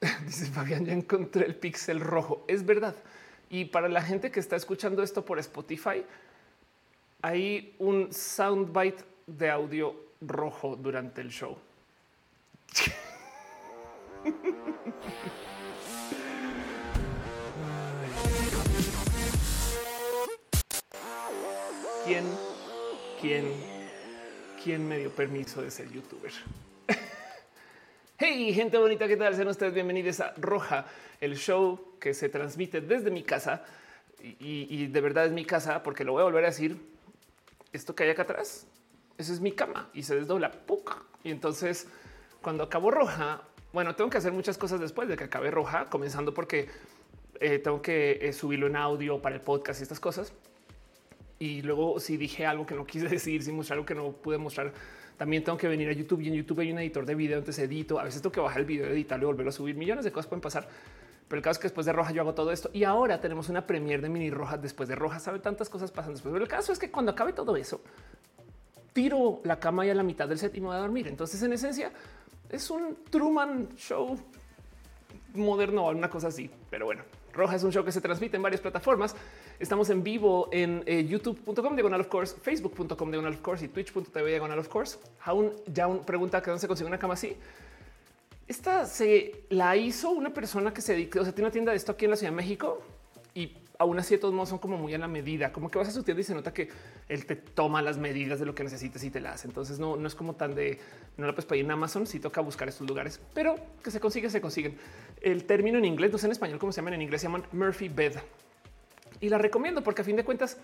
[0.26, 2.44] Dice Fabián, ya encontré el pixel rojo.
[2.48, 2.94] Es verdad.
[3.50, 6.04] Y para la gente que está escuchando esto por Spotify,
[7.22, 11.58] hay un soundbite de audio rojo durante el show.
[22.04, 22.24] ¿Quién,
[23.20, 23.44] quién,
[24.62, 26.32] quién me dio permiso de ser youtuber?
[28.22, 29.34] Hey, gente bonita, ¿qué tal?
[29.34, 30.84] Sean ustedes bienvenidos a Roja,
[31.22, 33.64] el show que se transmite desde mi casa.
[34.22, 36.76] Y, de verdad es mi casa, porque lo voy a volver a decir.
[37.72, 38.66] Esto que hay acá atrás,
[39.16, 40.50] esa es mi cama y se desdobla.
[40.50, 41.02] ¡puc!
[41.24, 41.88] Y entonces,
[42.42, 43.40] cuando acabo Roja,
[43.72, 46.68] bueno, tengo que hacer muchas cosas después de que acabe Roja, comenzando porque
[47.40, 50.34] eh, tengo que eh, subirlo en audio para el podcast y estas cosas.
[51.38, 54.36] Y luego, si dije algo que no quise decir, si mostrar algo que no pude
[54.36, 54.74] mostrar,
[55.20, 57.62] también tengo que venir a YouTube y en YouTube hay un editor de video, entonces
[57.62, 58.00] edito.
[58.00, 59.76] A veces tengo que bajar el video, editarlo y volverlo a subir.
[59.76, 60.66] Millones de cosas pueden pasar.
[61.28, 63.50] Pero el caso es que después de Roja yo hago todo esto y ahora tenemos
[63.50, 65.18] una premier de mini Roja después de Roja.
[65.18, 66.32] Sabe tantas cosas pasan después.
[66.32, 67.82] Pero el caso es que cuando acabe todo eso,
[68.94, 71.06] tiro la cama y a la mitad del set y me voy a dormir.
[71.06, 71.92] Entonces, en esencia,
[72.48, 74.18] es un Truman Show
[75.34, 76.50] moderno una cosa así.
[76.70, 77.02] Pero bueno,
[77.32, 79.14] Roja es un show que se transmite en varias plataformas.
[79.58, 84.28] Estamos en vivo en eh, youtube.com diagonal of course, facebook.com diagonal of course y twitch.tv
[84.28, 84.98] diagonal of course.
[85.24, 87.36] Aún ya un pregunta que dónde se consigue una cama así.
[88.46, 91.76] Esta se la hizo una persona que se dedica, o sea, tiene una tienda de
[91.76, 92.82] esto aquí en la Ciudad de México
[93.32, 95.88] y aún así de todos modos son como muy a la medida, como que vas
[95.88, 96.68] a su tienda y se nota que
[97.08, 99.48] él te toma las medidas de lo que necesites y te las hace.
[99.48, 100.78] Entonces no, no es como tan de
[101.16, 104.28] no la puedes pedir en Amazon, si toca buscar estos lugares, pero que se consigue,
[104.28, 104.76] se consiguen.
[105.22, 107.42] El término en inglés, no sé en español cómo se llaman en inglés, se llaman
[107.52, 108.16] Murphy Bed
[109.18, 110.58] y la recomiendo porque a fin de cuentas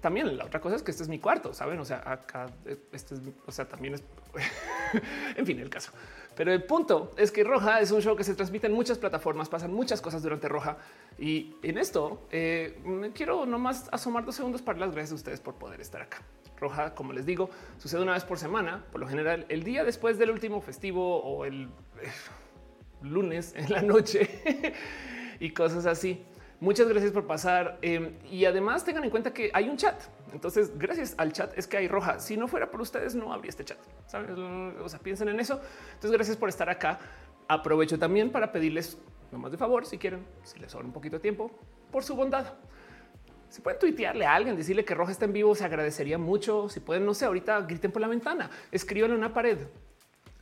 [0.00, 1.80] también la otra cosa es que este es mi cuarto, saben?
[1.80, 2.46] O sea, acá
[2.92, 4.04] este es, o sea, también es,
[5.36, 5.90] en fin, el caso.
[6.36, 9.48] Pero el punto es que Roja es un show que se transmite en muchas plataformas,
[9.48, 10.78] pasan muchas cosas durante Roja
[11.18, 12.78] y en esto eh,
[13.14, 16.22] quiero nomás asomar dos segundos para las gracias a ustedes por poder estar acá.
[16.58, 20.18] Roja, como les digo, sucede una vez por semana, por lo general el día después
[20.18, 21.64] del último festivo o el
[22.00, 22.10] eh,
[23.02, 24.74] lunes en la noche
[25.40, 26.24] y cosas así.
[26.60, 30.00] Muchas gracias por pasar em, y además tengan en cuenta que hay un chat.
[30.34, 32.18] Entonces, gracias al chat es que hay roja.
[32.18, 33.78] Si no fuera por ustedes, no habría este chat.
[34.82, 35.60] O sea, piensen en eso.
[35.94, 36.98] Entonces, gracias por estar acá.
[37.48, 38.98] Aprovecho también para pedirles
[39.30, 41.50] nomás de favor, si quieren, si les sobra un poquito de tiempo,
[41.90, 42.54] por su bondad.
[43.48, 46.68] Si pueden tuitearle a alguien, decirle que Roja está en vivo, se agradecería mucho.
[46.68, 49.58] Si pueden, no sé, ahorita griten por la ventana, escriban en una pared.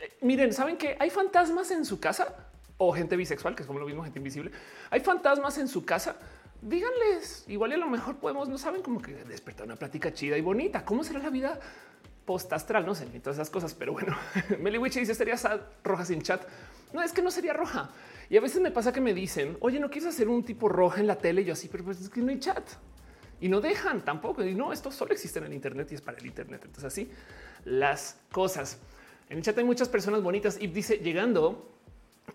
[0.00, 2.48] Eh, miren, ¿saben que hay fantasmas en su casa?
[2.84, 4.50] o gente bisexual, que es como lo mismo, gente invisible.
[4.91, 6.16] Hay fantasmas en su casa.
[6.62, 10.39] Díganles, igual y a lo mejor podemos, no saben, como que despertar una plática chida
[10.39, 10.84] y bonita.
[10.84, 11.59] ¿Cómo será la vida
[12.25, 12.87] post astral?
[12.87, 14.17] No sé, ni todas esas cosas, pero bueno,
[14.61, 15.34] Meliwich dice sería
[15.83, 16.41] roja sin chat.
[16.93, 17.91] No es que no sería roja.
[18.31, 21.01] Y a veces me pasa que me dicen, oye, no quieres hacer un tipo roja
[21.01, 21.43] en la tele.
[21.43, 22.62] Y yo así, pero pues es que no hay chat
[23.41, 24.45] y no dejan tampoco.
[24.45, 26.62] Y no, esto solo existe en el Internet y es para el Internet.
[26.65, 27.11] Entonces, así
[27.65, 28.78] las cosas.
[29.28, 31.69] En el chat hay muchas personas bonitas y dice llegando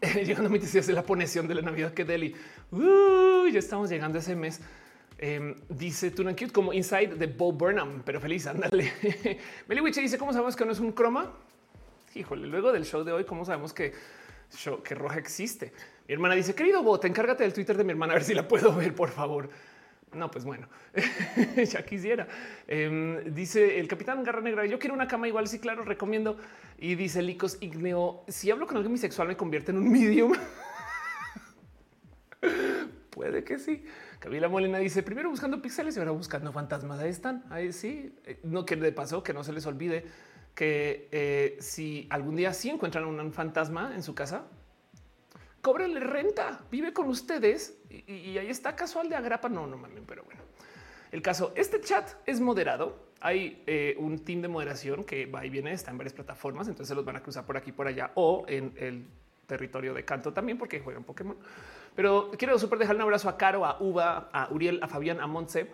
[0.02, 2.36] llegando a mi tesis de la poneción de la Navidad que Delhi.
[2.72, 4.62] ya estamos llegando a ese mes.
[5.20, 8.92] Eh, dice Tuna Cute como Inside de Bo Burnham, pero feliz, ándale.
[9.68, 11.34] Meliwich dice cómo sabemos que no es un croma.
[12.14, 13.94] Híjole, luego del show de hoy, cómo sabemos que
[14.56, 15.74] show, que roja existe.
[16.08, 18.48] Mi hermana dice querido Bo, encárgate del Twitter de mi hermana a ver si la
[18.48, 19.50] puedo ver, por favor.
[20.14, 20.68] No, pues bueno,
[21.70, 22.28] ya quisiera.
[22.68, 26.38] Em, dice el capitán Garra Negra, yo quiero una cama igual, sí, claro, recomiendo.
[26.78, 30.34] Y dice Licos Igneo, si hablo con alguien bisexual me convierte en un medium.
[33.10, 33.84] Puede que sí.
[34.20, 37.00] Camila Molina dice primero buscando píxeles y ahora buscando fantasmas.
[37.00, 37.44] Ahí están.
[37.50, 38.16] Ahí sí.
[38.26, 40.06] Eh, no que de paso que no se les olvide
[40.56, 44.48] que eh, si algún día sí encuentran un fantasma en su casa,
[45.62, 49.50] cóbrenle renta, vive con ustedes y, ahí está casual de agrapa.
[49.50, 50.42] No, no mames, pero bueno.
[51.12, 53.08] El caso, este chat es moderado.
[53.22, 56.96] Hay eh, un team de moderación que va y viene, está en varias plataformas, entonces
[56.96, 59.06] los van a cruzar por aquí, por allá o en el
[59.48, 61.38] territorio de canto también porque juegan Pokémon.
[61.96, 65.26] Pero quiero súper dejar un abrazo a Caro, a Uva, a Uriel, a Fabián, a
[65.26, 65.68] Montse,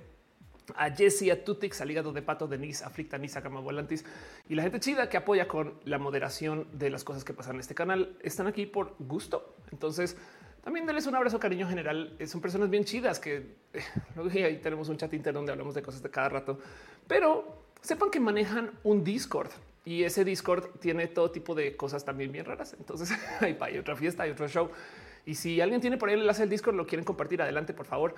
[0.76, 4.06] a Jesse, a Tutix, al hígado de pato, Denise, a Fricta, Nisa, Cama Volantis
[4.50, 7.62] y la gente chida que apoya con la moderación de las cosas que pasan en
[7.62, 8.18] este canal.
[8.22, 9.56] Están aquí por gusto.
[9.72, 10.18] Entonces,
[10.64, 12.16] también denles un abrazo, cariño general.
[12.20, 15.82] Eh, son personas bien chidas que eh, ahí tenemos un chat interno donde hablamos de
[15.82, 16.60] cosas de cada rato,
[17.08, 19.50] pero sepan que manejan un Discord
[19.86, 22.76] y ese Discord tiene todo tipo de cosas también bien raras.
[22.80, 23.12] Entonces
[23.42, 24.70] hay otra fiesta, hay otro show.
[25.26, 27.86] Y si alguien tiene por ahí el enlace del Discord, lo quieren compartir adelante, por
[27.86, 28.16] favor.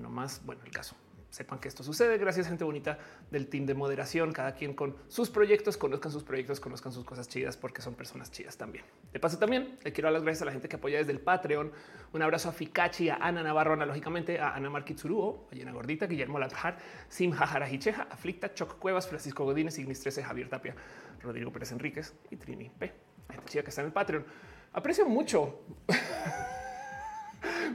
[0.00, 0.96] No más, bueno, el caso
[1.30, 2.18] sepan que esto sucede.
[2.18, 2.98] Gracias, gente bonita
[3.30, 7.28] del team de moderación, cada quien con sus proyectos, conozcan sus proyectos, conozcan sus cosas
[7.28, 8.84] chidas porque son personas chidas también.
[9.12, 11.20] De paso, también le quiero dar las gracias a la gente que apoya desde el
[11.20, 11.72] Patreon.
[12.12, 16.38] Un abrazo a Fikachi, a Ana Navarro, analógicamente, a Ana Marquitsuruo, a Llena Gordita, Guillermo
[16.38, 16.78] Lapjar,
[17.08, 20.74] Sim Jajarajicheja, Aflicta, Choc Cuevas, Francisco Godínez, Ignis 13, Javier Tapia,
[21.22, 22.92] Rodrigo Pérez Enríquez y Trini P.
[23.30, 24.24] Gente chida que está en el Patreon.
[24.72, 25.60] Aprecio mucho.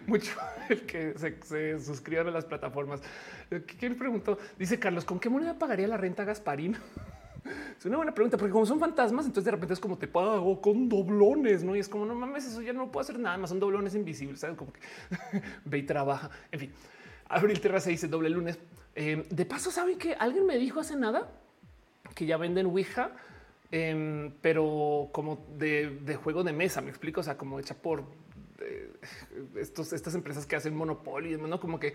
[0.07, 0.31] mucho
[0.69, 3.01] el que se, suscriban a las plataformas.
[3.79, 4.37] ¿Quién preguntó?
[4.57, 6.77] Dice Carlos, ¿con qué moneda pagaría la renta Gasparín?
[7.77, 10.59] Es una buena pregunta, porque como son fantasmas, entonces de repente es como te pago
[10.59, 11.75] con doblones, ¿no?
[11.75, 14.39] Y es como, no mames, eso ya no puedo hacer nada más, son doblones invisibles,
[14.39, 14.57] ¿sabes?
[14.57, 14.79] Como que
[15.65, 16.31] ve y trabaja.
[16.51, 16.73] En fin,
[17.29, 18.57] Abril se dice doble lunes.
[18.95, 21.29] Eh, de paso, ¿saben que alguien me dijo hace nada
[22.15, 23.11] que ya venden Ouija?
[23.69, 28.05] Em, pero como de, de, juego de mesa, me explico, o sea, como hecha por
[29.55, 31.93] estos, estas empresas que hacen monopolio, no como que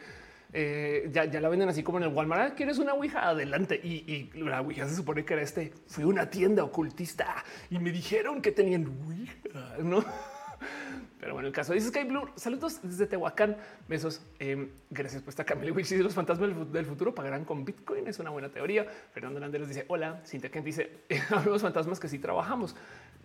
[0.52, 2.52] eh, ya, ya, la venden así como en el Walmart.
[2.52, 3.28] Ah, ¿Quieres una Ouija?
[3.28, 3.76] Adelante.
[3.76, 5.72] Y, la Ouija se supone que era este.
[5.86, 10.04] Fui una tienda ocultista y me dijeron que tenían Ouija, no?
[11.20, 12.30] Pero bueno, el caso dice Sky Blue.
[12.34, 13.56] Saludos desde Tehuacán.
[13.88, 14.22] Besos.
[14.38, 15.72] Em, gracias por esta Camille.
[15.72, 18.08] Dice los fantasmas del futuro pagarán con Bitcoin.
[18.08, 18.86] Es una buena teoría.
[19.12, 20.22] Fernando Landeros dice hola.
[20.26, 21.00] Cintia Kent dice
[21.44, 22.74] los fantasmas que sí trabajamos.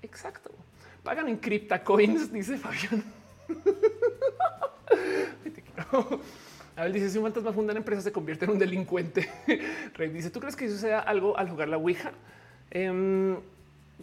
[0.02, 0.52] Exacto.
[1.04, 3.04] Pagan en criptacoins, dice Fabián.
[6.78, 9.30] A ver, dice si un fantasma funda una empresa se convierte en un delincuente.
[9.94, 12.12] Rey dice: ¿Tú crees que eso sea algo al jugar la Ouija?
[12.70, 13.38] Em,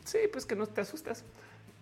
[0.05, 1.25] sí, pues que no te asustas.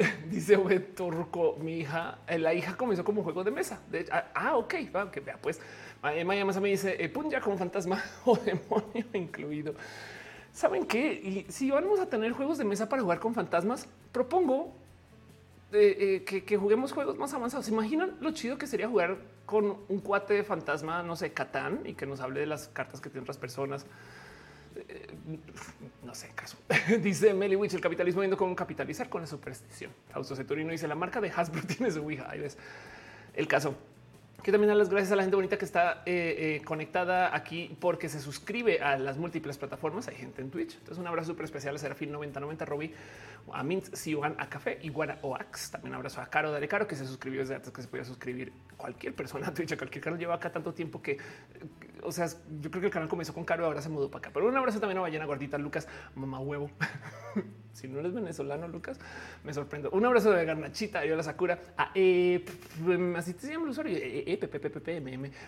[0.30, 0.56] dice
[0.96, 3.80] Turco, mi hija, eh, la hija comenzó como juego de mesa.
[4.10, 5.60] Ah, ah, ok, va, que vea, pues
[6.02, 9.74] Maya más me dice eh, Punya como fantasma o demonio incluido.
[10.52, 11.12] ¿Saben qué?
[11.12, 14.74] Y si vamos a tener juegos de mesa para jugar con fantasmas, propongo
[15.72, 17.66] eh, que, juguemos juegos más avanzados.
[17.66, 21.80] ¿Se imaginan lo chido que sería jugar con un cuate de fantasma, no sé, Catán,
[21.84, 23.86] y que nos hable de las cartas que tienen otras personas?
[24.76, 25.06] Eh,
[26.02, 26.56] no sé, caso.
[27.02, 29.92] dice Meli Witch, el capitalismo viendo cómo capitalizar con la superstición.
[30.10, 32.28] Fausto dice, la marca de Hasbro tiene su Ouija.
[32.30, 32.56] Ahí ves
[33.34, 33.74] el caso.
[34.42, 38.08] Que también dar las gracias a la gente bonita que está eh, conectada aquí porque
[38.08, 40.08] se suscribe a las múltiples plataformas.
[40.08, 40.74] Hay gente en Twitch.
[40.74, 42.94] Entonces, un abrazo súper especial a Serafín 9090, Robbie,
[43.52, 45.72] a Mint, Siuan, a Café, Iguana Oax.
[45.72, 48.52] También abrazo a Caro Dale Caro, que se suscribió desde antes que se podía suscribir
[48.76, 50.18] cualquier persona a Twitch, a cualquier canal.
[50.18, 51.18] Lleva acá tanto tiempo que,
[52.02, 54.30] o sea, yo creo que el canal comenzó con Caro, ahora se mudó para acá.
[54.32, 56.70] Pero un abrazo también a Ballena Gordita, Lucas, mamá huevo.
[57.72, 58.98] si no eres venezolano, Lucas,
[59.44, 59.90] me sorprendo.
[59.90, 62.44] Un abrazo de Garnachita, yo la Sakura, a e,
[63.16, 64.38] así te llama el usuario, e,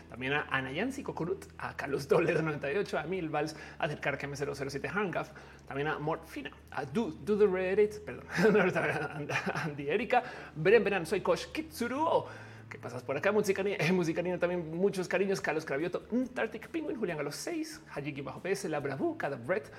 [0.08, 4.88] también a Anayansi Kokurut, a Carlos Toledo 98, a Mil Vals, a Del Carqueme 007
[4.88, 5.30] Hangaf,
[5.66, 8.24] también a Morfina, a Do, Do the Reddit, perdón,
[9.54, 10.22] Andy Erika,
[10.54, 12.24] Beren Beran, soy Kosh Kitsuru.
[12.72, 13.30] ¿Qué pasas por acá?
[13.32, 15.42] Música niña también muchos cariños.
[15.42, 19.70] Carlos Cravioto, Antarctic Penguin, Julián los seis, Hajiki bajo PS, La Bravu, Cada Brett,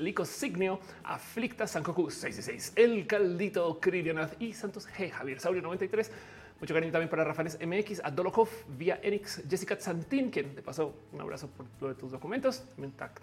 [0.00, 6.10] Lico Signio, Aflicta, Sankoku 66, El Caldito, Kririanath y Santos G, Javier Saurio 93.
[6.64, 10.94] Mucho cariño también para Rafael MX, a Dolokov, vía Enix, Jessica Santín, quien te pasó
[11.12, 12.64] un abrazo por lo de tus documentos.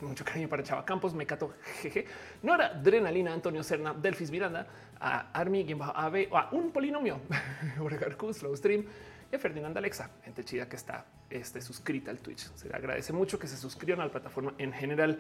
[0.01, 1.51] Mucho cariño para Chava Campos, Mecato,
[1.81, 2.05] GG,
[2.43, 4.67] Nora, Adrenalina, Antonio Serna, Delfis Miranda,
[4.99, 7.19] a Army, AB, a un polinomio,
[8.31, 8.85] Slow Stream
[9.31, 12.47] y a Ferdinand Alexa, gente chida que está este, suscrita al Twitch.
[12.53, 15.17] Se le agradece mucho que se suscriban a la plataforma en general.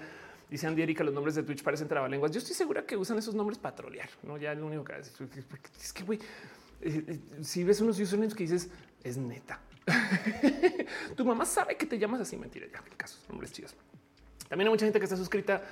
[0.47, 2.31] Dice Andy Erika, los nombres de Twitch parecen trabalenguas.
[2.31, 4.09] Yo estoy segura que usan esos nombres para trolear.
[4.21, 6.19] No, ya lo único que es que, güey,
[6.81, 8.69] eh, si ves unos usernames que dices
[9.03, 9.59] es neta,
[11.15, 12.37] tu mamá sabe que te llamas así.
[12.37, 13.75] Mentira, ya el caso, nombres chidos.
[14.47, 15.63] También hay mucha gente que está suscrita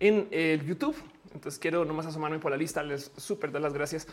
[0.00, 0.96] en el YouTube.
[1.32, 2.82] Entonces quiero nomás asomarme por la lista.
[2.82, 4.06] Les súper dar las gracias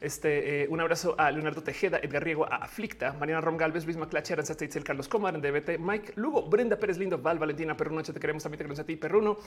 [0.00, 3.96] este, eh, un abrazo a Leonardo Tejeda, Edgar Riego, a Aflicta, Mariana Rom Galvez, Luis
[3.96, 8.12] Maclache, Aranza Steitzel, Carlos Comar, DBT, Mike Lugo, Brenda Pérez Lindo, Val, Valentina Perruno, te
[8.20, 9.38] queremos también te queremos a ti, Perruno.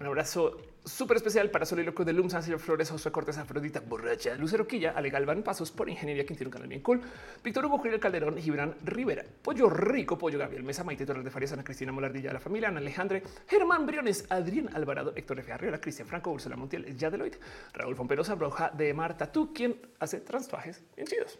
[0.00, 4.66] Un abrazo súper especial para Soliloquio de Lum, San Flores, José Cortés, Afrodita, Borracha, Lucero
[4.66, 7.00] Quilla, Ale Galván, Pasos por Ingeniería, quien tiene un canal bien cool,
[7.44, 11.52] Víctor Hugo, Julián Calderón, Gibran Rivera, Pollo Rico, Pollo Gabriel Mesa, Maite Torres de Farias,
[11.52, 15.52] Ana Cristina Molardilla, la familia, Ana Alejandre, Germán Briones, Adrián Alvarado, Héctor F.
[15.52, 17.34] Arriola, Cristian Franco, Ursula Montiel, Yadeloid,
[17.74, 21.38] Raúl Fomperosa, Broja de Marta, tú, quien hace transtuajes bien chidos.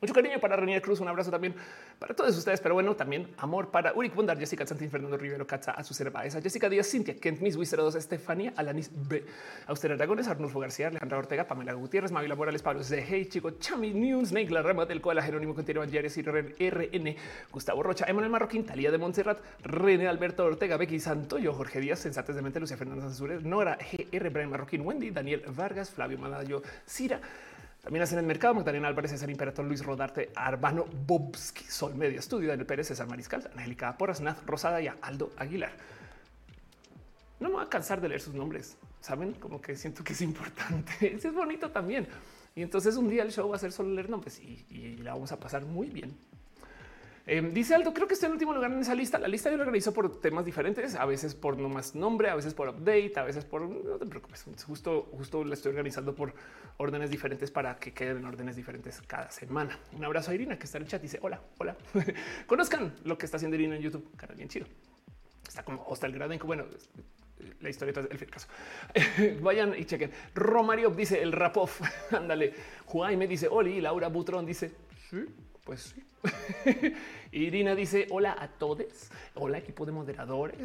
[0.00, 1.56] Mucho cariño para Renier Cruz, un abrazo también
[1.98, 5.72] para todos ustedes, pero bueno, también amor para Uric Bondar, Jessica Santín, Fernando Rivero, Katza,
[5.72, 9.24] Azucena Baeza, Jessica Díaz, Cintia, Kent, Miss Wister 2, Estefania, Alanis B,
[9.66, 13.92] Auster Aragones, Arnulfo García, Alejandra Ortega, Pamela Gutiérrez, Mavila Morales, Pablo de Hey, Chico, Chami
[13.92, 17.16] News, Snake, La Rama del Coala, Jerónimo Continua, Jerez y RN,
[17.50, 22.36] Gustavo Rocha, Emanuel Marroquín, Talía de Montserrat, René Alberto Ortega, Becky Santoyo, Jorge Díaz, Sensates
[22.36, 27.20] de Mente, Lucia Fernanda Sanzures, Nora GR, Brian Marroquín, Wendy, Daniel Vargas, Flavio Malayo, Cira,
[27.82, 32.48] También hacen el mercado Magdalena Álvarez, César Imperator, Luis Rodarte, Arbano Bobski, Sol Medio Estudio,
[32.48, 35.72] Daniel Pérez, César Mariscal, Angélica Porras, Rosada y Aldo Aguilar.
[37.40, 38.76] No me voy a cansar de leer sus nombres.
[39.00, 40.92] Saben como que siento que es importante.
[41.22, 42.08] es bonito también.
[42.54, 45.30] Y entonces un día el show va a ser solo leer nombres y la vamos
[45.30, 46.16] a pasar muy bien.
[47.30, 49.18] Em, dice Aldo, creo que estoy en último lugar en esa lista.
[49.18, 52.34] La lista yo la organizo por temas diferentes, a veces por no más nombre, a
[52.34, 54.46] veces por update, a veces por no te preocupes.
[54.66, 56.32] Justo, justo la estoy organizando por
[56.78, 59.78] órdenes diferentes para que queden órdenes diferentes cada semana.
[59.92, 61.02] Un abrazo a Irina que está en el chat.
[61.02, 61.76] Dice hola, hola.
[62.46, 64.10] Conozcan lo que está haciendo Irina en YouTube.
[64.16, 64.66] Cara bien chido.
[65.46, 66.64] Está como hasta el grado en bueno,
[67.60, 68.48] la historia del caso.
[69.42, 70.10] Vayan y chequen.
[70.34, 71.82] Romario dice el rapof.
[72.10, 72.54] Ándale.
[72.90, 73.82] Jaime dice Oli.
[73.82, 74.72] Laura Butrón dice
[75.10, 75.26] sí,
[75.68, 76.02] pues sí.
[77.32, 78.86] Irina dice hola a todos.
[79.34, 80.58] Hola equipo de moderadores.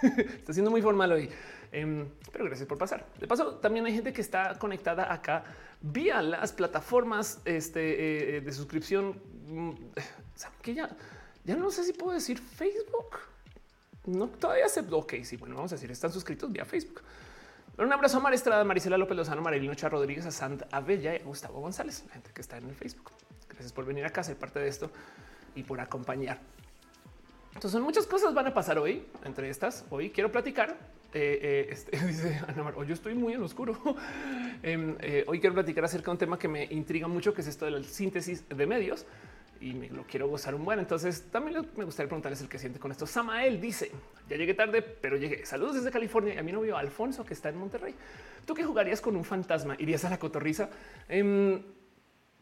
[0.38, 1.28] está siendo muy formal hoy,
[1.72, 3.04] em, pero gracias por pasar.
[3.18, 5.42] De paso, también hay gente que está conectada acá
[5.80, 9.20] vía las plataformas este, eh, de suscripción.
[9.48, 9.72] Mm,
[10.62, 10.88] que ya,
[11.44, 13.18] ya no sé si puedo decir Facebook.
[14.06, 14.84] No, todavía se.
[14.88, 17.02] Ok, sí, bueno, vamos a decir, están suscritos vía Facebook.
[17.76, 18.34] un abrazo a Mar
[18.64, 22.40] Marisela López Lozano, Marilino Chá Rodríguez, a Sant Abella y a Gustavo González, gente que
[22.40, 23.10] está en el Facebook.
[23.48, 24.90] Gracias por venir acá, ser parte de esto
[25.54, 26.38] y por acompañar.
[27.54, 29.06] Entonces, muchas cosas van a pasar hoy.
[29.24, 30.76] Entre estas, hoy quiero platicar.
[31.12, 33.78] Eh, eh, este, dice Ana Mar, hoy estoy muy en oscuro.
[34.62, 37.48] Em, eh, hoy quiero platicar acerca de un tema que me intriga mucho, que es
[37.48, 39.04] esto de la síntesis de medios
[39.60, 40.78] y me lo quiero gozar un buen.
[40.78, 43.06] Entonces también me gustaría preguntarles el que siente con esto.
[43.06, 43.90] Samael dice
[44.28, 45.44] ya llegué tarde, pero llegué.
[45.44, 47.94] Saludos desde California y a mi novio Alfonso que está en Monterrey.
[48.46, 49.76] ¿Tú qué jugarías con un fantasma?
[49.78, 50.70] ¿Irías a la cotorriza?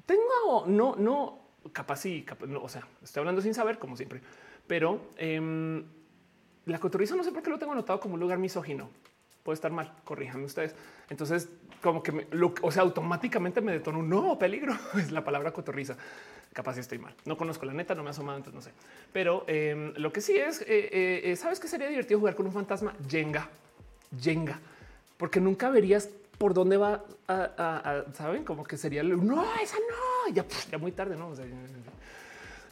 [0.06, 1.38] Tengo no, no,
[1.72, 2.26] capaz sí,
[2.60, 4.20] o sea, estoy hablando sin saber, como siempre,
[4.66, 5.84] pero em,
[6.66, 8.90] la cotorriza no sé por qué lo tengo anotado como un lugar misógino.
[9.42, 10.74] Puede estar mal, corríjanme ustedes.
[11.10, 11.48] Entonces,
[11.82, 14.78] como que, me, lo, o sea, automáticamente me detono un no peligro.
[14.96, 15.96] Es la palabra cotorriza.
[16.52, 17.14] Capaz estoy mal.
[17.24, 18.70] No conozco la neta, no me ha asomado, entonces no sé.
[19.12, 22.46] Pero em, lo que sí es, eh, eh, eh, sabes que sería divertido jugar con
[22.46, 23.48] un fantasma Jenga,
[24.20, 24.60] Jenga,
[25.16, 30.44] porque nunca verías por dónde va a, saben como que sería no, esa no, ya,
[30.70, 31.32] ya muy tarde, no?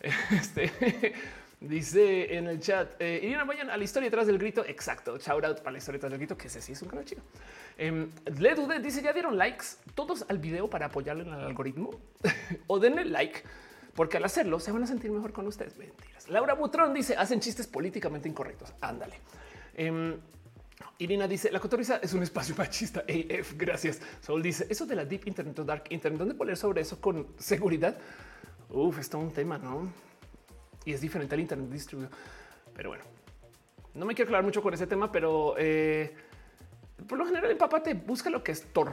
[0.31, 1.15] este
[1.61, 4.65] dice en el chat eh, Irina, vayan a la historia detrás del grito.
[4.67, 5.19] Exacto.
[5.19, 7.23] Shout out para la historia detrás del grito, que ese sí es un canal chido.
[7.77, 11.91] Eh, Le Dude dice: Ya dieron likes todos al video para apoyarle en el algoritmo
[12.67, 13.43] o denle like
[13.95, 15.77] porque al hacerlo se van a sentir mejor con ustedes.
[15.77, 16.29] Mentiras.
[16.29, 18.73] Laura Butrón dice: Hacen chistes políticamente incorrectos.
[18.81, 19.17] Ándale.
[19.75, 20.17] Eh,
[20.99, 23.01] Irina dice la cotoriza es un espacio machista.
[23.01, 24.01] AF, gracias.
[24.21, 26.19] Sol dice eso de la deep internet o dark internet.
[26.19, 27.97] ¿Dónde poner sobre eso con seguridad?
[28.69, 29.93] Uf, está un tema, no?
[30.85, 32.11] Y es diferente al internet distribuido.
[32.75, 33.05] Pero bueno,
[33.95, 36.15] no me quiero aclarar mucho con ese tema, pero eh,
[37.09, 38.93] por lo general, empapate, busca lo que es Thor.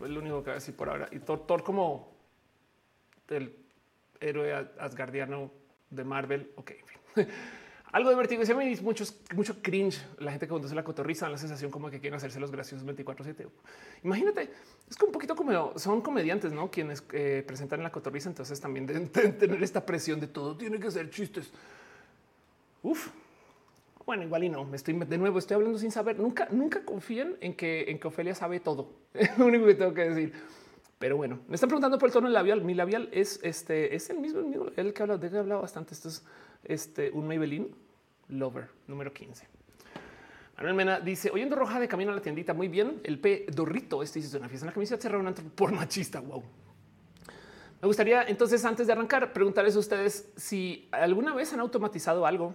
[0.00, 1.08] Es lo único que voy a decir por ahora.
[1.10, 2.12] Y Thor, Thor como
[3.28, 3.56] el
[4.20, 5.50] héroe asgardiano
[5.90, 6.52] de Marvel.
[6.56, 6.72] Ok.
[7.92, 8.44] algo de vertigo.
[8.44, 10.02] Se me muchos, mucho cringe.
[10.18, 13.24] La gente que conduce la cotorriza, la sensación como que quieren hacerse los graciosos 24
[13.24, 13.46] 7.
[14.02, 14.50] Imagínate,
[14.88, 18.30] es como un poquito como son comediantes, no quienes eh, presentan en la cotorriza.
[18.30, 19.08] Entonces también deben
[19.38, 21.52] tener esta presión de todo tiene que ser chistes.
[22.82, 23.10] Uf,
[24.06, 24.64] bueno, igual y no.
[24.64, 26.18] Me estoy de nuevo, estoy hablando sin saber.
[26.18, 28.88] Nunca, nunca confíen en que en que Ofelia sabe todo.
[29.14, 30.32] Es lo único que tengo que decir.
[30.98, 32.62] Pero bueno, me están preguntando por el tono labial.
[32.62, 35.38] Mi labial es este, es el mismo, el mismo el que habla, de que he
[35.38, 35.92] hablado bastante.
[35.92, 36.24] Esto es
[36.64, 37.81] este, un Maybelline
[38.32, 39.46] Lover número 15.
[40.56, 42.54] Manuel Mena dice oyendo roja de camino a la tiendita.
[42.54, 43.00] Muy bien.
[43.04, 44.02] El P Dorrito.
[44.02, 46.20] Este dice una fiesta en la camisa cerrada un por machista.
[46.20, 46.42] Wow.
[47.80, 52.54] Me gustaría entonces, antes de arrancar, preguntarles a ustedes si alguna vez han automatizado algo,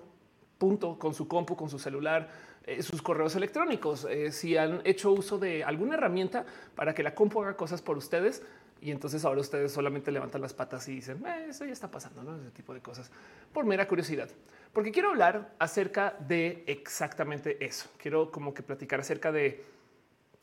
[0.58, 2.30] punto, con su compu, con su celular,
[2.64, 7.14] eh, sus correos electrónicos, eh, si han hecho uso de alguna herramienta para que la
[7.14, 8.42] compu haga cosas por ustedes
[8.82, 12.24] y entonces ahora ustedes solamente levantan las patas y dicen eh, eso ya está pasando,
[12.24, 12.36] ¿no?
[12.38, 13.12] ese tipo de cosas
[13.54, 14.30] por mera curiosidad,
[14.74, 17.90] porque quiero hablar acerca de exactamente eso.
[17.98, 19.64] Quiero como que platicar acerca de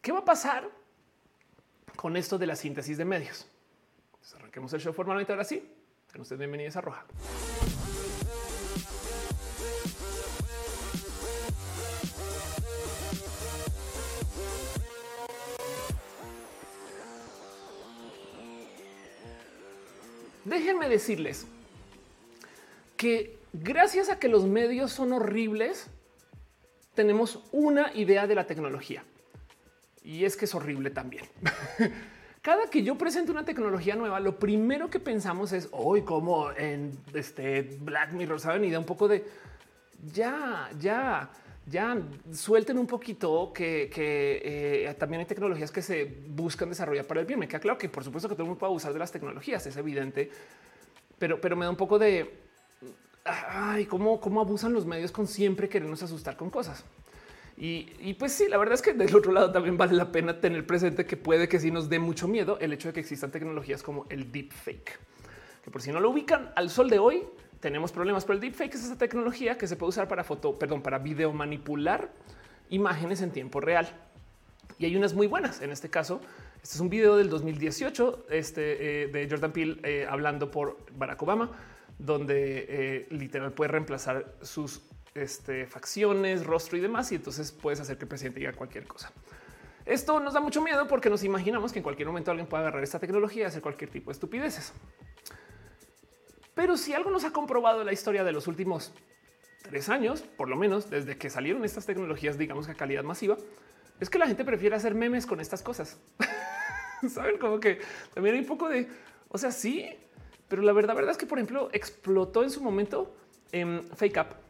[0.00, 0.68] qué va a pasar
[1.96, 3.46] con esto de la síntesis de medios.
[4.36, 5.62] arranquemos el show formalmente ahora sí.
[6.10, 7.04] Sean ustedes bienvenidos a Roja.
[20.44, 21.46] Déjenme decirles
[22.96, 25.86] que gracias a que los medios son horribles,
[26.94, 29.04] tenemos una idea de la tecnología.
[30.02, 31.24] Y es que es horrible también.
[32.42, 36.92] Cada que yo presento una tecnología nueva, lo primero que pensamos es hoy como en
[37.14, 39.24] este Black Mirror, saben, y da un poco de
[40.12, 41.30] ya, ya
[41.66, 41.96] ya
[42.32, 47.38] suelten un poquito que, eh, también hay tecnologías que se buscan desarrollar para el bien.
[47.38, 49.66] Me queda claro que por supuesto que todo el mundo puede abusar de las tecnologías,
[49.66, 50.30] es evidente,
[51.18, 52.44] pero, pero me da un poco de
[53.24, 56.84] ay, cómo, cómo abusan los medios con siempre querernos asustar con cosas.
[57.56, 60.66] Y, pues sí, la verdad es que del otro lado también vale la pena tener
[60.66, 63.82] presente que puede que sí nos dé mucho miedo el hecho de que existan tecnologías
[63.82, 64.98] como el deepfake,
[65.62, 67.22] que por si no lo ubican al sol de hoy,
[67.64, 70.82] tenemos problemas, pero el deepfake es esa tecnología que se puede usar para foto, perdón,
[70.82, 72.12] para video manipular
[72.68, 73.88] imágenes en tiempo real.
[74.78, 75.62] Y hay unas muy buenas.
[75.62, 76.20] En este caso,
[76.62, 81.22] este es un video del 2018 este, eh, de Jordan Peele eh, hablando por Barack
[81.22, 81.52] Obama,
[81.98, 84.82] donde eh, literal puede reemplazar sus
[85.14, 89.10] este, facciones, rostro y demás, y entonces puedes hacer que el presidente diga cualquier cosa.
[89.86, 92.82] Esto nos da mucho miedo porque nos imaginamos que en cualquier momento alguien pueda agarrar
[92.82, 94.74] esta tecnología y hacer cualquier tipo de estupideces.
[96.54, 98.92] Pero si algo nos ha comprobado la historia de los últimos
[99.62, 103.36] tres años, por lo menos desde que salieron estas tecnologías, digamos que a calidad masiva,
[104.00, 105.98] es que la gente prefiere hacer memes con estas cosas.
[107.08, 107.80] Saben como que
[108.12, 108.88] también hay un poco de,
[109.28, 109.88] o sea, sí,
[110.48, 113.16] pero la verdad, verdad es que, por ejemplo, explotó en su momento
[113.52, 114.44] en Fake Up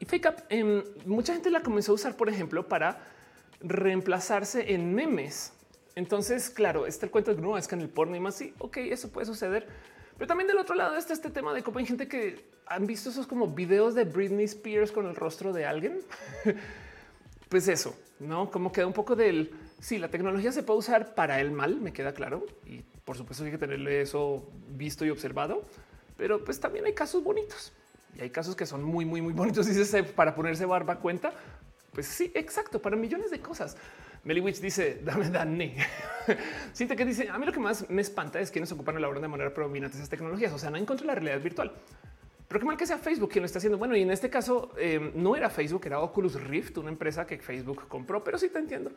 [0.00, 3.04] y Fake Up, em, mucha gente la comenzó a usar, por ejemplo, para
[3.60, 5.52] reemplazarse en memes.
[5.94, 8.34] Entonces, claro, está el cuento de no es que en el porno y más.
[8.34, 9.68] Sí, ok, eso puede suceder.
[10.20, 13.08] Pero también del otro lado está este tema de cómo hay gente que han visto
[13.08, 16.02] esos como videos de Britney Spears con el rostro de alguien.
[17.48, 19.50] pues eso, no como queda un poco del
[19.80, 22.44] sí, la tecnología se puede usar para el mal, me queda claro.
[22.66, 24.46] Y por supuesto hay que tenerle eso
[24.76, 25.64] visto y observado,
[26.18, 27.72] pero pues también hay casos bonitos.
[28.14, 29.66] Y hay casos que son muy, muy, muy bonitos.
[29.74, 31.32] Dice para ponerse barba cuenta.
[31.92, 33.76] Pues sí, exacto, para millones de cosas.
[34.24, 35.74] Meliwich dice, dame Dani.
[36.72, 39.08] Siente que dice, a mí lo que más me espanta es que nos ocupan la
[39.08, 40.52] hora de manera predominante esas tecnologías.
[40.52, 41.72] O sea, no en contra de la realidad virtual.
[42.46, 43.78] Pero qué mal que sea Facebook quien lo está haciendo.
[43.78, 47.38] Bueno, y en este caso em, no era Facebook, era Oculus Rift, una empresa que
[47.38, 48.90] Facebook compró, pero sí te entiendo.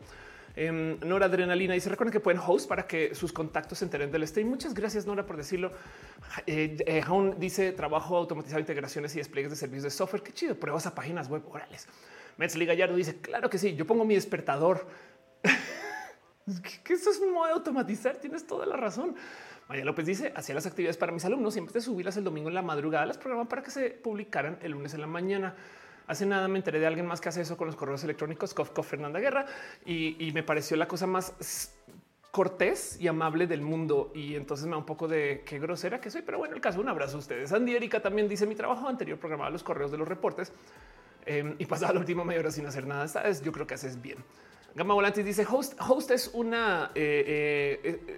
[0.56, 4.28] Eh, Nora Adrenalina dice recuerden que pueden host para que sus contactos se enteren del
[4.28, 4.48] stream.
[4.48, 5.72] Muchas gracias Nora por decirlo.
[6.48, 7.04] Eh, eh
[7.38, 10.24] dice trabajo automatizado, integraciones y despliegues de servicios de software.
[10.24, 10.56] Qué chido.
[10.56, 11.88] Pruebas a páginas web orales.
[12.38, 13.76] Metzli Gallardo dice claro que sí.
[13.76, 14.88] Yo pongo mi despertador.
[16.84, 18.18] que eso es un modo de automatizar.
[18.18, 19.16] Tienes toda la razón.
[19.68, 22.56] María López dice hacía las actividades para mis alumnos siempre de subirlas el domingo en
[22.56, 25.56] la madrugada, las programan para que se publicaran el lunes en la mañana.
[26.06, 28.84] Hace nada me enteré de alguien más que hace eso con los correos electrónicos, Kofko
[28.84, 29.46] Fernanda Guerra,
[29.86, 31.34] y, me pareció la cosa más
[32.30, 34.12] cortés y amable del mundo.
[34.14, 36.22] Y entonces me da un poco de qué grosera que soy.
[36.24, 37.54] Pero bueno, el caso, un abrazo a ustedes.
[37.54, 40.52] Andy Erika también dice mi trabajo anterior programaba los correos de los reportes
[41.26, 43.06] em, y pasaba la última media hora sin hacer nada.
[43.06, 44.18] Esta vez yo creo que haces bien.
[44.76, 48.18] Gama Volantis dice host, host es una eh, eh,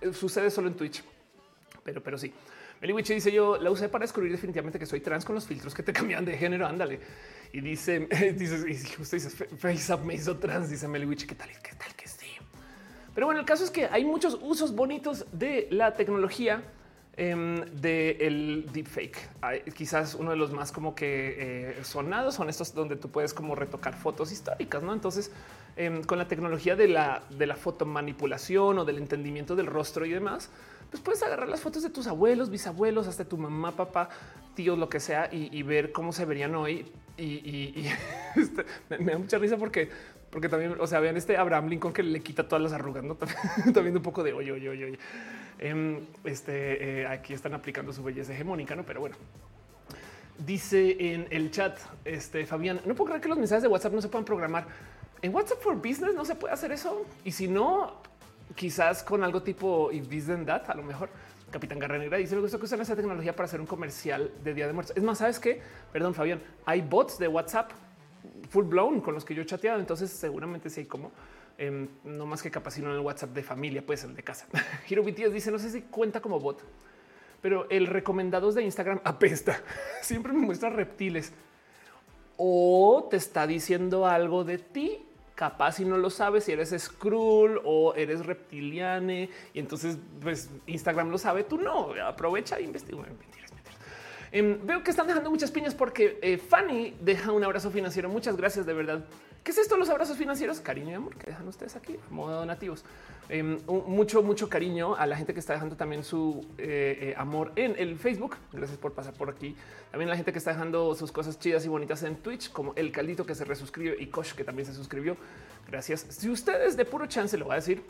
[0.00, 1.02] eh, sucede solo en Twitch,
[1.82, 2.32] pero, pero sí.
[2.80, 5.82] Meliwich dice yo la usé para descubrir definitivamente que soy trans con los filtros que
[5.82, 6.66] te cambian de género.
[6.66, 7.00] Ándale.
[7.52, 8.00] Y dice,
[8.36, 10.70] dice, y dices face me hizo trans.
[10.70, 12.26] Dice Meliwich, qué tal, qué tal que sí.
[13.14, 16.62] Pero bueno, el caso es que hay muchos usos bonitos de la tecnología
[17.16, 19.16] em, del deepfake.
[19.74, 23.54] quizás uno de los más como que eh, sonados son estos donde tú puedes como
[23.54, 24.92] retocar fotos históricas, no?
[24.92, 25.30] Entonces,
[25.76, 30.10] em, con la tecnología de la, de la fotomanipulación o del entendimiento del rostro y
[30.10, 30.50] demás,
[30.90, 34.08] pues puedes agarrar las fotos de tus abuelos, bisabuelos, hasta tu mamá, papá,
[34.54, 36.90] tíos, lo que sea, y, ver cómo se verían hoy.
[37.16, 37.86] Y,
[38.36, 39.90] este, me, da mucha risa porque,
[40.30, 43.16] porque también, o sea, vean este Abraham Lincoln que le quita todas las arrugas, ¿no?
[43.74, 44.98] también un poco de oye, oye, oye,
[45.58, 48.84] em, este eh, aquí están aplicando su belleza hegemónica, no?
[48.84, 49.16] Pero bueno,
[50.38, 54.02] dice en el chat, este Fabián, no puedo creer que los mensajes de WhatsApp no
[54.02, 54.66] se puedan programar.
[55.22, 57.06] En WhatsApp for Business no se puede hacer eso.
[57.24, 58.02] Y si no,
[58.54, 61.08] quizás con algo tipo if this a lo mejor.
[61.50, 64.66] Capitán Garra dice: Me gusta que usan esa tecnología para hacer un comercial de Día
[64.66, 64.96] de Muertos.
[64.96, 65.60] Es más, sabes qué?
[65.92, 67.70] Perdón, Fabián, hay bots de WhatsApp
[68.50, 69.78] full blown con los que yo he chateado.
[69.78, 71.12] Entonces, seguramente sí hay como
[71.58, 74.46] em, no más que capaz, en el WhatsApp de familia, pues el de casa.
[74.86, 76.62] Giro dice: No sé si cuenta como bot,
[77.40, 79.60] pero el recomendados de Instagram apesta.
[80.02, 81.32] Siempre me muestra reptiles
[82.36, 87.60] o te está diciendo algo de ti capaz si no lo sabes, si eres Skrull
[87.64, 93.02] o eres reptiliane y entonces pues Instagram lo sabe, tú no, aprovecha e investiga.
[93.02, 93.80] Mentiras, mentiras.
[94.32, 98.08] Em, veo que están dejando muchas piñas porque eh, Fanny deja un abrazo financiero.
[98.08, 99.04] Muchas gracias de verdad.
[99.46, 99.76] ¿Qué es esto?
[99.76, 102.84] Los abrazos financieros, cariño y amor que dejan ustedes aquí a modo donativos.
[103.28, 107.52] Em, mucho, mucho cariño a la gente que está dejando también su eh, eh, amor
[107.54, 108.38] en el Facebook.
[108.52, 109.54] Gracias por pasar por aquí.
[109.92, 112.90] También la gente que está dejando sus cosas chidas y bonitas en Twitch, como el
[112.90, 115.16] caldito que se resuscribe y Kosh que también se suscribió.
[115.68, 116.04] Gracias.
[116.08, 117.84] Si ustedes de puro chance lo va a decir,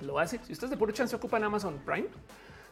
[0.00, 0.40] lo va a decir.
[0.46, 2.08] Si ustedes de puro chance ocupan Amazon Prime,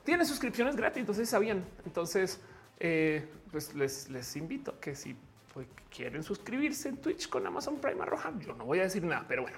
[0.05, 1.01] tienen suscripciones gratis.
[1.01, 1.63] Entonces sabían.
[1.85, 2.41] Entonces,
[2.81, 5.15] eh, pues les, les invito que si
[5.59, 8.33] pues, quieren suscribirse en Twitch con Amazon Prime Roja.
[8.39, 9.57] Yo no voy a decir nada, pero bueno,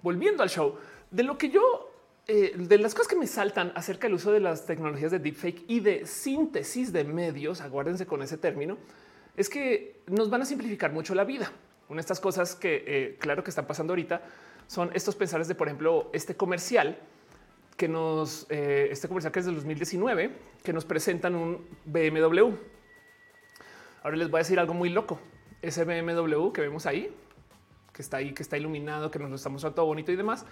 [0.00, 0.78] volviendo al show,
[1.10, 1.90] de lo que yo
[2.28, 5.64] eh, de las cosas que me saltan acerca del uso de las tecnologías de deepfake
[5.66, 8.78] y de síntesis de medios, aguárdense con ese término,
[9.36, 11.50] es que nos van a simplificar mucho la vida.
[11.88, 14.22] Una de estas cosas que eh, claro que están pasando ahorita
[14.68, 16.96] son estos pensares de, por ejemplo, este comercial
[17.76, 20.30] que nos, eh, este comercial que es del 2019,
[20.62, 22.54] que nos presentan un BMW.
[24.04, 25.18] Ahora les voy a decir algo muy loco.
[25.62, 27.10] Ese BMW que vemos ahí,
[27.90, 30.44] que está ahí, que está iluminado, que nos lo está mostrando todo bonito y demás,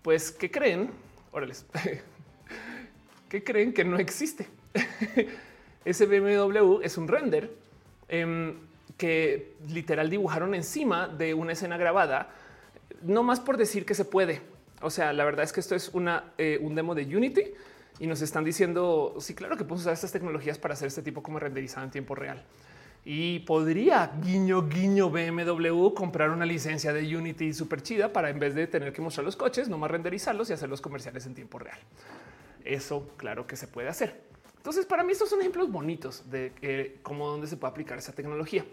[0.00, 0.90] pues, ¿qué creen?
[1.30, 1.66] Órales,
[3.28, 4.48] ¿qué creen que no existe?
[5.84, 7.54] Ese BMW es un render
[8.08, 8.54] em,
[8.96, 12.30] que literal dibujaron encima de una escena grabada,
[13.02, 14.40] no más por decir que se puede.
[14.80, 17.42] O sea, la verdad es que esto es una, eh, un demo de Unity
[17.98, 21.22] y nos están diciendo, sí, claro que podemos usar estas tecnologías para hacer este tipo
[21.22, 22.42] como renderizado en tiempo real.
[23.04, 28.54] Y podría guiño guiño BMW comprar una licencia de Unity súper chida para en vez
[28.54, 31.78] de tener que mostrar los coches, nomás renderizarlos y hacer los comerciales en tiempo real.
[32.64, 34.20] Eso claro que se puede hacer.
[34.56, 38.12] Entonces, para mí estos son ejemplos bonitos de eh, cómo dónde se puede aplicar esa
[38.12, 38.66] tecnología.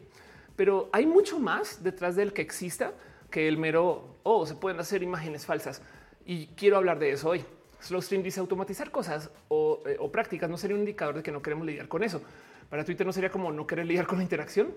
[0.57, 2.91] Pero hay mucho más detrás del que exista
[3.31, 5.81] que el mero, oh, se pueden hacer imágenes falsas.
[6.25, 7.45] Y quiero hablar de eso hoy.
[7.79, 11.41] Slowstream dice automatizar cosas o, eh, o prácticas no sería un indicador de que no
[11.41, 12.21] queremos lidiar con eso.
[12.69, 14.73] Para Twitter no sería como no querer lidiar con la interacción.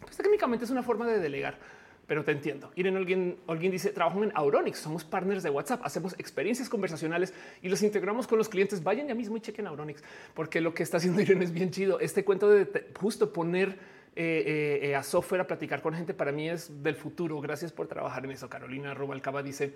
[0.00, 1.58] Pues técnicamente es una forma de delegar,
[2.06, 2.70] pero te entiendo.
[2.76, 7.68] Irene alguien, alguien dice trabajo en Auronix, somos partners de WhatsApp, hacemos experiencias conversacionales y
[7.68, 8.82] los integramos con los clientes.
[8.82, 10.02] Vayan ya mismo y chequen Auronix,
[10.34, 12.00] porque lo que está haciendo Irene es bien chido.
[12.00, 13.78] Este cuento de justo poner
[14.16, 17.40] eh, eh, a software a platicar con gente para mí es del futuro.
[17.40, 18.48] Gracias por trabajar en eso.
[18.48, 19.74] Carolina Robalcaba dice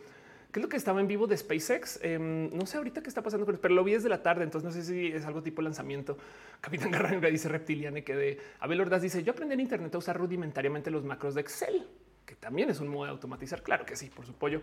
[0.51, 2.01] ¿Qué es lo que estaba en vivo de SpaceX?
[2.03, 4.73] Em, no sé ahorita qué está pasando, pero lo vi desde la tarde, entonces no
[4.73, 6.17] sé si es algo tipo lanzamiento.
[6.63, 10.17] Capitán Garranga dice reptiliane que de Abel Ordaz dice yo aprendí en Internet a usar
[10.17, 11.87] rudimentariamente los macros de Excel,
[12.25, 13.63] que también es un modo de automatizar.
[13.63, 14.63] Claro que sí, por su pollo.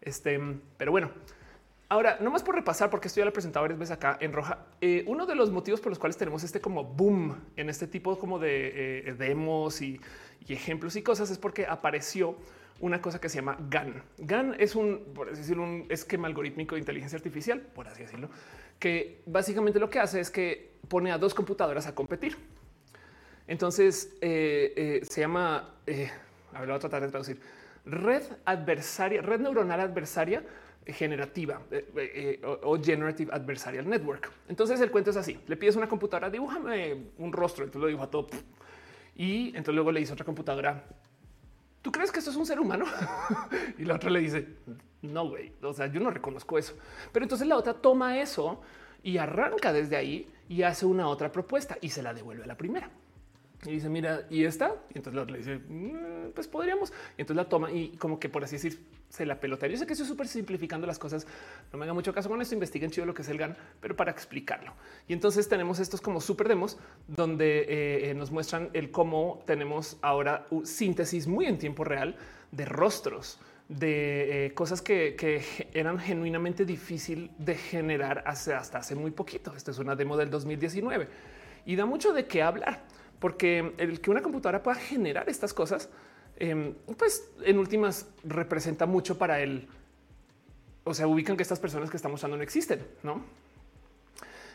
[0.00, 0.40] Este,
[0.78, 1.10] pero bueno,
[1.90, 4.34] Ahora, no más por repasar, porque esto ya lo he presentado varias veces acá en
[4.34, 4.66] roja.
[4.82, 8.18] Eh, uno de los motivos por los cuales tenemos este como boom en este tipo
[8.18, 9.98] como de eh, demos y,
[10.48, 12.36] ejemplos y cosas es porque apareció
[12.80, 14.02] una cosa que se llama GAN.
[14.18, 18.30] GAN es un, por decirlo, un esquema algorítmico de inteligencia artificial, por así decirlo,
[18.78, 22.36] que básicamente lo que hace es que pone a dos computadoras a competir.
[23.46, 25.74] Entonces eh, se llama,
[26.52, 27.40] a ver, voy a tratar de traducir,
[27.84, 30.42] red adversaria, red neuronal adversaria
[30.86, 31.60] generativa
[32.62, 34.32] o, generative adversarial network.
[34.48, 38.06] Entonces el cuento es así: le pides una computadora, dibújame un rostro, entonces lo dibuja
[38.06, 38.28] todo.
[39.16, 40.84] Y entonces luego le dice otra computadora,
[41.82, 42.86] ¿tú crees que esto es un ser humano?
[43.78, 44.46] y la otra le dice,
[45.02, 46.76] no, güey, o sea, yo no reconozco eso.
[47.12, 48.60] Pero entonces la otra toma eso
[49.02, 52.56] y arranca desde ahí y hace una otra propuesta y se la devuelve a la
[52.56, 52.90] primera.
[53.66, 54.76] Y dice, mira, y está.
[54.94, 56.92] Y entonces le dice, mm, pues podríamos.
[57.16, 59.66] Y entonces la toma y como que por así decir, se la pelota.
[59.66, 61.26] Yo sé que estoy súper simplificando las cosas.
[61.72, 62.54] No me haga mucho caso con esto.
[62.54, 64.74] Investiguen chido lo que es el GAN, pero para explicarlo.
[65.08, 69.98] Y entonces tenemos estos como súper demos donde eh, eh, nos muestran el cómo tenemos
[70.02, 72.16] ahora síntesis muy en tiempo real
[72.52, 75.42] de rostros de eh, cosas que,
[75.74, 79.54] eran genuinamente difícil de generar hace, hasta hace muy poquito.
[79.54, 81.08] Esta es una demo del 2019
[81.66, 82.82] y da mucho de qué hablar
[83.20, 85.88] porque el que una computadora pueda generar estas cosas,
[86.36, 89.68] em, pues en últimas representa mucho para él.
[90.84, 93.22] O sea, ubican que estas personas que estamos usando no existen, no?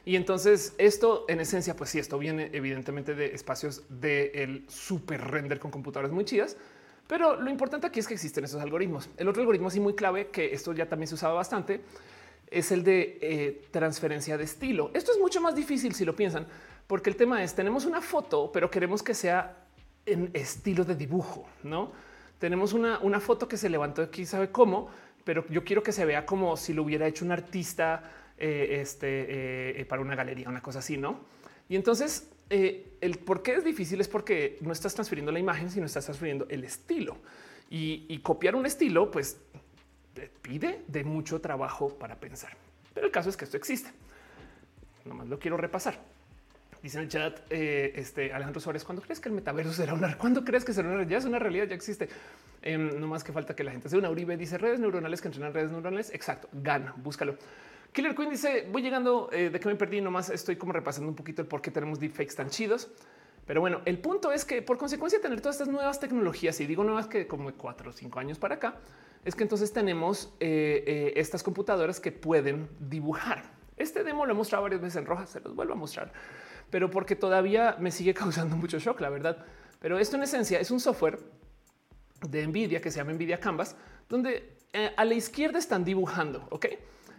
[0.06, 5.60] Y entonces esto en esencia, pues sí, esto viene evidentemente de espacios del super render
[5.60, 6.58] con computadoras muy chidas,
[7.08, 9.10] pero lo importante aquí es que existen esos algoritmos.
[9.18, 11.82] El otro algoritmo así muy clave, que esto ya también se usaba bastante,
[12.50, 14.92] es el de eh, transferencia de estilo.
[14.94, 16.48] Esto es mucho más difícil si lo piensan,
[16.94, 19.66] porque el tema es, tenemos una foto, pero queremos que sea
[20.06, 21.92] en estilo de dibujo, ¿no?
[22.38, 24.92] Tenemos una, una foto que se levantó aquí, sabe cómo,
[25.24, 28.04] pero yo quiero que se vea como si lo hubiera hecho un artista
[28.38, 31.22] eh, este, eh, eh, para una galería, una cosa así, ¿no?
[31.68, 35.88] Y entonces, el por qué es difícil es porque no estás transfiriendo la imagen, sino
[35.88, 37.18] estás transfiriendo el estilo.
[37.72, 39.42] Y, copiar un estilo, pues
[40.44, 42.56] pide de mucho trabajo para pensar.
[42.94, 43.90] Pero el caso es que esto existe.
[45.06, 46.13] Nomás lo quiero repasar.
[46.84, 50.18] Dice en el chat eh, este Alejandro Suárez, ¿cuándo crees que el metaverso será una?
[50.18, 51.04] ¿Cuándo crees que será una?
[51.04, 52.10] Ya es una realidad, ya existe.
[52.62, 55.30] Em, no más que falta que la gente sea una Uribe dice redes neuronales que
[55.30, 56.14] entrenan redes neuronales.
[56.14, 57.38] Exacto, gana, búscalo.
[57.94, 60.02] Killer Queen dice voy llegando eh, de que me perdí.
[60.02, 62.92] Nomás estoy como repasando un poquito el por qué tenemos deepfakes tan chidos.
[63.48, 66.66] Pero bueno, el punto es que por consecuencia de tener todas estas nuevas tecnologías y
[66.66, 68.76] digo nuevas que como cuatro o cinco años para acá,
[69.24, 73.44] es que entonces tenemos eh, estas computadoras que pueden dibujar.
[73.78, 76.12] Este demo lo he mostrado varias veces en roja, se los vuelvo a mostrar
[76.74, 79.46] pero porque todavía me sigue causando mucho shock, la verdad.
[79.80, 81.20] Pero esto en esencia es un software
[82.28, 83.76] de Nvidia que se llama Nvidia Canvas,
[84.10, 86.48] donde eh, a la izquierda están dibujando.
[86.50, 86.66] Ok.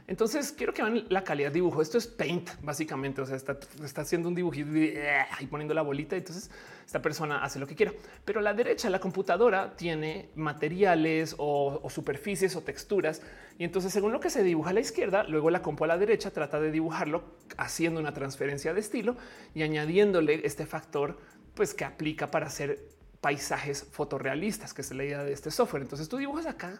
[0.06, 1.80] Entonces quiero que vean la calidad de dibujo.
[1.80, 3.22] Esto es paint, básicamente.
[3.22, 3.56] O sea, está,
[4.02, 6.14] haciendo un dibujito y poniendo la bolita.
[6.14, 6.50] Entonces
[6.84, 7.92] esta persona hace lo que quiera.
[8.24, 13.22] Pero la derecha, la computadora tiene materiales o, superficies o texturas.
[13.58, 15.96] Y entonces, según lo que se dibuja a la izquierda, luego la compu a la
[15.96, 17.24] derecha trata de dibujarlo
[17.56, 19.16] haciendo una transferencia de estilo
[19.54, 21.18] y añadiéndole este factor,
[21.54, 22.90] pues que aplica para hacer
[23.22, 25.82] paisajes fotorrealistas, que es la idea de este software.
[25.82, 26.78] Entonces tú dibujas acá,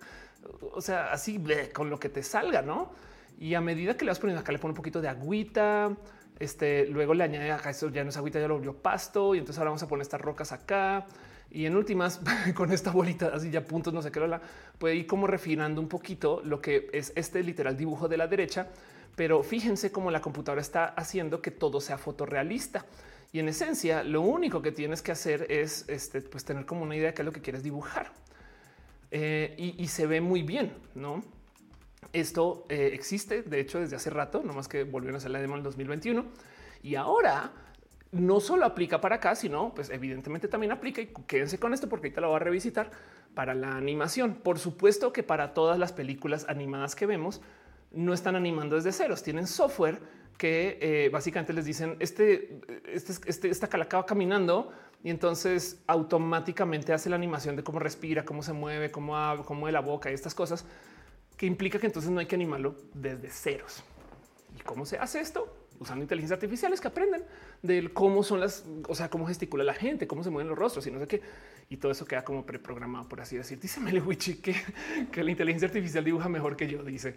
[0.60, 2.92] o sea, así con lo que te salga, no?
[3.38, 5.96] Y a medida que le vas poniendo acá, le pone un poquito de agüita.
[6.38, 9.34] Este luego le añade acá, eso ya no es agüita, ya lo volvió pasto.
[9.34, 11.06] Y entonces ahora vamos a poner estas rocas acá.
[11.50, 12.20] Y en últimas,
[12.54, 14.40] con esta bolita así ya puntos, no sé qué, la
[14.78, 18.68] puede ir como refinando un poquito lo que es este literal dibujo de la derecha.
[19.16, 22.84] Pero fíjense cómo la computadora está haciendo que todo sea fotorrealista.
[23.32, 26.96] Y en esencia, lo único que tienes que hacer es este, pues tener como una
[26.96, 28.12] idea de qué es lo que quieres dibujar.
[29.10, 31.22] Eh, y, y, se ve muy bien, ¿no?
[32.12, 35.40] Esto eh, existe, de hecho, desde hace rato, no más que volvieron a hacer la
[35.40, 36.24] demo en el 2021.
[36.82, 37.52] Y ahora
[38.14, 42.06] no solo aplica para acá, sino pues evidentemente también aplica y quédense con esto porque
[42.06, 42.90] ahorita lo voy a revisitar
[43.34, 44.34] para la animación.
[44.34, 47.40] Por supuesto que para todas las películas animadas que vemos
[47.90, 49.98] no están animando desde ceros, tienen software
[50.38, 57.10] que eh, básicamente les dicen este, este, este, esta calacaba caminando y entonces automáticamente hace
[57.10, 59.14] la animación de cómo respira, cómo se mueve, cómo,
[59.44, 60.64] cómo mueve la boca y estas cosas
[61.36, 63.84] que implica que entonces no hay que animarlo desde ceros.
[64.58, 65.56] ¿Y cómo se hace esto?
[65.80, 67.24] Usando inteligencias artificiales que aprenden
[67.62, 70.86] del cómo son las, o sea, cómo gesticula la gente, cómo se mueven los rostros
[70.86, 71.22] y no sé qué.
[71.68, 73.58] Y todo eso queda como preprogramado, por así decir.
[73.58, 74.54] Dice Melewichi que,
[75.10, 77.16] que la inteligencia artificial dibuja mejor que yo, dice.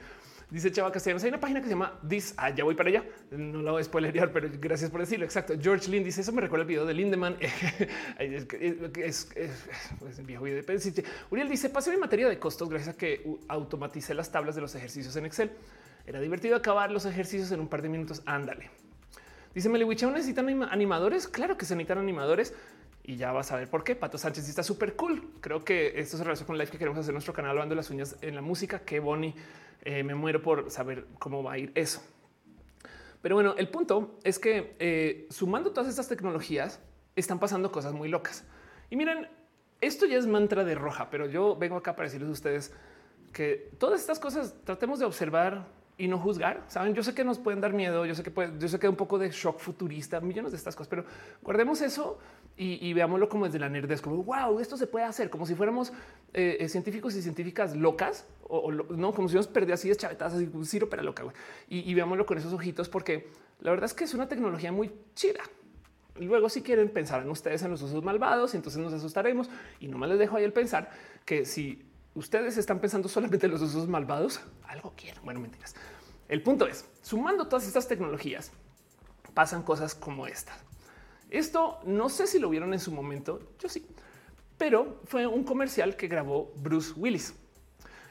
[0.50, 3.04] Dice Chava Castellanos, hay una página que se llama This, ah, ya voy para allá,
[3.32, 5.54] no la voy a spoilerear, pero gracias por decirlo, exacto.
[5.60, 7.36] George Lynn dice, eso me recuerda el video de Lindemann,
[8.18, 8.48] es,
[10.26, 14.32] viejo video de Uriel dice, pasé mi materia de costos gracias a que automaticé las
[14.32, 15.52] tablas de los ejercicios en Excel.
[16.06, 18.70] Era divertido acabar los ejercicios en un par de minutos, ándale.
[19.54, 21.28] Dice Meliwich, ¿aún necesitan animadores?
[21.28, 22.54] Claro que se necesitan animadores
[23.08, 23.96] y ya vas a ver por qué.
[23.96, 25.32] Pato Sánchez está súper cool.
[25.40, 27.90] Creo que esto se relaciona con live que queremos hacer nuestro canal hablando de las
[27.90, 28.80] uñas en la música.
[28.80, 29.34] Qué Bonnie
[29.82, 32.04] eh, me muero por saber cómo va a ir eso.
[33.22, 36.82] Pero bueno, el punto es que eh, sumando todas estas tecnologías
[37.16, 38.44] están pasando cosas muy locas.
[38.90, 39.30] Y miren,
[39.80, 42.74] esto ya es mantra de roja, pero yo vengo acá para decirles a ustedes
[43.32, 45.66] que todas estas cosas tratemos de observar
[45.98, 46.64] y no juzgar.
[46.68, 48.88] Saben, yo sé que nos pueden dar miedo, yo sé que puede, yo sé que
[48.88, 51.06] un poco de shock futurista, millones de estas cosas, pero
[51.42, 52.20] guardemos eso
[52.56, 55.92] y, veámoslo como desde la nerdez, como wow, esto se puede hacer, como si fuéramos
[56.34, 60.34] eh, eh, científicos y científicas locas o, no, como si nos perdiera así de chavetadas,
[60.34, 61.24] así un para loca.
[61.68, 63.28] Y, veámoslo con esos ojitos, porque
[63.62, 65.42] la verdad es que es una tecnología muy chida.
[66.20, 70.00] Luego, si quieren pensar en ustedes en los usos malvados, entonces nos asustaremos y no
[70.00, 70.90] me les dejo ahí el pensar
[71.26, 71.86] que si
[72.18, 75.24] ustedes están pensando solamente en los usos malvados, algo quieren.
[75.24, 75.76] Bueno, mentiras.
[76.28, 78.52] El punto es, sumando todas estas tecnologías,
[79.34, 80.58] pasan cosas como estas.
[81.30, 83.86] Esto no sé si lo vieron en su momento, yo sí,
[84.58, 87.34] pero fue un comercial que grabó Bruce Willis.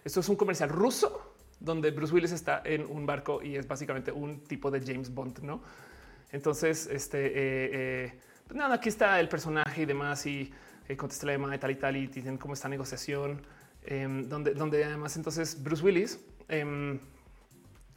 [0.04, 4.12] Esto es un comercial ruso donde Bruce Willis está en un barco y es básicamente
[4.12, 5.62] un tipo de James Bond, ¿no?
[6.30, 7.32] Entonces, este, eh,
[7.72, 10.52] eh, pues nada, aquí está el personaje y demás y
[10.88, 13.42] eh, contesta la llamada y tal y tal y dicen cómo está negociación,
[13.86, 16.98] em, donde, además entonces Bruce Willis, em,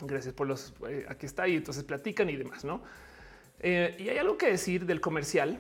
[0.02, 0.74] gracias por los,
[1.08, 2.82] aquí está y entonces platican y demás, ¿no?
[3.60, 5.60] Eh, y hay algo que decir del comercial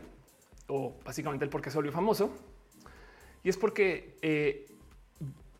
[0.67, 2.31] o básicamente el por qué se volvió famoso.
[3.43, 4.67] Y es porque eh,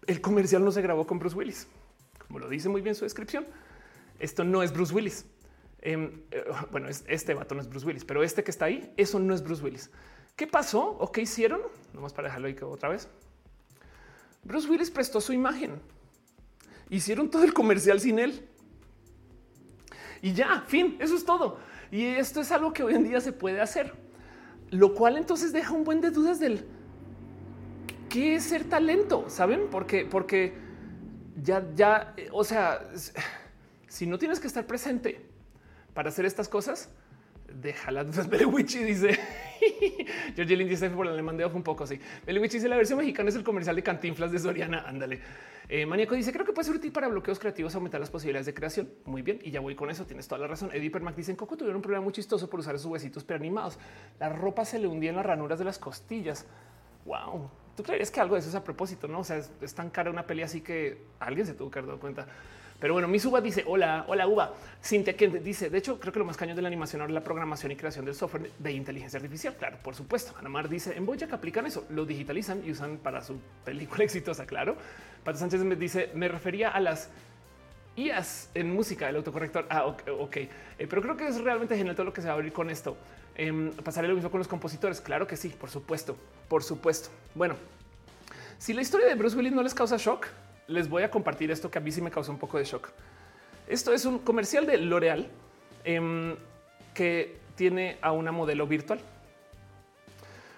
[0.08, 1.68] el comercial no se grabó con Bruce Willis.
[2.28, 3.46] Como lo dice muy bien su descripción,
[4.20, 5.26] esto no es Bruce Willis.
[5.82, 9.20] Em, eh, bueno, este vato no es Bruce Willis, pero este que está ahí, eso
[9.20, 9.90] no es Bruce Willis.
[10.36, 11.62] ¿Qué pasó o qué hicieron?
[11.94, 13.10] Nomás para dejarlo ahí otra vez.
[14.44, 15.82] Bruce Willis prestó su imagen.
[16.90, 18.48] Hicieron todo el comercial sin él.
[20.22, 21.60] Y ya, fin, eso es todo.
[21.92, 23.94] Y esto es algo que hoy en día se puede hacer,
[24.70, 26.66] lo cual entonces deja un buen de dudas del
[28.10, 29.68] qué es ser talento, saben?
[29.72, 30.54] Porque, porque
[31.42, 32.82] ya, ya, o sea,
[33.88, 35.26] si no tienes que estar presente
[35.94, 36.90] para hacer estas cosas,
[37.56, 38.04] déjala.
[38.30, 39.20] Belewichi dice
[40.36, 42.00] George dice por el alemán de un poco así.
[42.26, 44.84] Belewichi dice la versión mexicana es el comercial de Cantinflas de Soriana.
[44.88, 45.20] Ándale.
[45.68, 48.54] Eh, Maníaco dice creo que puede ser útil para bloqueos creativos, aumentar las posibilidades de
[48.54, 48.90] creación.
[49.06, 49.40] Muy bien.
[49.44, 50.06] Y ya voy con eso.
[50.06, 50.70] Tienes toda la razón.
[50.74, 53.78] Eddie Permac dice en Coco tuvieron un problema muy chistoso por usar esos huesitos preanimados.
[54.20, 56.46] La ropa se le hundía en las ranuras de las costillas.
[57.06, 57.50] Wow.
[57.80, 59.08] ¿Tú creerías que algo de eso es a propósito?
[59.08, 61.88] No, o sea, es, tan cara una peli así que alguien se tuvo que haber
[61.88, 62.28] dado cuenta.
[62.80, 64.54] Pero bueno, mi suba dice hola, hola uva.
[64.82, 67.16] Cintia que dice, de hecho, creo que lo más cañón de la animación ahora es
[67.16, 69.56] la programación y creación del software de inteligencia artificial.
[69.58, 70.34] Claro, por supuesto.
[70.40, 74.46] Anamar dice en Boyac aplican eso, lo digitalizan y usan para su película exitosa.
[74.46, 74.78] Claro.
[75.24, 77.10] Pato Sánchez me dice, me refería a las
[77.98, 79.66] IAS en música, el autocorrector.
[79.70, 80.50] Ah, ok, okay.
[80.78, 82.70] Eh, pero creo que es realmente genial todo lo que se va a abrir con
[82.70, 82.96] esto.
[83.36, 85.02] Eh, pasaré lo mismo con los compositores.
[85.02, 86.16] Claro que sí, por supuesto,
[86.48, 87.10] por supuesto.
[87.36, 87.56] Bueno,
[88.58, 90.28] si la historia de Bruce Willis no les causa shock,
[90.70, 92.90] les voy a compartir esto que a mí sí me causó un poco de shock.
[93.68, 95.28] Esto es un comercial de L'Oreal
[95.84, 96.36] em,
[96.94, 99.00] que tiene a una modelo virtual.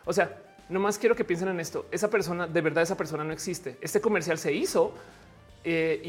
[0.05, 0.37] O sea,
[0.69, 1.87] nomás quiero que piensen en esto.
[1.91, 3.77] Esa persona, de verdad, esa persona no existe.
[3.81, 4.93] Este comercial se hizo
[5.63, 6.01] eh,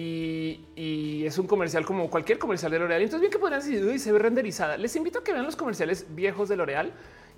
[0.77, 3.03] y, es un comercial como cualquier comercial de L'Oreal.
[3.03, 4.77] Entonces, bien que podrían decir, se ve renderizada.
[4.77, 6.93] Les invito a que vean los comerciales viejos de L'Oreal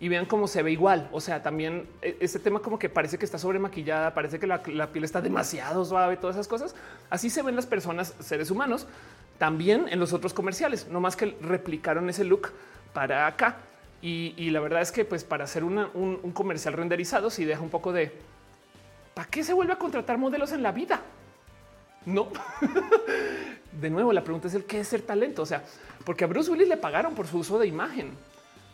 [0.04, 1.08] y vean cómo se ve igual.
[1.12, 4.46] O sea, también e, ese tema como que parece que está sobre maquillada, parece que
[4.46, 6.74] la, piel está demasiado suave, todas esas cosas.
[7.08, 8.86] Así se ven las personas, seres humanos,
[9.38, 12.50] también en los otros comerciales, no más que replicaron ese look
[12.92, 13.56] para acá.
[14.02, 17.70] Y, la verdad es que pues para hacer un, un, comercial renderizado, si deja un
[17.70, 18.12] poco de
[19.14, 21.00] ¿para qué se vuelve a contratar modelos en la vida?
[22.04, 22.28] No.
[23.80, 25.40] de nuevo, la pregunta es el qué es ser talento.
[25.40, 25.64] O sea,
[26.04, 28.10] porque a Bruce Willis le pagaron por su uso de imagen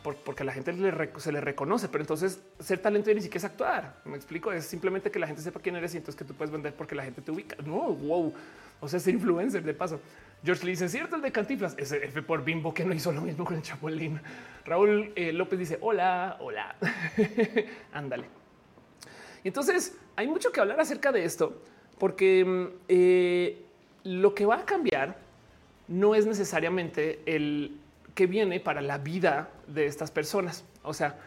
[0.02, 0.74] porque la gente
[1.18, 4.00] se le reconoce, pero entonces ser talento ni siquiera es actuar.
[4.04, 6.50] Me explico, es simplemente que la gente sepa quién eres y entonces que tú puedes
[6.50, 7.56] vender porque la gente te ubica.
[7.64, 8.32] No, wow.
[8.80, 10.00] O sea, ser influencer de paso.
[10.42, 13.20] George le dice cierto el de Cantiflas, ese F por Bimbo que no hizo lo
[13.20, 14.20] mismo con el Chapulín.
[14.64, 16.76] Raúl eh, López dice hola, hola.
[17.92, 18.24] Ándale.
[19.44, 21.62] Y entonces hay mucho que hablar acerca de esto
[21.98, 23.62] porque eh,
[24.04, 25.18] lo que va a cambiar
[25.88, 27.78] no es necesariamente el
[28.14, 30.64] que viene para la vida de estas personas.
[30.82, 31.18] O sea,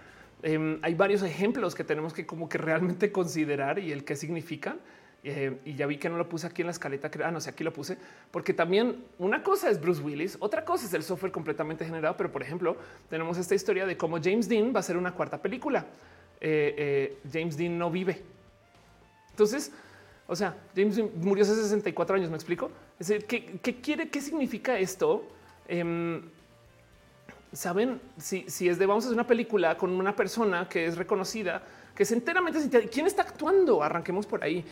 [0.42, 4.80] em, hay varios ejemplos que tenemos que como que realmente considerar y el qué significan.
[5.26, 7.10] Eh, y ya vi que no lo puse aquí en la escaleta.
[7.24, 7.98] Ah, no sé, aquí lo puse
[8.30, 12.18] porque también una cosa es Bruce Willis, otra cosa es el software completamente generado.
[12.18, 12.76] Pero por ejemplo,
[13.10, 15.86] tenemos esta historia de cómo James Dean va a ser una cuarta película.
[16.42, 18.22] Eh, eh, James Dean no vive.
[19.30, 19.72] Entonces,
[20.28, 22.30] o sea, James Dean murió hace 64 años.
[22.30, 22.70] Me explico.
[23.00, 24.10] Es decir, ¿qué, quiere?
[24.10, 25.26] ¿Qué significa esto?
[27.54, 31.62] Saben si, es de vamos a hacer una película con una persona que es reconocida,
[31.96, 33.84] que es enteramente quién está actuando.
[33.84, 34.66] Arranquemos por ahí.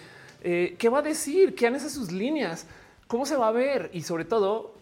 [0.44, 1.54] Eh, ¿Qué va a decir?
[1.54, 2.66] ¿Qué han esas sus líneas?
[3.08, 3.92] ¿Cómo se va a ver?
[3.94, 4.74] Y sobre todo,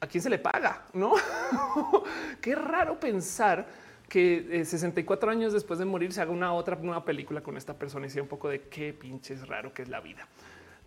[0.00, 0.86] ¿a quién se le paga?
[0.92, 1.14] No?
[2.40, 3.66] Qué raro pensar
[4.08, 7.74] que 64 eh, años después de morir se haga una otra nueva película con esta
[7.74, 10.26] persona y sea un poco de qué pinches raro que es la vida.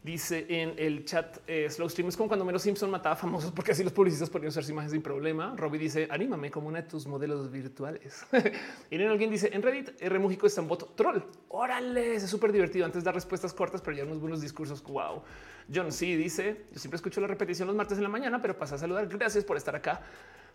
[0.07, 3.73] Dice en el chat eh, Slow Stream es como cuando Mero Simpson mataba famosos porque
[3.73, 5.53] así los publicistas podían usar su imagen sin problema.
[5.57, 8.25] Robbie dice anímame como una de tus modelos virtuales.
[8.89, 11.19] y en alguien dice en Reddit R Mújico está en voto troll.
[11.49, 12.85] Órale, es súper divertido.
[12.85, 14.81] Antes dar respuestas cortas, pero ya unos buenos discursos.
[14.81, 15.23] Wow.
[15.75, 18.75] John C dice yo siempre escucho la repetición los martes en la mañana, pero pasa
[18.75, 19.09] a saludar.
[19.09, 19.99] Gracias por estar acá.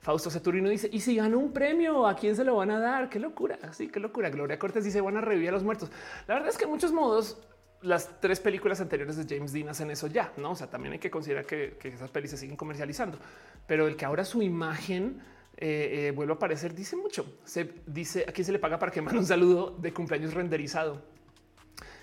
[0.00, 3.10] Fausto Ceturino dice y si gana un premio, ¿a quién se lo van a dar?
[3.10, 3.58] Qué locura.
[3.72, 4.30] Sí, qué locura.
[4.30, 5.90] Gloria Cortés dice van a revivir a los muertos.
[6.26, 7.36] La verdad es que en muchos modos
[7.82, 10.52] las tres películas anteriores de James Dean hacen eso ya, no?
[10.52, 13.18] O sea, también hay que considerar que, esas pelis se siguen comercializando,
[13.66, 15.20] pero el que ahora su imagen
[15.56, 17.38] eh, eh, vuelva a aparecer dice mucho.
[17.44, 21.02] Se dice aquí se le paga para que mande un saludo de cumpleaños renderizado.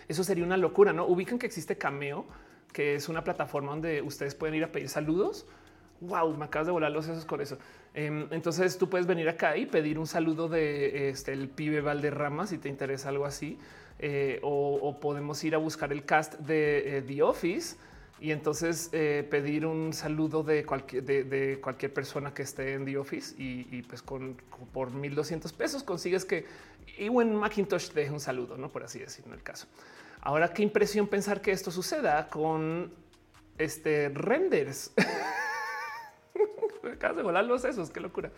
[0.07, 2.25] Eso sería una locura, no ubican que existe Cameo,
[2.73, 5.45] que es una plataforma donde ustedes pueden ir a pedir saludos.
[6.01, 7.57] Wow, me acabas de volar los sesos con eso.
[7.93, 12.47] Em, entonces tú puedes venir acá y pedir un saludo de este el pibe Valderrama
[12.47, 13.57] si te interesa algo así.
[14.01, 17.75] Eh, o, podemos ir a buscar el cast de eh, The Office
[18.21, 22.97] y entonces eh, pedir un saludo de cualquier, de, cualquier persona que esté en The
[22.97, 24.37] Office y, pues con,
[24.71, 26.45] por 1200 pesos consigues que
[26.97, 29.67] Ewan Macintosh deje un saludo, no por así decirlo el caso.
[30.21, 32.93] Ahora qué impresión pensar que esto suceda con
[33.57, 34.93] este renders.
[36.93, 38.31] Acabas de volar los sesos, qué locura.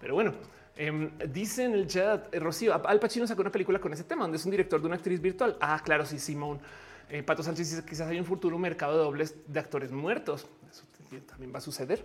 [0.00, 0.34] Pero bueno,
[0.76, 4.22] Em, dice en el chat, eh, Rocío, Al Pacino sacó una película con ese tema,
[4.22, 5.56] donde es un director de una actriz virtual.
[5.60, 6.60] Ah, claro, sí, Simón.
[7.08, 10.46] Eh, Pato Sánchez dice quizás hay un futuro mercado de dobles de actores muertos.
[10.70, 10.84] Eso
[11.26, 12.04] también va a suceder.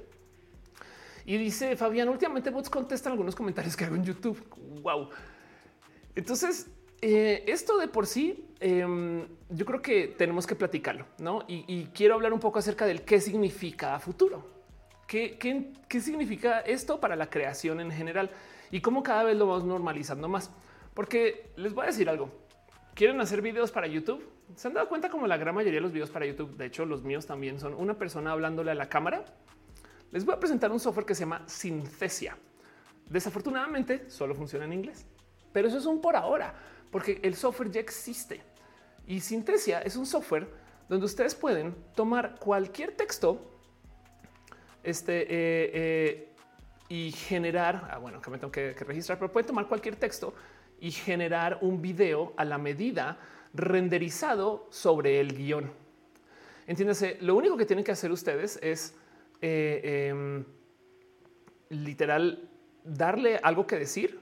[1.25, 4.41] Y dice Fabián, últimamente bots contestan algunos comentarios que hago en YouTube.
[4.81, 5.09] Wow.
[6.15, 6.67] Entonces,
[7.01, 11.43] eh, esto de por sí, em, yo creo que tenemos que platicarlo, ¿no?
[11.47, 14.47] Y, y, quiero hablar un poco acerca del qué significa futuro.
[15.07, 18.29] ¿Qué, qué, qué significa esto para la creación en general?
[18.71, 20.51] Y cómo cada vez lo vamos normalizando más.
[20.93, 22.31] Porque les voy a decir algo.
[22.93, 24.27] ¿Quieren hacer videos para YouTube?
[24.55, 26.57] ¿Se han dado cuenta como la gran mayoría de los videos para YouTube?
[26.57, 29.23] De hecho, los míos también son una persona hablándole a la cámara.
[30.11, 32.37] Les voy a presentar un software que se llama Synthesia.
[33.09, 35.05] Desafortunadamente, solo funciona en inglés.
[35.53, 36.53] Pero eso es un por ahora,
[36.91, 38.41] porque el software ya existe.
[39.07, 40.47] Y Synthesia es un software
[40.89, 43.47] donde ustedes pueden tomar cualquier texto
[44.83, 46.30] este eh, eh,
[46.91, 50.33] y generar, ah, bueno, que me tengo que, registrar, pero pueden tomar cualquier texto
[50.77, 53.17] y generar un video a la medida
[53.53, 55.71] renderizado sobre el guion.
[56.67, 58.93] Entiéndase, lo único que tienen que hacer ustedes es
[59.39, 60.43] eh, em,
[61.69, 62.49] literal
[62.83, 64.19] darle algo que decir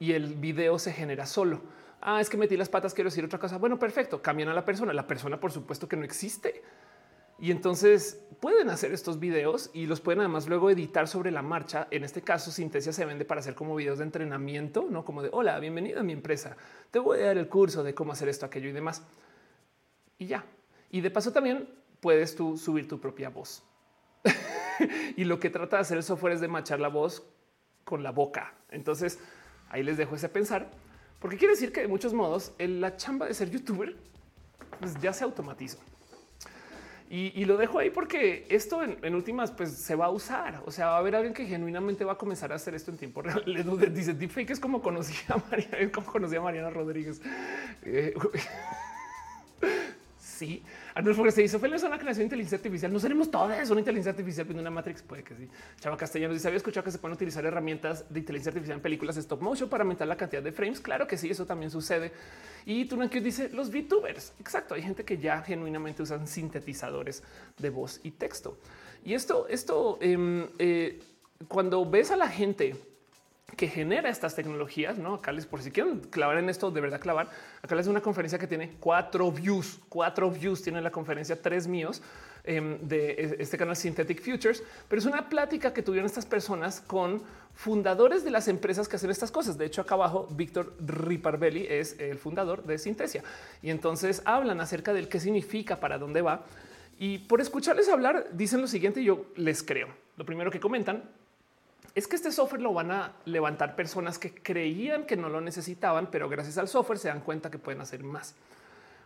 [0.00, 1.62] y el video se genera solo.
[2.00, 3.58] Ah, es que metí las patas, quiero decir otra cosa.
[3.58, 4.20] Bueno, perfecto.
[4.20, 4.92] Cambian a la persona.
[4.92, 6.64] La persona, por supuesto que no existe.
[7.38, 11.86] Y entonces pueden hacer estos videos y los pueden además luego editar sobre la marcha.
[11.90, 15.28] En este caso, Sintesia se vende para hacer como videos de entrenamiento, no como de
[15.32, 16.56] hola, bienvenido a mi empresa.
[16.90, 19.02] Te voy a dar el curso de cómo hacer esto, aquello y demás.
[20.18, 20.44] Y ya.
[20.90, 21.68] Y de paso también
[22.00, 23.62] puedes tú subir tu propia voz.
[25.16, 27.22] y lo que trata de hacer el software es de machar la voz
[27.84, 28.54] con la boca.
[28.70, 29.18] Entonces
[29.68, 30.70] ahí les dejo ese pensar,
[31.20, 33.94] porque quiere decir que de muchos modos la chamba de ser youtuber
[34.80, 35.78] pues ya se automatizó.
[37.08, 40.62] Y, lo dejo ahí porque esto en, últimas pues se va a usar.
[40.66, 42.96] O sea, va a haber alguien que genuinamente va a comenzar a hacer esto en
[42.96, 43.42] tiempo real.
[43.46, 47.20] Le dice deepfake es como conocía a Mariana, como conocía a Mariana Rodríguez.
[47.82, 48.12] Eh,
[50.36, 50.62] sí,
[50.94, 52.92] Arnulfo que se hizo feliz una creación de inteligencia artificial.
[52.92, 55.48] No seremos todas una inteligencia artificial, pero una Matrix puede que sí.
[55.80, 59.16] Chava Castellanos dice: Había escuchado que se pueden utilizar herramientas de inteligencia artificial en películas
[59.16, 60.80] stop motion para aumentar la cantidad de frames.
[60.80, 62.12] Claro que sí, eso también sucede.
[62.64, 64.34] Y Tunankios dice: Los VTubers.
[64.40, 64.74] Exacto.
[64.74, 67.22] Hay gente que ya genuinamente usan sintetizadores
[67.58, 68.58] de voz y texto.
[69.04, 71.00] Y esto, esto, em, eh,
[71.48, 72.76] cuando ves a la gente
[73.54, 74.98] que genera estas tecnologías.
[74.98, 77.30] No, acá les por si quieren clavar en esto, de verdad clavar.
[77.62, 80.62] Acá les una conferencia que tiene cuatro views, cuatro views.
[80.62, 82.02] Tiene la conferencia tres míos
[82.42, 87.22] em, de este canal Synthetic Futures, pero es una plática que tuvieron estas personas con
[87.54, 89.56] fundadores de las empresas que hacen estas cosas.
[89.56, 93.22] De hecho, acá abajo, Víctor Riparvelli es el fundador de Sintesia
[93.62, 96.44] y entonces hablan acerca del qué significa, para dónde va.
[96.98, 99.04] Y por escucharles hablar, dicen lo siguiente.
[99.04, 99.88] Yo les creo.
[100.16, 101.04] Lo primero que comentan
[101.94, 106.10] es que este software lo van a levantar personas que creían que no lo necesitaban,
[106.10, 108.34] pero gracias al software se dan cuenta que pueden hacer más.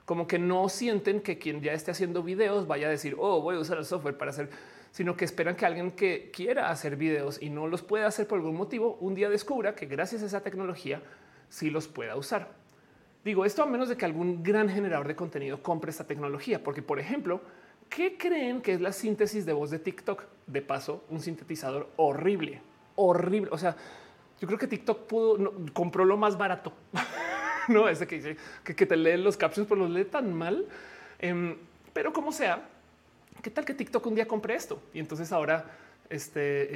[0.04, 3.54] Como que no sienten que quien ya esté haciendo videos vaya a decir, oh, voy
[3.54, 4.50] a usar el software para hacer,
[4.90, 8.38] sino que esperan que alguien que quiera hacer videos y no los pueda hacer por
[8.38, 11.00] algún motivo, un día descubra que gracias a esa tecnología
[11.48, 12.48] sí los pueda usar.
[13.24, 16.82] Digo esto a menos de que algún gran generador de contenido compre esta tecnología, porque
[16.82, 17.40] por ejemplo,
[17.90, 20.24] ¿qué creen que es la síntesis de voz de TikTok?
[20.46, 22.62] De paso, un sintetizador horrible,
[22.96, 23.50] horrible.
[23.52, 23.76] O sea,
[24.40, 26.72] yo creo que TikTok pudo compró lo más barato.
[27.68, 30.66] no ese que dice que, te leen los captions, pero los lee tan mal.
[31.18, 31.56] Em,
[31.92, 32.66] pero como sea,
[33.42, 34.80] qué tal que TikTok un día compre esto?
[34.94, 35.66] Y entonces ahora
[36.08, 36.68] este, eh,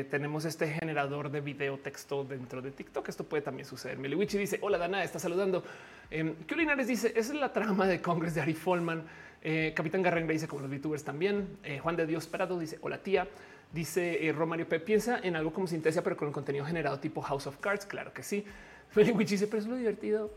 [0.00, 3.08] eh, tenemos este generador de video texto dentro de TikTok.
[3.08, 3.98] Esto puede también suceder.
[3.98, 5.64] Meliwichi dice: Hola, Dana, está saludando.
[6.10, 9.04] Eh, Linares dice: Esa es la trama de Congress de Ari Folman.
[9.48, 11.56] Eh, Capitán Garrenga dice: Como los VTubers también.
[11.80, 13.28] Juan de Dios Prado dice: Hola, tía.
[13.72, 14.80] Dice eh, Romario P.
[14.80, 17.86] Piensa en algo como sintesia, pero con contenido generado tipo House of Cards.
[17.86, 18.44] Claro que sí.
[18.90, 20.32] Feliwich dice, pero es lo divertido.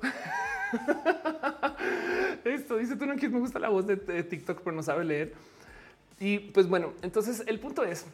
[2.43, 5.33] Esto dice tú no quieres, me gusta la voz de TikTok, pero no sabe leer.
[6.19, 8.05] Y pues bueno, entonces el punto es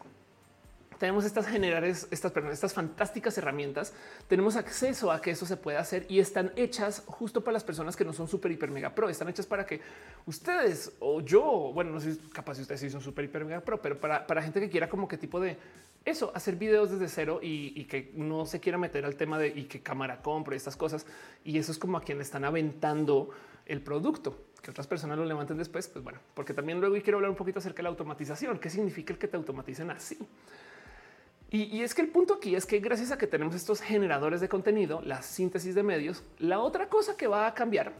[0.98, 3.94] tenemos estas generales, estas, estas fantásticas herramientas,
[4.28, 7.96] tenemos acceso a que eso se pueda hacer y están hechas justo para las personas
[7.96, 9.10] que no son súper, hiper, mega pro.
[9.10, 9.82] Están hechas para que
[10.26, 13.82] ustedes o yo, bueno, no sé capaz si ustedes sí son súper, hiper, mega pro,
[13.82, 15.58] pero para, para gente que quiera como qué tipo de
[16.06, 19.64] eso, hacer videos desde cero y, que no se quiera meter al tema de y
[19.64, 21.06] que cámara compre estas cosas.
[21.44, 23.32] Y eso es como a quien están aventando
[23.66, 25.88] el producto que otras personas lo levanten después.
[25.88, 28.60] Pues bueno, porque también luego quiero hablar un poquito acerca de la automatización.
[28.60, 30.18] ¿Qué significa el que te automaticen así?
[31.56, 34.50] Y, es que el punto aquí es que gracias a que tenemos estos generadores de
[34.50, 37.94] contenido, la síntesis de medios, la otra cosa que va a cambiar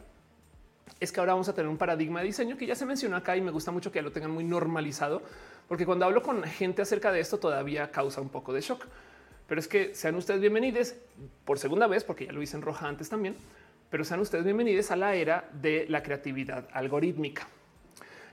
[1.00, 3.34] es que ahora vamos a tener un paradigma de diseño que ya se mencionó acá
[3.34, 5.22] y me gusta mucho que ya lo tengan muy normalizado,
[5.68, 8.84] porque cuando hablo con gente acerca de esto todavía causa un poco de shock.
[9.48, 10.94] Pero es que sean ustedes bienvenidos
[11.46, 13.36] por segunda vez, porque ya lo hice en roja antes también,
[13.88, 17.48] pero sean ustedes bienvenidos a la era de la creatividad algorítmica.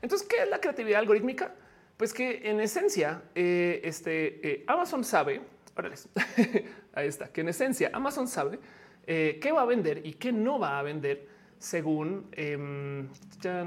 [0.01, 1.53] Entonces, ¿qué es la creatividad algorítmica?
[1.97, 5.41] Pues que en esencia, eh, este eh, Amazon sabe,
[6.93, 8.59] ahí está, que en esencia Amazon sabe
[9.07, 11.27] eh, qué va a vender y qué no va a vender
[11.59, 13.07] según em,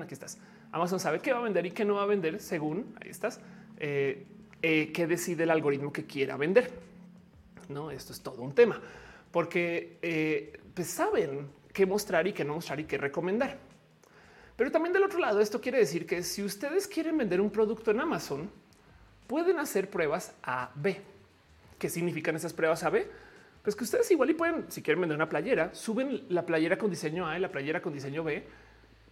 [0.02, 0.38] aquí estás.
[0.72, 3.40] Amazon sabe qué va a vender y qué no va a vender según ahí estás,
[3.78, 6.70] qué decide el algoritmo que quiera vender.
[7.68, 8.80] No, esto es todo un tema
[9.30, 13.65] porque pues saben qué mostrar y qué no mostrar y qué recomendar.
[14.56, 17.90] Pero también del otro lado, esto quiere decir que si ustedes quieren vender un producto
[17.90, 18.50] en Amazon,
[19.26, 21.00] pueden hacer pruebas A, B.
[21.78, 23.06] ¿Qué significan esas pruebas A, B?
[23.62, 26.88] Pues que ustedes igual y pueden, si quieren vender una playera, suben la playera con
[26.88, 28.44] diseño A y la playera con diseño B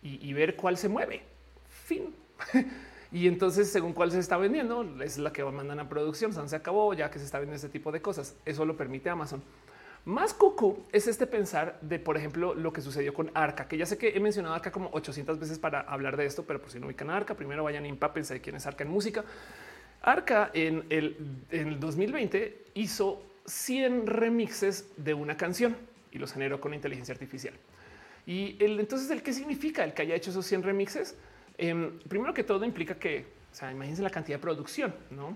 [0.03, 1.23] y, ver cuál se mueve.
[1.69, 2.15] Fin.
[3.13, 6.33] Y entonces, según cuál se está vendiendo, es la que mandan a producción.
[6.49, 8.35] se acabó ya que se está vendiendo ese tipo de cosas.
[8.45, 9.41] Eso lo permite Amazon.
[10.05, 13.87] Más cucu es este pensar de, por ejemplo, lo que sucedió con Arca, que ya
[13.87, 16.79] sé que he mencionado acá como 800 veces para hablar de esto, pero por si
[16.79, 19.25] no ubican Arca, primero vayan y empápense de quién es Arca en música.
[20.03, 21.17] Arca en el,
[21.51, 25.75] en el 2020 hizo 100 remixes de una canción
[26.13, 27.55] y los generó con inteligencia artificial.
[28.27, 31.17] Y el, entonces, ¿el qué significa el que haya hecho esos 100 remixes?
[31.57, 35.35] Em, primero que todo implica que, o sea, imagínense la cantidad de producción, ¿no?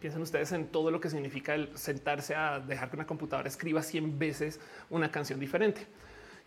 [0.00, 3.82] Piensen ustedes en todo lo que significa el sentarse a dejar que una computadora escriba
[3.82, 5.86] 100 veces una canción diferente.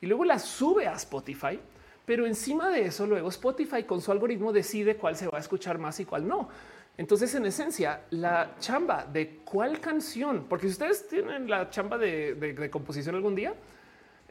[0.01, 1.59] Y luego la sube a Spotify,
[2.05, 5.77] pero encima de eso, luego Spotify con su algoritmo decide cuál se va a escuchar
[5.77, 6.49] más y cuál no.
[6.97, 12.69] Entonces, en esencia, la chamba de cuál canción, porque si ustedes tienen la chamba de,
[12.71, 13.53] composición algún día,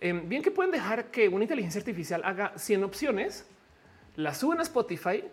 [0.01, 3.47] em, bien que pueden dejar que una inteligencia artificial haga 100 opciones
[4.17, 5.25] la suben a Spotify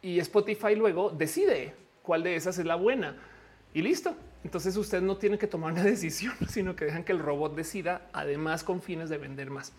[0.00, 3.16] y Spotify luego decide cuál de esas es la buena
[3.74, 4.14] y listo.
[4.44, 8.08] Entonces usted no tiene que tomar una decisión, sino que dejan que el robot decida,
[8.12, 9.72] además con fines de vender más.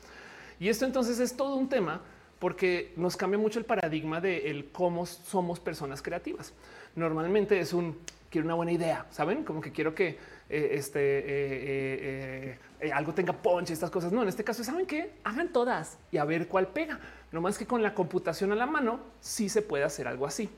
[0.59, 2.01] Y esto entonces es todo un tema
[2.39, 6.53] porque nos cambia mucho el paradigma de el cómo somos personas creativas.
[6.95, 7.97] Normalmente es un
[8.29, 10.17] quiero una buena idea, saben como que quiero que
[10.49, 14.11] eh, este eh, eh, algo tenga punch, estas cosas.
[14.11, 16.99] No, en este caso, saben que hagan todas y a ver cuál pega.
[17.31, 20.49] No más que con la computación a la mano sí se puede hacer algo así.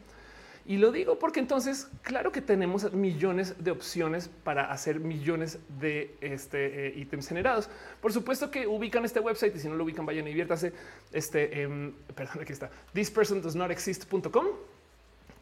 [0.67, 6.15] Y lo digo porque entonces, claro que tenemos millones de opciones para hacer millones de
[6.21, 7.69] este, eh, ítems generados.
[8.01, 10.73] Por supuesto que ubican este website y si no lo ubican, vayan y diviértase.
[11.11, 14.45] Este, eh, perdón, aquí está, thispersondoesnotexist.com,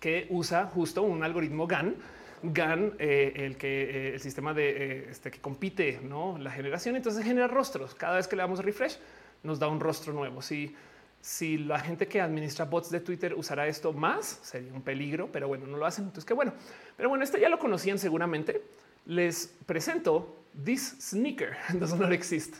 [0.02, 1.96] que usa justo un algoritmo GAN.
[2.44, 6.02] GAN, eh, el que eh, el sistema de este que compite,
[6.40, 7.96] la generación, entonces genera rostros.
[7.96, 9.00] Cada vez que le damos refresh,
[9.44, 10.42] nos da un rostro nuevo.
[10.42, 10.76] Si
[11.24, 15.48] si la gente que administra bots de Twitter usara esto más, sería un peligro, pero
[15.48, 16.04] bueno, no lo hacen.
[16.04, 16.54] Entonces, qué bueno.
[16.98, 18.62] Pero bueno, este ya lo conocían seguramente.
[19.06, 22.58] Les presento This Sneaker Does Not Exist,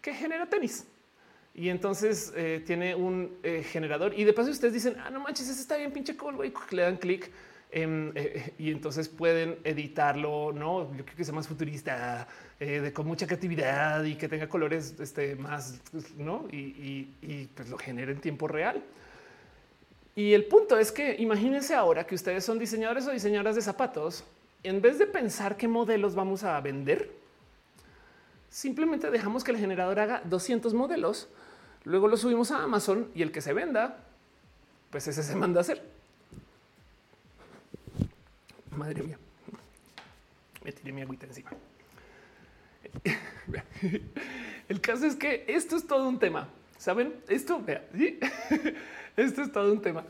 [0.00, 0.86] que genera tenis.
[1.52, 4.16] Y entonces eh, tiene un eh, generador.
[4.16, 6.52] Y de paso ustedes dicen, ah, no manches, ese está bien pinche cool, güey.
[6.70, 7.28] Le dan clic
[7.72, 10.92] eh, y entonces pueden editarlo, no?
[10.96, 12.26] Yo creo que sea más futurista,
[12.58, 15.80] eh, de, con mucha creatividad y que tenga colores este, más,
[16.16, 16.48] no?
[16.50, 18.82] Y, y, pues lo genere en tiempo real.
[20.16, 24.24] Y el punto es que imagínense ahora que ustedes son diseñadores o diseñadoras de zapatos,
[24.64, 27.10] en vez de pensar qué modelos vamos a vender,
[28.48, 31.28] simplemente dejamos que el generador haga 200 modelos,
[31.84, 33.98] luego lo subimos a Amazon y el que se venda,
[34.90, 35.99] pues ese se manda a hacer.
[38.80, 39.18] Madre mía.
[40.64, 41.50] Me tiré mi agüita encima.
[44.70, 46.48] El caso es que esto es todo un tema.
[46.78, 47.62] Saben esto?
[47.62, 47.86] Vea,
[49.18, 50.06] esto es todo un tema.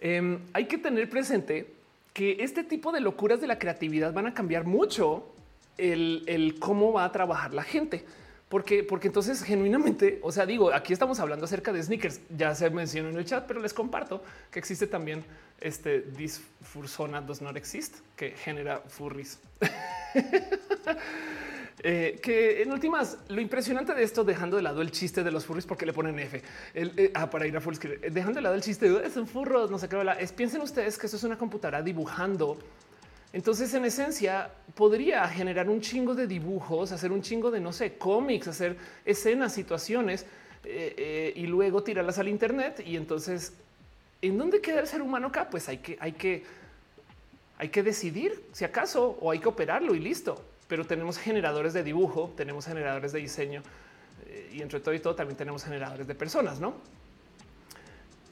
[0.00, 1.72] Em, hay que tener presente
[2.12, 5.32] que este tipo de locuras de la creatividad van a cambiar mucho
[5.76, 8.04] el, el cómo va a trabajar la gente.
[8.48, 12.70] Porque, porque entonces genuinamente, o sea, digo, aquí estamos hablando acerca de sneakers, ya se
[12.70, 15.22] mencionó en el chat, pero les comparto que existe también
[15.60, 19.38] este disfursona does not exist, que genera furries.
[21.84, 25.46] Eh, que en últimas, lo impresionante de esto, dejando de lado el chiste de los
[25.46, 26.42] furries, porque le ponen F
[26.74, 29.70] eh, ah, para ir a full eh, dejando de lado el chiste de son furros,
[29.70, 32.58] no sé qué, es piensen ustedes que esto es una computadora dibujando
[33.32, 37.98] entonces, en esencia, podría generar un chingo de dibujos, hacer un chingo de, no sé,
[37.98, 40.22] cómics, hacer escenas, situaciones
[40.64, 42.82] eh, eh, y luego tirarlas al Internet.
[42.86, 43.52] Y entonces,
[44.22, 45.50] ¿en dónde queda el ser humano acá?
[45.50, 46.44] Pues hay que, hay que,
[47.58, 50.42] hay que decidir si acaso o hay que operarlo y listo.
[50.66, 53.62] Pero tenemos generadores de dibujo, tenemos generadores de diseño
[54.26, 56.74] eh, y entre todo y todo también tenemos generadores de personas, ¿no?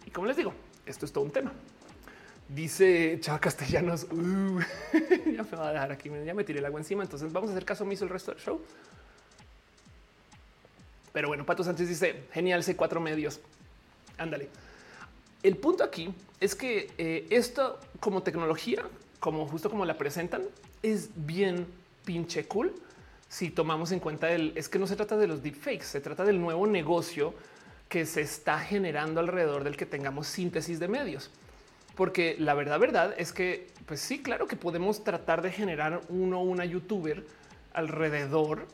[0.06, 0.54] Y como les digo,
[0.86, 1.52] esto es todo un tema.
[2.48, 4.60] Dice Chava Castellanos, uh,
[5.34, 7.52] ya me va a dejar aquí, ya me tiré el agua encima, entonces vamos a
[7.52, 8.60] hacer caso omiso el resto del show.
[11.12, 13.40] Pero bueno, Pato Sánchez dice, genial, sé cuatro medios.
[14.16, 14.48] Ándale.
[15.42, 18.84] El punto aquí es que eh, esto como tecnología,
[19.18, 20.42] como justo como la presentan,
[20.82, 21.66] es bien
[22.04, 22.72] pinche cool.
[23.28, 26.24] Si tomamos en cuenta el, es que no se trata de los deepfakes, se trata
[26.24, 27.34] del nuevo negocio
[27.88, 31.30] que se está generando alrededor del que tengamos síntesis de medios
[31.96, 36.40] porque la verdad, verdad es que, pues sí, claro que podemos tratar de generar uno
[36.40, 37.24] o una youtuber
[37.72, 38.66] alrededor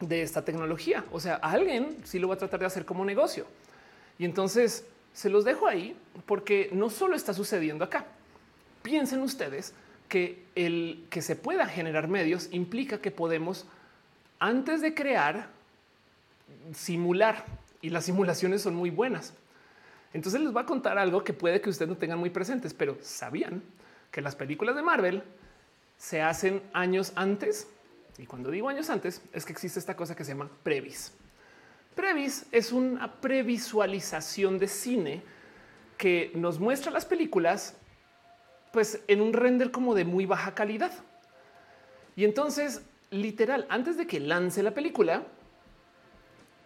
[0.00, 1.04] de esta tecnología.
[1.12, 3.46] O sea, alguien sí lo va a tratar de hacer como negocio.
[4.18, 5.96] Y entonces se los dejo ahí
[6.26, 8.06] porque no solo está sucediendo acá.
[8.82, 9.74] Piensen ustedes
[10.08, 13.66] que el que se pueda generar medios implica que podemos,
[14.38, 15.48] antes de crear,
[16.72, 17.44] simular.
[17.80, 19.34] Y las simulaciones son muy buenas.
[20.12, 22.98] Entonces les voy a contar algo que puede que ustedes no tengan muy presentes, pero
[23.00, 23.62] sabían
[24.10, 25.22] que las películas de Marvel
[25.96, 27.68] se hacen años antes.
[28.18, 31.12] Y cuando digo años antes, es que existe esta cosa que se llama previs.
[31.94, 35.22] Previs es una previsualización de cine
[35.96, 37.76] que nos muestra las películas
[38.72, 40.92] pues en un render como de muy baja calidad.
[42.16, 45.24] Y entonces, literal, antes de que lance la película,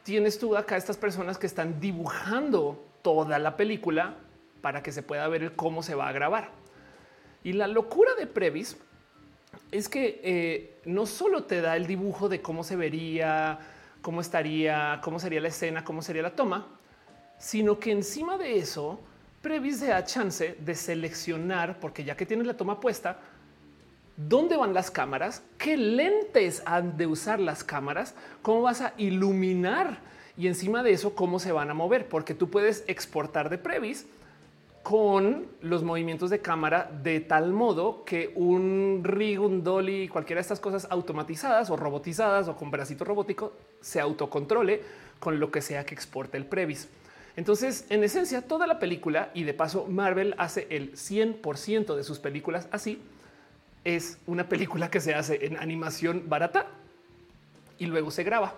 [0.05, 4.17] tienes tú acá estas personas que están dibujando toda la película
[4.61, 6.51] para que se pueda ver cómo se va a grabar.
[7.45, 8.77] Y la locura de Previs
[9.71, 13.61] es que eh, no solo te da el dibujo de cómo se vería,
[14.03, 16.67] cómo estaría, cómo sería la escena, cómo sería la toma,
[17.39, 18.99] sino que encima de eso,
[19.41, 23.21] Previs te da chance de seleccionar, porque ya que tienes la toma puesta,
[24.17, 30.01] dónde van las cámaras, qué lentes han de usar las cámaras, cómo vas a iluminar
[30.37, 34.07] y encima de eso cómo se van a mover, porque tú puedes exportar de Previs
[34.83, 40.43] con los movimientos de cámara de tal modo que un rig, un dolly, cualquiera de
[40.43, 44.83] estas cosas automatizadas o robotizadas o con bracito robótico se autocontrole
[45.19, 46.89] con lo que sea que exporte el Previs.
[47.35, 52.19] Entonces, en esencia, toda la película y de paso Marvel hace el 100% de sus
[52.19, 53.03] películas así
[53.85, 56.67] es una película que se hace en animación barata
[57.79, 58.55] y luego se graba.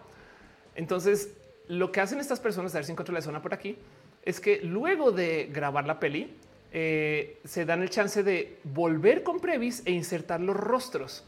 [0.74, 1.30] Entonces,
[1.68, 3.76] lo que hacen estas personas, a ver si encuentro la zona por aquí,
[4.22, 6.34] es que luego de grabar la peli,
[6.72, 11.24] eh, se dan el chance de volver con Previs e insertar los rostros.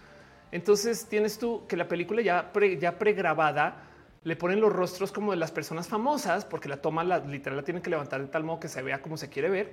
[0.53, 3.85] Entonces tienes tú que la película ya, ya pregrabada
[4.23, 7.65] le ponen los rostros como de las personas famosas, porque la toma la, literal la
[7.65, 9.73] tienen que levantar de tal modo que se vea como se quiere ver.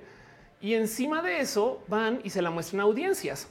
[0.60, 3.48] Y encima de eso van y se la muestran a audiencias.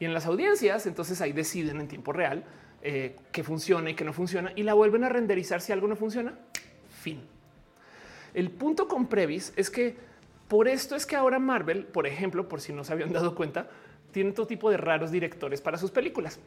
[0.00, 2.44] Y en las audiencias, entonces ahí deciden en tiempo real
[2.82, 5.96] eh, que funciona y que no funciona y la vuelven a renderizar si algo no
[5.96, 6.38] funciona.
[7.02, 7.22] Fin.
[8.34, 9.96] El punto con Previs es que
[10.48, 13.68] por esto es que ahora Marvel, por ejemplo, por si no se habían dado cuenta,
[14.12, 16.40] tiene todo tipo de raros directores para sus películas.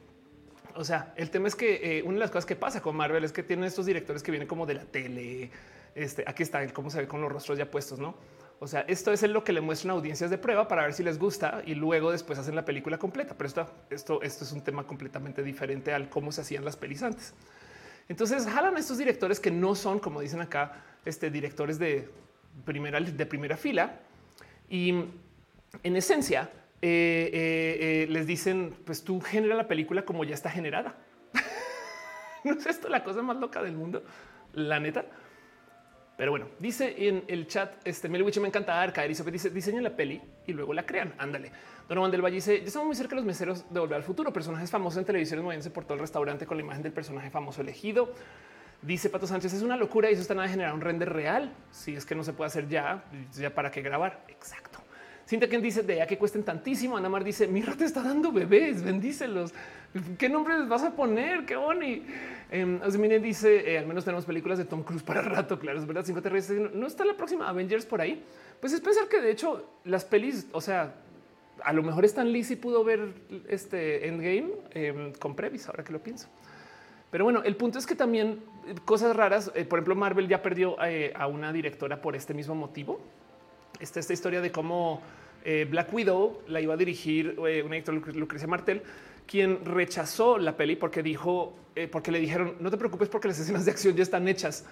[0.76, 3.24] O sea, el tema es que eh, una de las cosas que pasa con Marvel
[3.24, 5.52] es que tienen estos directores que vienen como de la tele.
[5.94, 8.16] Este aquí está el cómo se ve con los rostros ya puestos, no?
[8.64, 11.18] O sea, esto es lo que le muestran audiencias de prueba para ver si les
[11.18, 13.34] gusta y luego después hacen la película completa.
[13.36, 17.02] Pero esto, esto, esto es un tema completamente diferente al cómo se hacían las pelis
[17.02, 17.34] antes.
[18.08, 22.08] Entonces jalan a estos directores que no son, como dicen acá, este, directores de
[22.64, 23.96] primera, de primera fila
[24.70, 25.06] y
[25.82, 26.52] en esencia
[26.84, 30.98] eh, eh, eh, les dicen, pues tú genera la película como ya está generada.
[32.44, 34.04] no es esto la cosa más loca del mundo,
[34.54, 35.04] la neta.
[36.22, 40.22] Pero bueno, dice en el chat, este Melwich me encanta Arca, dice diseña la peli
[40.46, 41.16] y luego la crean.
[41.18, 41.52] Ándale.
[41.90, 44.32] Donovan del Valle dice ya estamos muy cerca de los meseros de volver al futuro.
[44.32, 47.62] Personajes famosos en televisión moviéndose por todo el restaurante con la imagen del personaje famoso
[47.62, 48.14] elegido.
[48.84, 51.56] Dice Pato Sánchez es una locura y eso está nada de generar un render real.
[51.72, 53.04] Si es que no se puede hacer ya,
[53.34, 54.24] ya para qué grabar.
[54.28, 54.78] Exacto.
[55.26, 56.98] Cinta quien dice de ya que cuesten tantísimo.
[56.98, 59.56] Ana Mar dice mira, te está dando bebés, bendícelos.
[60.18, 61.46] ¿Qué nombre les vas a poner?
[61.46, 62.04] Qué boni.
[62.50, 65.60] Eh, dice: eh, Al menos tenemos películas de Tom Cruise para rato.
[65.60, 66.06] Claro, es verdad.
[66.06, 66.22] Cinco
[66.74, 68.24] no está la próxima Avengers por ahí.
[68.62, 70.96] Pues es pensar que de hecho las pelis, o sea,
[71.62, 73.14] a lo mejor Stan Lee sí pudo ver
[73.50, 76.30] este Endgame em, con Previs, ahora que lo pienso.
[77.10, 80.42] Pero bueno, el punto es que también eh, cosas raras, eh, por ejemplo, Marvel ya
[80.42, 83.02] perdió a una directora por este mismo motivo.
[83.82, 85.02] Esta, esta historia de cómo
[85.70, 88.84] Black Widow la iba a dirigir una directora Lucrecia Martel
[89.28, 93.40] quien rechazó la peli porque dijo, eh, porque le dijeron, no te preocupes porque las
[93.40, 94.66] escenas de acción ya están hechas.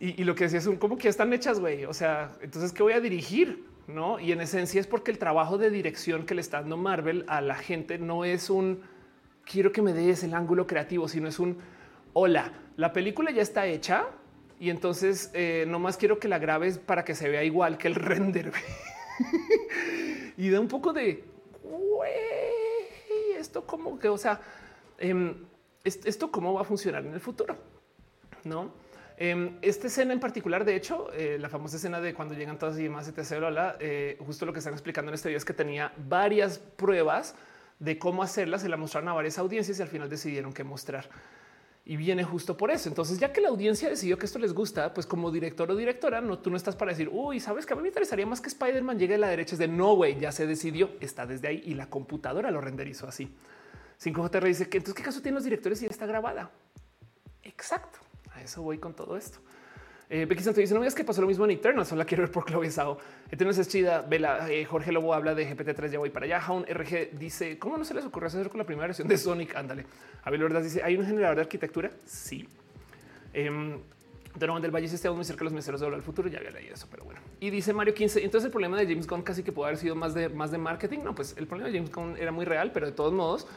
[0.00, 1.86] Y, lo que decía es un, ¿cómo que ya están hechas, güey?
[1.86, 3.64] O sea, entonces, ¿qué voy a dirigir?
[3.86, 7.24] No, y en esencia es porque el trabajo de dirección que le está dando Marvel
[7.26, 8.82] a la gente no es un
[9.44, 11.58] quiero que me des el ángulo creativo, sino es un
[12.12, 14.06] hola, la película ya está hecha
[14.58, 17.94] y entonces eh, nomás quiero que la grabes para que se vea igual que el
[17.96, 18.52] render.
[20.36, 21.24] y da un poco de
[23.44, 24.40] esto como que, o sea,
[24.98, 25.34] em,
[25.84, 27.56] esto cómo va a funcionar en el futuro,
[28.44, 28.72] no?
[29.16, 32.78] Em, esta escena en particular, de hecho, eh, la famosa escena de cuando llegan todas
[32.78, 33.76] y demás, etc.
[33.78, 37.36] Eh, justo lo que están explicando en este video es que tenía varias pruebas
[37.78, 41.08] de cómo hacerlas, se la mostraron a varias audiencias y al final decidieron qué mostrar.
[41.86, 42.88] Y viene justo por eso.
[42.88, 46.22] Entonces, ya que la audiencia decidió que esto les gusta, pues como director o directora,
[46.22, 48.48] no, tú no estás para decir, uy, sabes que a mí me interesaría más que
[48.48, 49.54] Spider-Man llegue a la derecha.
[49.54, 53.06] Es de no, güey, ya se decidió, está desde ahí y la computadora lo renderizó
[53.06, 53.34] así.
[54.02, 56.50] 5JR dice que entonces qué caso tienen los directores y ya está grabada.
[57.42, 57.98] Exacto.
[58.32, 59.38] A eso voy con todo esto.
[60.14, 62.22] Eh, Becky Santos dice: No es que pasó lo mismo en Eternal, solo la quiero
[62.22, 62.98] ver por Chloe Sao.
[63.32, 64.00] Eternal es chida.
[64.02, 66.40] Vela, eh, Jorge Lobo habla de GPT-3, ya voy para allá.
[66.40, 69.56] Jaun RG dice: ¿Cómo no se les ocurrió hacer con la primera versión de Sonic?
[69.56, 69.84] Ándale.
[70.22, 71.90] Abel Ordaz dice: ¿Hay un generador de arquitectura?
[72.06, 72.48] Sí.
[73.32, 73.76] Eh,
[74.36, 76.28] Donovan del Valle está muy cerca de los meseros de el futuro.
[76.28, 77.18] Ya había leído eso, pero bueno.
[77.40, 78.22] Y dice Mario 15.
[78.22, 80.58] Entonces el problema de James Gunn casi que puede haber sido más de más de
[80.58, 81.00] marketing.
[81.02, 83.48] No, pues el problema de James Gunn era muy real, pero de todos modos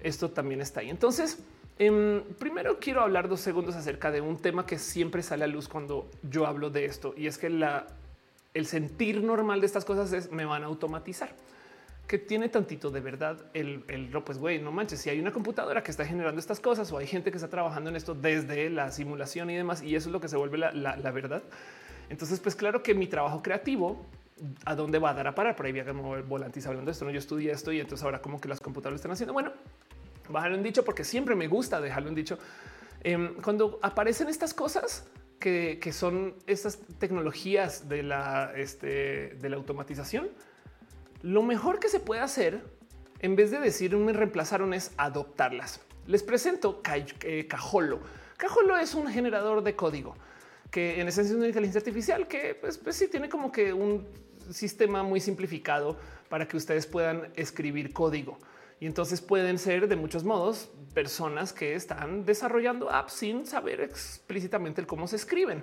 [0.00, 0.90] esto también está ahí.
[0.90, 1.38] Entonces,
[1.78, 5.68] em, primero quiero hablar dos segundos acerca de un tema que siempre sale a luz
[5.68, 10.30] cuando yo hablo de esto y es que el sentir normal de estas cosas es
[10.30, 11.34] me van a automatizar
[12.12, 15.82] que tiene tantito de verdad el, el pues güey, no manches, si hay una computadora
[15.82, 18.90] que está generando estas cosas o hay gente que está trabajando en esto desde la
[18.90, 21.42] simulación y demás, y eso es lo que se vuelve la, verdad.
[22.10, 24.04] Entonces, pues claro que mi trabajo creativo
[24.66, 25.56] a dónde va a dar a parar.
[25.56, 27.06] Por ahí como volantis hablando de esto.
[27.06, 29.32] No, yo estudié esto y entonces ahora como que las computadoras están haciendo.
[29.32, 29.52] Bueno,
[30.32, 32.38] bajarlo en dicho porque siempre me gusta dejarlo en dicho.
[33.02, 35.06] Em, cuando aparecen estas cosas
[35.38, 40.28] que, que, son estas tecnologías de la, este, de la automatización,
[41.22, 42.62] lo mejor que se puede hacer
[43.20, 45.80] en vez de decir me reemplazaron es adoptarlas.
[46.06, 46.82] Les presento
[47.22, 48.00] eh, Cajolo.
[48.36, 50.16] Cajolo es un generador de código
[50.72, 54.08] que en esencia es una inteligencia artificial que pues, pues sí tiene como que un
[54.50, 58.38] sistema muy simplificado para que ustedes puedan escribir código.
[58.82, 64.84] Y entonces pueden ser de muchos modos personas que están desarrollando apps sin saber explícitamente
[64.86, 65.62] cómo se escriben.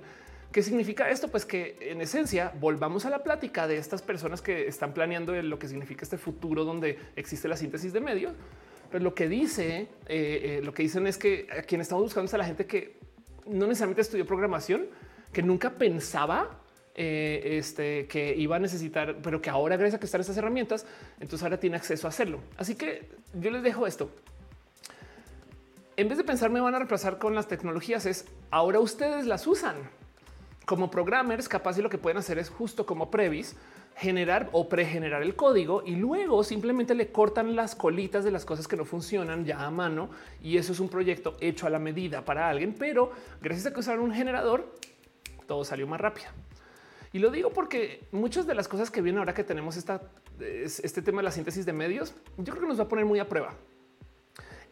[0.53, 1.28] ¿Qué significa esto?
[1.28, 5.59] Pues que en esencia volvamos a la plática de estas personas que están planeando lo
[5.59, 8.32] que significa este futuro donde existe la síntesis de medios.
[8.89, 12.28] Pero lo que dice, eh, eh, lo que dicen es que a quien estamos buscando
[12.28, 12.99] es a la gente que
[13.45, 14.88] no necesariamente estudió programación,
[15.34, 16.59] que nunca pensaba
[16.95, 20.85] eh, este, que iba a necesitar, pero que ahora gracias a que están estas herramientas,
[21.19, 22.39] entonces ahora tiene acceso a hacerlo.
[22.57, 24.09] Así que yo les dejo esto.
[25.95, 29.47] En vez de pensar me van a reemplazar con las tecnologías, es ahora ustedes las
[29.47, 29.75] usan
[30.65, 33.55] como programmers, capaz y lo que pueden hacer es justo como Previs,
[33.95, 38.67] generar o pregenerar el código y luego simplemente le cortan las colitas de las cosas
[38.67, 40.09] que no funcionan ya a mano.
[40.41, 43.11] Y eso es un proyecto hecho a la medida para alguien, pero
[43.41, 44.73] gracias a que usaron un generador,
[45.47, 46.29] todo salió más rápido.
[47.12, 51.22] Y lo digo porque muchas de las cosas que vienen ahora que tenemos este tema
[51.22, 53.55] de la síntesis de medios, yo creo que nos va a poner muy a prueba.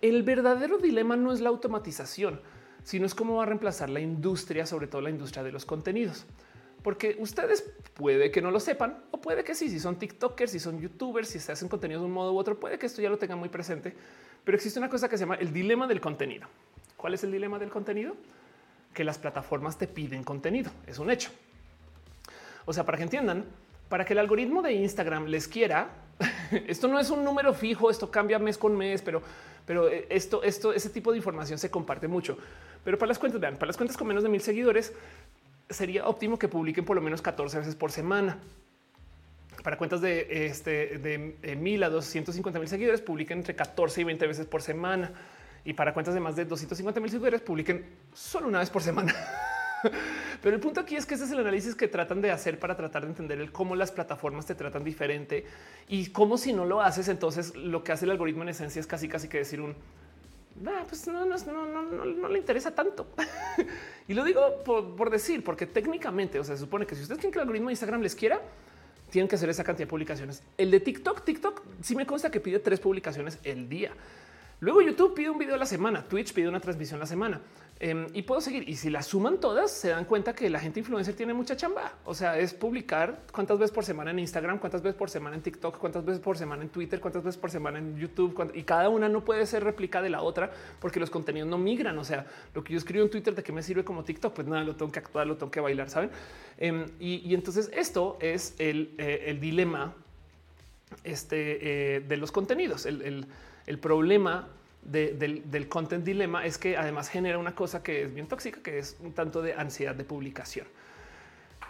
[0.02, 2.40] El verdadero dilema no es la automatización
[2.88, 6.26] sino es cómo va a reemplazar la industria, sobre todo la industria de los contenidos.
[6.84, 10.60] Porque ustedes puede que no lo sepan o puede que sí, si son TikTokers, si
[10.60, 13.10] son YouTubers, si se hacen contenidos de un modo u otro, puede que esto ya
[13.10, 13.94] lo tengan muy presente.
[14.46, 16.48] Pero existe una cosa que se llama el dilema del contenido.
[16.96, 18.16] ¿Cuál es el dilema del contenido?
[18.94, 20.72] Que las plataformas te piden contenido.
[20.88, 21.30] Es un hecho.
[22.68, 23.46] O sea, para que entiendan,
[23.88, 25.88] para que el algoritmo de Instagram les quiera,
[26.68, 29.22] esto no es un número fijo, esto cambia mes con mes, pero,
[29.66, 32.38] pero eh, esto, esto, ese tipo de información se comparte mucho.
[32.84, 34.94] Pero para las cuentas, vean, para las cuentas con menos de mil seguidores,
[35.70, 38.38] sería óptimo que publiquen por lo menos 14 veces por semana.
[39.64, 44.28] Para cuentas de, este, de mil a 250 mil seguidores, publiquen entre 14 y 20
[44.28, 45.14] veces por semana.
[45.64, 49.16] Y para cuentas de más de 250 mil seguidores, publiquen solo una vez por semana.
[50.42, 52.76] Pero el punto aquí es que ese es el análisis que tratan de hacer para
[52.76, 55.46] tratar de entender el cómo las plataformas te tratan diferente
[55.88, 58.88] y cómo si no lo haces, entonces lo que hace el algoritmo en esencia es
[58.88, 59.76] casi casi que decir un
[60.88, 63.08] pues no, no, le interesa tanto.
[64.08, 67.32] y lo digo por, decir, porque técnicamente, o sea, se supone que si ustedes quieren
[67.32, 68.42] que el algoritmo de Instagram les quiera,
[69.12, 70.42] tienen que hacer esa cantidad de publicaciones.
[70.58, 73.92] El de TikTok, TikTok sí me consta que pide tres publicaciones el día.
[74.60, 77.42] Luego YouTube pide un video a la semana, Twitch pide una transmisión a la semana.
[77.80, 78.68] Em, y puedo seguir.
[78.68, 81.94] Y si las suman todas, se dan cuenta que la gente influencer tiene mucha chamba.
[82.06, 85.44] O sea, es publicar cuántas veces por semana en Instagram, cuántas veces por semana en
[85.44, 88.52] TikTok, cuántas veces por semana en Twitter, cuántas veces por semana en YouTube.
[88.56, 91.98] Y cada una no puede ser réplica de la otra porque los contenidos no migran.
[92.00, 92.26] O sea,
[92.56, 94.76] lo que yo escribo en Twitter de qué me sirve como TikTok, pues nada, lo
[94.76, 96.10] tengo que actuar, lo tengo que bailar, saben?
[96.58, 99.94] Em, y, entonces esto es el, eh, dilema
[101.04, 102.88] este, eh, de los contenidos.
[102.88, 103.28] el,
[103.68, 104.48] el problema
[104.88, 108.98] del, content dilema es que además genera una cosa que es bien tóxica, que es
[109.02, 110.68] un tanto de ansiedad de publicación.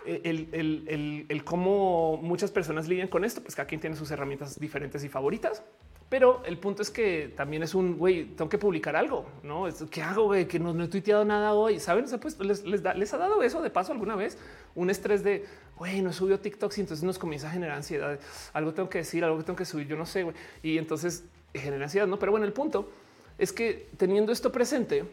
[0.05, 5.03] Eh, el, cómo muchas personas lidian con esto, pues cada quien tiene sus herramientas diferentes
[5.03, 5.63] y favoritas.
[6.09, 9.68] Pero el punto es que también es un güey, tengo que publicar algo, no?
[9.91, 10.24] ¿Qué hago?
[10.28, 10.47] Güey?
[10.47, 11.82] Que no, he tuiteado nada hoy.
[11.82, 12.05] Saben?
[12.22, 14.38] pues les, les, ha dado eso de paso alguna vez
[14.74, 15.45] un estrés de
[15.78, 18.18] güey, no subió TikTok y entonces nos comienza a generar ansiedad.
[18.53, 19.88] Algo tengo que decir, algo que tengo que subir.
[19.88, 20.26] Yo no sé.
[20.63, 22.18] Y entonces genera ansiedad, no?
[22.18, 22.89] Pero bueno, el punto
[23.38, 25.05] es que teniendo esto presente,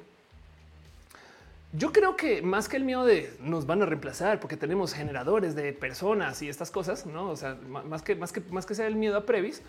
[1.73, 5.55] yo creo que más que el miedo de nos van a reemplazar porque tenemos generadores
[5.55, 7.31] de personas y estas cosas, no?
[7.31, 9.61] O sea, más que más que más que sea el miedo a Previs,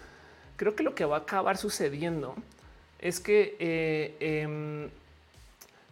[0.56, 2.36] creo que lo que va a acabar sucediendo
[3.00, 4.90] es que eh, em,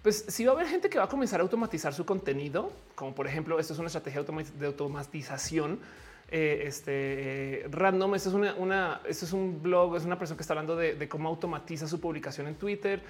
[0.03, 3.15] pues si va a haber gente que va a comenzar a automatizar su contenido, como
[3.15, 5.79] por ejemplo, esto es una estrategia de automatización
[6.35, 8.15] eh, este random.
[8.15, 8.55] Esto es una,
[9.33, 13.03] un blog, es una persona que está hablando de, cómo automatiza su publicación en Twitter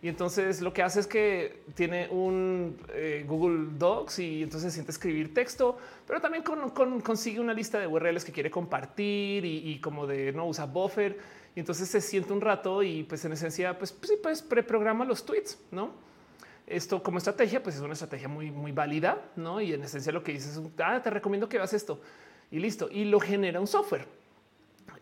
[0.00, 4.92] Y entonces lo que hace es que tiene un eh, Google Docs y entonces siente
[4.92, 5.76] escribir texto,
[6.06, 10.64] pero también consigue una lista de URLs que quiere compartir y, como de no usa
[10.64, 11.18] buffer.
[11.54, 15.26] Y entonces se siente un rato y pues en esencia, pues, pues pues preprograma los
[15.26, 15.90] tweets, no?
[16.66, 19.60] Esto como estrategia, pues es una estrategia muy, válida, no?
[19.60, 22.00] Y en esencia lo que dices es, ah, te recomiendo que hagas esto
[22.50, 22.88] y listo.
[22.90, 24.06] Y lo genera un software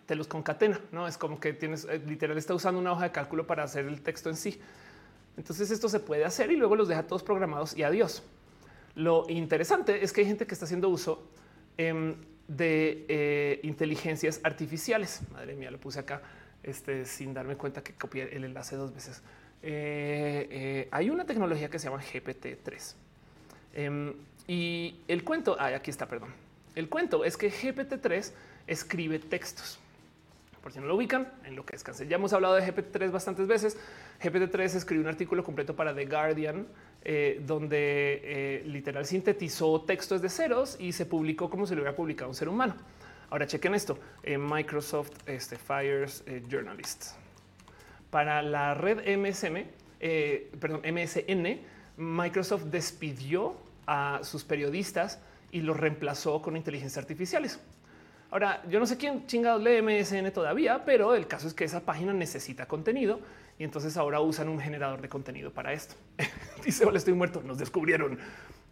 [0.09, 3.13] te los concatena, no es como que tienes eh, literal, está usando una hoja de
[3.13, 4.59] cálculo para hacer el texto en sí.
[5.37, 8.23] Entonces esto se puede hacer y luego los deja todos programados y adiós.
[8.95, 11.29] Lo interesante es que hay gente que está haciendo uso
[11.77, 12.17] em,
[12.49, 15.21] de eh, inteligencias artificiales.
[15.31, 16.23] Madre mía, lo puse acá
[16.63, 19.23] este, sin darme cuenta que copié el enlace dos veces.
[19.61, 22.95] Eh, hay una tecnología que se llama GPT-3
[23.75, 24.15] em,
[24.47, 26.48] y el cuento, aquí está, perdón.
[26.79, 28.31] El cuento es que GPT-3
[28.69, 29.81] escribe textos
[30.63, 32.07] por si no lo ubican, en lo que descanse.
[32.07, 33.77] Ya hemos hablado de GPT-3 bastantes veces.
[34.23, 36.69] GPT-3 escribió un artículo completo para The Guardian,
[37.03, 41.97] eh, donde eh, literal sintetizó textos de ceros y se publicó como si lo hubiera
[41.97, 42.77] publicado un ser humano.
[43.29, 47.17] Ahora chequen esto: Microsoft este, Fires eh, Journalists.
[48.11, 49.65] Para la red MSM,
[50.61, 51.61] perdón, MSN,
[51.97, 53.57] Microsoft despidió
[53.87, 55.19] a sus periodistas
[55.51, 57.61] y los reemplazó con inteligencias artificiales.
[58.31, 61.81] Ahora, yo no sé quién chingados lee MSN todavía, pero el caso es que esa
[61.81, 63.21] página necesita contenido
[63.59, 65.95] y entonces ahora usan un generador de contenido para esto.
[66.65, 68.19] Dice, hola, estoy muerto, nos descubrieron.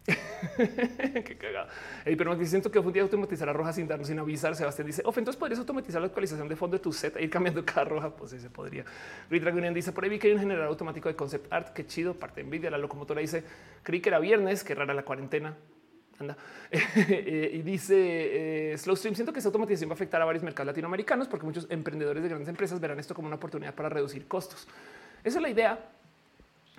[0.55, 1.67] Qué cagado.
[2.05, 4.55] pero me siento que un día automatizar a roja sin darnos sin avisar.
[4.55, 7.29] Sebastián dice, of, entonces podrías automatizar la actualización de fondo de tu set e ir
[7.29, 8.11] cambiando cada roja.
[8.11, 8.85] Pues sí se podría.
[9.29, 11.73] Luis Dragonian dice, por ahí vi que hay un generador automático de concept art.
[11.73, 12.13] Qué chido.
[12.13, 12.69] Parte de Nvidia.
[12.69, 13.43] La locomotora dice,
[13.83, 15.57] creí que era viernes, qué rara la cuarentena
[16.19, 16.37] anda.
[17.09, 20.67] Eh, y dice eh, Slowstream, siento que esta automatización va a afectar a varios mercados
[20.67, 24.67] latinoamericanos porque muchos emprendedores de grandes empresas verán esto como una oportunidad para reducir costos.
[25.23, 25.79] Esa es la idea.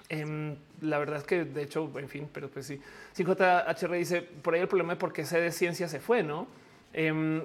[0.08, 2.80] Em, la verdad es que de hecho, en fin, pero pues sí.
[3.16, 6.46] 5JHR dice por ahí el problema de por qué sé de ciencia se fue, no?
[6.92, 7.44] Eh,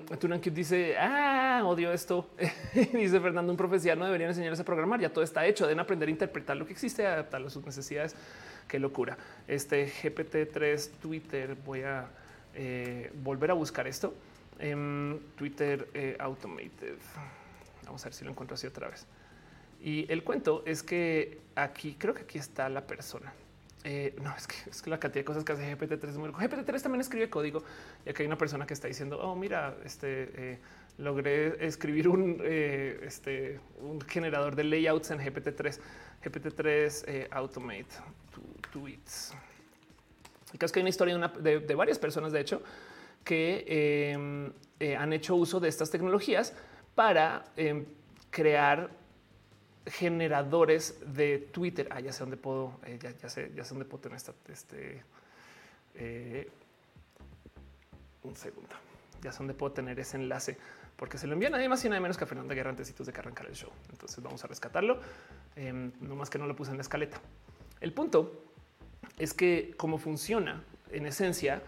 [0.52, 2.30] dice, ah, odio esto.
[2.94, 5.00] dice Fernando, un profesor no deberían enseñarse a programar.
[5.00, 5.66] Ya todo está hecho.
[5.66, 8.16] Deben aprender a interpretar lo que existe, adaptarlo a sus necesidades.
[8.68, 9.18] Qué locura.
[9.48, 11.56] Este GPT-3 Twitter.
[11.66, 12.10] Voy a
[12.56, 14.14] eh, volver a buscar esto.
[14.60, 16.98] en Twitter eh, Automated.
[17.86, 19.06] Vamos a ver si lo encuentro así otra vez.
[19.82, 23.34] Y el cuento es que aquí creo que aquí está la persona.
[23.84, 26.30] Eh, no, es que, es que la cantidad de cosas que hace GPT-3 es muy
[26.30, 27.64] GPT-3 también escribe código,
[28.06, 30.60] ya que hay una persona que está diciendo, oh, mira, este
[31.00, 35.80] logré escribir un, este, un generador de layouts en GPT-3,
[36.24, 37.88] GPT-3 Automate
[38.74, 39.34] tweets.
[40.60, 42.62] Es que hay una historia de, varias personas, de hecho,
[43.24, 46.54] que em, eh, han hecho uso de estas tecnologías
[46.96, 47.86] para em,
[48.30, 48.90] crear
[49.86, 51.88] generadores de Twitter.
[51.92, 55.04] Ah, ya sé dónde puedo, eh, ya, sé, dónde puedo tener esta, este,
[55.96, 56.50] eh,
[58.24, 58.76] un segundo.
[59.22, 60.58] Ya sé dónde puedo tener ese enlace
[60.96, 63.20] porque se lo envían nadie más y nada menos que a Fernanda Guerra de que
[63.20, 63.72] arrancar el show.
[63.92, 65.00] Entonces vamos a rescatarlo.
[65.56, 67.20] Em, no más que no lo puse en la escaleta.
[67.82, 68.53] El punto
[69.18, 71.62] es que cómo funciona en esencia,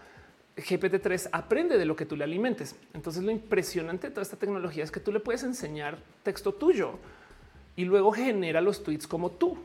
[0.56, 2.76] GPT-3 aprende de lo que tú le alimentes.
[2.94, 6.98] Entonces lo impresionante de toda esta tecnología es que tú le puedes enseñar texto tuyo
[7.76, 9.58] y luego genera los tweets como tú.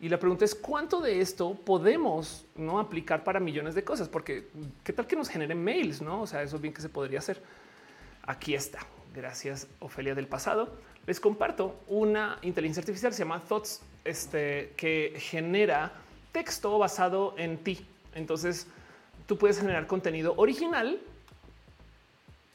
[0.00, 4.48] Y la pregunta es cuánto de esto podemos no aplicar para millones de cosas, porque
[4.82, 6.22] qué tal que nos generen mails, no?
[6.22, 7.40] O sea, eso es bien que se podría hacer.
[8.22, 8.80] Aquí está.
[9.14, 10.76] Gracias, Ofelia del pasado.
[11.06, 15.92] Les comparto una inteligencia artificial, se llama Thoughts, este, que genera
[16.34, 17.86] texto basado en ti.
[18.14, 18.66] Entonces
[19.26, 21.00] tú puedes generar contenido original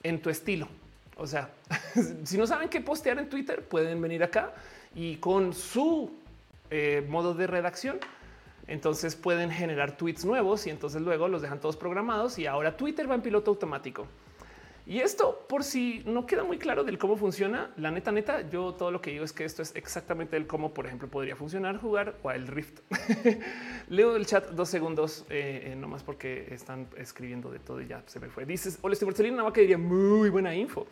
[0.04, 0.68] en tu estilo.
[1.16, 1.50] O sea,
[2.26, 4.54] si no saben qué postear en Twitter, pueden venir acá
[4.94, 6.12] y con su
[6.70, 8.00] eh, modo de redacción,
[8.68, 13.10] entonces pueden generar tweets nuevos y entonces luego los dejan todos programados y ahora Twitter
[13.10, 14.06] va en piloto automático.
[14.90, 18.74] Y esto, por si no queda muy claro del cómo funciona, la neta, neta, yo
[18.74, 21.78] todo lo que digo es que esto es exactamente el cómo, por ejemplo, podría funcionar
[21.78, 22.80] jugar o el Rift.
[23.90, 28.02] Leo el chat dos segundos, eh, eh, nomás porque están escribiendo de todo y ya
[28.08, 28.48] se me fue.
[28.48, 30.88] Dices, hola, estoy Porcelina, nada que diría muy buena info.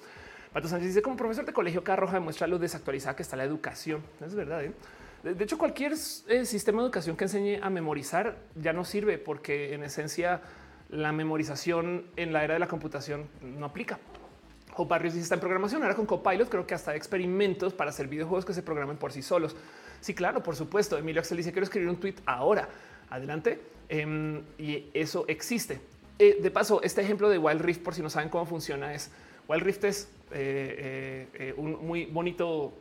[0.54, 3.46] Pato Sánchez dice, como profesor de colegio, cada roja demuestra lo desactualizada que está la
[3.46, 4.04] educación.
[4.24, 4.64] Es verdad.
[4.64, 4.74] ¿eh?
[5.24, 9.82] De hecho, cualquier sistema de educación que enseñe a memorizar ya no sirve porque en
[9.82, 10.42] esencia
[10.90, 14.00] la memorización en la era de la computación no aplica.
[14.76, 15.82] O Barrios dice está en programación.
[15.82, 19.22] Ahora con Copilot creo que hasta experimentos para hacer videojuegos que se programen por sí
[19.22, 19.56] solos.
[20.02, 20.98] Sí, claro, por supuesto.
[20.98, 22.70] Emilio Axel dice quiero escribir un tweet ahora.
[23.10, 23.60] Adelante.
[23.90, 25.80] Em, y eso existe.
[26.20, 29.12] Eh, de paso, este ejemplo de Wild Rift, por si no saben cómo funciona, es
[29.48, 32.78] Wild Rift es eh, eh, un muy bonito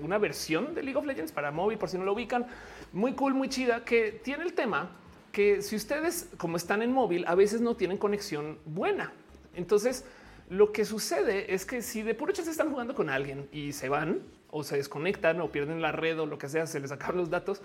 [0.00, 2.46] una versión de League of Legends para móvil, por si no lo ubican.
[2.92, 4.90] Muy cool, muy chida, que tiene el tema
[5.34, 9.12] que si ustedes, como están en móvil, a veces no tienen conexión buena.
[9.54, 10.04] Entonces,
[10.48, 13.88] lo que sucede es que si de puro se están jugando con alguien y se
[13.88, 14.20] van
[14.50, 17.30] o se desconectan o pierden la red o lo que sea, se les acaban los
[17.30, 17.60] datos,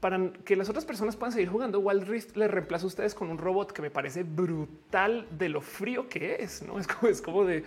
[0.00, 3.28] para que las otras personas puedan seguir jugando, Wild Rift le reemplaza a ustedes con
[3.28, 6.62] un robot que me parece brutal de lo frío que es.
[6.62, 7.64] No es como, es como de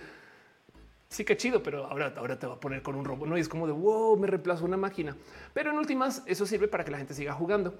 [1.08, 3.28] sí que chido, pero ahora, ahora te va a poner con un robot.
[3.28, 5.16] No es como de wow, me reemplazo una máquina.
[5.54, 7.74] Pero en últimas, eso sirve para que la gente siga jugando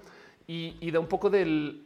[0.51, 1.85] y, da un poco del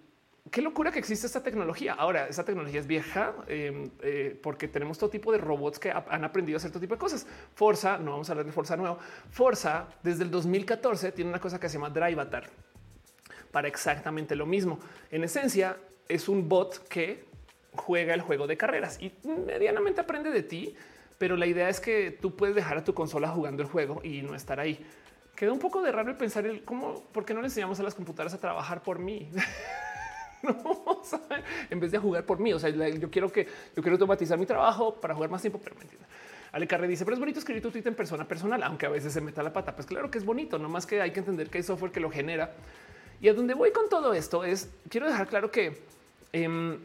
[0.50, 1.96] qué locura que existe esta tecnología.
[1.96, 6.24] Ahora, esa tecnología es vieja em, eh, porque tenemos todo tipo de robots que han
[6.24, 7.28] aprendido a hacer todo tipo de cosas.
[7.56, 8.98] Forza, no vamos a hablar de Forza nuevo.
[9.30, 12.50] Forza, desde el 2014, tiene una cosa que se llama Drive Avatar
[13.52, 14.80] para exactamente lo mismo.
[15.12, 15.76] En esencia,
[16.08, 17.26] es un bot que
[17.74, 19.12] juega el juego de carreras y
[19.46, 20.74] medianamente aprende de ti,
[21.18, 24.22] pero la idea es que tú puedes dejar a tu consola jugando el juego y
[24.22, 24.86] no estar ahí.
[25.36, 27.84] Queda un poco de raro el pensar el cómo, por qué no le enseñamos a
[27.84, 29.30] las computadoras a trabajar por mí.
[30.44, 31.02] no,
[31.70, 32.54] en vez de jugar por mí.
[32.54, 35.76] O sea, yo quiero que yo quiero automatizar mi trabajo para jugar más tiempo, pero
[35.76, 36.06] me entiende.
[36.52, 39.12] Ale Carre dice, pero es bonito escribir tu tweet en persona personal, aunque a veces
[39.12, 39.76] se meta la pata.
[39.76, 42.00] Pues claro que es bonito, no más que hay que entender que hay software que
[42.00, 42.54] lo genera
[43.24, 45.82] y a donde voy con todo esto es, quiero dejar claro que
[46.34, 46.78] em,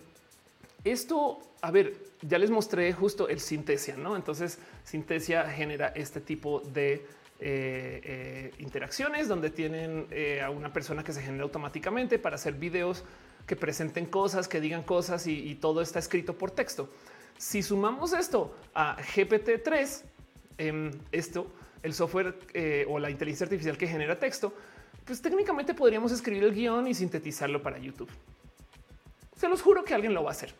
[0.85, 4.15] esto, a ver, ya les mostré justo el Sintesia, ¿no?
[4.15, 7.05] Entonces, Sintesia genera este tipo de
[7.41, 12.55] eh, eh, interacciones donde tienen eh, a una persona que se genera automáticamente para hacer
[12.55, 13.05] videos
[13.47, 16.91] que presenten cosas, que digan cosas y, todo está escrito por texto.
[17.39, 20.03] Si sumamos esto a GPT-3,
[20.59, 21.47] em, esto,
[21.83, 22.35] el software
[22.89, 24.53] o la inteligencia artificial que genera texto,
[25.05, 28.11] pues técnicamente podríamos escribir el guion y sintetizarlo para YouTube.
[29.37, 30.53] Se los juro que alguien lo va a hacer.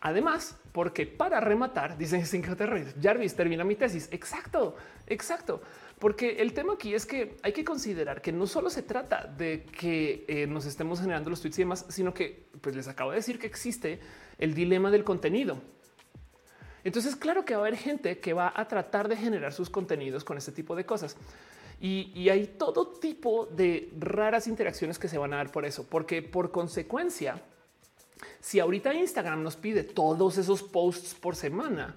[0.00, 2.24] Además, porque para rematar, dicen
[3.02, 4.08] Jarvis termina mi tesis.
[4.10, 4.76] Exacto,
[5.06, 5.60] exacto.
[5.98, 9.64] Porque el tema aquí es que hay que considerar que no solo se trata de
[9.64, 13.16] que eh, nos estemos generando los tweets y demás, sino que pues les acabo de
[13.16, 14.00] decir que existe
[14.38, 15.58] el dilema del contenido.
[16.82, 20.24] Entonces, claro que va a haber gente que va a tratar de generar sus contenidos
[20.24, 21.16] con este tipo de cosas.
[21.80, 26.22] Y, hay todo tipo de raras interacciones que se van a dar por eso, porque
[26.22, 27.42] por consecuencia,
[28.40, 31.94] si ahorita Instagram nos pide todos esos posts por semana,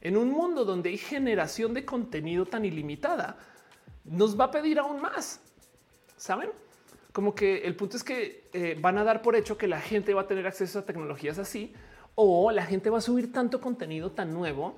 [0.00, 3.36] en un mundo donde hay generación de contenido tan ilimitada,
[4.04, 5.40] nos va a pedir aún más.
[6.16, 6.50] Saben?
[7.12, 10.14] Como que el punto es que eh, van a dar por hecho que la gente
[10.14, 11.72] va a tener acceso a tecnologías así
[12.14, 14.76] o la gente va a subir tanto contenido tan nuevo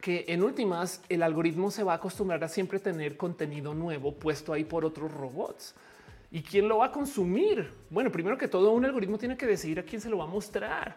[0.00, 4.52] que en últimas el algoritmo se va a acostumbrar a siempre tener contenido nuevo puesto
[4.52, 5.74] ahí por otros robots.
[6.30, 7.70] ¿Y quién lo va a consumir?
[7.90, 10.28] Bueno, primero que todo, un algoritmo tiene que decidir a quién se lo va a
[10.28, 10.96] mostrar.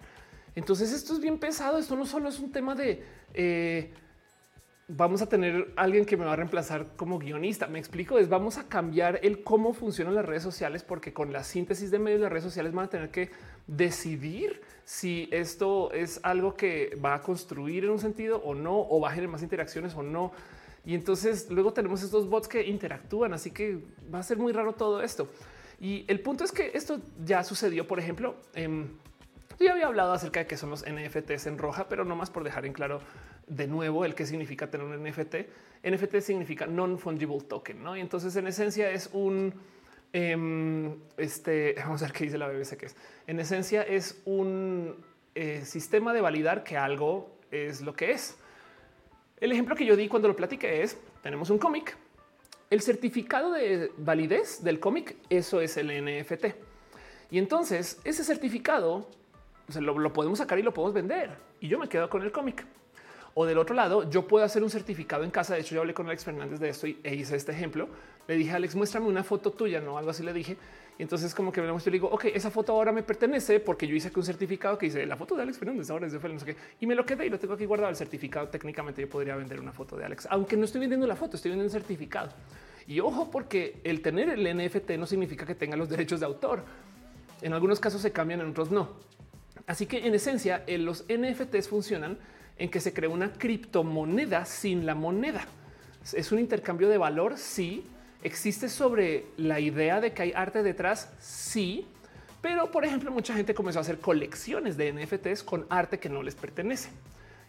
[0.55, 1.77] Entonces esto es bien pesado.
[1.79, 3.03] Esto no solo es un tema de
[3.33, 3.93] eh,
[4.87, 7.67] vamos a tener alguien que me va a reemplazar como guionista.
[7.67, 11.43] Me explico, es vamos a cambiar el cómo funcionan las redes sociales porque con la
[11.43, 13.31] síntesis de medios las redes sociales van a tener que
[13.67, 18.99] decidir si esto es algo que va a construir en un sentido o no, o
[18.99, 20.31] va a generar más interacciones o no.
[20.85, 23.79] Y entonces luego tenemos estos bots que interactúan, así que
[24.13, 25.29] va a ser muy raro todo esto.
[25.79, 28.97] Y el punto es que esto ya sucedió, por ejemplo, en
[29.59, 32.43] yo había hablado acerca de qué son los NFTs en roja, pero no más por
[32.43, 33.01] dejar en claro
[33.47, 35.35] de nuevo el que significa tener un NFT.
[35.83, 37.95] NFT significa non fungible token, ¿no?
[37.95, 39.53] Y entonces en esencia es un
[40.11, 42.95] em, este, vamos a ver qué dice la BBC que es.
[43.27, 44.95] En esencia es un
[45.35, 48.37] eh, sistema de validar que algo es lo que es.
[49.43, 51.97] El ejemplo que yo di cuando lo platiqué es tenemos un cómic.
[52.69, 56.45] El certificado de validez del cómic, eso es el NFT.
[57.29, 59.05] Y entonces ese certificado
[59.77, 61.31] lo, podemos sacar y lo podemos vender.
[61.59, 62.65] Y yo me quedo con el cómic.
[63.33, 65.55] O del otro lado, yo puedo hacer un certificado en casa.
[65.55, 67.89] De hecho, yo hablé con Alex Fernández de esto y e hice este ejemplo.
[68.29, 70.55] Le dije, Alex, muéstrame una foto tuya, no algo así le dije.
[70.97, 73.59] Y entonces, como que me lo muestro y digo, ok, esa foto ahora me pertenece
[73.59, 76.19] porque yo hice un certificado que dice la foto de Alex Fernández ahora es de
[76.29, 76.55] no sé qué.
[76.79, 77.89] Y me lo quedé y lo tengo aquí guardado.
[77.89, 81.15] El certificado técnicamente yo podría vender una foto de Alex, aunque no estoy vendiendo la
[81.15, 82.29] foto, estoy vendiendo un certificado.
[82.85, 86.63] Y ojo, porque el tener el NFT no significa que tenga los derechos de autor.
[87.41, 88.89] En algunos casos se cambian, en otros no.
[89.65, 92.17] Así que en esencia eh, los NFTs funcionan
[92.57, 95.45] en que se crea una criptomoneda sin la moneda.
[96.13, 97.37] Es un intercambio de valor.
[97.37, 97.83] Sí
[98.23, 101.11] existe sobre la idea de que hay arte detrás.
[101.19, 101.85] Sí,
[102.41, 106.23] pero por ejemplo, mucha gente comenzó a hacer colecciones de NFTs con arte que no
[106.23, 106.89] les pertenece.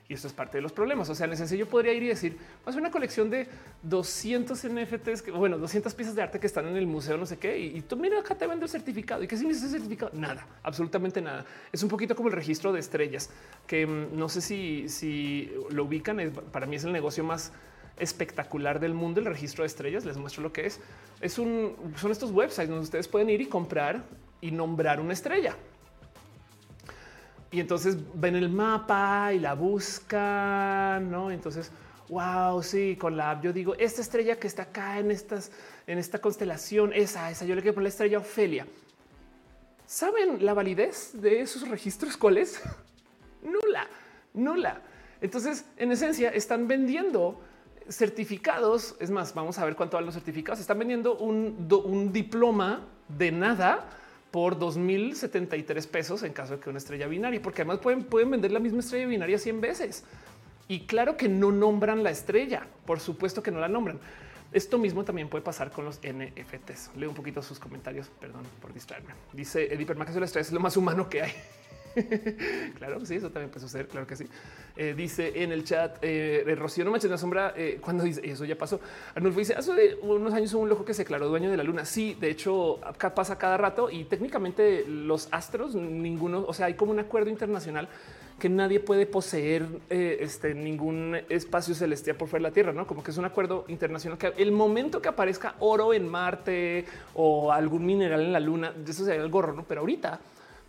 [0.06, 1.08] Y esto es parte de los problemas.
[1.08, 3.48] O sea, en esencia yo podría ir y decir, pues una colección de
[3.82, 7.58] 200 NFTs, bueno, 200 piezas de arte que están en el museo, no sé qué.
[7.58, 9.22] Y, tú mira, acá te vendo el certificado.
[9.22, 10.10] ¿Y qué significa ese certificado?
[10.14, 11.46] Nada, absolutamente nada.
[11.72, 13.30] Es un poquito como el registro de estrellas,
[13.66, 16.32] que mm, no sé si, si lo ubican.
[16.52, 17.50] para mí es el negocio más
[17.98, 20.04] espectacular del mundo, el registro de estrellas.
[20.04, 20.80] Les muestro lo que es.
[21.20, 24.04] Es un, son estos websites donde ustedes pueden ir y comprar
[24.40, 25.56] y nombrar una estrella.
[27.50, 31.30] Y entonces ven el mapa y la buscan, ¿no?
[31.30, 31.70] Entonces,
[32.08, 35.52] wow, sí, con la app yo digo, esta estrella que está acá en, estas,
[35.86, 38.66] en esta constelación, esa, esa, yo le quiero poner la estrella Ofelia.
[39.86, 42.60] ¿Saben la validez de esos registros cuál es?
[43.42, 43.86] nula,
[44.32, 44.82] nula.
[45.20, 47.40] Entonces, en esencia, están vendiendo
[47.88, 48.96] certificados.
[49.00, 50.60] Es más, vamos a ver cuánto valen los certificados.
[50.60, 53.88] Están vendiendo un, diploma de nada
[54.30, 58.50] por 2073 pesos en caso de que una estrella binaria, porque además pueden, pueden vender
[58.50, 60.04] la misma estrella binaria 100 veces.
[60.66, 64.00] Y claro que no nombran la estrella, por supuesto que no la nombran.
[64.52, 66.92] Esto mismo también puede pasar con los NFTs.
[66.96, 69.12] Leo un poquito sus comentarios, perdón por distraerme.
[69.32, 71.32] Dice Eddie Permac la estrella es lo más humano que hay.
[72.78, 73.88] claro, sí, eso también puede suceder.
[73.88, 74.26] Claro que sí.
[74.76, 77.54] Eh, dice en el chat eh, Rocío, no manches la sombra.
[77.56, 78.80] Eh, cuando dice eso ya pasó.
[79.14, 81.84] Arnulfo dice hace unos años hubo un loco que se declaró dueño de la luna.
[81.84, 82.80] Sí, de hecho,
[83.14, 87.88] pasa cada rato y técnicamente los astros, ninguno, o sea, hay como un acuerdo internacional
[88.38, 92.86] que nadie puede poseer eh, este, ningún espacio celestial por fuera de la Tierra, no
[92.86, 96.84] como que es un acuerdo internacional que el momento que aparezca oro en Marte
[97.14, 99.64] o algún mineral en la luna, eso sería el gorro, ¿no?
[99.64, 100.18] Pero ahorita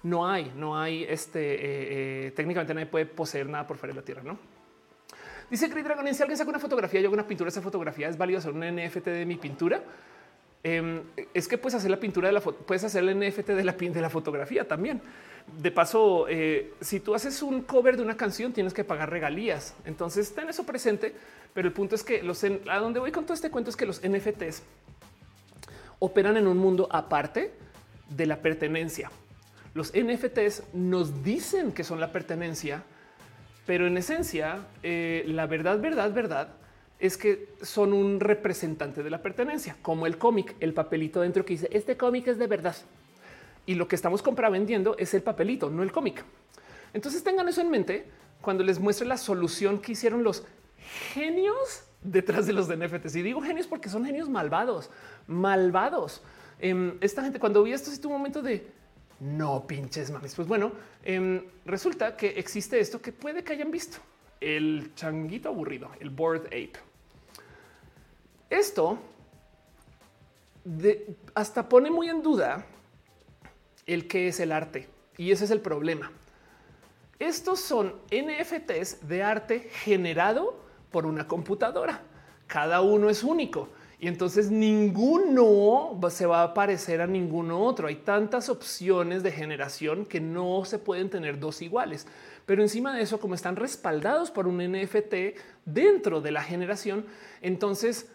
[0.04, 4.00] no hay, no hay este, eh, eh, técnicamente nadie puede poseer nada por fuera de
[4.00, 4.38] la Tierra, ¿no?
[5.50, 8.18] Dice Chris Dragon, si alguien saca una fotografía y hago una pintura, esa fotografía es
[8.18, 9.82] válido hacer un NFT de mi pintura.
[10.64, 13.64] Em, es que puedes hacer la pintura de la foto, puedes hacer el NFT de
[13.64, 15.00] la, de la fotografía también.
[15.62, 19.76] De paso, eh, si tú haces un cover de una canción, tienes que pagar regalías.
[19.86, 21.14] Entonces, ten eso presente.
[21.54, 23.86] Pero el punto es que los a donde voy con todo este cuento es que
[23.86, 24.64] los NFTs
[26.00, 27.54] operan en un mundo aparte
[28.10, 29.12] de la pertenencia.
[29.76, 32.84] Los NFTs nos dicen que son la pertenencia,
[33.66, 36.48] pero en esencia, eh, la verdad, verdad, verdad
[36.98, 41.56] es que son un representante de la pertenencia, como el cómic, el papelito dentro que
[41.56, 42.78] dice este cómic es de verdad.
[43.66, 46.24] Y lo que estamos compravendiendo es el papelito, no el cómic.
[46.94, 48.06] Entonces tengan eso en mente
[48.40, 50.46] cuando les muestre la solución que hicieron los
[51.12, 53.18] genios detrás de los de NFTs.
[53.18, 54.90] Y digo genios porque son genios malvados,
[55.28, 56.24] malvados.
[56.60, 58.74] Em, esta gente cuando vi esto, sí tuvo un momento de
[59.26, 60.36] no pinches mames.
[60.36, 60.72] Pues bueno,
[61.04, 63.98] em, resulta que existe esto que puede que hayan visto
[64.40, 66.74] el changuito aburrido, el board ape.
[68.50, 69.00] Esto
[71.34, 72.66] hasta pone muy en duda
[73.86, 76.12] el que es el arte y ese es el problema.
[77.18, 80.60] Estos son NFTs de arte generado
[80.92, 82.02] por una computadora.
[82.48, 83.70] Cada uno es único
[84.00, 87.88] y entonces ninguno se va a parecer a ninguno otro.
[87.88, 92.06] Hay tantas opciones de generación que no se pueden tener dos iguales.
[92.46, 95.14] Pero encima de eso, como están respaldados por un NFT
[95.66, 97.06] dentro de la generación,
[97.42, 98.12] entonces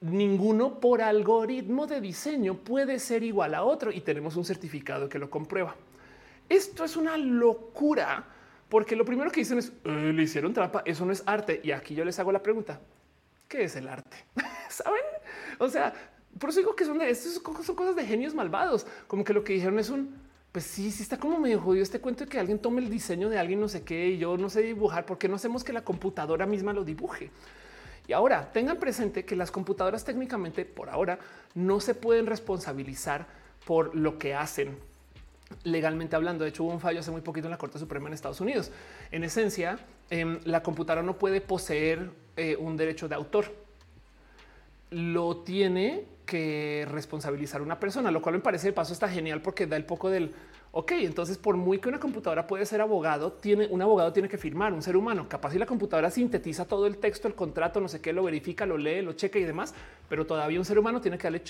[0.00, 5.18] ninguno por algoritmo de diseño puede ser igual a otro y tenemos un certificado que
[5.18, 5.76] lo comprueba.
[6.48, 8.24] Esto es una locura
[8.68, 10.82] porque lo primero que dicen es eh, le hicieron trampa.
[10.84, 11.60] Eso no es arte.
[11.62, 12.80] Y aquí yo les hago la pregunta:
[13.46, 14.16] ¿qué es el arte?
[14.78, 15.02] Saben?
[15.58, 15.92] O sea,
[16.38, 17.42] por eso digo que son, de, son
[17.76, 21.18] cosas de genios malvados, como que lo que dijeron es un pues sí, sí está
[21.18, 23.82] como medio jodido este cuento de que alguien tome el diseño de alguien, no sé
[23.82, 27.30] qué, y yo no sé dibujar, porque no hacemos que la computadora misma lo dibuje.
[28.06, 31.18] Y ahora tengan presente que las computadoras técnicamente por ahora
[31.54, 33.26] no se pueden responsabilizar
[33.66, 34.78] por lo que hacen
[35.64, 36.44] legalmente hablando.
[36.44, 38.70] De hecho, hubo un fallo hace muy poquito en la Corte Suprema en Estados Unidos.
[39.10, 43.52] En esencia, em, la computadora no puede poseer eh, un derecho de autor.
[44.90, 49.66] Lo tiene que responsabilizar una persona, lo cual me parece de paso está genial porque
[49.66, 50.32] da el poco del
[50.72, 50.92] ok.
[50.92, 54.72] Entonces, por muy que una computadora puede ser abogado, tiene un abogado tiene que firmar
[54.72, 55.26] un ser humano.
[55.28, 58.66] Capaz si la computadora sintetiza todo el texto, el contrato, no sé qué, lo verifica,
[58.66, 59.74] lo lee, lo checa y demás,
[60.08, 61.42] pero todavía un ser humano tiene que darle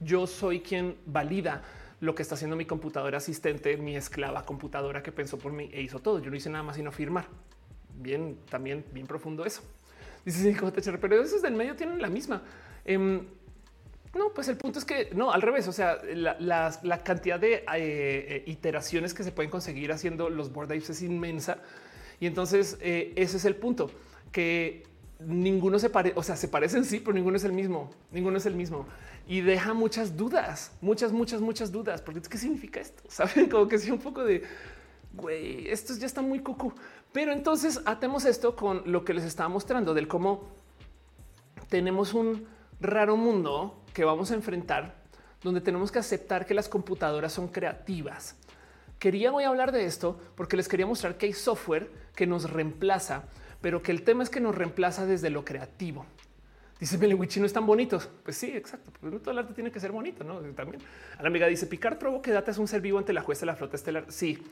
[0.00, 1.62] yo soy quien valida
[2.00, 5.82] lo que está haciendo mi computadora asistente, mi esclava computadora que pensó por mí e
[5.82, 6.18] hizo todo.
[6.18, 7.26] Yo no hice nada más sino firmar.
[7.94, 9.62] Bien, también bien profundo eso.
[10.24, 10.56] Dice
[11.00, 12.42] pero esos del medio tienen la misma.
[12.84, 13.26] Em,
[14.14, 15.68] no, pues el punto es que no, al revés.
[15.68, 20.72] O sea, la, cantidad de eh, eh, iteraciones que se pueden conseguir haciendo los board
[20.72, 21.58] apes es inmensa.
[22.20, 23.90] Y entonces eh, ese es el punto
[24.30, 24.84] que
[25.18, 27.90] ninguno se parece, o sea, se parecen sí, pero ninguno es el mismo.
[28.10, 28.86] Ninguno es el mismo
[29.26, 32.02] y deja muchas dudas, muchas, muchas, muchas dudas.
[32.02, 33.02] Porque qué significa esto?
[33.08, 34.42] Saben como que sí, un poco de
[35.14, 36.72] güey, esto ya está muy cucu.
[37.12, 40.48] Pero entonces atemos esto con lo que les estaba mostrando del cómo
[41.68, 42.46] tenemos un
[42.82, 44.94] raro mundo que vamos a enfrentar,
[45.42, 48.36] donde tenemos que aceptar que las computadoras son creativas.
[48.98, 53.24] Quería hoy hablar de esto porque les quería mostrar que hay software que nos reemplaza,
[53.60, 56.06] pero que el tema es que nos reemplaza desde lo creativo.
[56.78, 58.08] Dice Meliwichi no están bonitos.
[58.24, 58.90] Pues sí, exacto.
[59.20, 60.40] Todo el arte tiene que ser bonito, no?
[60.52, 60.82] También
[61.16, 63.40] a la amiga dice Picard probó que Data es un ser vivo ante la jueza
[63.40, 64.06] de la flota estelar.
[64.08, 64.42] Sí,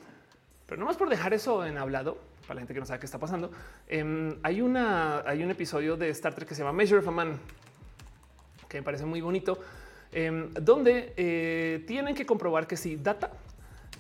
[0.67, 3.07] pero no más por dejar eso en hablado para la gente que no sabe qué
[3.07, 3.51] está pasando.
[3.89, 7.11] Em, hay una, hay un episodio de Star Trek que se llama Measure of a
[7.11, 7.39] Man
[8.71, 9.59] que me parece muy bonito,
[10.13, 13.33] em, donde eh, tienen que comprobar que si Data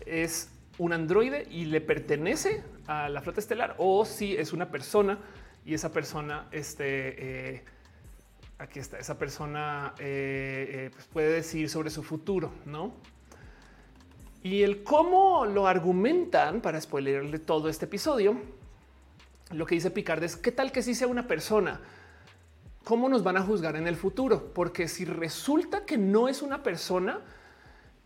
[0.07, 0.49] es
[0.79, 5.19] un androide y le pertenece a la flota estelar o si es una persona
[5.67, 7.65] y esa persona este, eh,
[8.59, 12.95] aquí está, esa persona eh, pues puede decir sobre su futuro, ¿no?
[14.43, 18.41] Y el cómo lo argumentan para spoilerle todo este episodio,
[19.51, 21.81] lo que dice Picard es qué tal que si sea una persona,
[22.85, 26.63] cómo nos van a juzgar en el futuro, porque si resulta que no es una
[26.63, 27.21] persona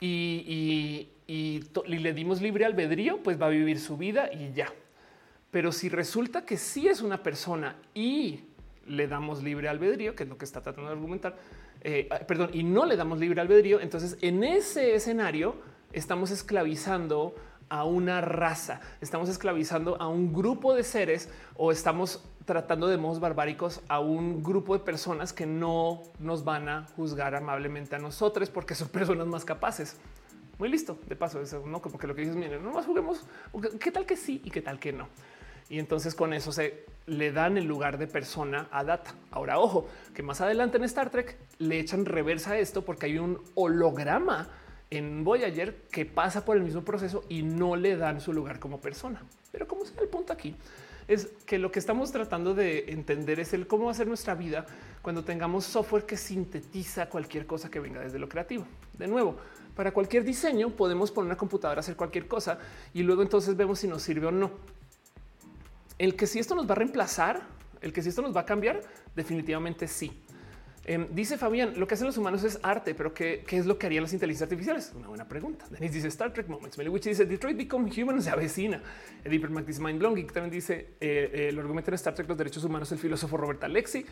[0.00, 4.68] y, le dimos libre albedrío, pues va a vivir su vida y ya.
[5.50, 8.40] Pero si resulta que sí es una persona y
[8.86, 11.36] le damos libre albedrío, que es lo que está tratando de argumentar,
[11.80, 15.56] eh, perdón, y no le damos libre albedrío, entonces en ese escenario
[15.92, 17.34] estamos esclavizando
[17.68, 23.20] a una raza, estamos esclavizando a un grupo de seres o estamos tratando de modos
[23.20, 28.50] barbáricos a un grupo de personas que no nos van a juzgar amablemente a nosotros
[28.50, 29.96] porque son personas más capaces.
[30.58, 31.82] Muy listo, de paso, eso, ¿no?
[31.82, 33.24] Como que lo que dices, miren, no más juguemos,
[33.80, 35.08] ¿qué tal que sí y qué tal que no?
[35.68, 39.14] Y entonces con eso se le dan el lugar de persona a Data.
[39.30, 43.18] Ahora, ojo, que más adelante en Star Trek le echan reversa a esto porque hay
[43.18, 44.48] un holograma
[44.90, 48.80] en Voyager que pasa por el mismo proceso y no le dan su lugar como
[48.80, 49.22] persona.
[49.50, 50.54] Pero como sea el punto aquí
[51.08, 54.66] es que lo que estamos tratando de entender es el cómo ser nuestra vida
[55.02, 58.66] cuando tengamos software que sintetiza cualquier cosa que venga desde lo creativo.
[58.96, 59.36] De nuevo,
[59.76, 62.58] para cualquier diseño podemos poner una computadora a hacer cualquier cosa
[62.92, 64.50] y luego entonces vemos si nos sirve o no
[65.98, 67.42] el que si esto nos va a reemplazar,
[67.80, 68.80] el que si esto nos va a cambiar,
[69.14, 70.20] definitivamente sí.
[70.86, 73.86] Em, dice Fabián, lo que hacen los humanos es arte, pero ¿qué, es lo que
[73.86, 74.92] harían las inteligencias artificiales?
[74.94, 75.64] Una buena pregunta.
[75.70, 76.76] Denis dice Star Trek Moments.
[76.76, 78.82] Meliwich dice Detroit Become Human se avecina.
[79.24, 80.26] El Hypermax dice Mind Blowing.
[80.26, 83.64] También dice eh, eh, el argumento en Star Trek, los derechos humanos, el filósofo Robert
[83.64, 84.04] Alexi.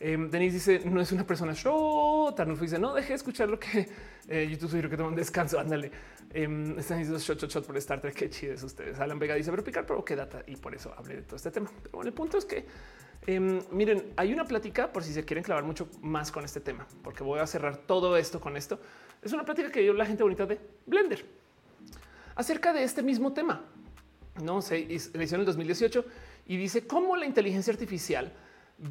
[0.00, 2.32] Eh, Denis dice no es una persona show.
[2.34, 3.88] Tarnulfo dice no deje de escuchar lo que
[4.28, 5.58] eh, YouTube sugiere que toma un descanso.
[5.60, 5.90] Ándale.
[6.32, 8.14] Eh, están diciendo shot, shot, shot por Star Trek.
[8.14, 8.98] Qué chido ustedes.
[8.98, 11.50] Alan Vega dice pero picar, pero qué data y por eso hablé de todo este
[11.50, 11.70] tema.
[11.82, 12.64] Pero bueno, el punto es que
[13.26, 16.86] Em, miren, hay una plática por si se quieren clavar mucho más con este tema,
[17.02, 18.78] porque voy a cerrar todo esto con esto.
[19.22, 21.24] Es una plática que dio la gente bonita de Blender
[22.34, 23.62] acerca de este mismo tema.
[24.42, 26.04] No le hizo en el 2018
[26.46, 28.32] y dice cómo la inteligencia artificial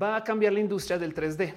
[0.02, 1.54] va a cambiar la industria del 3D.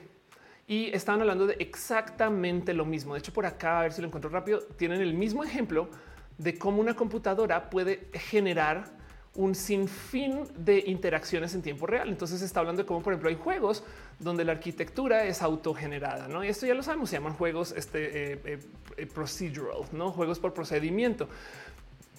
[0.68, 3.14] Y estaban hablando de exactamente lo mismo.
[3.14, 5.88] De hecho, por acá, a ver si lo encuentro rápido, tienen el mismo ejemplo
[6.36, 8.95] de cómo una computadora puede generar
[9.36, 12.08] un sinfín de interacciones en tiempo real.
[12.08, 13.84] Entonces está hablando de cómo, por ejemplo, hay juegos
[14.18, 16.42] donde la arquitectura es autogenerada, ¿no?
[16.42, 18.58] Y esto ya lo sabemos, se llaman juegos este, eh, eh,
[18.96, 20.10] eh, procedural, ¿no?
[20.10, 21.28] Juegos por procedimiento.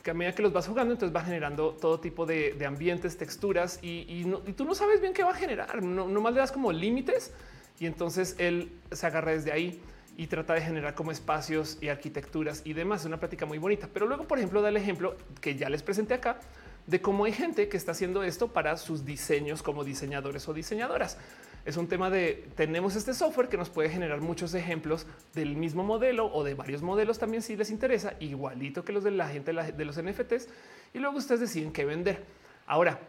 [0.03, 3.79] Que a medida que los vas jugando, entonces va generando todo tipo de, ambientes, texturas
[3.81, 4.23] y,
[4.55, 5.83] tú no sabes bien qué va a generar.
[5.83, 7.33] No, más le das como límites
[7.79, 9.81] y entonces él se agarra desde ahí
[10.15, 13.01] y trata de generar como espacios y arquitecturas y demás.
[13.01, 13.89] Es una práctica muy bonita.
[13.91, 16.39] Pero luego, por ejemplo, da el ejemplo que ya les presenté acá
[16.87, 21.17] de cómo hay gente que está haciendo esto para sus diseños como diseñadores o diseñadoras.
[21.65, 25.05] Es un tema de tenemos este software que nos puede generar muchos ejemplos
[25.35, 29.11] del mismo modelo o de varios modelos también si les interesa, igualito que los de
[29.11, 30.47] la gente de los NFTs
[30.93, 32.23] y luego ustedes deciden qué vender.
[32.65, 32.99] Ahora,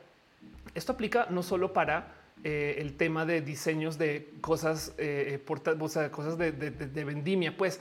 [0.75, 5.41] esto aplica no solo para eh, el tema de diseños de cosas, eh,
[6.11, 7.81] cosas de, de vendimia, pues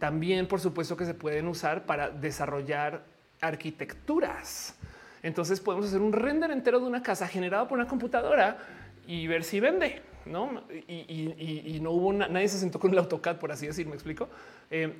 [0.00, 3.04] también por supuesto que se pueden usar para desarrollar
[3.40, 4.75] arquitecturas.
[5.22, 8.58] Entonces podemos hacer un render entero de una casa generado por una computadora
[9.06, 10.02] y ver si vende.
[10.24, 13.86] No, y, no hubo nadie se sentó con el AutoCAD, por así decir.
[13.86, 14.28] Me explico.
[14.70, 14.92] Eh,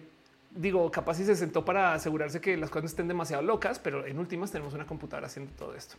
[0.51, 4.19] digo, capaz si se sentó para asegurarse que las cosas estén demasiado locas, pero en
[4.19, 5.97] últimas tenemos una computadora haciendo todo esto.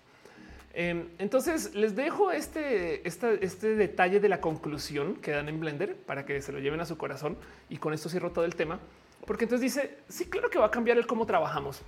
[0.73, 6.25] Eh, entonces les dejo este, este detalle de la conclusión que dan en Blender para
[6.25, 7.35] que se lo lleven a su corazón
[7.67, 8.79] y con esto cierro todo el tema,
[9.25, 11.81] porque entonces dice sí, claro que va a cambiar el cómo trabajamos.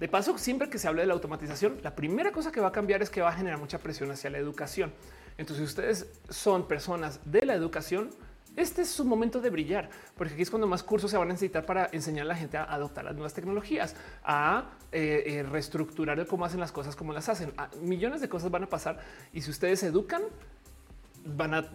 [0.00, 2.72] De paso, siempre que se hable de la automatización, la primera cosa que va a
[2.72, 4.92] cambiar es que va a generar mucha presión hacia la educación.
[5.36, 8.08] Entonces, si ustedes son personas de la educación,
[8.56, 11.32] este es su momento de brillar, porque aquí es cuando más cursos se van a
[11.32, 13.94] necesitar para enseñar a la gente a adoptar las nuevas tecnologías,
[14.24, 17.52] a eh, eh, reestructurar cómo hacen las cosas, cómo las hacen.
[17.82, 18.98] millones de cosas van a pasar
[19.34, 20.22] y si ustedes educan,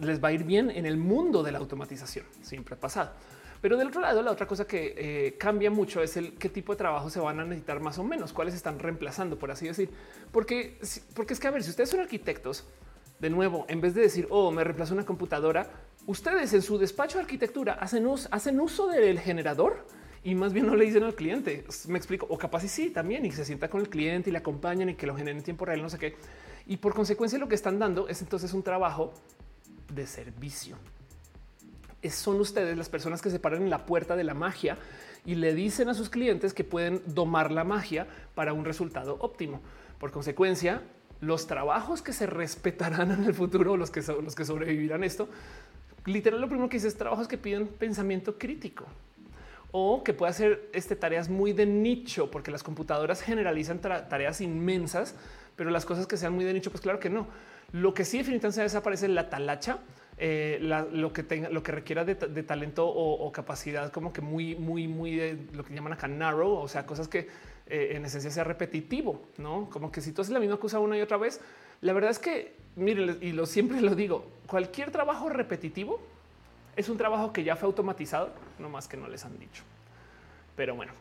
[0.00, 2.26] les va a ir bien en el mundo de la automatización.
[2.42, 3.12] Siempre ha pasado.
[3.60, 6.72] Pero del otro lado, la otra cosa que eh, cambia mucho es el qué tipo
[6.72, 9.90] de trabajo se van a necesitar más o menos, cuáles están reemplazando, por así decir.
[10.30, 10.78] Porque,
[11.14, 12.66] porque es que a ver, si ustedes son arquitectos,
[13.18, 15.70] de nuevo, en vez de decir, oh, me reemplaza una computadora,
[16.06, 19.86] ustedes en su despacho de arquitectura hacen uso, hacen uso del generador
[20.22, 21.64] y más bien no le dicen al cliente.
[21.88, 22.26] Me explico.
[22.28, 24.94] O capaz y sí también y se sienta con el cliente y le acompañan y
[24.94, 26.16] que lo generen en tiempo real, no sé qué.
[26.66, 29.14] Y por consecuencia, lo que están dando es entonces un trabajo
[29.92, 30.76] de servicio.
[32.10, 34.78] Son ustedes las personas que se paran en la puerta de la magia
[35.24, 39.60] y le dicen a sus clientes que pueden domar la magia para un resultado óptimo.
[39.98, 40.82] Por consecuencia,
[41.20, 45.28] los trabajos que se respetarán en el futuro, los que son los que sobrevivirán esto,
[46.04, 48.84] literal lo primero que dice es trabajos que piden pensamiento crítico
[49.72, 55.14] o que puede hacer este tareas muy de nicho, porque las computadoras generalizan tareas inmensas,
[55.56, 57.26] pero las cosas que sean muy de nicho, pues claro que no.
[57.72, 59.78] Lo que sí definitivamente desaparece la talacha,
[60.18, 60.58] eh,
[60.92, 65.16] lo que tenga, lo que requiera de, talento o, capacidad, como que muy, muy, muy
[65.16, 67.28] de lo que llaman acá narrow, o sea, cosas que
[67.66, 70.96] eh, en esencia sea repetitivo, no como que si tú haces la misma cosa una
[70.96, 71.40] y otra vez,
[71.82, 76.00] la verdad es que miren, y lo siempre lo digo, cualquier trabajo repetitivo
[76.76, 79.64] es un trabajo que ya fue automatizado, no más que no les han dicho.
[80.56, 80.92] Pero bueno,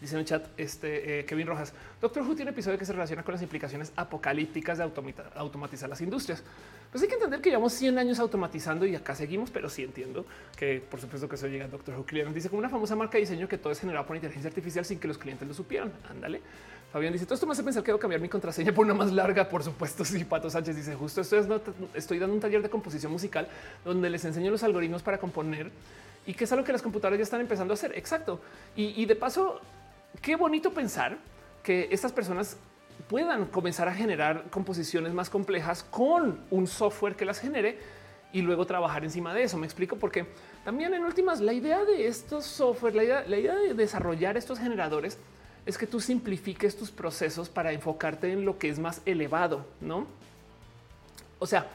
[0.00, 1.72] dice en el chat este eh, Kevin Rojas.
[2.00, 4.90] Doctor Who tiene episodio que se relaciona con las implicaciones apocalípticas de
[5.34, 6.42] automatizar las industrias.
[6.90, 10.24] Pues hay que entender que llevamos 100 años automatizando y acá seguimos, pero sí entiendo
[10.56, 12.34] que por supuesto que eso llega Doctor Who Client.
[12.34, 14.98] Dice como una famosa marca de diseño que todo es generado por inteligencia artificial sin
[14.98, 15.92] que los clientes lo supieran.
[16.08, 16.40] Ándale.
[16.92, 19.12] Fabián dice todo esto me hace pensar que debo cambiar mi contraseña por una más
[19.12, 19.48] larga.
[19.48, 20.24] Por supuesto, sí.
[20.24, 21.46] Pato Sánchez dice justo esto es,
[21.94, 23.46] estoy dando un taller de composición musical
[23.84, 25.70] donde les enseño los algoritmos para componer
[26.26, 27.96] y que es algo que las computadoras ya están empezando a hacer.
[27.96, 28.40] Exacto.
[28.76, 29.60] Y de paso,
[30.20, 31.18] qué bonito pensar
[31.62, 32.56] que estas personas
[33.08, 37.78] puedan comenzar a generar composiciones más complejas con un software que las genere
[38.32, 39.56] y luego trabajar encima de eso.
[39.56, 40.26] Me explico porque
[40.64, 45.18] también en últimas la idea de estos software, la idea, de desarrollar estos generadores
[45.64, 50.06] es que tú simplifiques tus procesos para enfocarte en lo que es más elevado, ¿no?
[51.38, 51.66] O sea,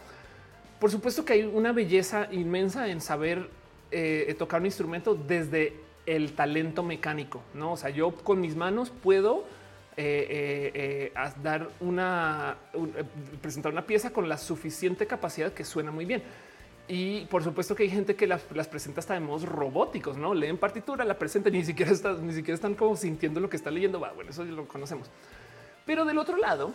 [0.79, 3.49] por supuesto que hay una belleza inmensa en saber
[3.91, 5.73] eh, tocar un instrumento desde
[6.05, 7.73] el talento mecánico, ¿no?
[7.73, 9.45] O sea, yo con mis manos puedo
[9.95, 12.57] eh, eh, eh dar una,
[13.41, 16.23] presentar una pieza con la suficiente capacidad que suena muy bien.
[16.88, 20.57] Y por supuesto que hay gente que las, presenta hasta de modos robóticos, no leen
[20.57, 23.99] partitura, la presentan ni siquiera están, ni siquiera están como sintiendo lo que está leyendo.
[23.99, 25.09] Bueno, eso lo conocemos.
[25.85, 26.73] Pero del otro lado,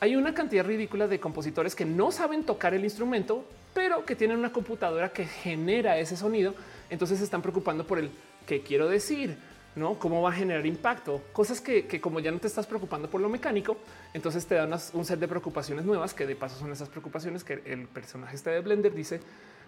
[0.00, 4.38] hay una cantidad ridícula de compositores que no saben tocar el instrumento, pero que tienen
[4.38, 6.54] una computadora que genera ese sonido.
[6.90, 8.10] Entonces se están preocupando por el
[8.46, 9.36] qué quiero decir,
[9.74, 9.98] ¿no?
[9.98, 11.22] ¿Cómo va a generar impacto?
[11.32, 13.76] Cosas que, como ya no te estás preocupando por lo mecánico,
[14.14, 17.62] entonces te dan un set de preocupaciones nuevas que de paso son esas preocupaciones que
[17.66, 19.20] el personaje este de Blender dice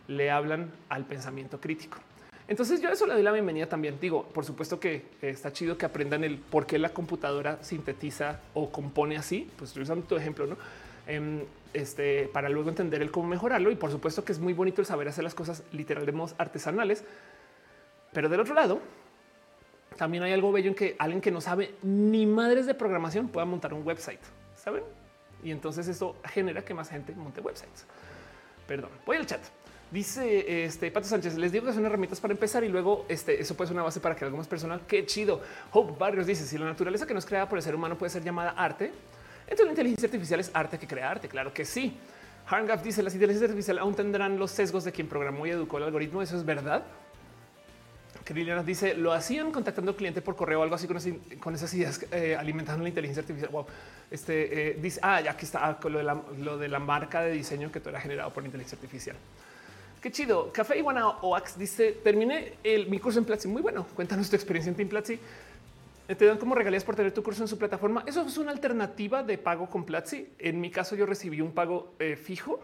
[0.07, 1.99] le hablan al pensamiento crítico.
[2.49, 3.99] Entonces yo eso le doy la bienvenida también.
[4.01, 8.73] Digo, por supuesto que está chido que aprendan el por qué la computadora sintetiza o
[8.73, 9.51] compone así.
[9.59, 10.57] Pues estoy usando tu ejemplo, ¿no?
[11.07, 11.43] Em,
[11.75, 13.71] este, para luego entender el cómo mejorarlo.
[13.71, 16.35] Y por supuesto que es muy bonito el saber hacer las cosas literal de modos
[16.39, 17.05] artesanales.
[18.19, 18.81] Pero del otro lado,
[19.97, 23.47] también hay algo bello en que alguien que no sabe ni madres de programación pueda
[23.47, 24.19] montar un website,
[24.57, 24.83] saben?
[25.45, 27.87] Y entonces esto genera que más gente monte websites.
[28.67, 29.41] Perdón, voy al chat.
[29.93, 33.57] Dice este Pato Sánchez, les digo que son herramientas para empezar y luego este, eso
[33.57, 34.81] puede ser una base para que algo más personal.
[34.89, 35.41] Qué chido.
[35.71, 38.11] Hope Barrios dice: Si la naturaleza que no es creada por el ser humano puede
[38.11, 38.91] ser llamada arte,
[39.43, 41.29] entonces la inteligencia artificial es arte que crea arte.
[41.29, 41.97] Claro que sí.
[42.49, 45.85] Harngaf dice: Las inteligencias artificiales aún tendrán los sesgos de quien programó y educó el
[45.85, 46.21] algoritmo.
[46.21, 46.83] Eso es verdad
[48.29, 52.05] que dice lo hacían contactando al cliente por correo o algo así con, esas ideas
[52.13, 53.51] eh, alimentando la inteligencia artificial.
[53.51, 53.65] Wow.
[54.11, 57.81] Este eh, dice ah, ya aquí está ah, lo, de la, marca de diseño que
[57.81, 59.17] todo era generado por inteligencia artificial.
[60.03, 60.53] Qué chido.
[60.53, 63.49] Café Iguana Oax dice terminé el, mi curso en Platzi.
[63.49, 63.87] Muy bueno.
[63.97, 65.19] Cuéntanos tu experiencia en Team Platzi.
[66.07, 68.05] Eh, te dan como regalías por tener tu curso en su plataforma.
[68.07, 70.29] Eso es una alternativa de pago con Platzi.
[70.39, 72.61] En mi caso, yo recibí un pago fijo.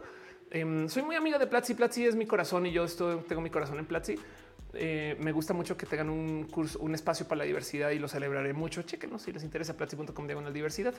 [0.51, 1.73] Em, soy muy amiga de Platzi.
[1.73, 4.19] Platzi es mi corazón y yo estoy, tengo mi corazón en Platzi.
[4.77, 8.09] Eh, me gusta mucho que tengan un curso, un espacio para la diversidad y lo
[8.09, 8.83] celebraré mucho.
[8.83, 10.95] Chequenos si les interesa platzi.com diagonal diversidad.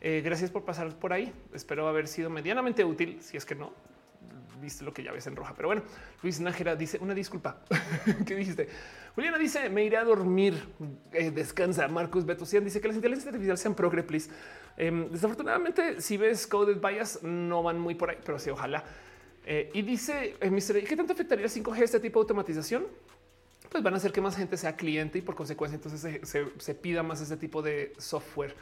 [0.00, 1.32] Eh, gracias por pasar por ahí.
[1.52, 3.18] Espero haber sido medianamente útil.
[3.22, 3.72] Si es que no,
[4.60, 5.54] viste lo que ya ves en roja.
[5.54, 5.82] Pero bueno,
[6.22, 7.60] Luis Nájera dice una disculpa.
[8.26, 8.68] ¿Qué dijiste?
[9.14, 10.54] Juliana dice me iré a dormir.
[11.12, 11.88] Eh, descansa.
[11.88, 14.30] Marcus Betusian dice que las inteligencias artificiales sean progre, please.
[14.76, 18.84] Em, desafortunadamente, si ves coded bias, no van muy por ahí, pero sí, ojalá.
[19.46, 22.86] y dice, eh, ¿qué tanto afectaría el 5G este tipo de automatización?
[23.74, 27.02] Pues van a hacer que más gente sea cliente y por consecuencia entonces se, pida
[27.02, 28.54] más ese tipo de software.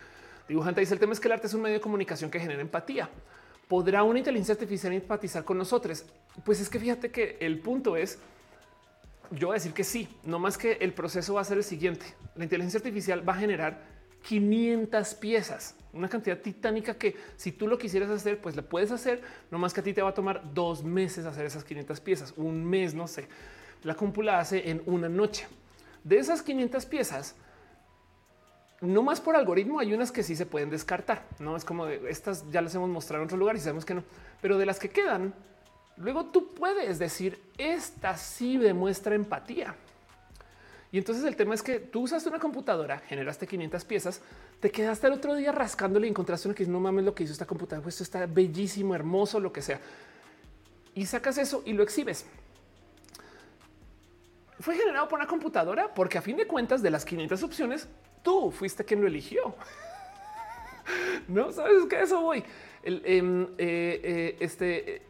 [0.48, 2.62] Dibujante dice el tema es que el arte es un medio de comunicación que genera
[2.62, 3.10] empatía.
[3.68, 6.06] ¿Podrá una inteligencia artificial empatizar con nosotros?
[6.46, 8.20] Pues es que fíjate que el punto es,
[9.32, 11.64] yo voy a decir que sí, no más que el proceso va a ser el
[11.64, 12.06] siguiente.
[12.34, 13.82] La inteligencia artificial va a generar
[14.22, 19.20] 500 piezas, una cantidad titánica que si tú lo quisieras hacer, pues la puedes hacer,
[19.50, 22.32] no más que a ti te va a tomar dos meses hacer esas 500 piezas,
[22.38, 23.28] un mes, no sé.
[23.82, 25.46] La cúmpula hace en una noche.
[26.04, 27.34] De esas 500 piezas,
[28.80, 31.24] no más por algoritmo, hay unas que sí se pueden descartar.
[31.38, 33.94] No es como de estas ya las hemos mostrado en otro lugar y sabemos que
[33.94, 34.02] no,
[34.40, 35.32] pero de las que quedan,
[35.96, 39.76] luego tú puedes decir esta sí demuestra empatía.
[40.90, 44.20] Y entonces el tema es que tú usaste una computadora, generaste 500 piezas,
[44.60, 47.32] te quedaste el otro día rascándole y encontraste una que no mames lo que hizo
[47.32, 49.80] esta computadora, pues esto está bellísimo, hermoso, lo que sea.
[50.94, 52.26] Y sacas eso y lo exhibes.
[54.62, 57.88] Fue generado por una computadora porque a fin de cuentas de las 500 opciones,
[58.22, 59.56] tú fuiste quien lo eligió.
[61.28, 62.44] no sabes que eso voy.
[62.84, 65.02] El, em, eh, eh, este,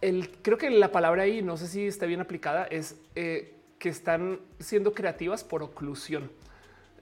[0.00, 3.90] el, creo que la palabra ahí, no sé si está bien aplicada, es eh, que
[3.90, 6.28] están siendo creativas por oclusión.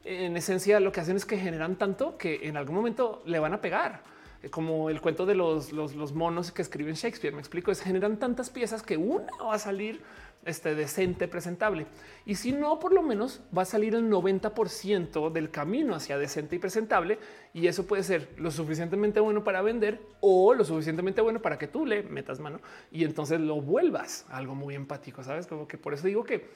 [0.04, 3.54] En esencia, lo que hacen es que generan tanto que en algún momento le van
[3.54, 4.02] a pegar
[4.50, 7.34] como el cuento de los, los, los, monos que escriben Shakespeare.
[7.34, 10.00] Me explico, es generan tantas piezas que una va a salir
[10.44, 11.86] este decente, presentable.
[12.24, 16.56] Y si no, por lo menos va a salir el 90% del camino hacia decente
[16.56, 17.18] y presentable.
[17.52, 21.66] Y eso puede ser lo suficientemente bueno para vender o lo suficientemente bueno para que
[21.66, 22.60] tú le metas mano
[22.90, 25.22] y entonces lo vuelvas algo muy empático.
[25.22, 26.48] Sabes como que por eso digo que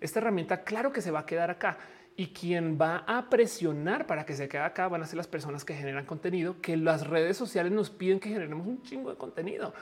[0.00, 1.78] esta herramienta, claro que se va a quedar acá
[2.16, 5.64] y quien va a presionar para que se quede acá van a ser las personas
[5.64, 9.72] que generan contenido, que las redes sociales nos piden que generemos un chingo de contenido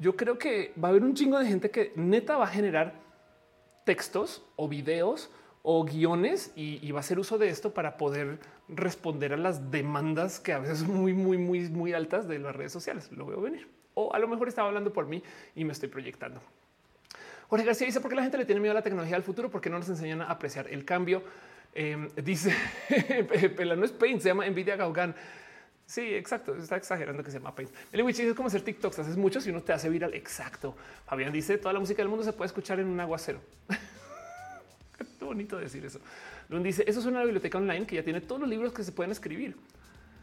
[0.00, 2.94] yo creo que va a haber un chingo de gente que neta va a generar
[3.84, 5.30] textos o videos
[5.62, 10.40] o guiones y, va a hacer uso de esto para poder responder a las demandas
[10.40, 13.12] que a veces son muy, muy, muy, muy altas de las redes sociales.
[13.12, 13.68] Lo veo venir.
[13.92, 15.22] O a lo mejor estaba hablando por mí
[15.54, 16.40] y me estoy proyectando.
[17.48, 19.50] Jorge García dice por qué la gente le tiene miedo a la tecnología del futuro,
[19.50, 21.22] porque no nos enseñan a apreciar el cambio.
[21.74, 22.54] Em, dice,
[23.76, 25.14] no es Paint, se llama Nvidia Gaugan.
[25.90, 26.54] Sí, exacto.
[26.54, 27.72] Está exagerando que se llama Paint.
[27.90, 29.00] El es como hacer TikToks.
[29.00, 30.14] Haces mucho si uno te hace viral.
[30.14, 30.76] Exacto.
[31.04, 33.40] Fabián dice toda la música del mundo se puede escuchar en un aguacero.
[35.18, 35.98] Qué bonito decir eso.
[36.48, 38.92] Lund dice eso es una biblioteca online que ya tiene todos los libros que se
[38.92, 39.56] pueden escribir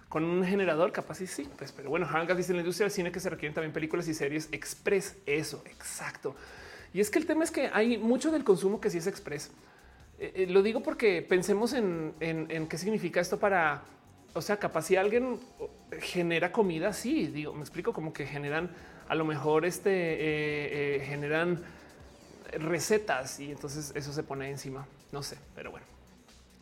[0.08, 2.94] con un generador capaz y sí, pues, pero bueno, Hangas dice en la industria del
[2.94, 5.18] cine que se requieren también películas y series express.
[5.26, 6.34] Eso, exacto.
[6.94, 9.52] Y es que el tema es que hay mucho del consumo que sí es express.
[10.18, 12.14] Eh, eh, lo digo porque pensemos en
[12.70, 13.84] qué significa esto para
[14.38, 15.40] o sea, capaz si alguien
[16.00, 18.70] genera comida, sí, digo, me explico como que generan
[19.08, 21.64] a lo mejor este eh, eh, generan
[22.54, 24.88] recetas y entonces eso se pone encima.
[25.12, 25.86] No sé, pero bueno.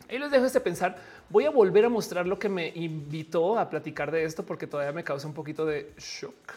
[0.08, 0.96] Ahí les dejo este pensar.
[1.28, 4.92] Voy a volver a mostrar lo que me invitó a platicar de esto porque todavía
[4.92, 6.54] me causa un poquito de shock.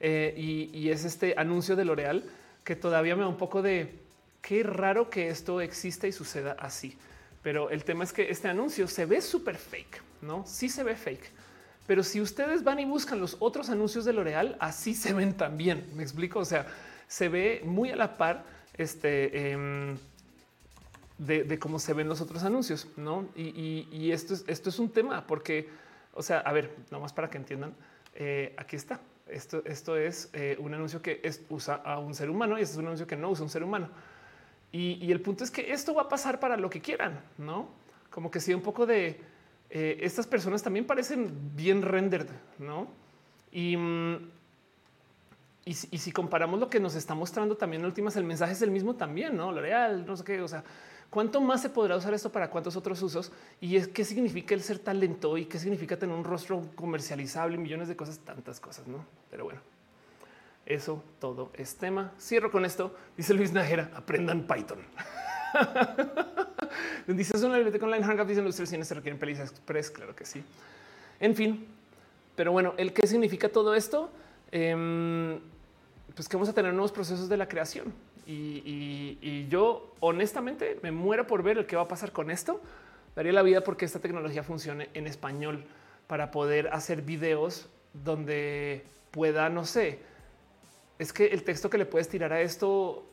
[0.00, 2.24] Eh, y, es este anuncio de L'Oreal
[2.64, 4.00] que todavía me da un poco de
[4.40, 6.98] qué raro que esto exista y suceda así.
[7.42, 10.44] Pero el tema es que este anuncio se ve súper fake no?
[10.46, 11.30] Sí se ve fake.
[11.86, 15.90] Pero si ustedes van y buscan los otros anuncios de L'Oreal, así se ven también.
[15.94, 16.38] Me explico.
[16.38, 16.66] O sea,
[17.08, 18.44] se ve muy a la par
[18.74, 19.98] este, em,
[21.18, 23.28] de, cómo se ven los otros anuncios, no?
[23.34, 25.68] Y, esto, es, esto es un tema porque,
[26.14, 27.74] o sea, a ver, nomás para que entiendan,
[28.14, 29.00] eh, aquí está.
[29.26, 32.86] Esto, es eh, un anuncio que usa a un ser humano y este es un
[32.86, 33.88] anuncio que no usa un ser humano.
[34.72, 37.68] Y, y el punto es que esto va a pasar para lo que quieran, no?
[38.10, 39.20] Como que sea un poco de
[39.74, 42.28] eh, estas personas también parecen bien rendered,
[42.58, 42.88] ¿no?
[43.50, 44.30] Y, mm,
[45.64, 48.70] y, si comparamos lo que nos está mostrando también en últimas, el mensaje es el
[48.70, 49.50] mismo también, ¿no?
[49.50, 50.62] L'Oreal, no sé qué, o sea,
[51.08, 53.32] ¿cuánto más se podrá usar esto para cuántos otros usos?
[53.62, 57.88] Y es qué significa el ser talento y qué significa tener un rostro comercializable, millones
[57.88, 59.06] de cosas, tantas cosas, ¿no?
[59.30, 59.60] Pero bueno,
[60.66, 62.12] eso todo es tema.
[62.20, 64.78] Cierro con esto, dice Luis Najera, aprendan Python.
[67.06, 68.28] Dice es una biblioteca online Hangout.
[68.28, 69.90] Dicen los cines se requieren pelis express.
[69.90, 70.42] Claro que sí.
[71.20, 71.66] En fin,
[72.36, 74.10] pero bueno, el qué significa todo esto,
[74.50, 75.38] em,
[76.14, 77.92] pues que vamos a tener nuevos procesos de la creación.
[78.26, 82.60] Y, yo honestamente me muero por ver el que va a pasar con esto.
[83.14, 85.64] Daría la vida porque esta tecnología funcione en español
[86.06, 89.98] para poder hacer videos donde pueda, no sé,
[91.02, 93.06] es que el texto que le puedes tirar a esto,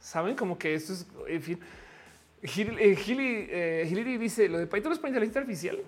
[0.00, 1.60] saben como que esto es, en fin,
[2.42, 5.78] eh, Gili, dice lo de Python es para inteligencia artificial.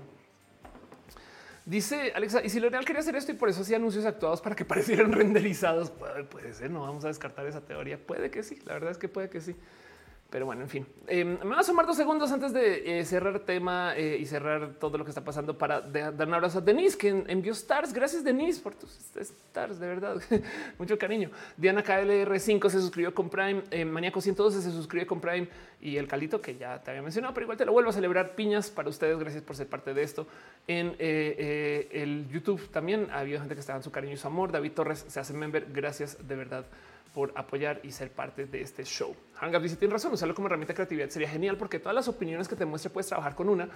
[1.67, 4.55] Dice Alexa, y si L'Oreal quería hacer esto y por eso hacía anuncios actuados para
[4.55, 7.99] que parecieran renderizados, puede, ser, no vamos a descartar esa teoría.
[7.99, 9.57] Puede que sí, la verdad es que puede que sí.
[10.35, 13.39] Pero bueno, en fin, eh, me va a sumar dos segundos antes de eh, cerrar
[13.39, 16.99] tema eh, y cerrar todo lo que está pasando para dar un abrazo a Denise,
[16.99, 17.93] que envió stars.
[17.93, 20.21] Gracias, Denise, por tus stars, de verdad.
[20.79, 21.31] Mucho cariño.
[21.57, 23.63] Diana KLR5 se suscribió con Prime.
[23.85, 25.47] Maníaco 112 se suscribió con Prime
[25.81, 28.35] y el Calito, que ya te había mencionado, pero igual te lo vuelvo a celebrar.
[28.35, 29.17] Piñas para ustedes.
[29.17, 30.27] Gracias por ser parte de esto.
[30.67, 34.51] En el YouTube también ha habido gente que está en su cariño y su amor.
[34.51, 35.69] David Torres se hace member.
[35.71, 36.67] Gracias de verdad
[37.15, 39.15] por apoyar y ser parte de este show.
[39.37, 42.49] Hangouts dice tiene razón, usarlo como herramienta de creatividad sería genial porque todas las opiniones
[42.49, 43.69] que te muestre puedes trabajar con una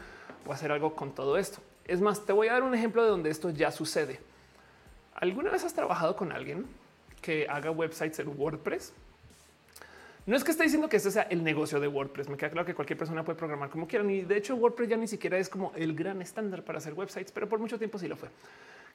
[0.45, 1.61] o hacer algo con todo esto.
[1.85, 4.21] Es más, te voy a dar un ejemplo de donde esto ya sucede.
[5.15, 6.67] ¿Alguna vez has trabajado con alguien
[7.23, 8.93] que haga websites en WordPress?
[10.27, 12.29] No es que esté diciendo que ese sea el negocio de WordPress.
[12.29, 14.05] Me queda claro que cualquier persona puede programar como quiera.
[14.13, 17.33] Y de hecho, WordPress ya ni siquiera es como el gran estándar para hacer websites,
[17.33, 18.29] pero por mucho tiempo sí lo fue.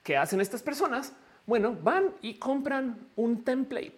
[0.04, 1.14] ¿Qué hacen estas personas?
[1.48, 3.98] Bueno, van y compran un template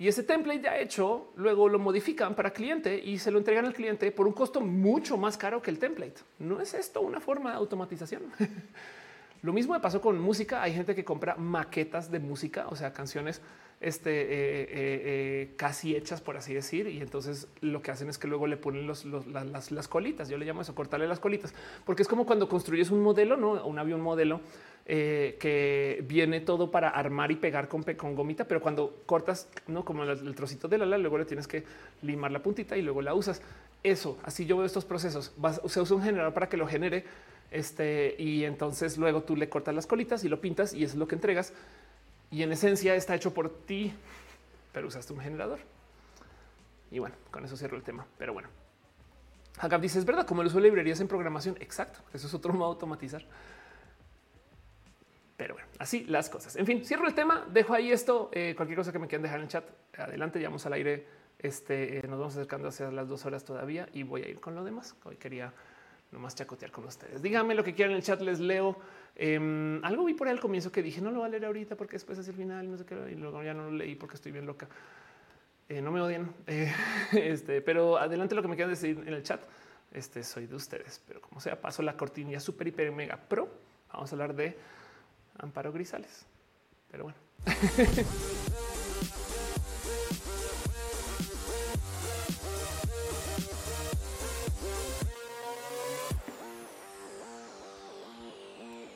[0.00, 3.74] y ese template ya hecho, luego lo modifican para cliente y se lo entregan al
[3.74, 6.22] cliente por un costo mucho más caro que el template.
[6.38, 8.22] ¿No es esto una forma de automatización?
[9.42, 10.62] lo mismo me pasó con música.
[10.62, 13.42] Hay gente que compra maquetas de música, o sea, canciones
[13.82, 16.86] este, eh, eh, eh, casi hechas, por así decir.
[16.86, 20.30] Y entonces lo que hacen es que luego le ponen las, las, colitas.
[20.30, 21.52] Yo le llamo eso, cortarle las colitas,
[21.84, 24.40] porque es como cuando construyes un modelo, no un avión modelo
[24.92, 29.84] eh, que viene todo para armar y pegar con, con gomita, pero cuando cortas, no
[29.84, 31.62] como el, trocito de la ala, luego le tienes que
[32.02, 33.40] limar la puntita y luego la usas.
[33.84, 35.32] Eso, así yo veo estos procesos.
[35.68, 37.04] se usa un generador para que lo genere
[37.52, 41.06] este, y entonces luego tú le cortas las colitas y lo pintas y es lo
[41.06, 41.52] que entregas.
[42.32, 43.92] Y en esencia está hecho por ti,
[44.72, 45.60] pero usaste un generador.
[46.90, 48.08] Y bueno, con eso cierro el tema.
[48.18, 48.48] Pero bueno,
[49.60, 51.56] Hagab dice es verdad, como el uso de librerías en programación.
[51.60, 52.00] Exacto.
[52.12, 53.24] Eso es otro modo de automatizar.
[55.40, 56.54] Pero bueno, así las cosas.
[56.56, 58.28] En fin, cierro el tema, dejo ahí esto.
[58.30, 59.64] Eh, cualquier cosa que me quieran dejar en el chat,
[59.96, 61.06] adelante, vamos al aire.
[61.38, 64.54] Este eh, nos vamos acercando hacia las dos horas todavía y voy a ir con
[64.54, 64.94] lo demás.
[65.02, 65.50] Hoy quería
[66.12, 67.22] nomás chacotear con ustedes.
[67.22, 68.76] Díganme lo que quieran en el chat, les leo.
[69.16, 71.74] Em, algo vi por ahí al comienzo que dije no lo voy a leer ahorita
[71.74, 74.16] porque después es el final, no sé qué, y luego ya no lo leí porque
[74.16, 74.68] estoy bien loca.
[75.70, 76.34] Eh, no me odian,
[77.12, 79.40] este, pero adelante lo que me quieran decir en el chat.
[79.90, 83.48] Este soy de ustedes, pero como sea, paso la cortinilla super, hiper, mega pro.
[83.90, 84.78] Vamos a hablar de
[85.42, 86.26] Amparo Grisales.
[86.90, 87.18] Pero bueno.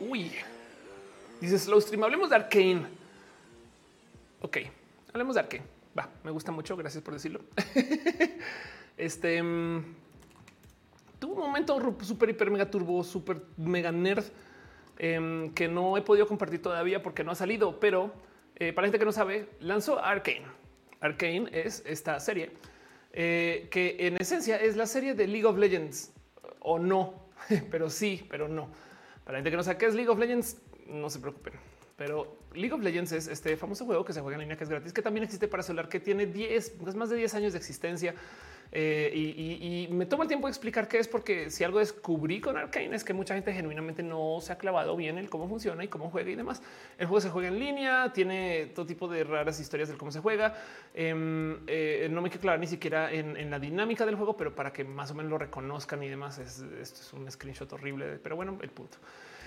[0.01, 0.33] Uy,
[1.41, 2.05] dice Slow Stream.
[2.05, 2.87] Hablemos de Arkane.
[4.43, 4.59] Ok,
[5.13, 5.65] hablemos de Arkane.
[5.99, 6.77] Va, me gusta mucho.
[6.77, 7.41] Gracias por decirlo.
[8.99, 9.83] este mm,
[11.19, 14.25] tuvo un momento super, hiper, mega turbo, super mega nerd
[14.99, 18.13] Em, que no he podido compartir todavía porque no ha salido, pero
[18.57, 20.47] eh, para gente que no sabe, lanzó Arkane.
[21.01, 22.53] Arkane es esta serie
[23.13, 26.13] eh, que en esencia es la serie de League of Legends
[26.61, 27.29] o no,
[27.71, 28.69] pero sí, pero no.
[29.25, 31.55] Para gente que no sabe qué es League of Legends, no se preocupen.
[31.97, 34.71] Pero League of Legends es este famoso juego que se juega en línea, que es
[34.71, 38.15] gratis, que también existe para celular, que tiene 10, más de 10 años de existencia
[38.77, 42.57] eh, y, me tomo el tiempo de explicar qué es, porque si algo descubrí con
[42.57, 45.89] Arkane es que mucha gente genuinamente no se ha clavado bien en cómo funciona y
[45.89, 46.61] cómo juega y demás.
[46.99, 50.19] El juego se juega en línea, tiene todo tipo de raras historias de cómo se
[50.19, 50.55] juega.
[50.93, 54.73] Em, eh, no me quiero clavar ni siquiera en, la dinámica del juego, pero para
[54.73, 58.35] que más o menos lo reconozcan y demás, es, esto es un screenshot horrible, pero
[58.35, 58.99] bueno, el punto.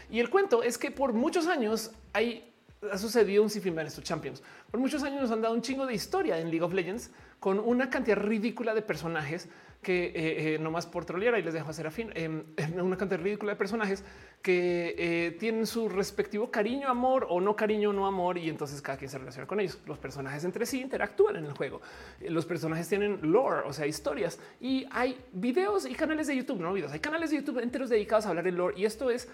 [0.09, 2.53] Y el cuento es que por muchos años hay
[2.91, 4.43] ha sucedido un sinfín de estos champions.
[4.69, 7.59] Por muchos años nos han dado un chingo de historia en League of Legends con
[7.59, 9.49] una cantidad ridícula de personajes
[9.81, 12.43] que eh, eh, no más por trolear y les dejo hacer a fin em,
[12.81, 14.03] una cantidad ridícula de personajes
[14.41, 18.37] que eh, tienen su respectivo cariño, amor o no cariño, no amor.
[18.37, 19.79] Y entonces cada quien se relaciona con ellos.
[19.85, 21.81] Los personajes entre sí interactúan en el juego.
[22.21, 26.73] Los personajes tienen lore, o sea, historias y hay videos y canales de YouTube, no
[26.73, 26.91] videos.
[26.91, 28.79] Hay canales de YouTube enteros dedicados a hablar de lore.
[28.79, 29.27] Y esto es,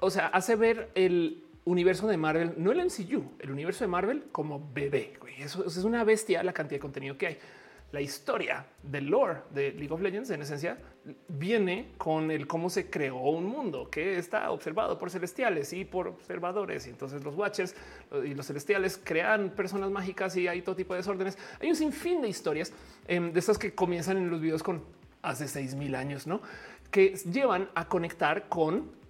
[0.00, 4.24] o sea, hace ver el universo de Marvel, no el MCU, el universo de Marvel
[4.32, 5.14] como bebé.
[5.38, 7.38] Eso, es una bestia la cantidad de contenido que hay.
[7.92, 10.78] La historia del lore de League of Legends, en esencia,
[11.28, 16.08] viene con el cómo se creó un mundo que está observado por celestiales y por
[16.08, 16.86] observadores.
[16.86, 17.74] Y entonces los Watchers
[18.24, 21.36] y los celestiales crean personas mágicas y hay todo tipo de desórdenes.
[21.60, 22.72] Hay un sinfín de historias
[23.06, 24.82] em, de estas que comienzan en los videos con
[25.20, 26.40] hace seis mil años, no?
[26.90, 29.01] Que llevan a conectar con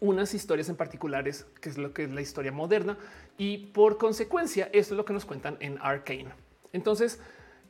[0.00, 2.96] unas historias en particulares, que es lo que es la historia moderna,
[3.36, 6.28] y por consecuencia, esto es lo que nos cuentan en Arcane.
[6.72, 7.20] Entonces,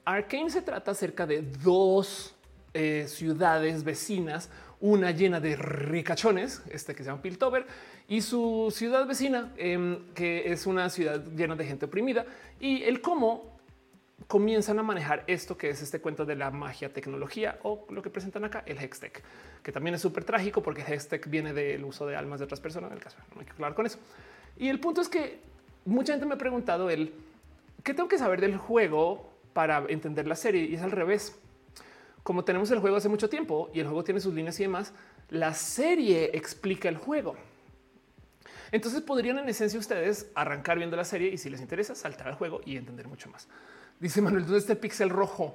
[0.04, 2.34] Arcane se trata acerca de dos
[2.74, 4.50] eh, ciudades vecinas,
[4.80, 7.66] una llena de ricachones, este que se llama Piltover,
[8.08, 12.24] y su ciudad vecina, em, que es una ciudad llena de gente oprimida,
[12.60, 13.57] y el cómo
[14.26, 18.10] comienzan a manejar esto que es este cuento de la magia tecnología o lo que
[18.10, 19.22] presentan acá, el Hextech,
[19.62, 22.90] que también es súper trágico porque Hextech viene del uso de almas de otras personas.
[22.90, 23.98] En el caso, no hay que hablar con eso.
[24.56, 25.38] Y el punto es que
[25.84, 27.14] mucha gente me ha preguntado el
[27.84, 31.38] qué tengo que saber del juego para entender la serie y es al revés.
[32.22, 34.92] Como tenemos el juego hace mucho tiempo y el juego tiene sus líneas y demás,
[35.30, 37.36] la serie explica el juego.
[38.70, 42.34] Entonces podrían en esencia ustedes arrancar viendo la serie y si les interesa saltar al
[42.34, 43.48] juego y entender mucho más.
[44.00, 45.54] Dice Manuel, ¿dónde está el pixel rojo?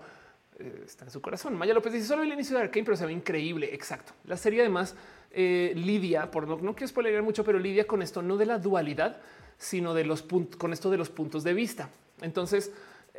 [0.59, 1.55] Eh, está en su corazón.
[1.55, 3.73] Maya López dice solo el inicio de Arkane, pero se ve increíble.
[3.73, 4.13] Exacto.
[4.25, 4.95] La serie además
[5.31, 8.59] eh, lidia, por no, no quiero spoiler mucho, pero lidia con esto no de la
[8.59, 9.17] dualidad,
[9.57, 11.89] sino de los puntos, con esto de los puntos de vista.
[12.21, 12.71] Entonces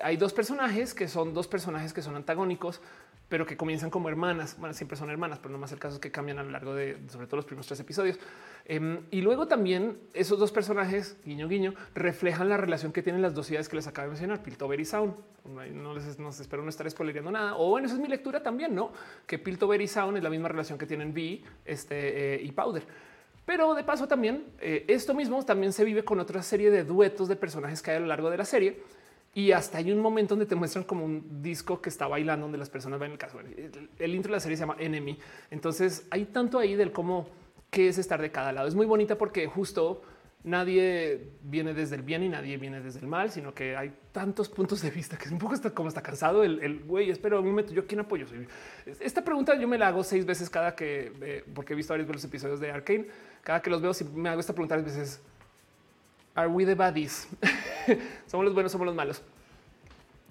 [0.03, 2.81] hay dos personajes que son dos personajes que son antagónicos,
[3.29, 4.57] pero que comienzan como hermanas.
[4.59, 6.75] Bueno, siempre son hermanas, pero no más el caso es que cambian a lo largo
[6.75, 8.19] de sobre todo los primeros tres episodios.
[8.67, 13.35] Em, y luego también esos dos personajes, guiño guiño, reflejan la relación que tienen las
[13.35, 15.15] dos ciudades que les acabo de mencionar, Piltover y Sound.
[15.45, 17.57] No les no espero no estar spoileando nada.
[17.57, 18.93] O bueno, esa es mi lectura también, no?
[19.27, 22.85] Que Piltover y Sound es la misma relación que tienen V este, eh, y Powder.
[23.45, 27.29] Pero de paso también eh, esto mismo también se vive con otra serie de duetos
[27.29, 28.81] de personajes que hay a lo largo de la serie
[29.35, 32.59] y hasta hay un momento donde te muestran como un disco que está bailando, donde
[32.59, 33.40] las personas ven el caso.
[33.40, 35.19] El, intro de la serie se llama Enemy.
[35.51, 37.27] Entonces hay tanto ahí del cómo
[37.70, 38.69] qué es estar de cada lado.
[38.69, 40.02] Es muy bonita porque justo
[40.44, 44.48] nadie viene desde el bien y nadie viene desde el mal, sino que hay tantos
[44.48, 47.11] puntos de vista que es un poco está como está cansado el güey.
[47.11, 47.73] Espero un momento.
[47.73, 48.27] Yo quién apoyo.
[48.86, 52.06] Esta pregunta yo me la hago seis veces cada que, eh, porque he visto varios
[52.06, 53.09] de los episodios de Arkane.
[53.43, 55.20] Cada que los veo, si me hago esta pregunta a veces
[56.35, 57.28] Are we the baddies?
[58.27, 59.23] somos los buenos, somos los malos.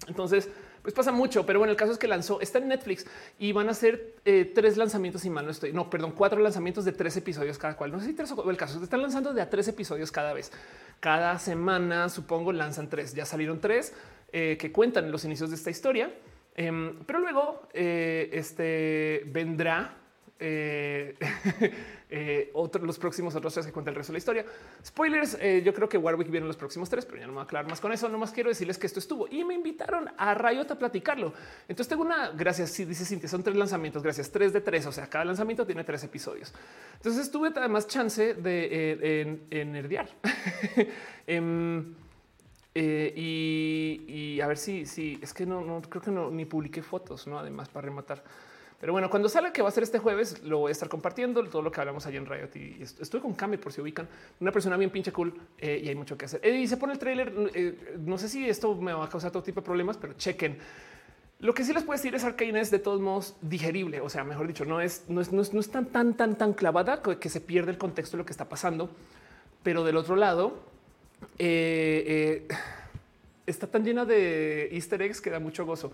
[0.06, 0.48] Entonces,
[0.84, 3.06] pues pasa mucho, pero bueno, el caso es que lanzó, está en Netflix
[3.38, 6.84] y van a ser eh, tres lanzamientos y mal no estoy, no, perdón, cuatro lanzamientos
[6.84, 7.90] de tres episodios cada cual.
[7.90, 10.52] No sé si tres o el caso, están lanzando de a tres episodios cada vez.
[11.00, 13.14] Cada semana, supongo, lanzan tres.
[13.14, 13.94] Ya salieron tres
[14.30, 16.12] eh, que cuentan los inicios de esta historia,
[16.54, 19.96] em, pero luego eh, este vendrá
[22.16, 24.46] eh, eh, los próximos otros tres que cuenta el resto de la historia.
[24.86, 27.40] Spoilers, eh, yo creo que Warwick viene los próximos tres, pero ya no me voy
[27.40, 28.08] a aclarar más con eso.
[28.08, 31.32] Nomás quiero decirles que esto estuvo y me invitaron a Riot a platicarlo.
[31.66, 34.92] Entonces tengo una, gracias, si dice Cintia, son tres lanzamientos, gracias, tres de tres, o
[34.92, 36.54] sea, cada lanzamiento tiene tres episodios.
[36.98, 40.08] Entonces tuve además chance de en, nerdear.
[41.26, 41.94] Em,
[42.76, 47.26] y, a ver si, si es que no, no creo que no ni publiqué fotos,
[47.26, 48.22] no además para rematar.
[48.84, 51.42] Pero bueno, cuando salga que va a ser este jueves, lo voy a estar compartiendo
[51.44, 54.06] todo lo que hablamos allí en Riot y estoy con Cami por si ubican
[54.40, 56.38] una persona bien pinche cool eh, y hay mucho que hacer.
[56.44, 57.32] Eh, y se pone el trailer.
[57.54, 60.58] Eh, no sé si esto me va a causar todo tipo de problemas, pero chequen.
[61.38, 64.02] Lo que sí les puedo decir es Arcane es de todos modos digerible.
[64.02, 67.00] O sea, mejor dicho, no es, no es, no es, tan, tan, tan, tan clavada
[67.00, 68.90] que se pierde el contexto de lo que está pasando.
[69.62, 70.58] Pero del otro lado,
[71.38, 72.46] está
[73.66, 75.90] tan llena de easter eggs que da mucho gozo.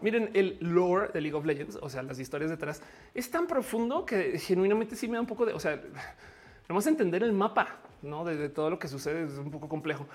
[0.00, 2.82] Miren, el lore de League of Legends, o sea, las historias detrás,
[3.14, 5.80] es tan profundo que genuinamente sí me da un poco de, o sea,
[6.68, 8.24] vamos a entender el mapa, ¿no?
[8.24, 10.06] De, todo lo que sucede es un poco complejo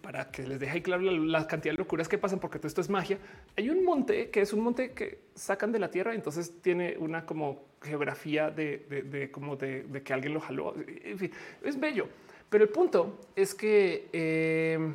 [0.00, 2.88] para que les deje claro la, cantidad de locuras que pasan, porque todo esto es
[2.88, 3.18] magia.
[3.56, 7.24] Hay un monte que es un monte que sacan de la tierra, entonces tiene una
[7.24, 10.74] como geografía de, como de, que alguien lo jaló.
[10.76, 11.30] En fin,
[11.62, 12.08] es bello.
[12.48, 14.94] Pero el punto es que eh,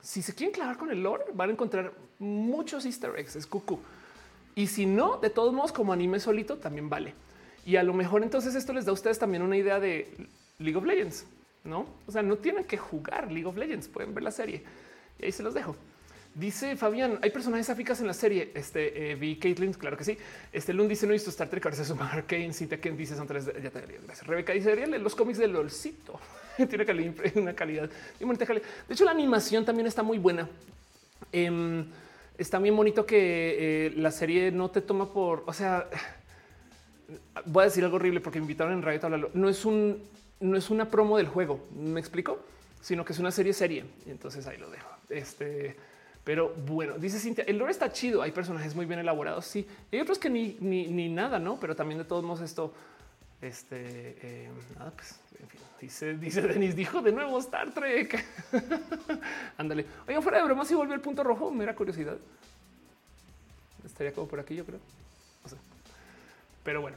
[0.00, 3.80] si se quieren clavar con el lore, van a encontrar muchos easter eggs, es cucú.
[4.54, 7.14] Y si no, de todos modos, como anime solito, también vale.
[7.64, 10.10] Y a lo mejor entonces esto les da a ustedes también una idea de
[10.58, 11.26] League of Legends,
[11.64, 11.86] ¿no?
[12.06, 14.62] O sea, no tienen que jugar League of Legends, pueden ver la serie.
[15.18, 15.76] Y ahí se los dejo.
[16.34, 18.52] Dice Fabián, hay personajes áficas en la serie.
[18.54, 20.16] Este eh, vi Caitlyn, claro que sí.
[20.52, 22.52] Este Lund dice no visto Star Trek, ahora se suma Arkane.
[22.52, 23.46] Cintia Ken dice son tres.
[23.46, 24.26] Ya te gracias.
[24.26, 26.20] Rebeca dice leer los cómics de LOLcito.
[26.56, 26.74] Tiene
[27.36, 27.90] una calidad,
[28.46, 28.66] calidad.
[28.88, 30.48] De hecho, la animación también está muy buena.
[31.32, 31.84] Eh,
[32.38, 35.88] está bien bonito que eh, la serie no te toma por, o sea,
[37.46, 39.30] voy a decir algo horrible porque me invitaron en radio a hablarlo.
[39.34, 40.02] No es un,
[40.40, 42.38] no es una promo del juego, me explico,
[42.80, 43.84] sino que es una serie serie.
[44.06, 44.88] Y entonces ahí lo dejo.
[45.10, 45.76] Este,
[46.24, 48.22] pero bueno, dice Cintia, el lore está chido.
[48.22, 49.46] Hay personajes muy bien elaborados.
[49.46, 51.58] Sí, hay otros que ni, ni, nada, no?
[51.58, 52.72] Pero también de todos modos, esto,
[53.40, 54.50] este, eh,
[54.96, 55.20] pues.
[55.80, 58.24] Dice, Denis, dijo de nuevo Star Trek.
[59.58, 59.86] Ándale.
[60.08, 62.16] Oigan, fuera de broma, si volvió el punto rojo, mera curiosidad.
[63.84, 64.80] Estaría como por aquí, yo creo.
[66.64, 66.96] Pero bueno,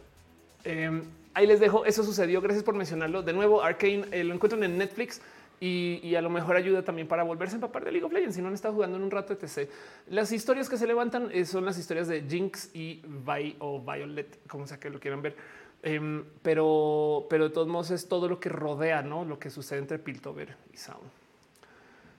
[0.63, 1.03] em,
[1.35, 1.85] ahí les dejo.
[1.85, 2.41] Eso sucedió.
[2.41, 3.22] Gracias por mencionarlo.
[3.22, 5.22] De nuevo, Arcane eh, lo encuentran en Netflix.
[5.63, 8.35] Y, a lo mejor ayuda también para volverse a empapar de League of Legends.
[8.35, 9.69] Si no han estado jugando en un rato etc.
[10.07, 14.39] Las historias que se levantan eh, son las historias de Jinx y Vi o Violet,
[14.47, 15.35] como sea que lo quieran ver
[15.83, 19.25] Em, pero, pero de todos modos es todo lo que rodea, ¿no?
[19.25, 21.09] Lo que sucede entre Piltover y Sound.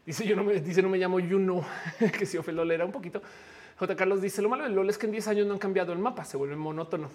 [0.04, 1.64] Dice yo no me dice no me llamo Juno,
[2.18, 3.22] que si era un poquito.
[3.78, 3.96] J.
[3.96, 5.98] Carlos dice lo malo del LOL es que en 10 años no han cambiado el
[5.98, 7.08] mapa, se vuelve monótono.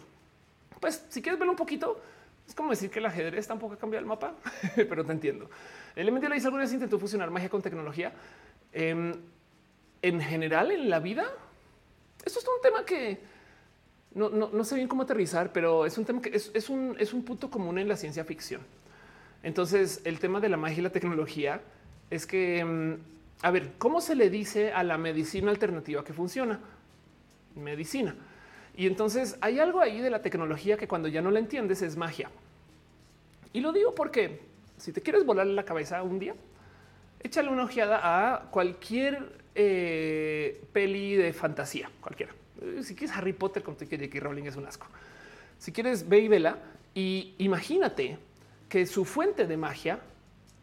[0.80, 2.00] Pues si quieres verlo un poquito,
[2.48, 4.36] es como decir que el ajedrez tampoco ha cambiado el mapa,
[4.76, 5.50] pero te entiendo.
[5.96, 8.14] Elemental le dice alguna vez intentó fusionar magia con tecnología.
[8.72, 9.14] Em,
[10.02, 11.26] en general, en la vida,
[12.24, 13.20] esto es un tema que
[14.18, 17.50] no, sé bien cómo aterrizar, pero es un tema que es, un, es un punto
[17.50, 18.62] común en la ciencia ficción.
[19.44, 21.62] Entonces, el tema de la magia y la tecnología
[22.10, 22.98] es que, em,
[23.42, 26.60] a ver, ¿cómo se le dice a la medicina alternativa que funciona?
[27.56, 28.16] Medicina.
[28.76, 31.96] Y entonces hay algo ahí de la tecnología que cuando ya no la entiendes es
[31.96, 32.30] magia.
[33.54, 34.42] Y lo digo porque
[34.78, 36.36] si te quieres volar la cabeza un día,
[37.20, 42.34] échale una ojeada a cualquier eh, peli de fantasía, cualquiera.
[42.62, 44.20] Eh, si quieres Harry Potter, con que J.K.
[44.20, 44.88] Rowling es un asco.
[45.60, 46.58] Si quieres, ve y vela
[46.94, 48.18] y imagínate
[48.70, 50.00] que su fuente de magia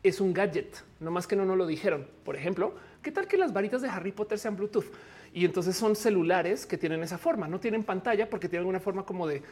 [0.03, 2.07] es un gadget, no más que no nos lo dijeron.
[2.25, 4.85] Por ejemplo, ¿qué tal que las varitas de Harry Potter sean Bluetooth?
[5.33, 9.05] Y entonces son celulares que tienen esa forma, no tienen pantalla porque tienen una forma
[9.05, 9.43] como de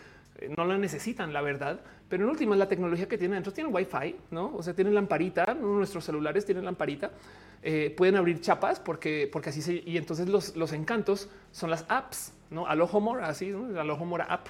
[0.57, 1.81] no la necesitan, la verdad.
[2.09, 4.55] Pero en última, la tecnología que tienen dentro tienen Wi-Fi, no?
[4.55, 5.55] O sea, tienen lamparita.
[5.55, 7.11] Nuestros celulares tienen lamparita.
[7.63, 9.83] Eh, pueden abrir chapas porque, porque así se.
[9.87, 12.67] Y entonces los, los encantos son las apps, no?
[12.67, 13.79] Alohomora, así, ¿no?
[13.81, 14.49] Alohomora app.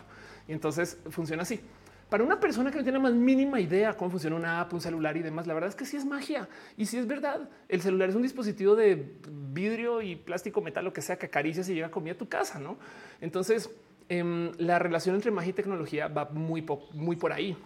[0.48, 1.60] Y entonces funciona así.
[2.08, 5.16] Para una persona que no tiene más mínima idea cómo funciona una app, un celular
[5.16, 6.48] y demás, la verdad es que sí es magia.
[6.76, 7.48] Y sí es verdad.
[7.68, 11.68] El celular es un dispositivo de vidrio y plástico, metal, lo que sea que acaricias
[11.68, 12.76] y llega comida a tu casa, ¿no?
[13.20, 13.70] Entonces,
[14.18, 17.56] em, la relación entre magia y tecnología va muy, por ahí.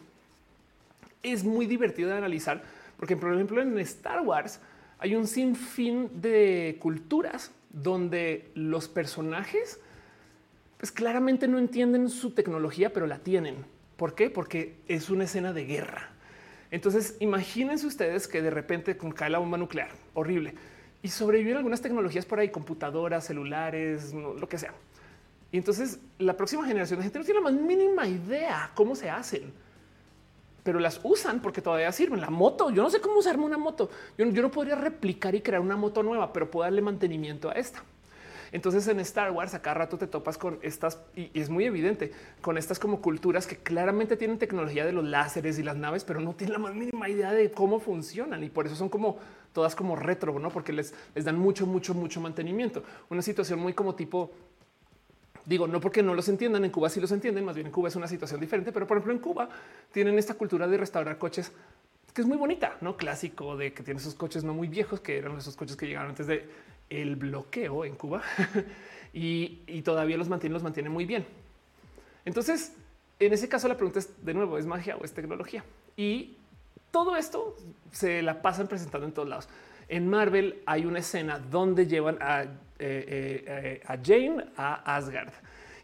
[1.23, 2.63] Es muy divertido de analizar
[2.97, 4.61] porque, por ejemplo, en Star Wars
[4.99, 9.81] hay un sinfín de culturas donde los personajes
[10.79, 13.65] pues claramente no entienden su tecnología, pero la tienen
[13.97, 14.29] ¿Por qué?
[14.31, 16.11] Porque es una escena de guerra.
[16.71, 20.55] Entonces, imagínense ustedes que de repente cae la bomba nuclear, horrible,
[21.03, 24.75] y sobreviven algunas tecnologías por ahí, computadoras, celulares, lo que sea.
[25.53, 29.09] Y entonces la próxima generación de gente no tiene la más mínima idea cómo se
[29.09, 29.53] hacen,
[30.63, 32.21] pero las usan porque todavía sirven.
[32.21, 33.89] La moto, yo no sé cómo usarme una moto.
[34.19, 37.53] Yo, yo no podría replicar y crear una moto nueva, pero puedo darle mantenimiento a
[37.53, 37.83] esta.
[38.53, 42.13] Entonces en Star Wars a cada rato te topas con estas y, es muy evidente
[42.41, 46.21] con estas como culturas que claramente tienen tecnología de los láseres y las naves, pero
[46.21, 49.19] no tienen la más mínima idea de cómo funcionan y por eso son como
[49.53, 50.51] todas como retro, no?
[50.51, 52.83] Porque les, les dan mucho, mucho, mucho mantenimiento.
[53.09, 54.31] Una situación muy como tipo
[55.47, 57.89] Digo, no porque no los entiendan, en Cuba sí los entienden, más bien en Cuba
[57.89, 59.49] es una situación diferente, pero por ejemplo en Cuba
[59.93, 61.53] tienen esta cultura de restaurar coches
[62.13, 65.19] que es muy bonita, no clásico de que tiene esos coches no muy viejos, que
[65.19, 66.49] eran esos coches que llegaron antes de
[66.91, 68.23] el bloqueo en Cuba
[69.13, 71.27] y, todavía los mantiene, los mantiene muy bien.
[72.25, 72.73] Entonces,
[73.21, 75.63] en ese caso, la pregunta es de nuevo: ¿es magia o es tecnología?
[75.97, 76.37] Y
[76.91, 77.55] todo esto
[77.93, 79.49] se la pasan presentando en todos lados.
[79.89, 82.47] En Marvel hay una escena donde llevan a,
[82.79, 85.33] eh, eh, a Jane a Asgard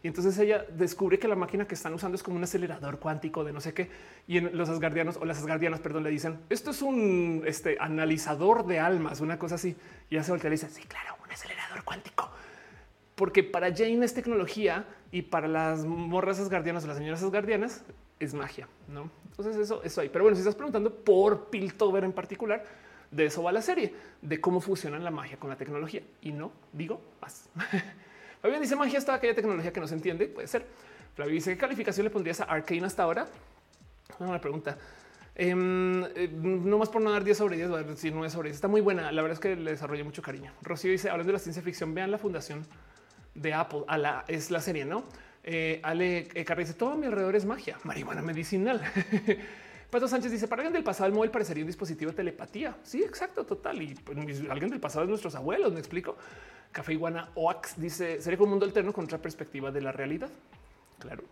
[0.03, 3.45] y entonces ella descubre que la máquina que están usando es como un acelerador cuántico
[3.45, 3.89] de no sé qué.
[4.27, 8.65] Y en los asgardianos o las asgardianas, perdón, le dicen esto es un este, analizador
[8.65, 9.77] de almas, una cosa así.
[10.09, 12.29] Y ella se voltea y dice: Sí, claro, un acelerador cuántico.
[13.15, 17.85] Porque para Jane es tecnología y para las morras asgardianas o las señoras asgardianas
[18.19, 19.09] es magia, no?
[19.29, 20.09] Entonces, eso, eso hay.
[20.09, 22.65] Pero bueno, si estás preguntando por Piltover en particular,
[23.13, 26.01] de eso va la serie, de cómo funciona la magia con la tecnología.
[26.21, 27.49] Y no digo más.
[28.41, 30.27] Fabián dice magia hasta aquella tecnología que no se entiende.
[30.27, 30.65] Puede ser.
[31.15, 33.27] Flavio dice qué calificación le pondrías a Arcane hasta ahora.
[34.19, 34.77] Una pregunta.
[35.35, 38.55] Em, eh, no más por no dar 10 sobre 10, a decir 9 sobre 10.
[38.55, 39.11] Está muy buena.
[39.11, 40.51] La verdad es que le desarrollé mucho cariño.
[40.61, 42.65] Rocío dice, hablando de la ciencia ficción, vean la fundación
[43.35, 43.83] de Apple.
[43.87, 45.03] A la, es la serie, ¿no?
[45.43, 47.77] Eh, Ale eh, Carrera dice, todo a mi alrededor es magia.
[47.83, 48.81] Marihuana medicinal.
[49.93, 52.75] Pato Sánchez dice, para alguien del pasado el móvil parecería un dispositivo de telepatía.
[52.81, 53.79] Sí, exacto, total.
[53.79, 54.17] Y pues,
[54.49, 56.17] alguien del pasado es nuestros abuelos, me explico.
[56.71, 60.31] Café Iguana Oax dice sería como un mundo alterno con otra perspectiva de la realidad.
[60.97, 61.23] Claro.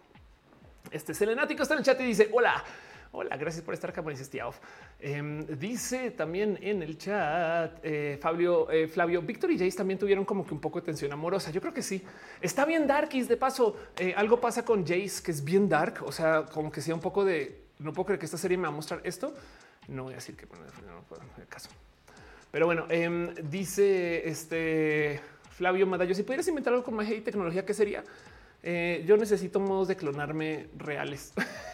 [0.91, 2.63] Este Selenático está en el chat y dice hola.
[3.13, 4.03] Hola, gracias por estar acá.
[4.03, 4.39] Dice,
[4.99, 10.23] eh, dice también en el chat eh, Fabio, eh, Flavio, Víctor y Jace también tuvieron
[10.23, 11.49] como que un poco de tensión amorosa.
[11.49, 12.03] Yo creo que sí.
[12.39, 13.27] Está bien darkies.
[13.27, 16.03] De paso, eh, algo pasa con Jace que es bien dark.
[16.05, 18.63] O sea, como que sea un poco de no puedo creer que esta serie me
[18.63, 19.33] va a mostrar esto.
[19.87, 21.69] No voy a decir que no puedo hacer caso.
[22.51, 25.21] Pero bueno, em, dice este
[25.51, 28.03] Flavio Madallo, si pudieras inventar algo con magia y tecnología, ¿qué sería?
[28.63, 31.33] Eh, yo necesito modos de clonarme reales.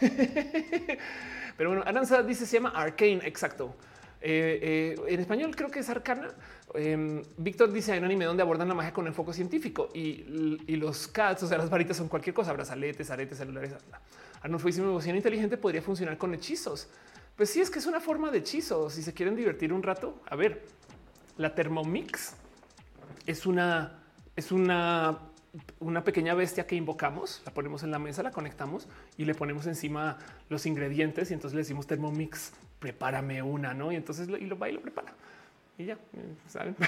[1.56, 3.74] Pero bueno, Aranza dice se llama Arcane, exacto.
[4.20, 6.28] Eh, eh, en español creo que es Arcana.
[6.74, 10.24] Em, Víctor dice hay un anime donde abordan la magia con enfoque científico y,
[10.76, 13.72] los cats, o sea, las varitas son cualquier cosa, brazaletes, aretes, celulares.
[14.64, 16.88] Dice mi emoción inteligente podría funcionar con hechizos.
[17.36, 18.90] Pues sí, es que es una forma de hechizo.
[18.90, 20.64] Si se quieren divertir un rato, a ver,
[21.36, 22.34] La Thermomix
[23.26, 24.02] es una,
[24.34, 25.18] es una,
[25.78, 29.66] una pequeña bestia que invocamos, la ponemos en la mesa, la conectamos y le ponemos
[29.66, 30.18] encima
[30.48, 33.92] los ingredientes y entonces le decimos Thermomix, prepárame una, ¿no?
[33.92, 35.12] Y entonces y lo va y lo prepara.
[35.76, 35.98] Y ya,
[36.48, 36.76] ¿saben?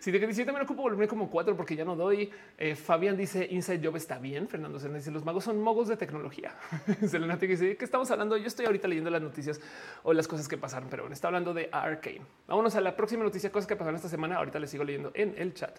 [0.00, 2.30] Si de que dice me ocupo volverme como cuatro porque ya no doy.
[2.58, 4.48] Eh, Fabián dice Inside Job está bien.
[4.48, 6.54] Fernando se dice los magos son mogos de tecnología.
[7.08, 8.36] Selena que dice que estamos hablando.
[8.36, 9.60] Yo estoy ahorita leyendo las noticias
[10.02, 12.22] o las cosas que pasaron, pero bueno, está hablando de Arcane.
[12.46, 14.36] Vámonos a la próxima noticia, cosas que pasaron esta semana.
[14.36, 15.78] Ahorita les sigo leyendo en el chat.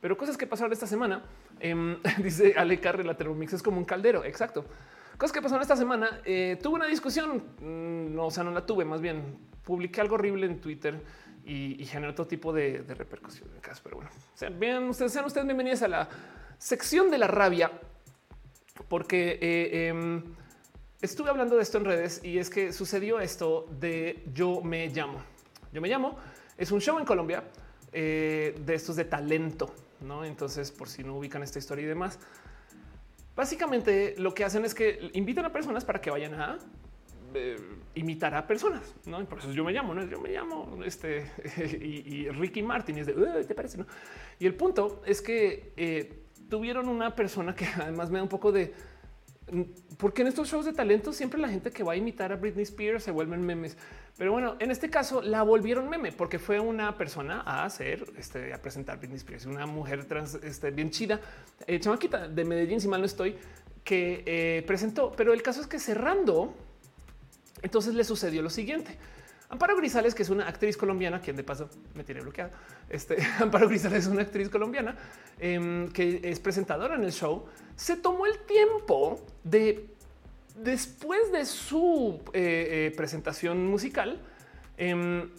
[0.00, 1.22] Pero cosas que pasaron esta semana,
[1.60, 4.24] eh, dice Ale Carre, la Thermomix es como un caldero.
[4.24, 4.64] Exacto.
[5.18, 6.20] Cosas que pasaron esta semana.
[6.24, 10.14] Eh, tuve una discusión, mm, no, o sea, no la tuve, más bien publiqué algo
[10.14, 11.00] horrible en Twitter
[11.44, 13.52] y, generó todo tipo de, de repercusiones.
[13.82, 16.08] Pero bueno, sean, bien, ustedes, sean ustedes bienvenidos a la
[16.58, 17.70] sección de la rabia,
[18.88, 20.22] porque eh, em,
[21.00, 25.22] estuve hablando de esto en redes y es que sucedió esto de Yo me llamo.
[25.72, 26.16] Yo me llamo
[26.56, 27.44] es un show en Colombia
[27.92, 30.24] eh, de estos de talento, no?
[30.24, 32.18] Entonces, por si no ubican esta historia y demás,
[33.36, 36.58] básicamente lo que hacen es que invitan a personas para que vayan a
[37.34, 37.56] eh,
[37.94, 39.24] imitar a personas, ¿no?
[39.26, 40.04] por eso yo me llamo, ¿no?
[40.06, 41.30] Yo me llamo este
[41.80, 43.78] y, Ricky Martin es de ¿te parece?
[43.78, 43.86] No?
[44.38, 48.52] Y el punto es que eh, tuvieron una persona que además me da un poco
[48.52, 48.74] de
[49.98, 52.64] porque en estos shows de talento siempre la gente que va a imitar a Britney
[52.64, 53.76] Spears se vuelven memes.
[54.18, 58.52] Pero bueno, en este caso la volvieron meme porque fue una persona a hacer, este,
[58.52, 61.20] a presentar Britney Spears, una mujer trans, este, bien chida,
[61.66, 63.36] eh, chamaquita de Medellín, si mal no estoy,
[63.84, 65.12] que presentó.
[65.16, 66.54] Pero el caso es que cerrando
[67.62, 68.96] entonces le sucedió lo siguiente.
[69.48, 72.50] Amparo Grisales, que es una actriz colombiana, quien de paso me tiene bloqueado.
[72.88, 74.96] Este Amparo Grisales es una actriz colombiana
[75.38, 77.44] em, que es presentadora en el show.
[77.76, 79.86] Se tomó el tiempo de
[80.56, 84.20] después de su eh, eh, presentación musical.
[84.76, 85.30] Em,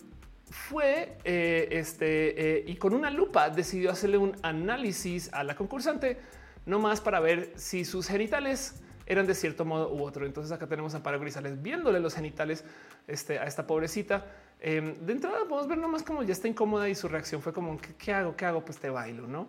[0.50, 6.18] fue eh, este y con una lupa decidió hacerle un análisis a la concursante,
[6.66, 10.26] no más para ver si sus genitales eran de cierto modo u otro.
[10.26, 12.64] Entonces acá tenemos a Amparo Grisales viéndole los genitales
[13.08, 14.26] este, a esta pobrecita.
[14.60, 17.80] Em, de entrada podemos ver nomás como ya está incómoda y su reacción fue como
[17.98, 18.36] ¿qué, hago?
[18.36, 18.66] ¿Qué hago?
[18.66, 19.48] Pues te bailo, no?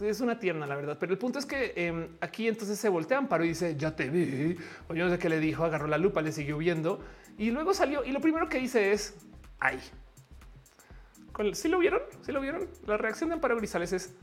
[0.00, 0.96] Es una tierna, la verdad.
[1.00, 4.08] Pero el punto es que em, aquí entonces se voltea Amparo y dice ya te
[4.08, 4.56] vi.
[4.88, 7.00] O yo no sé qué le dijo, agarró la lupa, le siguió viendo
[7.36, 8.04] y luego salió.
[8.04, 9.14] Y lo primero que dice es
[9.58, 9.80] ay.
[11.54, 12.02] ¿Sí lo vieron?
[12.20, 12.68] ¿Sí lo vieron?
[12.86, 14.14] La reacción de Amparo Grisales es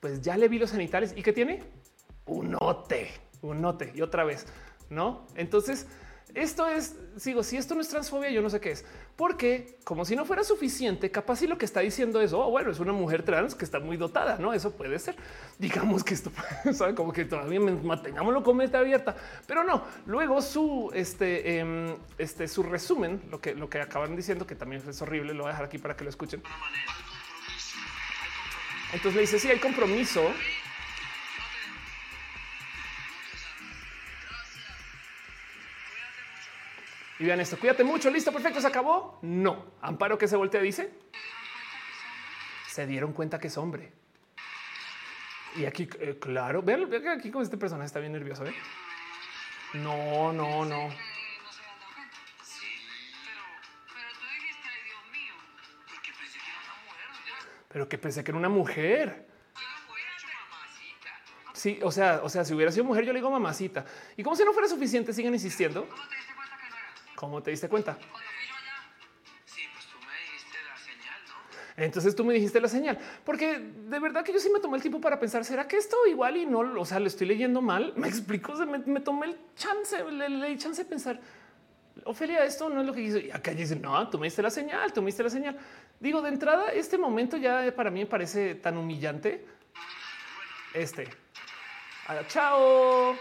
[0.00, 1.62] pues ya le vi los genitales y qué tiene
[2.26, 3.08] un note
[3.46, 4.46] un note y otra vez,
[4.90, 5.26] no?
[5.34, 5.86] Entonces,
[6.34, 10.04] esto es, sigo, si esto no es transfobia, yo no sé qué es, porque como
[10.04, 12.92] si no fuera suficiente, capaz si lo que está diciendo es, oh, bueno, es una
[12.92, 14.52] mujer trans que está muy dotada, no?
[14.52, 15.16] Eso puede ser.
[15.58, 16.30] Digamos que esto,
[16.74, 19.16] sabe como que todavía mantengámoslo con mente abierta,
[19.46, 19.84] pero no.
[20.04, 24.82] Luego su, este, em, este, su resumen, lo que, lo que acaban diciendo, que también
[24.86, 26.42] es horrible, lo voy a dejar aquí para que lo escuchen.
[28.92, 30.22] Entonces le dice, sí, hay compromiso
[37.18, 39.18] Y vean esto, cuídate mucho, listo, perfecto, se acabó.
[39.22, 40.92] No, Amparo que se voltea dice,
[42.68, 43.92] se dieron cuenta que es hombre.
[45.56, 48.44] Y aquí, eh, claro, vean, aquí como este personaje está bien nervioso.
[48.44, 48.54] ¿eh?
[49.74, 50.90] No, no, no.
[57.68, 59.26] Pero que pensé que era una mujer.
[61.54, 63.86] Sí, o sea, o sea, si hubiera sido mujer, yo le digo mamacita.
[64.16, 65.88] Y como si no fuera suficiente, siguen insistiendo.
[67.16, 67.98] ¿Cómo te diste cuenta?
[69.46, 71.82] Sí, pues tú me dijiste la señal, ¿no?
[71.84, 74.82] Entonces tú me dijiste la señal, porque de verdad que yo sí me tomé el
[74.82, 77.92] tiempo para pensar, ¿será que esto igual y no, o sea, lo estoy leyendo mal?
[77.96, 81.20] Me explico, me, tomé el chance, le, le chance de pensar,
[82.04, 83.18] Ofelia, esto no es lo que hizo.
[83.18, 85.56] Y acá dicen, no, tú me diste la señal, tú me diste la señal.
[85.98, 89.46] Digo, de entrada, este momento ya para mí me parece tan humillante.
[90.74, 91.08] Este.
[92.28, 93.16] Chao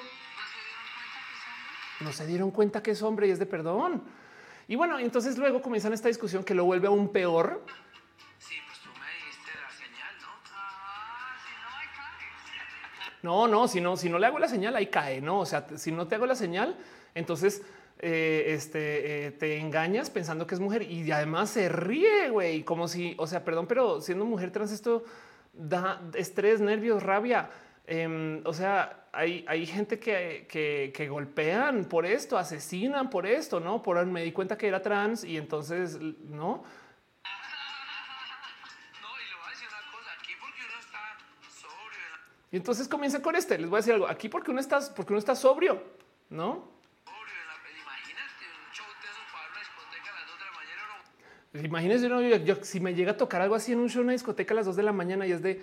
[2.01, 4.03] no se dieron cuenta que es hombre y es de perdón.
[4.67, 7.63] Y bueno, entonces luego comienzan esta discusión que lo vuelve aún peor.
[8.39, 10.15] Sí, pues tú me diste la señal,
[13.21, 13.47] ¿no?
[13.47, 15.39] No, no, si no, si no le hago la señal, ahí cae, ¿no?
[15.39, 16.77] O sea, si no te hago la señal,
[17.13, 17.61] entonces
[17.99, 22.87] eh, este, eh, te engañas pensando que es mujer y además se ríe, güey, como
[22.87, 25.03] si, o sea, perdón, pero siendo mujer trans esto
[25.53, 27.49] da estrés, nervios, rabia.
[27.87, 30.47] Em, o sea, hay, gente que,
[30.93, 35.23] que, golpean por esto, asesinan por esto, no por me di cuenta que era trans
[35.23, 36.63] y entonces no.
[42.51, 43.57] Y entonces comienza con este.
[43.57, 45.83] Les voy a decir algo aquí porque uno está, porque uno está sobrio,
[46.29, 46.73] no?
[51.53, 52.09] Imagínense,
[52.43, 54.55] yo, si me llega a tocar algo así en un show, en una discoteca a
[54.55, 55.61] las dos de la mañana y es de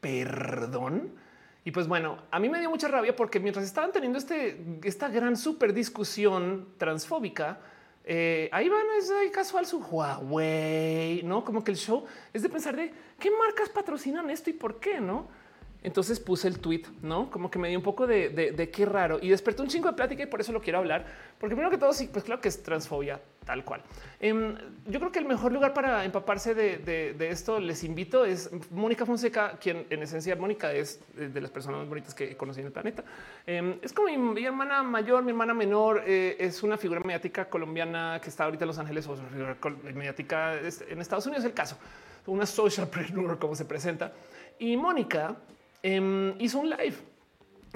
[0.00, 1.25] perdón.
[1.66, 5.08] Y pues bueno, a mí me dio mucha rabia porque mientras estaban teniendo este, esta
[5.08, 7.58] gran super discusión transfóbica,
[8.04, 12.48] eh, ahí van, es ahí casual su Huawei, no como que el show es de
[12.48, 15.26] pensar de qué marcas patrocinan esto y por qué no.
[15.86, 19.28] Entonces puse el tweet, no como que me dio un poco de, qué raro y
[19.28, 21.06] despertó un chingo de plática y por eso lo quiero hablar,
[21.38, 23.82] porque primero que todo, sí, pues claro que es transfobia tal cual.
[24.18, 24.56] Em,
[24.88, 29.58] yo creo que el mejor lugar para empaparse de, esto, les invito, es Mónica Fonseca,
[29.60, 33.04] quien en esencia Mónica es de las personas más bonitas que conocí en el planeta.
[33.46, 38.18] Em, es como mi, hermana mayor, mi hermana menor, eh, es una figura mediática colombiana
[38.20, 39.56] que está ahorita en Los Ángeles o una figura
[39.94, 41.78] mediática en Estados Unidos, el caso,
[42.26, 44.12] una socialpreneur como se presenta.
[44.58, 45.36] Y Mónica
[45.88, 46.96] Em, hizo un live,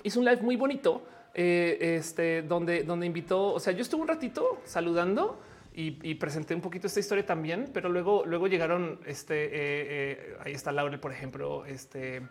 [0.03, 4.09] hizo un live muy bonito, eh, este, donde, donde invitó, o sea, yo estuve un
[4.09, 5.39] ratito saludando
[5.73, 10.51] y, presenté un poquito esta historia también, pero luego, luego llegaron, este, eh, eh, ahí
[10.51, 12.23] está Laurel, por ejemplo, este,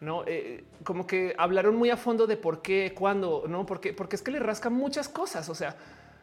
[0.00, 0.24] no,
[0.82, 4.32] como que hablaron muy a fondo de por qué, cuándo, no, porque, porque es que
[4.32, 5.76] le rascan muchas cosas, o sea,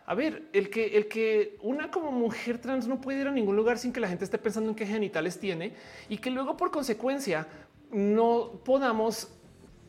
[0.10, 3.56] a ver, el que, el que una como mujer trans no puede ir a ningún
[3.56, 5.76] lugar sin que la gente esté pensando en qué genitales tiene
[6.10, 7.48] y que luego por consecuencia
[7.92, 9.30] no podamos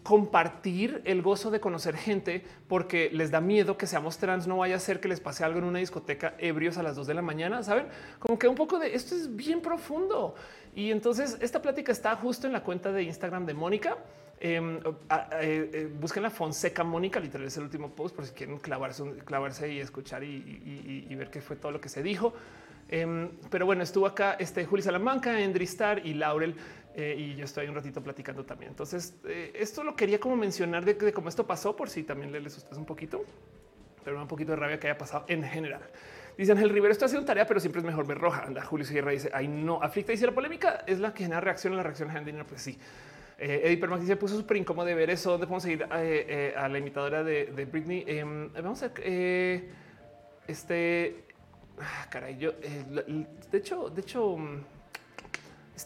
[0.02, 4.76] compartir el gozo de conocer gente porque les da miedo que seamos trans, no vaya
[4.76, 7.22] a ser que les pase algo en una discoteca ebrios a las dos de la
[7.22, 7.86] mañana, saben?
[8.18, 10.34] Como que un poco de esto es bien profundo.
[10.74, 13.98] Y entonces esta plática está justo en la cuenta de Instagram de Mónica.
[14.42, 18.58] Em, eh, eh, busquen la Fonseca Mónica, literal es el último post por si quieren
[18.58, 22.32] clavarse, clavarse y escuchar y, y ver qué fue todo lo que se dijo.
[22.92, 26.56] Em, pero bueno, estuvo acá este Juli Salamanca, Endristar y Laurel.
[27.00, 28.72] Eh, y yo estoy un ratito platicando también.
[28.72, 32.58] Entonces, eh, esto lo quería como mencionar de, cómo esto pasó, por si también les
[32.58, 33.24] ustedes un poquito,
[34.04, 35.80] pero un poquito de rabia que haya pasado en general.
[36.36, 38.44] Dice Ángel Rivero, esto ha sido tarea, pero siempre es mejor ver roja.
[38.44, 40.12] Anda, Julio Sierra dice, ay no, aflicta.
[40.12, 42.46] Dice, la polémica es la que genera reacción, la reacción genera dinero.
[42.46, 42.78] Pues sí.
[43.38, 45.30] Eh, Eddie Permax se puso súper incómodo de ver eso.
[45.30, 48.04] ¿Dónde podemos seguir eh, a la imitadora de, Britney?
[48.62, 48.92] Vamos a
[50.46, 51.24] este,
[51.78, 54.36] ah, caray, yo, de hecho, de hecho,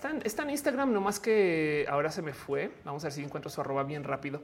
[0.03, 2.71] mm, Está en, Instagram, no más que ahora se me fue.
[2.85, 4.41] Vamos a ver si encuentro su arroba bien rápido.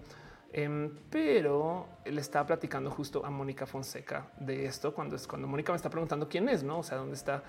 [0.53, 5.71] Em, pero le estaba platicando justo a Mónica Fonseca de esto cuando es cuando Mónica
[5.71, 6.81] me está preguntando quién es, no?
[6.81, 7.43] O sea, dónde está.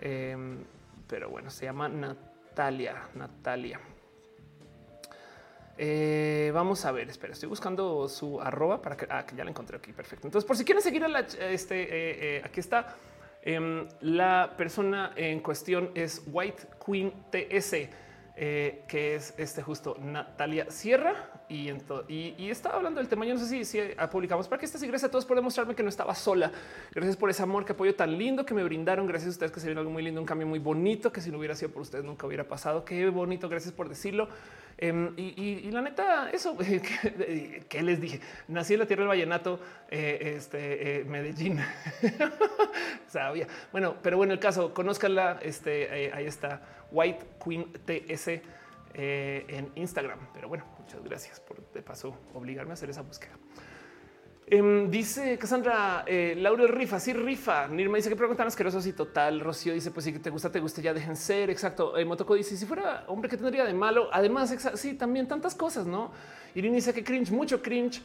[0.00, 0.64] Em,
[1.06, 2.96] pero bueno, se llama Natalia.
[3.14, 3.80] Natalia.
[5.80, 9.50] Eh, vamos a ver, espera, estoy buscando su arroba para que, ah, que ya la
[9.50, 9.92] encontré aquí.
[9.92, 10.26] Perfecto.
[10.26, 12.96] Entonces, por si quieren seguir a la, este, eh, eh, aquí está
[13.42, 17.88] Em, la persona en cuestión es White Queen TS,
[18.36, 21.37] eh, que es este justo Natalia Sierra.
[21.48, 21.70] Y,
[22.08, 23.24] y, estaba hablando del tema.
[23.24, 23.80] Yo no sé si, si
[24.10, 26.52] publicamos para que estas y gracias a todos por demostrarme que no estaba sola.
[26.94, 29.06] Gracias por ese amor, que apoyo tan lindo que me brindaron.
[29.06, 31.30] Gracias a ustedes que se vieron algo muy lindo, un cambio muy bonito que si
[31.30, 32.84] no hubiera sido por ustedes nunca hubiera pasado.
[32.84, 33.48] Qué bonito.
[33.48, 34.28] Gracias por decirlo.
[34.80, 36.56] Em, y, la neta, eso
[37.68, 39.58] que, les dije, nací en la tierra del vallenato,
[39.90, 41.58] eh, este eh, Medellín.
[43.08, 43.48] Sabía.
[43.72, 45.40] Bueno, pero bueno, el caso, conózcanla.
[45.42, 46.62] Este eh, ahí está
[46.92, 48.40] White Queen TS
[48.94, 50.18] en Instagram.
[50.32, 53.32] Pero bueno, muchas gracias por de paso obligarme a hacer esa búsqueda.
[54.46, 57.68] Em, dice Cassandra, eh, Laurel rifa, sí rifa.
[57.68, 59.40] Nirma dice que preguntan asquerosos y total.
[59.40, 61.50] Rocío dice, pues sí que te gusta, te gusta, ya dejen ser.
[61.50, 61.98] Exacto.
[61.98, 64.08] Eh, Motoko dice, si fuera hombre, ¿qué tendría de malo?
[64.10, 66.10] Además, sí, también tantas cosas, ¿no?
[66.54, 68.00] Irene dice que cringe, mucho cringe.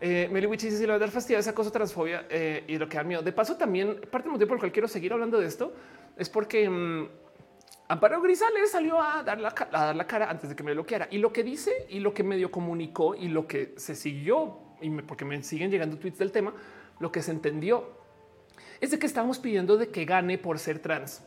[0.00, 3.02] Eh, Meliwich dice, si la verdad fastidia esa cosa transfobia eh, y lo que da
[3.02, 3.20] miedo.
[3.20, 5.72] De paso, también parte del motivo por el cual quiero seguir hablando de esto
[6.16, 7.08] es porque mm,
[7.88, 11.08] Amparo Grisales salió a dar, la, a dar la cara antes de que me bloqueara.
[11.10, 14.90] Y lo que dice y lo que medio comunicó y lo que se siguió y
[15.02, 16.52] porque me siguen llegando tweets del tema,
[17.00, 17.98] lo que se entendió
[18.80, 21.22] es de que estamos pidiendo de que gane por ser trans.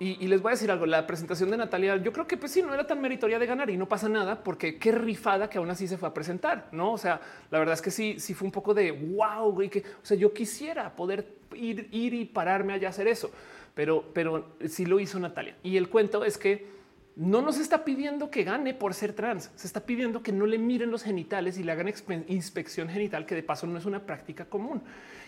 [0.00, 2.60] Y, les voy a decir algo, la presentación de Natalia, yo creo que pues sí,
[2.60, 5.70] no era tan meritoria de ganar y no pasa nada porque qué rifada que aún
[5.70, 6.92] así se fue a presentar, ¿no?
[6.92, 7.20] O sea,
[7.50, 10.16] la verdad es que sí, sí fue un poco de wow, güey, que, o sea,
[10.16, 13.30] yo quisiera poder ir, ir y pararme allá a hacer eso,
[13.74, 15.56] pero, pero sí lo hizo Natalia.
[15.62, 16.72] Y el cuento es que
[17.16, 20.58] no nos está pidiendo que gane por ser trans, se está pidiendo que no le
[20.58, 21.92] miren los genitales y le hagan
[22.26, 24.82] inspección genital, que de paso no es una práctica común.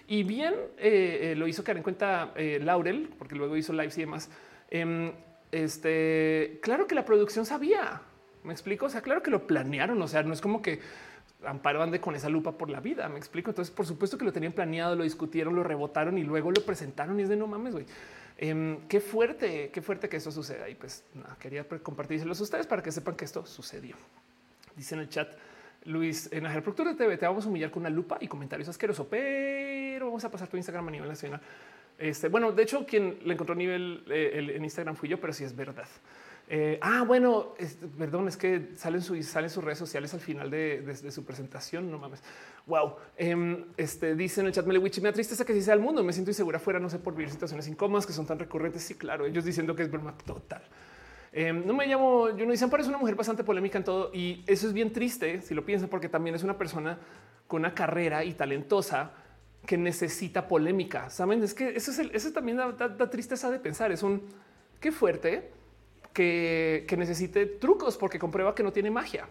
[0.09, 3.97] Y bien eh, eh, lo hizo que en cuenta eh, Laurel, porque luego hizo lives
[3.99, 4.31] y demás.
[4.71, 5.13] Em,
[5.53, 8.03] este, claro que la producción sabía,
[8.43, 10.81] me explico, o sea, claro que lo planearon, o sea, no es como que
[11.45, 13.51] Amparo ande con esa lupa por la vida, me explico.
[13.51, 17.21] Entonces, por supuesto que lo tenían planeado, lo discutieron, lo rebotaron y luego lo presentaron
[17.21, 17.87] y es de no mames, güey.
[18.39, 20.69] Em, qué fuerte, qué fuerte que eso suceda.
[20.69, 21.05] Y pues
[21.39, 23.97] quería compartírselos a ustedes para que sepan que esto sucedió.
[24.77, 25.35] Dice en el chat
[25.85, 29.07] Luis, en la Proctura TV te vamos a humillar con una lupa y comentarios asquerosos,
[29.09, 31.41] pero vamos a pasar tu Instagram a nivel nacional.
[31.99, 35.45] Este, bueno, de hecho, quien le encontró nivel eh, en Instagram fui yo, pero sí
[35.45, 35.89] es verdad.
[36.49, 37.55] Eh, ah, bueno,
[37.99, 41.91] perdón, es que salen, su, salen sus redes sociales al final de, su presentación.
[41.91, 42.23] No mames.
[42.67, 42.95] Wow.
[43.17, 46.05] Em, este dice en el chat Melewichi, me da tristeza que si sea el mundo.
[46.05, 48.83] Me siento insegura fuera, no sé por vivir situaciones incómodas que son tan recurrentes.
[48.83, 50.63] Sí, claro, ellos diciendo que es broma total.
[51.33, 54.43] Em, no me llamo, yo no dicen, parece una mujer bastante polémica en todo y
[54.47, 56.99] eso es bien triste si lo piensan, porque también es una persona
[57.47, 59.11] con una carrera y talentosa
[59.67, 61.11] que necesita polémica.
[61.11, 63.91] Saben, es que eso es el, también da tristeza de pensar.
[63.91, 64.23] Es un
[64.81, 65.51] qué fuerte
[66.17, 69.29] que, necesite trucos porque comprueba que no tiene magia.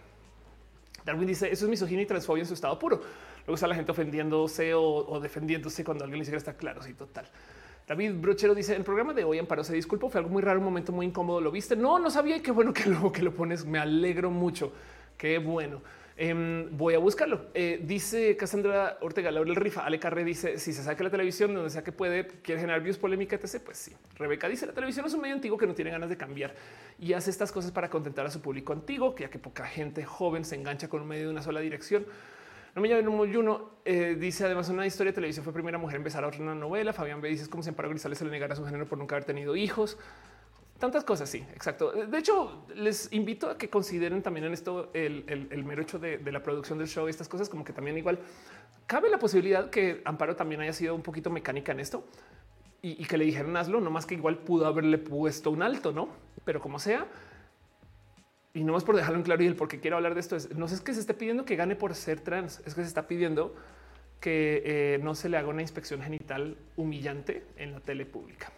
[1.04, 3.02] Darwin dice eso es misoginia y transfobia en su estado puro.
[3.40, 6.84] Luego está la gente ofendiéndose o, defendiéndose cuando alguien le dice está claro.
[6.84, 7.26] Sí, total.
[7.88, 10.10] David Brochero dice el programa de hoy Amparo se disculpo.
[10.10, 11.42] Fue algo muy raro, un momento muy incómodo.
[11.42, 11.76] Lo viste?
[11.76, 12.42] No, no sabía.
[12.42, 13.66] Qué bueno que lo que lo pones.
[13.66, 14.72] Me alegro mucho.
[15.18, 15.82] Qué bueno.
[16.18, 17.48] Em, voy a buscarlo.
[17.54, 21.54] Eh, dice Cassandra Ortega, Laura el Rifa, Ale Carre dice, si se saca la televisión
[21.54, 23.62] donde sea que puede, quiere generar views, polémica, etc.
[23.64, 23.94] Pues sí.
[24.16, 26.56] Rebeca dice, la televisión es un medio antiguo que no tiene ganas de cambiar
[27.00, 30.06] y hace estas cosas para contentar a su público antiguo, que ya que poca gente
[30.06, 32.06] joven se engancha con un medio de una sola dirección.
[32.76, 33.72] No me llamo Yuno.
[33.84, 36.56] Eh, dice además una historia de televisión fue primera mujer en empezar a otra una
[36.56, 36.94] novela.
[36.94, 39.16] Fabián B dice es como si Amparo Grisales se le negara su género por nunca
[39.16, 39.98] haber tenido hijos.
[40.80, 41.92] Tantas cosas, sí, exacto.
[41.92, 46.44] De hecho, les invito a que consideren también en esto el, mero hecho de, la
[46.44, 48.20] producción del show, estas cosas como que también igual
[48.86, 52.06] cabe la posibilidad que Amparo también haya sido un poquito mecánica en esto
[52.82, 56.10] y, que le dijeron hazlo, no más que igual pudo haberle puesto un alto, no?
[56.44, 57.08] Pero como sea,
[58.54, 60.36] y no es por dejarlo en claro y el por qué quiero hablar de esto
[60.36, 62.88] es no es que se esté pidiendo que gane por ser trans, es que se
[62.88, 63.56] está pidiendo
[64.20, 68.52] que eh, no se le haga una inspección genital humillante en la tele pública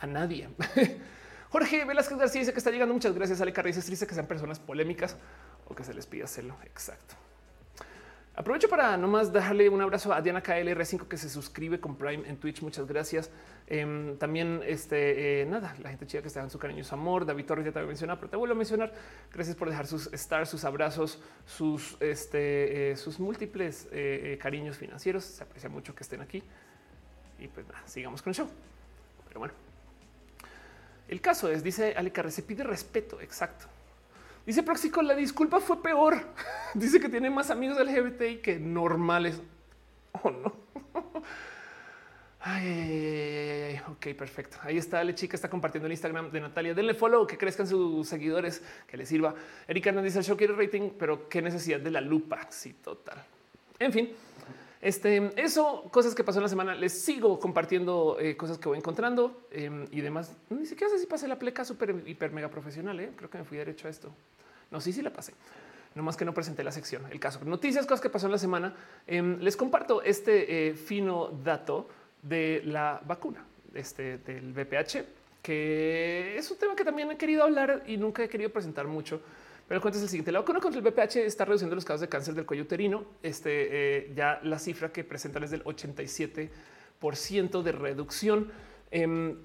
[0.00, 0.48] a nadie.
[1.50, 2.94] Jorge Velázquez García dice que está llegando.
[2.94, 3.40] Muchas gracias.
[3.40, 5.16] Ale Carriz es triste que sean personas polémicas
[5.68, 6.56] o que se les pida hacerlo.
[6.64, 7.16] Exacto.
[8.36, 12.36] Aprovecho para nomás dejarle un abrazo a Diana KLR5 que se suscribe con Prime en
[12.38, 12.62] Twitch.
[12.62, 13.30] Muchas gracias.
[13.66, 17.26] Em, también, este eh, nada, la gente chida que está en su cariño su amor.
[17.26, 18.92] David Torres ya te había mencionado, pero te vuelvo a mencionar.
[19.32, 25.24] Gracias por dejar sus stars, sus abrazos, sus, este, eh, sus múltiples eh, cariños financieros.
[25.24, 26.42] Se aprecia mucho que estén aquí.
[27.40, 28.48] Y pues nada, sigamos con el show.
[29.28, 29.54] Pero bueno,
[31.10, 33.20] el caso es, dice Alecarre, se pide respeto.
[33.20, 33.66] Exacto.
[34.46, 36.22] Dice Proxico, la disculpa fue peor.
[36.74, 39.42] dice que tiene más amigos LGBTI que normales.
[40.22, 40.54] Oh, no.
[42.38, 44.58] Ay, ok, perfecto.
[44.62, 46.74] Ahí está la chica, está compartiendo el Instagram de Natalia.
[46.74, 49.34] Denle follow, que crezcan sus seguidores, que les sirva.
[49.66, 52.46] Erika nos dice el show quiere rating, pero qué necesidad de la lupa.
[52.50, 53.22] Sí, total.
[53.80, 54.10] En fin,
[54.80, 56.74] este, eso, cosas que pasó en la semana.
[56.74, 60.34] Les sigo compartiendo eh, cosas que voy encontrando em, y demás.
[60.48, 62.98] Ni siquiera sé si pasé la pleca súper hiper mega profesional.
[62.98, 63.10] ¿eh?
[63.14, 64.10] Creo que me fui derecho a esto.
[64.70, 65.34] No, sí, sí la pasé.
[65.94, 67.02] No más que no presenté la sección.
[67.10, 68.74] El caso noticias, cosas que pasó en la semana.
[69.06, 71.88] Em, les comparto este eh, fino dato
[72.22, 73.44] de la vacuna,
[73.74, 75.04] este del VPH,
[75.42, 79.20] que es un tema que también he querido hablar y nunca he querido presentar mucho
[79.70, 80.32] pero el cuento es el siguiente.
[80.32, 83.04] La vacuna contra el VPH está reduciendo los casos de cáncer del cuello uterino.
[83.22, 86.50] Este eh, ya la cifra que presentan es del 87
[87.00, 88.50] de reducción.
[88.90, 89.36] Em,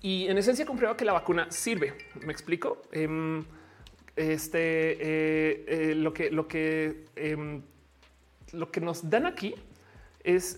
[0.00, 1.94] y en esencia comprueba que la vacuna sirve.
[2.24, 2.82] Me explico.
[2.92, 3.44] Em,
[4.14, 7.60] este eh, eh, lo que lo que em,
[8.52, 9.52] lo que nos dan aquí
[10.22, 10.56] es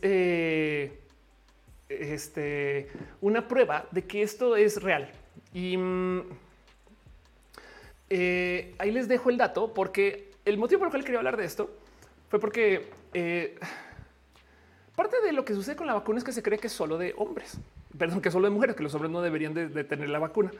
[1.89, 2.90] este
[3.23, 5.11] una prueba de que esto es real
[5.55, 6.23] y mm,
[8.08, 11.44] eh, ahí les dejo el dato porque el motivo por el cual quería hablar de
[11.44, 11.70] esto
[12.28, 13.58] fue porque eh,
[14.94, 16.98] parte de lo que sucede con la vacuna es que se cree que es solo
[16.98, 17.58] de hombres,
[17.96, 20.50] perdón, que solo de mujeres, que los hombres no deberían de, tener la vacuna.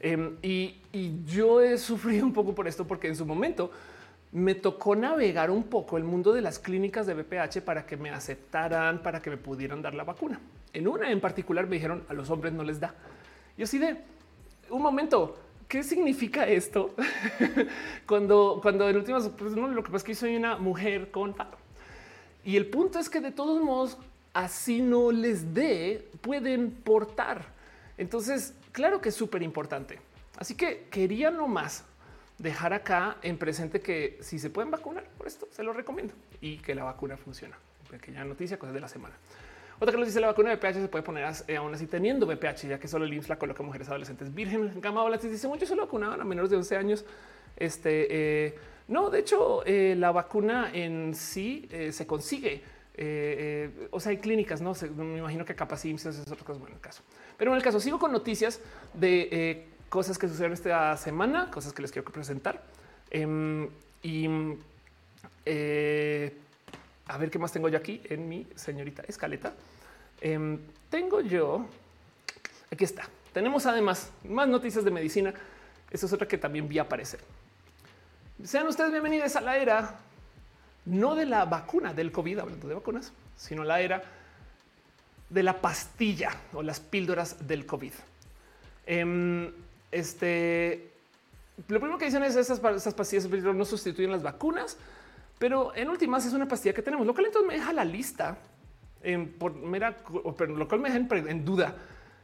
[0.00, 0.80] Em, y,
[1.26, 3.70] yo he sufrido un poco por esto porque en su momento
[4.32, 8.10] me tocó navegar un poco el mundo de las clínicas de BPH para que me
[8.10, 10.40] aceptaran, para que me pudieran dar la vacuna.
[10.72, 12.94] En una en particular me dijeron a los hombres no les da.
[13.56, 13.96] Yo sí de
[14.70, 15.38] un momento,
[15.68, 16.94] ¿qué significa esto?
[18.06, 21.34] cuando, cuando en últimas, pues no, lo que pasa es que soy una mujer con
[22.44, 23.98] Y el punto es que de todos modos,
[24.32, 27.46] así no les dé, pueden portar.
[27.96, 30.00] Entonces, claro que es súper importante.
[30.36, 31.84] Así que quería nomás
[32.38, 36.58] dejar acá en presente que si se pueden vacunar por esto, se lo recomiendo y
[36.58, 37.56] que la vacuna funciona.
[37.88, 39.14] Pequeña noticia, cosas de la semana.
[39.80, 42.26] Otra que nos dice la vacuna de VPH se puede poner eh, aún así teniendo
[42.26, 44.80] VPH, ya que solo el IMSS la coloca a mujeres adolescentes virgen.
[44.80, 47.04] Gama Volantis dice muchos se lo vacunaban a menores de 11 años.
[47.56, 48.54] Este eh,
[48.88, 52.62] no, de hecho, eh, la vacuna en sí se consigue.
[53.90, 56.60] o sea, hay clínicas, no me imagino que capaz IMSS es otra cosa.
[56.60, 57.02] Bueno, el caso,
[57.36, 58.60] pero en el caso sigo con noticias
[58.92, 62.62] de cosas que sucedieron esta semana, cosas que les quiero presentar.
[63.10, 63.68] Em,
[64.02, 64.28] y
[67.06, 69.52] a ver qué más tengo yo aquí en mi señorita escaleta.
[70.20, 70.58] Em,
[70.90, 71.66] tengo yo,
[72.70, 73.08] aquí está.
[73.32, 75.34] Tenemos además más noticias de medicina.
[75.90, 77.20] Esa es otra que también vi aparecer.
[78.42, 79.98] Sean ustedes bienvenidos a la era,
[80.86, 84.02] no de la vacuna del COVID, hablando de vacunas, sino la era
[85.30, 87.92] de la pastilla o las píldoras del COVID.
[88.86, 89.52] Em,
[89.90, 90.90] este,
[91.68, 94.76] lo primero que dicen es esas, esas pastillas no sustituyen las vacunas,
[95.44, 98.38] pero en últimas es una pastilla que tenemos, lo cual entonces me deja la lista
[99.38, 99.94] por mera,
[100.38, 101.76] pero lo cual me deja en, duda.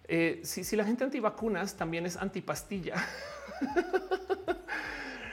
[0.09, 2.95] Eh, si, si la gente antivacunas también es antipastilla.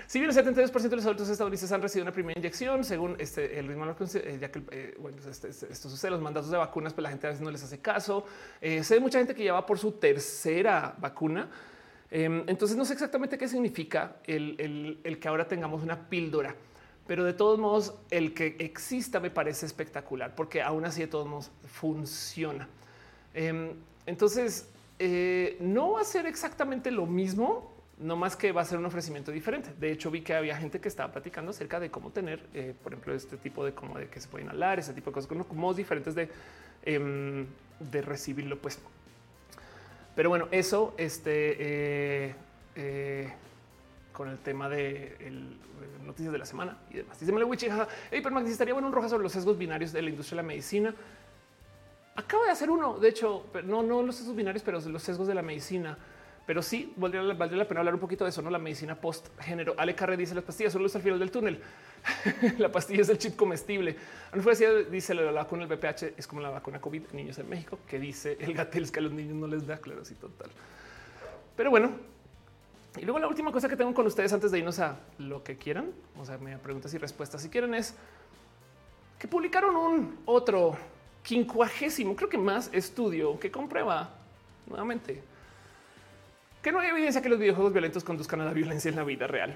[0.06, 3.60] Si bien el 72% de los adultos estadounidenses han recibido una primera inyección, según este,
[3.60, 6.94] el mismo, eh, ya que eh, bueno, este, este, esto sucede, los mandatos de vacunas,
[6.94, 8.26] pues la gente a veces no les hace caso.
[8.62, 11.50] Sé de mucha gente que ya va por su tercera vacuna.
[12.10, 16.56] Em, entonces no sé exactamente qué significa el, el, que ahora tengamos una píldora,
[17.08, 21.28] pero de todos modos el que exista me parece espectacular porque aún así de todos
[21.28, 22.68] modos funciona.
[23.34, 23.72] Em,
[24.06, 24.70] entonces
[25.60, 29.32] no va a ser exactamente lo mismo no más que va a ser un ofrecimiento
[29.32, 29.72] diferente.
[29.80, 32.94] De hecho, vi que había gente que estaba platicando acerca de cómo tener, eh, por
[32.94, 35.46] ejemplo, este tipo de como de que se puede inhalar, ese tipo de cosas, como
[35.54, 36.30] modos diferentes de,
[36.84, 37.48] em,
[37.80, 38.58] de recibirlo.
[38.60, 38.80] Pues,
[40.16, 42.36] pero bueno, eso este eh,
[42.76, 43.34] eh,
[44.18, 45.16] con el tema de
[46.04, 47.20] noticias de la semana y demás.
[47.20, 47.46] Dice Mele
[48.10, 50.42] hey, pero Max, estaría bueno un roja sobre los sesgos binarios de la industria de
[50.42, 50.96] la medicina.
[52.16, 55.36] Acabo de hacer uno, de hecho, no, no los sesgos binarios, pero los sesgos de
[55.36, 55.96] la medicina.
[56.48, 59.76] Pero sí valdría, la pena hablar un poquito de eso, no la medicina post género.
[59.78, 61.62] Ale Carre dice las pastillas solo es al final del túnel.
[62.58, 63.96] la pastilla es el chip comestible.
[64.90, 68.36] dice la vacuna el BPH es como la vacuna COVID niños en México, que dice
[68.40, 70.50] el gatel que a los niños no les da, claro, sí, total.
[71.56, 72.17] Pero bueno,
[73.00, 75.58] y luego la última cosa que tengo con ustedes antes de irnos a lo que
[75.58, 77.96] quieran, o sea, me preguntas y respuestas si quieren es
[79.20, 80.78] que publicaron un otro
[81.24, 84.12] quincuagésimo, creo que más estudio que comprueba
[84.68, 85.24] nuevamente
[86.68, 89.26] que no hay evidencia que los videojuegos violentos conduzcan a la violencia en la vida
[89.26, 89.56] real.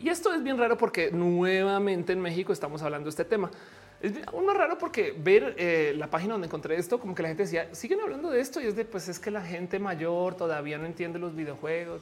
[0.00, 3.52] Y esto es bien raro porque nuevamente en México estamos hablando de este tema.
[4.00, 7.28] Es aún más raro porque ver eh, la página donde encontré esto, como que la
[7.28, 10.34] gente decía, siguen hablando de esto y es de, pues es que la gente mayor
[10.36, 12.00] todavía no entiende los videojuegos.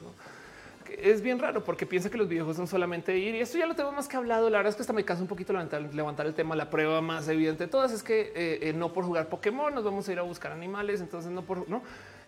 [0.97, 3.75] Es bien raro porque piensa que los videojuegos son solamente ir y esto ya lo
[3.75, 4.49] tengo más que hablado.
[4.49, 6.55] La verdad es que hasta me cansa un poquito levantar, levantar el tema.
[6.55, 9.83] La prueba más evidente de todas es que eh, eh, no por jugar Pokémon nos
[9.83, 11.01] vamos a ir a buscar animales.
[11.01, 11.81] Entonces no por no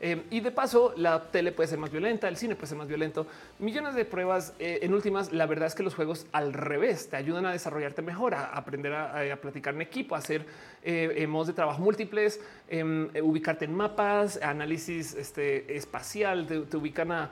[0.03, 2.87] eh, y de paso, la tele puede ser más violenta, el cine puede ser más
[2.87, 3.27] violento.
[3.59, 4.53] Millones de pruebas.
[4.57, 8.33] En últimas, la verdad es que los juegos al revés te ayudan a desarrollarte mejor,
[8.33, 10.45] a aprender a, platicar en equipo, a hacer
[10.83, 17.31] eh, modos de trabajo múltiples, em, ubicarte en mapas, análisis este, espacial, te, ubican a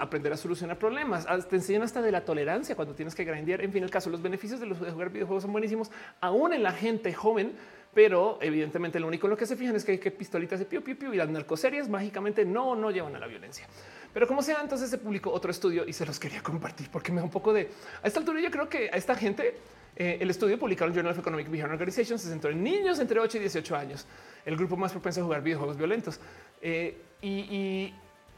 [0.00, 3.60] aprender a solucionar problemas, te enseñan hasta de la tolerancia cuando tienes que grandear.
[3.62, 5.90] En fin, el caso, los beneficios de, los, de jugar videojuegos son buenísimos,
[6.20, 7.52] aún en la gente joven
[7.94, 10.66] pero evidentemente lo único en lo que se fijan es que hay que pistolitas de
[10.66, 13.66] piu piu piu y las narcoseries mágicamente no, no llevan a la violencia.
[14.12, 17.18] Pero como sea, entonces se publicó otro estudio y se los quería compartir porque me
[17.18, 17.70] da un poco de
[18.02, 18.40] a esta altura.
[18.40, 19.54] Yo creo que a esta gente
[20.00, 23.18] eh, el estudio publicado en Journal of Economic Behavior Organization se centró en niños entre
[23.18, 24.06] 8 y 18 años,
[24.46, 26.20] el grupo más propenso a jugar videojuegos violentos.
[26.62, 27.92] Eh, y,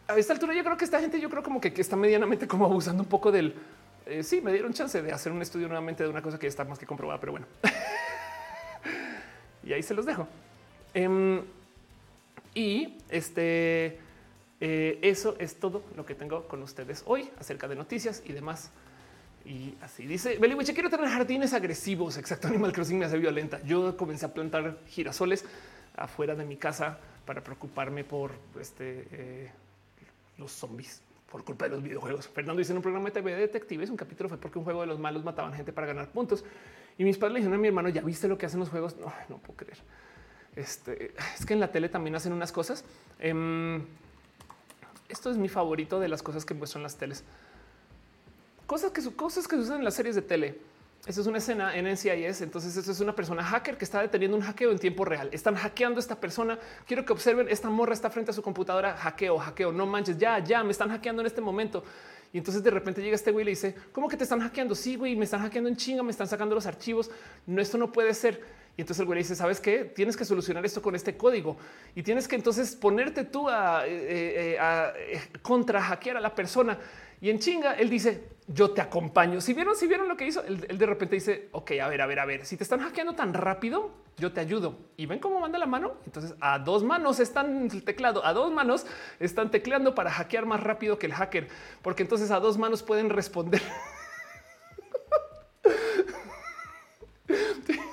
[0.08, 2.64] a esta altura yo creo que esta gente yo creo como que, está medianamente como
[2.64, 3.54] abusando un poco del
[4.06, 6.64] eh, sí, me dieron chance de hacer un estudio nuevamente de una cosa que está
[6.64, 7.46] más que comprobada, pero bueno.
[9.62, 10.26] Y ahí se los dejo.
[10.94, 11.42] Em,
[12.54, 13.98] y este,
[14.58, 18.70] eh, eso es todo lo que tengo con ustedes hoy acerca de noticias y demás.
[19.44, 22.18] Y así dice Beliwiche, quiero tener jardines agresivos.
[22.18, 22.48] Exacto.
[22.48, 23.62] Animal Crossing me hace violenta.
[23.62, 25.44] Yo comencé a plantar girasoles
[25.96, 29.50] afuera de mi casa para preocuparme por este, eh,
[30.38, 32.28] los zombies por culpa de los videojuegos.
[32.28, 34.80] Fernando dice en un programa de TV de detectives, un capítulo fue porque un juego
[34.80, 36.44] de los malos mataban gente para ganar puntos.
[36.98, 38.96] Y mis padres le dijeron a mi hermano, ¿ya viste lo que hacen los juegos?
[38.96, 39.78] No, no puedo creer.
[40.56, 42.84] Este, es que en la tele también hacen unas cosas.
[43.20, 43.82] Em,
[45.08, 47.24] esto es mi favorito de las cosas que muestran las teles.
[48.70, 50.56] Cosas que, cosas que usan en las series de tele.
[51.04, 52.42] Esa es una escena en NCIS.
[52.42, 55.28] Entonces, eso es una persona hacker que está deteniendo un hackeo en tiempo real.
[55.32, 56.56] Están hackeando a esta persona.
[56.86, 58.96] Quiero que observen esta morra está frente a su computadora.
[58.96, 59.72] Hackeo, hackeo.
[59.72, 61.82] No manches, ya, ya me están hackeando en este momento.
[62.32, 64.76] Y entonces de repente llega este güey y le dice, ¿cómo que te están hackeando?
[64.76, 67.10] Sí, güey, me están hackeando en chinga, me están sacando los archivos.
[67.48, 68.40] No, esto no puede ser.
[68.76, 69.84] Y entonces el güey le dice, ¿sabes qué?
[69.84, 71.56] Tienes que solucionar esto con este código
[71.96, 76.78] y tienes que entonces ponerte tú a, eh, eh, eh, contra hackear a la persona.
[77.20, 79.40] Y en chinga, él dice, yo te acompaño.
[79.40, 82.06] Si vieron, si vieron lo que hizo, él, de repente dice, ok, a ver, a
[82.06, 84.78] ver, a ver, si te están hackeando tan rápido, yo te ayudo.
[84.96, 85.94] Y ven cómo manda la mano.
[86.06, 88.86] Entonces a dos manos están el teclado, a dos manos
[89.18, 91.48] están tecleando para hackear más rápido que el hacker,
[91.82, 93.62] porque entonces a dos manos pueden responder.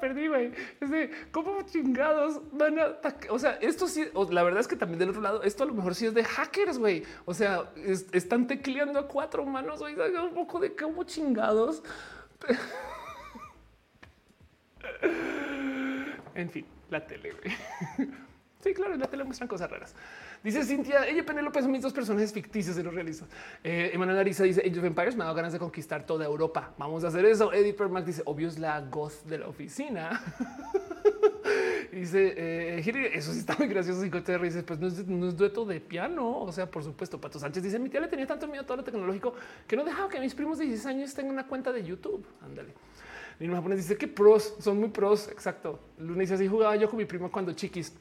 [0.00, 0.52] perdí, güey.
[0.80, 2.98] Es de cómo chingados van a
[3.30, 5.74] O sea, esto sí, la verdad es que también del otro lado, esto a lo
[5.74, 7.04] mejor sí es de hackers, güey.
[7.24, 7.70] O sea,
[8.12, 9.94] están tecleando a cuatro manos, güey.
[9.94, 11.82] Un poco de cómo chingados.
[16.34, 17.34] en fin, la tele.
[18.64, 19.94] Sí, claro, en la tele muestran cosas raras.
[20.44, 23.26] Dice Cintia, ella Penélope son mis dos personajes ficticios de los realistas.
[23.62, 26.74] Eh, Emanuel dice Age of Empires me ha dado ganas de conquistar toda Europa.
[26.76, 27.50] Vamos a hacer eso.
[27.50, 30.22] Eddie Permac dice obvio es la goth de la oficina.
[31.92, 34.04] dice eh, eso sí está muy gracioso.
[34.04, 36.40] Y te dice pues no es, no es, dueto de piano.
[36.42, 38.76] O sea, por supuesto, Pato Sánchez dice mi tía le tenía tanto miedo a todo
[38.76, 39.34] lo tecnológico
[39.66, 42.22] que no dejaba que mis primos de 16 años tengan una cuenta de YouTube.
[42.42, 42.74] Ándale.
[43.38, 45.26] Lino Japonés dice que pros son muy pros.
[45.28, 45.80] Exacto.
[45.96, 47.94] Luna dice así jugaba yo con mi primo cuando chiquis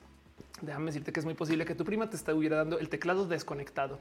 [0.66, 4.00] déjame decirte que es muy posible que tu prima te estuviera dando el teclado desconectado.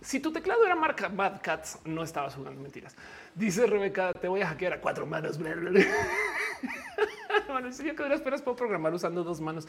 [0.00, 2.94] Si tu teclado era marca Bad Cats, no estabas jugando mentiras.
[3.34, 5.38] Dice Rebeca, te voy a hackear a cuatro manos.
[7.48, 9.66] bueno, si yo que esperas puedo programar usando dos manos.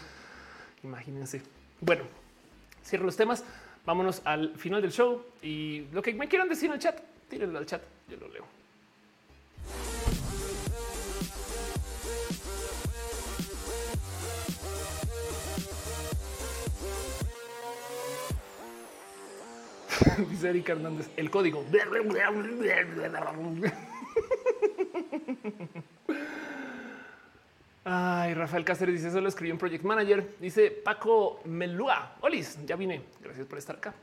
[0.84, 1.42] Imagínense.
[1.82, 2.04] Bueno,
[2.86, 3.44] cierro los temas.
[3.86, 7.58] Vámonos al final del show y lo que me quieran decir en el chat, tírenlo
[7.58, 7.82] al chat.
[8.08, 8.59] Yo lo leo.
[20.30, 21.64] Dice Erika Hernández, el código.
[27.84, 30.36] Ay, Rafael Cáceres dice, eso lo escribió en Project Manager.
[30.40, 32.18] Dice Paco Melúa.
[32.22, 33.02] Olis, ya vine.
[33.22, 33.94] Gracias por estar acá.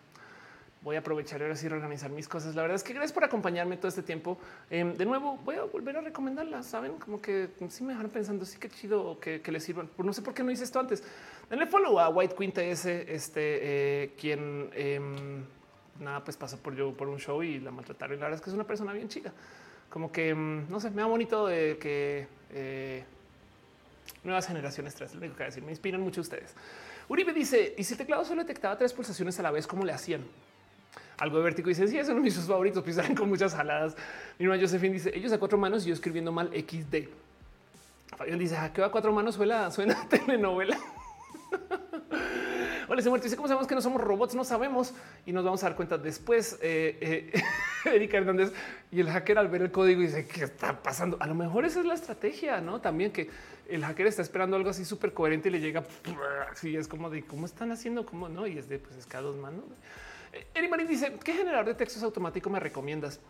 [0.82, 2.54] Voy a aprovechar ahora sí reorganizar mis cosas.
[2.54, 4.38] La verdad es que gracias por acompañarme todo este tiempo.
[4.70, 6.66] Em, de nuevo, voy a volver a recomendarlas.
[6.66, 9.90] Saben, como que sí me dejaron pensando, sí que chido que, que les sirvan.
[9.98, 11.02] No sé por qué no hice esto antes.
[11.50, 15.44] Denle follow a White Queen TS, este, eh, quien em,
[16.00, 18.16] nada, pues pasó por yo por un show y la maltrataron.
[18.16, 19.32] Y la verdad es que es una persona bien chica.
[19.90, 23.04] Como que mm, no sé, me da bonito de que eh,
[24.24, 25.62] nuevas generaciones tras lo único que decir.
[25.62, 26.54] Me inspiran mucho ustedes.
[27.08, 29.92] Uribe dice: Y si el teclado solo detectaba tres pulsaciones a la vez, ¿cómo le
[29.92, 30.24] hacían?
[31.18, 32.82] Algo de vértigo dice: Sí, es uno de mis favoritos.
[32.82, 33.96] Pisan con muchas jaladas.
[34.38, 37.08] Y no, Josephine dice: Ellos a cuatro manos y yo escribiendo mal XD.
[38.16, 39.36] Fabián dice: ¿A qué va cuatro manos?
[39.36, 40.78] Suena, suena telenovela.
[42.96, 43.24] Hola, se muerto.
[43.24, 44.94] Dice cómo sabemos que no somos robots, no sabemos
[45.26, 46.58] y nos vamos a dar cuenta después.
[46.62, 47.42] Eh, eh,
[47.94, 48.54] Erika Hernández
[48.90, 51.18] y el hacker al ver el código dice qué está pasando.
[51.20, 52.80] A lo mejor esa es la estrategia, no?
[52.80, 53.28] También que
[53.68, 55.84] el hacker está esperando algo así súper coherente y le llega
[56.50, 56.74] así.
[56.74, 58.46] Es como de cómo están haciendo, cómo no?
[58.46, 59.64] Y es de pues es cada dos manos.
[60.32, 63.20] Eh, Eri Marín dice qué generador de textos automático me recomiendas.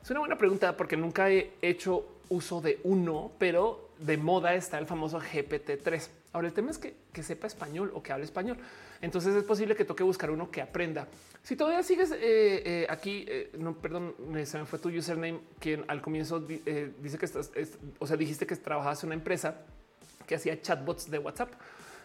[0.00, 4.78] Es una buena pregunta porque nunca he hecho uso de uno, pero de moda está
[4.78, 6.08] el famoso GPT-3.
[6.32, 8.58] Ahora el tema es que, sepa español o que hable español.
[9.02, 11.08] Entonces es posible que toque buscar uno que aprenda.
[11.42, 14.14] Si todavía sigues eh, eh, aquí, eh, no, perdón,
[14.44, 17.50] se me fue tu username, quien al comienzo dice que estás,
[17.98, 19.56] o sea, dijiste que trabajabas en una empresa
[20.24, 21.52] que hacía chatbots de WhatsApp.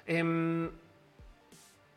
[0.08, 0.72] Em,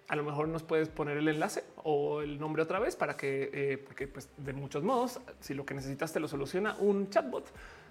[0.08, 3.82] a lo mejor nos puedes poner el enlace o el nombre otra vez para que,
[3.86, 7.46] porque pues de muchos modos, si lo que necesitas te lo soluciona un chatbot,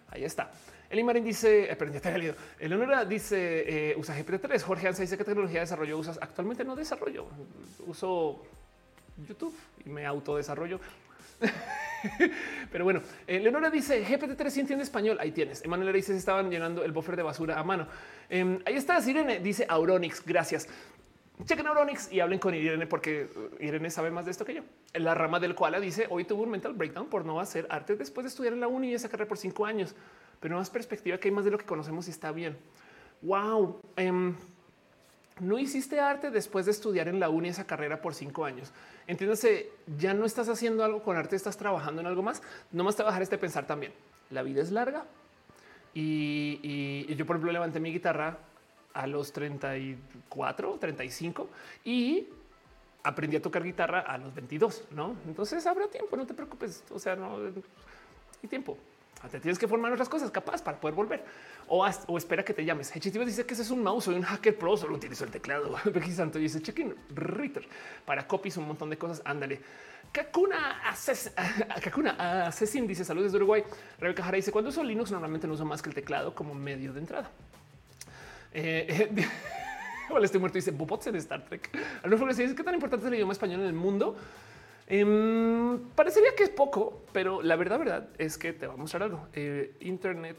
[0.09, 0.51] ahí está.
[0.89, 2.35] Eli Marín dice, eh, pero ya te leído.
[2.57, 4.61] Eleonora dice, eh, usa GPT-3.
[4.61, 6.17] Jorge Anza dice, ¿qué tecnología de desarrollo usas?
[6.19, 7.27] Actualmente no desarrollo.
[7.85, 8.41] Uso
[9.27, 9.55] YouTube
[9.85, 10.79] y me autodesarrollo.
[12.71, 15.17] Pero bueno, eh, Leonora dice GPT-3 sí entiende español.
[15.19, 15.63] Ahí tienes.
[15.63, 17.87] Emanuel dice estaban llenando el buffer de basura a mano.
[18.27, 20.25] Em, ahí está Irene, dice Auronix.
[20.25, 20.67] Gracias.
[21.45, 23.29] Chequen Auronix y hablen con Irene porque
[23.59, 24.63] Irene sabe más de esto que yo.
[24.93, 28.25] La rama del cual dice hoy tuvo un mental breakdown por no hacer arte después
[28.25, 29.95] de estudiar en la uni y esa carrera por cinco años
[30.39, 32.57] pero más perspectiva que hay más de lo que conocemos y está bien.
[33.21, 33.81] Wow.
[33.95, 34.35] Em,
[35.39, 38.71] no hiciste arte después de estudiar en la uni esa carrera por cinco años.
[39.07, 42.41] Entiéndase, ya no estás haciendo algo con arte, estás trabajando en algo más.
[42.71, 43.93] No más te bajar este pensar también.
[44.29, 45.05] La vida es larga
[45.93, 48.37] y, yo, por ejemplo, levanté mi guitarra
[48.93, 51.49] a los 34, 35
[51.83, 52.27] y
[53.03, 55.15] aprendí a tocar guitarra a los 22, no?
[55.25, 56.83] Entonces habrá tiempo, no te preocupes.
[56.91, 58.77] O sea, no hay tiempo.
[59.27, 61.23] Te tienes que formar otras cosas capaz para poder volver
[61.67, 62.95] o, o espera que te llames.
[62.95, 65.75] Hechitivos dice que ese es un mouse, soy un hacker pro, solo utilizo el teclado.
[65.85, 67.67] Becky Santo dice check-in Ritter
[68.05, 69.21] para copies, un montón de cosas.
[69.25, 69.59] Ándale.
[70.11, 70.81] Kakuna
[71.83, 73.63] Kakuna Assassin dice saludos de Uruguay.
[73.99, 76.93] Rebeca Jara dice cuando uso Linux normalmente no uso más que el teclado como medio
[76.93, 77.29] de entrada.
[78.53, 79.09] Eh,
[80.11, 80.57] Hola, estoy muerto.
[80.57, 81.69] Dice Bobots en Star Trek.
[82.01, 84.17] Alonso dice qué tan importante es el idioma español en el mundo.
[84.91, 89.03] Em, parecería que es poco, pero la verdad, verdad es que te va a mostrar
[89.03, 89.27] algo.
[89.33, 90.37] Eh, Internet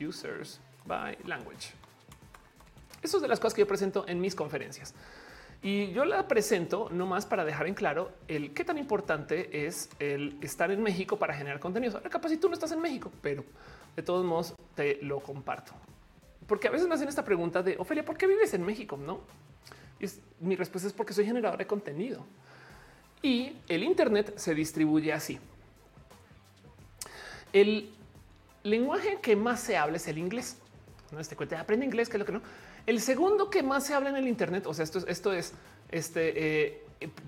[0.00, 1.72] Users by Language.
[3.02, 4.94] Eso es de las cosas que yo presento en mis conferencias.
[5.62, 9.90] Y yo la presento no más para dejar en claro el qué tan importante es
[9.98, 11.96] el estar en México para generar contenidos.
[11.96, 13.44] Ahora, capaz si tú no estás en México, pero
[13.96, 15.72] De todos modos, te lo comparto.
[16.46, 18.96] Porque a veces me hacen esta pregunta de Ofelia, ¿por qué vives en México?
[18.96, 19.20] No.
[19.98, 20.06] Y
[20.44, 22.24] mi respuesta es porque soy generador de contenido.
[23.22, 25.38] Y el Internet se distribuye así.
[27.52, 27.90] El
[28.62, 30.56] lenguaje que más se habla es el inglés.
[31.10, 32.42] No este cuenta, aprende inglés, que es lo que no.
[32.86, 35.52] El segundo que más se habla en el Internet, o sea, esto, esto es
[35.90, 36.82] este eh,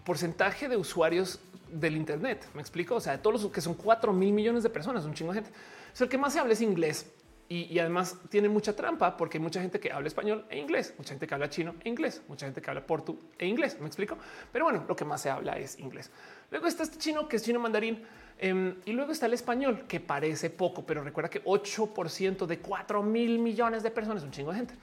[0.05, 1.41] porcentaje de usuarios
[1.71, 2.47] del Internet.
[2.55, 2.95] Me explico.
[2.95, 5.51] O sea, todos los que son 4 mil millones de personas, un chingo de gente.
[5.99, 7.07] O el que más se habla es inglés
[7.53, 11.11] y, además tiene mucha trampa porque hay mucha gente que habla español e inglés, mucha
[11.11, 13.79] gente que habla chino e inglés, mucha gente que habla portu e inglés.
[13.79, 14.17] Me explico.
[14.51, 16.11] Pero bueno, lo que más se habla es inglés.
[16.51, 18.03] Luego está este chino que es chino mandarín
[18.39, 23.03] em, y luego está el español que parece poco, pero recuerda que 8% de 4
[23.03, 24.75] mil millones de personas, un chingo de gente.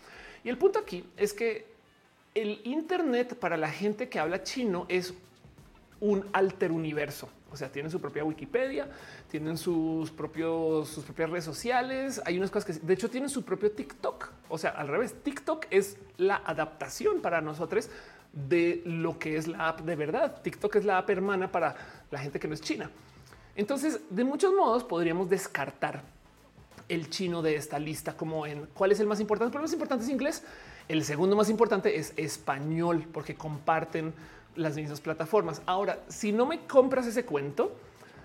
[0.44, 1.66] Y el punto aquí es que
[2.36, 5.14] el Internet para la gente que habla chino es
[6.02, 7.30] un alter universo.
[7.52, 8.90] O sea, tienen su propia Wikipedia,
[9.30, 12.22] tienen sus propios, sus propias redes sociales.
[12.26, 14.30] Hay unas cosas que de hecho tienen su propio TikTok.
[14.50, 17.90] O sea, al revés, TikTok es la adaptación para nosotros
[18.34, 20.42] de lo que es la app de verdad.
[20.42, 21.76] TikTok es la app hermana para
[22.12, 22.90] la gente que no es china.
[23.56, 26.04] Entonces, de muchos modos podríamos descartar
[26.88, 29.58] el chino de esta lista como en cuál es el más importante.
[29.58, 30.44] El más importante es inglés.
[30.88, 34.14] El segundo más importante es español porque comparten
[34.60, 35.62] las mismas plataformas.
[35.66, 37.76] Ahora, si no me compras ese cuento,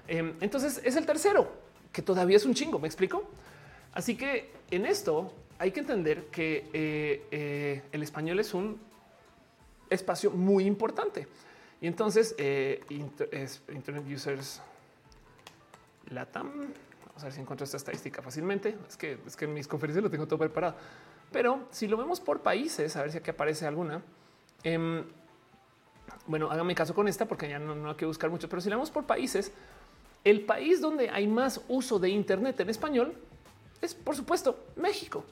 [0.09, 1.51] em, entonces es el tercero,
[1.93, 3.25] que todavía es un chingo, ¿me explico?
[3.93, 8.81] Así que en esto hay que entender que eh, eh, el español es un
[9.89, 11.29] espacio muy importante.
[11.81, 14.61] Y entonces, eh, Internet Users
[16.11, 16.49] LATAM,
[17.07, 18.77] vamos a ver si encuentro esta estadística fácilmente.
[18.89, 20.75] Es que, es que en mis conferencias lo tengo todo preparado.
[21.31, 24.03] Pero si lo vemos por países, a ver si aquí aparece alguna.
[26.27, 28.91] Bueno, hágame caso con esta porque ya no, hay que buscar mucho, pero si vamos
[28.91, 29.53] por países,
[30.25, 33.15] el país donde hay más uso de Internet en español
[33.83, 35.25] es, por supuesto, México.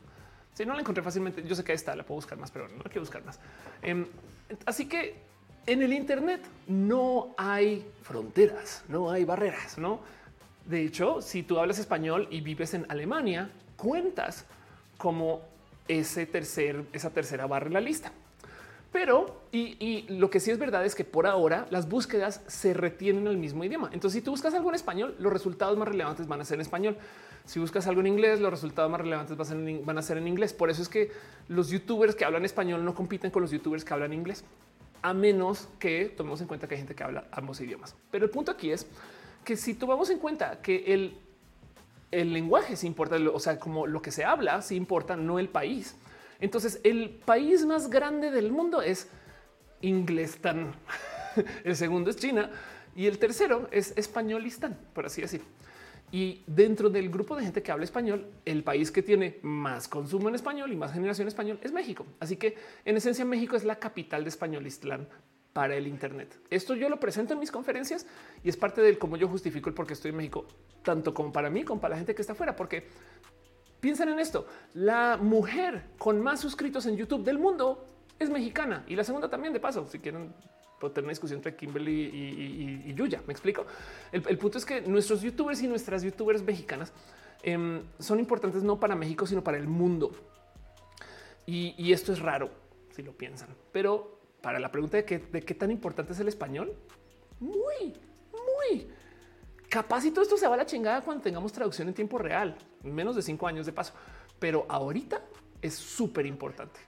[0.53, 2.83] Si no la encontré fácilmente, yo sé que está, la puedo buscar más, pero no
[2.85, 3.41] hay que buscar más.
[3.81, 4.07] Em,
[4.67, 5.17] así que
[5.67, 10.01] en el Internet no hay fronteras, no hay barreras, no?
[10.67, 14.45] De hecho, si tú hablas español y vives en Alemania, cuentas
[14.99, 15.43] como
[15.89, 18.13] ese tercer, esa tercera barra en la lista.
[18.93, 23.27] Pero, y, lo que sí es verdad es que por ahora las búsquedas se retienen
[23.27, 23.89] el mismo idioma.
[23.93, 26.61] Entonces, si tú buscas algo en español, los resultados más relevantes van a ser en
[26.61, 26.99] español.
[27.47, 30.53] Si buscas algo en inglés, los resultados más relevantes van a ser en inglés.
[30.53, 31.11] Por eso es que
[31.49, 34.45] los youtubers que hablan español no compiten con los youtubers que hablan inglés,
[35.01, 37.97] a menos que tomemos en cuenta que hay gente que habla ambos idiomas.
[38.11, 38.87] Pero el punto aquí es
[39.43, 41.17] que si tomamos en cuenta que el,
[42.11, 45.49] el lenguaje se importa, o sea, como lo que se habla, se importa, no el
[45.49, 45.97] país.
[46.43, 49.09] Entonces, el país más grande del mundo es
[49.81, 50.75] Inglestán.
[51.65, 52.51] El segundo es China
[52.95, 55.41] y el tercero es Españolistán, por así decir.
[56.11, 60.29] Y dentro del grupo de gente que habla español, el país que tiene más consumo
[60.29, 62.05] en español y más generación español es México.
[62.21, 65.09] Así que en esencia México es la capital de Españolistán
[65.55, 66.39] para el Internet.
[66.51, 68.07] Esto yo lo presento en mis conferencias
[68.45, 70.47] y es parte del cómo yo justifico el por qué estoy en México,
[70.83, 72.89] tanto como para mí como para la gente que está afuera, porque
[73.83, 74.47] Piensen en esto.
[74.75, 77.85] La mujer con más suscritos en YouTube del mundo
[78.17, 79.89] es mexicana y la segunda también de paso.
[79.91, 80.33] Si quieren
[80.79, 83.67] tener una discusión entre Kimberly y, Yuya, me explico.
[84.13, 86.93] El, punto es que nuestros youtubers y nuestras youtubers mexicanas
[87.43, 90.13] em, son importantes no para México, sino para el mundo.
[91.45, 92.51] Y, esto es raro
[92.91, 96.73] si lo piensan, pero para la pregunta de qué tan importante es el español,
[97.41, 97.97] muy,
[98.31, 98.87] muy
[99.73, 102.55] Capaz y todo esto se va a la chingada cuando tengamos traducción en tiempo real,
[102.83, 103.95] menos de cinco años de paso.
[104.39, 105.23] Pero ahorita
[105.63, 106.79] es súper importante.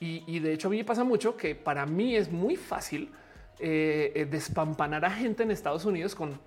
[0.00, 3.10] Y, de hecho a mí me pasa mucho que para mí es muy fácil
[3.58, 6.40] eh, eh, despampanar a gente en Estados Unidos con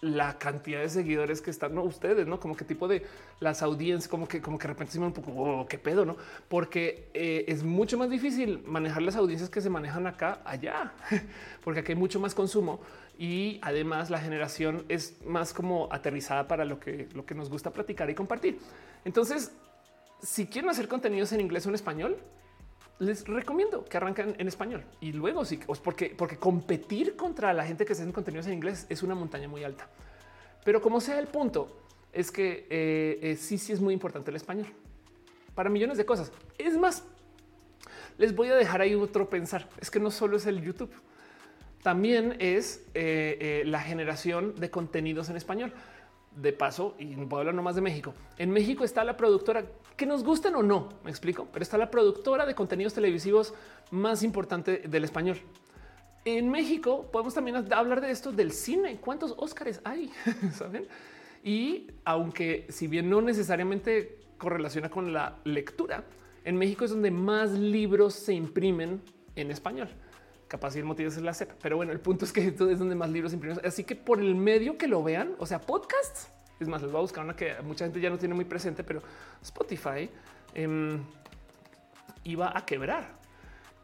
[0.00, 3.04] la cantidad de seguidores que están ustedes, no como qué tipo de
[3.40, 6.04] las audiencias, como que, como que de repente se me un poco oh, qué pedo,
[6.04, 6.16] no?
[6.48, 10.92] Porque eh, es mucho más difícil manejar las audiencias que se manejan acá, allá,
[11.64, 12.80] porque aquí hay mucho más consumo
[13.18, 17.72] y además la generación es más como aterrizada para lo que, lo que nos gusta
[17.72, 18.58] platicar y compartir.
[19.04, 19.52] Entonces,
[20.22, 22.16] si quieren hacer contenidos en inglés o en español,
[22.98, 27.84] les recomiendo que arranquen en español y luego sí, porque, porque competir contra la gente
[27.84, 29.88] que hace contenidos en inglés es una montaña muy alta.
[30.64, 34.36] Pero como sea el punto, es que eh, eh, sí, sí es muy importante el
[34.36, 34.66] español
[35.54, 36.32] para millones de cosas.
[36.56, 37.04] Es más,
[38.16, 39.68] les voy a dejar ahí otro pensar.
[39.80, 40.92] Es que no solo es el YouTube
[41.82, 45.72] también es eh, la generación de contenidos en español.
[46.40, 48.14] De paso, y no puedo hablar nomás de México.
[48.36, 49.64] En México está la productora
[49.96, 53.54] que nos gusten o no, me explico, pero está la productora de contenidos televisivos
[53.90, 55.38] más importante del español.
[56.24, 58.98] En México podemos también hablar de esto del cine.
[59.00, 60.10] ¿Cuántos Óscares hay?
[60.52, 60.86] ¿Saben?
[61.42, 66.04] Y aunque si bien no necesariamente correlaciona con la lectura,
[66.44, 69.02] en México es donde más libros se imprimen
[69.36, 69.88] en español.
[70.48, 72.78] Capaz si el motivo es la CEP, pero bueno, el punto es que esto es
[72.78, 73.60] donde más libros imprimen.
[73.64, 76.98] Así que por el medio que lo vean, o sea, podcasts, es más, les voy
[76.98, 79.02] a buscar una que mucha gente ya no tiene muy presente, pero
[79.42, 80.10] Spotify
[80.54, 81.00] em,
[82.24, 83.18] iba a quebrar.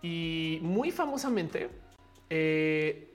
[0.02, 1.70] Y muy famosamente,
[2.30, 3.14] eh,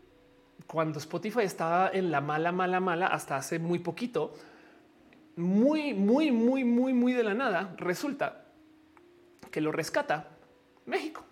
[0.65, 4.33] cuando Spotify estaba en la mala, mala, mala, hasta hace muy poquito,
[5.35, 8.45] muy, muy, muy, muy, muy de la nada, resulta
[9.51, 10.29] que lo rescata
[10.85, 11.28] México.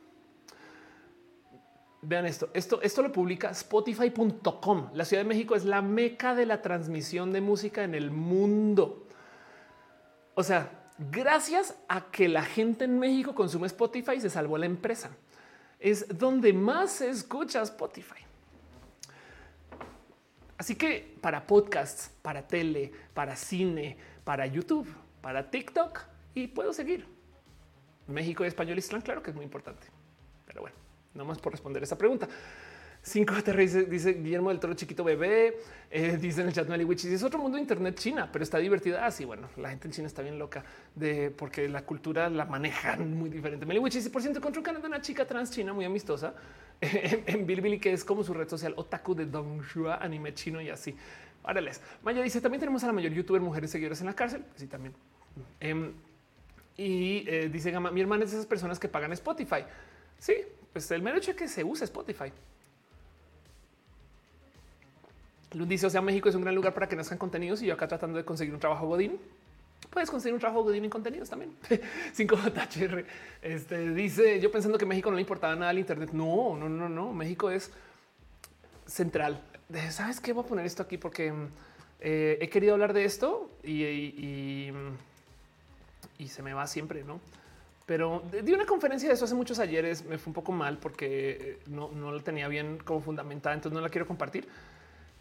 [2.08, 4.92] Vean esto, esto, esto lo publica spotify.com.
[4.94, 9.06] La Ciudad de México es la meca de la transmisión de música en el mundo.
[10.34, 15.10] O sea, gracias a que la gente en México consume Spotify, se salvó la empresa.
[15.82, 18.24] Es donde más se escucha Spotify.
[20.58, 24.88] Así que para podcasts, para tele, para cine, para YouTube,
[25.20, 26.00] para TikTok
[26.34, 27.06] y puedo seguir.
[28.08, 29.88] México español y claro que es muy importante.
[30.46, 30.87] Pero bueno,
[31.18, 32.28] no más por responder esa pregunta.
[33.02, 35.58] 5 dice, dice Guillermo del Toro Chiquito Bebé.
[35.90, 37.06] Eh, dice en el chat Witch.
[37.06, 39.06] Es otro mundo de Internet China, pero está divertida.
[39.06, 40.64] Así ah, bueno, la gente en China está bien loca
[40.94, 43.66] de porque la cultura la manejan muy diferente.
[43.66, 46.34] Witch dice por ciento encontré un canal de una chica trans china muy amistosa
[46.82, 49.26] en, en Bilibili, que es como su red social otaku de
[49.74, 50.96] Shua, anime chino y así.
[51.44, 51.82] Árales.
[52.04, 54.44] Maya dice también tenemos a la mayor youtuber mujeres seguidoras en la cárcel.
[54.56, 54.94] Sí, también.
[55.62, 55.94] Em,
[56.76, 59.64] y eh, dice Gama, mi hermana es de esas personas que pagan Spotify.
[60.20, 60.36] Sí,
[60.74, 62.32] pues el mero hecho es que se usa Spotify.
[65.54, 67.74] Luz dice, o sea, México es un gran lugar para que nazcan contenidos y yo
[67.74, 69.18] acá tratando de conseguir un trabajo Godín.
[69.90, 71.56] Puedes conseguir un trabajo Godín en contenidos también.
[72.16, 73.06] 5JHR
[73.42, 76.10] este, dice, yo pensando que México no le importaba nada al Internet.
[76.12, 77.14] No, no, no, no.
[77.14, 77.72] México es
[78.86, 79.42] central.
[79.90, 80.34] ¿Sabes qué?
[80.34, 81.34] Voy a poner esto aquí porque
[82.00, 84.74] eh, he querido hablar de esto y, y,
[86.20, 87.20] y, se me va siempre, ¿no?
[87.88, 91.60] Pero di una conferencia de eso hace muchos ayeres, me fue un poco mal porque
[91.68, 94.48] no, no la tenía bien como fundamentada, entonces no la quiero compartir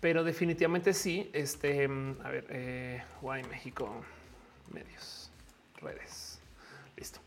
[0.00, 1.30] pero definitivamente sí.
[1.32, 3.90] Este, a ver, eh, Guay México,
[4.72, 5.30] medios,
[5.80, 6.40] redes.
[6.96, 7.20] Listo.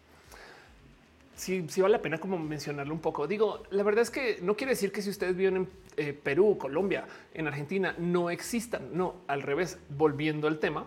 [1.35, 3.27] Sí, sí vale la pena como mencionarlo un poco.
[3.27, 6.57] Digo, la verdad es que no quiere decir que si ustedes viven en eh, Perú,
[6.57, 8.89] Colombia, en Argentina, no existan.
[8.93, 9.77] No, al revés.
[9.89, 10.85] Volviendo al tema,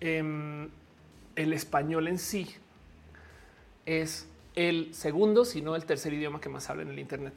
[0.00, 0.68] em,
[1.36, 2.54] el español en sí
[3.88, 7.34] es el segundo, si no el tercer idioma que más habla en el Internet.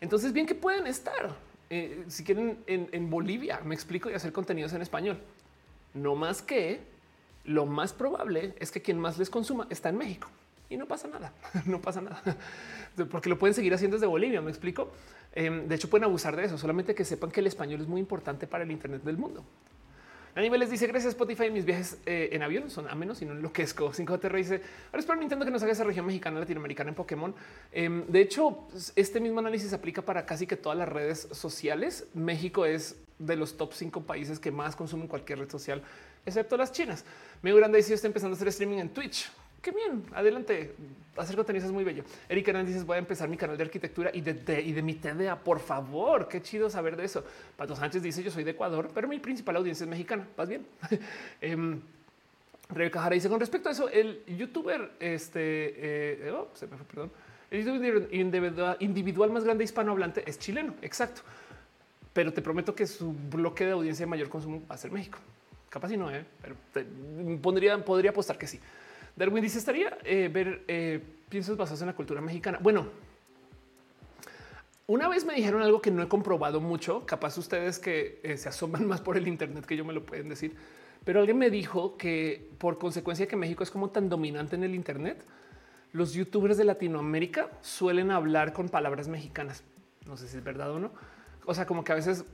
[0.00, 1.34] Entonces, bien que pueden estar
[1.70, 5.18] eh, si quieren en, Bolivia, me explico y hacer contenidos en español.
[5.94, 6.80] No más que
[7.44, 10.28] lo más probable es que quien más les consuma está en México
[10.68, 11.32] y no pasa nada,
[11.66, 12.22] no pasa nada,
[13.10, 14.40] porque lo pueden seguir haciendo desde Bolivia.
[14.40, 14.90] Me explico.
[15.34, 18.00] Em, de hecho, pueden abusar de eso, solamente que sepan que el español es muy
[18.00, 19.44] importante para el Internet del mundo.
[20.34, 21.50] A niveles dice gracias Spotify.
[21.50, 23.92] Mis viajes eh, en avión son a menos y no enloquezco.
[23.92, 27.34] 5T dice ahora espero Nintendo que nos haga esa región mexicana latinoamericana en Pokémon.
[27.72, 32.06] Em, de hecho, este mismo análisis aplica para casi que todas las redes sociales.
[32.14, 35.82] México es de los top 5 países que más consumen cualquier red social,
[36.24, 37.04] excepto las chinas.
[37.42, 39.28] Mi grande dice está empezando a hacer streaming en Twitch.
[39.62, 40.74] Qué bien, adelante.
[41.16, 42.04] Hacer contenido es muy bello.
[42.28, 45.58] Erika Hernández dices voy a empezar mi canal de arquitectura y de, mi TDA, por
[45.58, 46.28] favor.
[46.28, 47.24] Qué chido saber de eso.
[47.56, 50.28] Pato Sánchez dice yo soy de Ecuador, pero mi principal audiencia es mexicana.
[50.36, 50.64] Vas bien.
[51.54, 51.80] um,
[52.70, 56.86] Rebeca Jara dice con respecto a eso, el youtuber, este, eh, oh, se me fue,
[56.86, 57.10] perdón,
[57.50, 61.22] el youtuber individual, individual más grande hispanohablante es chileno, exacto.
[62.12, 65.18] Pero te prometo que su bloque de audiencia de mayor consumo va a ser México.
[65.70, 66.24] Capaz si no, ¿eh?
[66.42, 66.56] pero
[67.40, 68.60] pondría, podría apostar que sí.
[69.18, 72.58] Darwin dice, estaría eh, ver eh, piensos basados en la cultura mexicana.
[72.62, 72.86] Bueno,
[74.86, 78.48] una vez me dijeron algo que no he comprobado mucho, capaz ustedes que eh, se
[78.48, 80.54] asoman más por el Internet que yo me lo pueden decir,
[81.04, 84.74] pero alguien me dijo que por consecuencia que México es como tan dominante en el
[84.74, 85.24] Internet,
[85.92, 89.64] los youtubers de Latinoamérica suelen hablar con palabras mexicanas.
[90.06, 90.92] No sé si es verdad o no.
[91.44, 92.24] O sea, como que a veces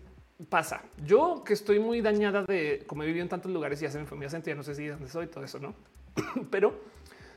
[0.51, 0.83] pasa.
[1.07, 3.99] Yo que estoy muy dañada de como he vivido en tantos lugares y ya se
[4.03, 5.75] me mi acento, ya no sé si dónde soy, todo eso, ¿no?
[6.51, 6.81] pero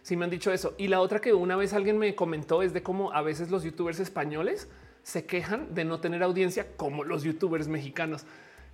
[0.02, 0.76] sí me han dicho eso.
[0.78, 3.64] Y la otra que una vez alguien me comentó es de cómo a veces los
[3.64, 4.70] youtubers españoles
[5.04, 8.26] se quejan de no tener audiencia como los youtubers mexicanos.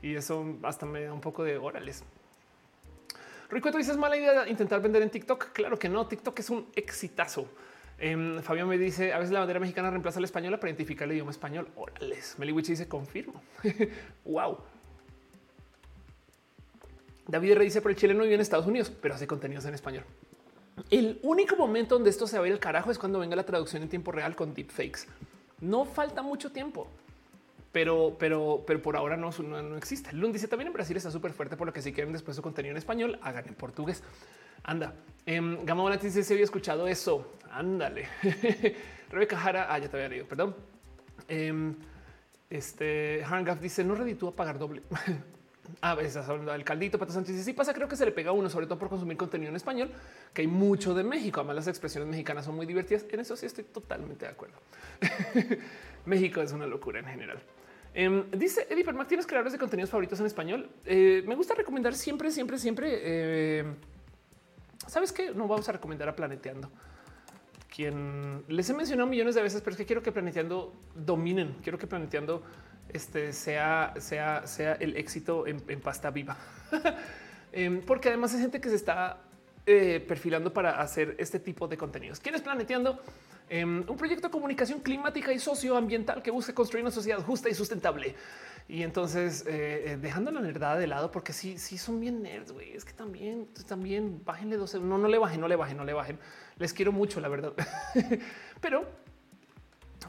[0.02, 2.04] Y eso hasta me da un poco de órales.
[3.50, 5.52] Rico, tú dices mala idea intentar vender en TikTok.
[5.54, 6.08] Claro que no.
[6.08, 7.48] TikTok es un exitazo.
[8.00, 11.14] Eh, Fabián me dice a veces la bandera mexicana reemplaza la española para identificar el
[11.14, 11.70] idioma español.
[11.76, 12.36] Órales.
[12.40, 13.42] Meliwich dice confirmo.
[14.26, 14.58] wow.
[17.28, 20.04] David Rey dice, pero el chileno vive en Estados Unidos, pero hace contenidos en español.
[20.90, 23.45] El único momento donde esto se va a ir el carajo es cuando venga la
[23.45, 25.08] traducción en tiempo real con deepfakes.
[25.62, 26.88] No falta mucho tiempo.
[27.72, 30.14] pero, pero, pero por ahora no, no, existe.
[30.14, 32.44] Lund dice también en Brasil está súper fuerte, por lo que si quieren después su
[32.44, 34.04] contenido en español, hagan en portugués.
[34.64, 34.94] Anda.
[35.26, 37.34] Eh, Gama dice si había escuchado eso.
[37.52, 38.08] Ándale.
[39.10, 39.68] Rebeca Jara.
[39.74, 40.56] Ah, ya te había leído, perdón.
[41.28, 41.76] Em,
[42.50, 44.84] este Hangaf dice no reditúa pagar doble.
[45.81, 48.31] A veces hablando del caldito, Pato Sánchez dice sí pasa, creo que se le pega
[48.31, 49.91] a uno, sobre todo por consumir contenido en español,
[50.34, 51.40] que hay mucho de México.
[51.40, 53.06] Además, las expresiones mexicanas son muy divertidas.
[53.10, 54.56] En eso sí estoy totalmente de acuerdo.
[56.06, 57.40] México es una locura en general.
[57.94, 60.69] Em, dice Eddie Permac, ¿tienes creadores de contenidos favoritos en español?
[60.85, 62.99] Eh, me gusta recomendar siempre, siempre, siempre.
[63.02, 63.65] Eh,
[64.88, 65.31] ¿Sabes qué?
[65.31, 66.69] No vamos a recomendar a Planeteando.
[67.73, 71.56] Quien les he mencionado millones de veces, pero es que quiero que Planeteando dominen.
[71.64, 72.44] Quiero que Planeteando
[72.94, 76.38] este, sea, sea, sea el éxito en, pasta viva.
[77.56, 79.20] Em, porque además es gente que se está
[79.68, 82.20] eh, perfilando para hacer este tipo de contenidos.
[82.20, 82.99] ¿Quién es Planeteando?
[83.48, 87.53] Em, un proyecto de comunicación climática y socioambiental que busca construir una sociedad justa y
[87.53, 88.15] sustentable.
[88.68, 92.53] Y entonces eh, eh, dejando la nerdada de lado, porque sí, sí son bien nerds,
[92.53, 92.74] güey.
[92.74, 94.74] Es que también, también bájenle dos.
[94.74, 96.18] No, no le bajen, no le bajen, no le bajen.
[96.57, 97.53] Les quiero mucho, la verdad.
[98.61, 98.88] Pero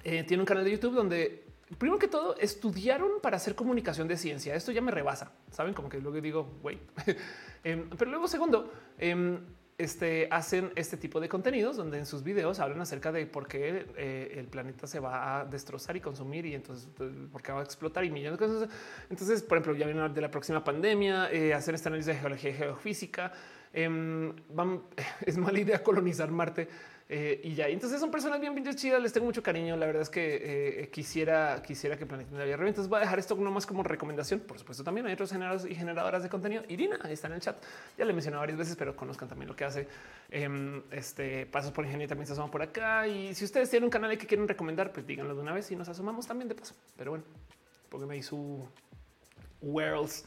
[0.02, 1.43] tiene un canal de YouTube donde
[1.78, 4.54] primero que todo estudiaron para hacer comunicación de ciencia.
[4.54, 6.78] Esto ya me rebasa, saben como que luego digo, güey.
[7.66, 9.38] Em, pero luego segundo, em,
[9.78, 13.86] este, hacen este tipo de contenidos donde en sus videos hablan acerca de por qué
[13.96, 17.60] eh, el planeta se va a destrozar y consumir y entonces pues, por qué va
[17.60, 18.68] a explotar y millones de cosas.
[19.08, 22.50] Entonces, por ejemplo, ya vienen de la próxima pandemia, eh, hacer este análisis de geología
[22.50, 23.32] y geofísica.
[23.72, 24.32] Em,
[25.26, 26.68] es mala idea colonizar Marte
[27.08, 27.68] eh, y ya.
[27.68, 29.00] Entonces son personas bien, bien chidas.
[29.02, 29.76] Les tengo mucho cariño.
[29.76, 33.34] La verdad es que eh, quisiera, quisiera que Planeta había Entonces voy a dejar esto
[33.36, 34.40] no más como recomendación.
[34.40, 36.62] Por supuesto, también hay otros generadores y generadoras de contenido.
[36.68, 37.56] Irina está en el chat.
[37.98, 39.86] Ya le he mencionado varias veces, pero conozcan también lo que hace.
[40.30, 43.06] Em, este pasos por ingeniería también se asoman por acá.
[43.06, 45.76] Y si ustedes tienen un canal que quieren recomendar, pues díganlo de una vez y
[45.76, 46.74] nos asomamos también de paso.
[46.96, 47.24] Pero bueno,
[47.90, 48.66] pónganme ahí su
[49.60, 50.24] Worlds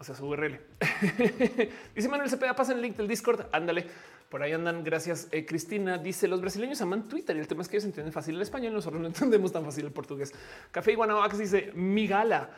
[0.00, 0.58] o sea, su URL.
[1.94, 3.44] Dice Manuel Cepeda, pasa el link del Discord.
[3.52, 3.86] Ándale.
[4.30, 4.84] Por ahí andan.
[4.84, 5.28] Gracias.
[5.32, 8.36] Eh, Cristina dice los brasileños aman Twitter y el tema es que ellos entienden fácil
[8.36, 8.72] el español.
[8.72, 10.32] Nosotros no entendemos tan fácil el portugués.
[10.70, 12.48] Café Iguanabax dice mi gala.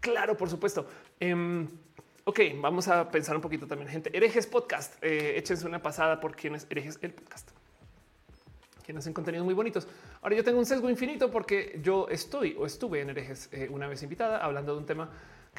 [0.00, 0.86] Claro, por supuesto.
[1.20, 1.68] Em,
[2.24, 4.10] ok, vamos a pensar un poquito también, gente.
[4.16, 4.94] Herejes Podcast.
[5.04, 7.50] Eh, échense una pasada por quienes herejes el podcast.
[8.82, 9.86] Quienes hacen contenidos muy bonitos.
[10.22, 13.88] Ahora yo tengo un sesgo infinito porque yo estoy o estuve en herejes eh, una
[13.88, 15.10] vez invitada hablando de un tema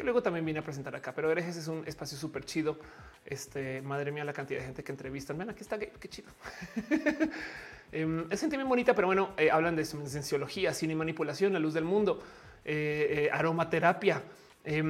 [0.04, 1.14] luego también vine a presentar acá.
[1.14, 2.78] Pero herejes es un espacio súper chido.
[3.26, 5.38] Este madre mía, la cantidad de gente que entrevistan.
[5.38, 6.30] Ven, aquí está gay, qué chido.
[7.92, 11.60] eh, es gente muy bonita, pero bueno, eh, hablan de cienciología, cine y manipulación, la
[11.60, 12.22] luz del mundo,
[12.66, 14.22] eh, eh, aromaterapia.
[14.64, 14.84] Eh,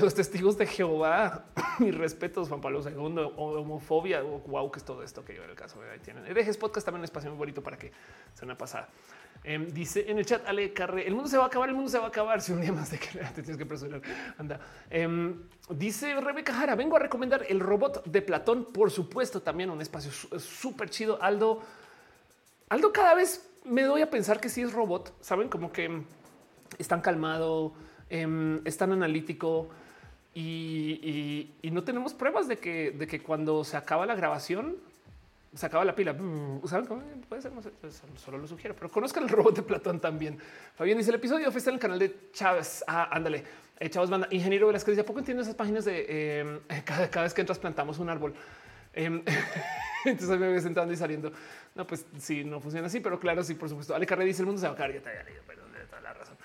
[0.00, 1.44] los testigos de Jehová,
[1.78, 5.78] mis respetos, Juan Pablo II, homofobia, wow, que es todo esto que yo el caso
[5.92, 6.24] ahí tienen.
[6.26, 7.92] Herejes podcast también un espacio muy bonito para que
[8.32, 8.88] sea una pasada.
[9.42, 11.90] Em, dice en el chat Ale Carre, el mundo se va a acabar, el mundo
[11.90, 12.42] se va a acabar.
[12.42, 12.98] Si un día más te
[13.34, 14.02] tienes que presionar,
[14.36, 14.60] anda.
[14.90, 19.80] Em, dice Rebeca Jara, vengo a recomendar el robot de Platón, por supuesto, también un
[19.80, 21.22] espacio súper chido.
[21.22, 21.62] Aldo,
[22.68, 25.14] Aldo, cada vez me doy a pensar que sí es robot.
[25.22, 26.02] Saben como que
[26.78, 27.72] es tan calmado,
[28.10, 29.70] em, es tan analítico
[30.34, 34.76] y, y, no tenemos pruebas de que, de que cuando se acaba la grabación
[35.54, 36.14] se acaba la pila.
[36.64, 37.52] ¿Saben cómo puede ser?
[37.52, 40.38] No pues, solo lo sugiero, pero conozcan el robot de Platón también.
[40.74, 42.84] Fabián dice el episodio está en el canal de Chávez.
[42.86, 43.44] Ah, ándale.
[43.78, 46.60] Eh, Chavos Banda, ingeniero de las que dice, ¿a poco entiendo esas páginas de eh,
[46.84, 48.34] cada, vez que entras plantamos un árbol?
[48.92, 49.04] Eh,
[50.04, 51.32] entonces me voy sentando y saliendo.
[51.74, 53.94] No, pues sí, no funciona así, pero claro, sí, por supuesto.
[53.94, 54.92] Ale Carre dice el mundo se va a acabar.
[54.92, 56.36] Ya te de toda la razón.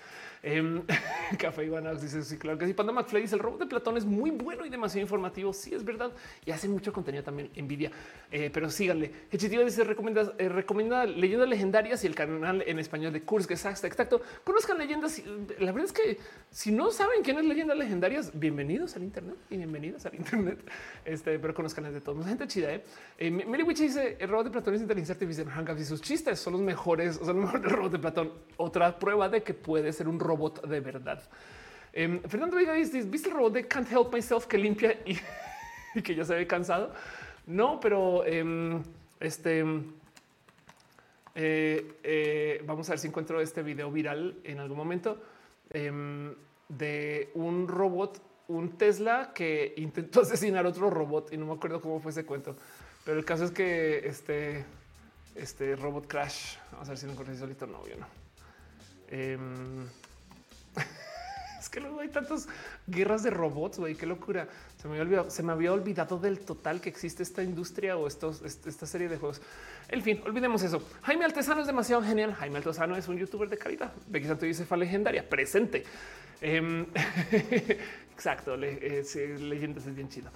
[0.45, 0.83] Em,
[1.39, 2.73] Café Iván dice sí, claro que sí.
[2.75, 5.51] Panda McFly dice el robot de Platón es muy bueno y demasiado informativo.
[5.51, 6.11] Sí, es verdad.
[6.45, 7.91] Y hace mucho contenido también envidia,
[8.31, 9.11] eh, pero síganle.
[9.31, 14.21] Hechitiva dice recomienda, eh, recomienda leyendas legendarias y el canal en español de Kurs Exacto.
[14.43, 15.19] Conozcan leyendas.
[15.57, 16.19] La verdad es que
[16.51, 20.59] si no saben quién es leyendas legendarias, bienvenidos al Internet y bienvenidos al Internet.
[21.05, 22.23] Este, pero conozcan de todos.
[22.23, 22.71] Gente chida.
[22.71, 22.83] Eh,
[23.17, 25.47] eh Mary Witch dice el robot de Platón es inteligencia artificial.
[25.79, 27.17] y sus chistes son los mejores.
[27.17, 28.31] O sea, los mejores robot de Platón.
[28.57, 31.21] Otra prueba de que puede ser un robot robot de verdad.
[31.93, 36.13] Eh, Fernando Vega dice, ¿viste el robot de Can't Help Myself que limpia y, que
[36.13, 36.91] ya se ve cansado?
[37.47, 38.81] No, pero eh,
[39.19, 39.63] este...
[41.37, 45.21] Eh, eh, vamos a ver si encuentro este video viral en algún momento
[45.69, 46.33] em,
[46.69, 51.99] de un robot, un Tesla que intentó asesinar otro robot y no me acuerdo cómo
[51.99, 52.55] fue ese cuento,
[53.03, 54.63] pero el caso es que este,
[55.35, 57.67] este robot crash, vamos a ver si lo encontré solito.
[57.67, 58.07] No, yo no.
[61.65, 62.47] Em, que luego hay tantas
[62.87, 64.47] guerras de robots, güey, qué locura.
[64.81, 68.07] Se me, había olvidado, se me había olvidado del total que existe esta industria o
[68.07, 69.41] estos, esta serie de juegos.
[69.89, 70.81] En fin, olvidemos eso.
[71.01, 72.33] Jaime Altesano es demasiado genial.
[72.33, 73.91] Jaime Altesano es un youtuber de calidad.
[74.07, 75.83] Becky Santo dice fa legendaria, presente.
[76.39, 76.85] Em,
[78.13, 79.03] exacto, eh,
[79.39, 80.29] leyendas es bien chido.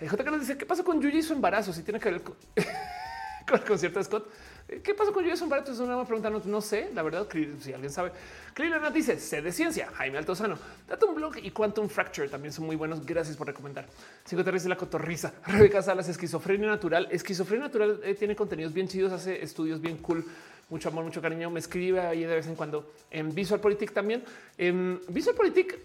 [0.00, 0.22] Eh, J.
[0.24, 1.72] nos dice, ¿qué pasó con Yuji y su embarazo?
[1.72, 2.36] Si tiene que ver con,
[3.48, 4.28] con el concierto de Scott.
[4.66, 5.72] ¿Qué pasa con un barato.
[5.72, 6.30] Es una pregunta.
[6.30, 6.90] No, sé.
[6.94, 7.28] La verdad,
[7.60, 8.12] si alguien sabe,
[8.54, 9.88] Cleveland dice sé de ciencia.
[9.94, 10.58] Jaime Altozano,
[11.06, 13.04] un Blog y Quantum Fracture también son muy buenos.
[13.04, 13.86] Gracias por recomendar.
[14.24, 15.34] Cinco de la cotorriza.
[15.46, 17.08] Rebeca Salas, esquizofrenia natural.
[17.10, 20.24] Esquizofrenia natural eh, tiene contenidos bien chidos, hace estudios bien cool.
[20.70, 21.50] Mucho amor, mucho cariño.
[21.50, 24.24] Me escribe ahí de vez en cuando en Visual Politic también.
[24.56, 25.78] En Visual Politic,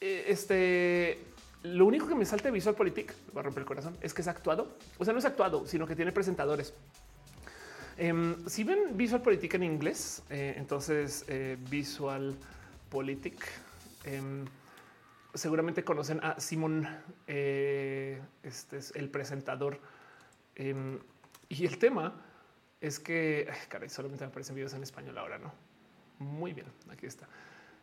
[0.00, 1.18] eh, este
[1.64, 4.22] lo único que me salta de Visual Politic, va a romper el corazón, es que
[4.22, 4.68] es actuado.
[4.98, 6.74] O sea, no es actuado, sino que tiene presentadores.
[8.02, 12.36] Em, si ven Visual Politic en inglés, eh, entonces eh, Visual
[12.90, 13.46] Politic,
[14.02, 14.44] em,
[15.32, 16.84] seguramente conocen a Simon,
[17.28, 19.78] eh, este es el presentador.
[20.56, 20.98] Em,
[21.48, 22.12] y el tema
[22.80, 25.52] es que, caray, solamente me aparecen videos en español ahora, ¿no?
[26.18, 27.28] Muy bien, aquí está.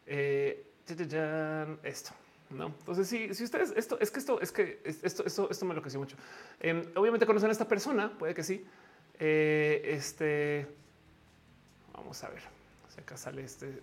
[0.05, 2.13] esto.
[2.49, 5.71] No, entonces si, si ustedes esto es que esto es que esto, esto, esto me
[5.71, 6.17] enloqueció mucho.
[6.95, 8.65] obviamente conocen a esta persona, puede que sí,
[9.19, 10.65] eh, este,
[11.93, 12.41] vamos a ver
[12.93, 13.81] si acá sale este.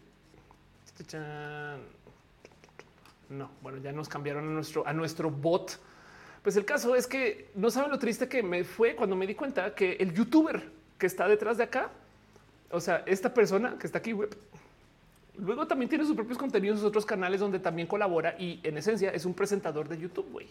[3.28, 5.78] No, bueno, ya nos cambiaron a nuestro, a nuestro bot.
[6.42, 9.34] Pues el caso es que no saben lo triste que me fue cuando me di
[9.34, 11.90] cuenta que el youtuber que está detrás de acá,
[12.70, 14.15] o sea, esta persona que está aquí,
[15.36, 19.10] luego también tiene sus propios contenidos, sus otros canales donde también colabora y en esencia
[19.10, 20.47] es un presentador de YouTube.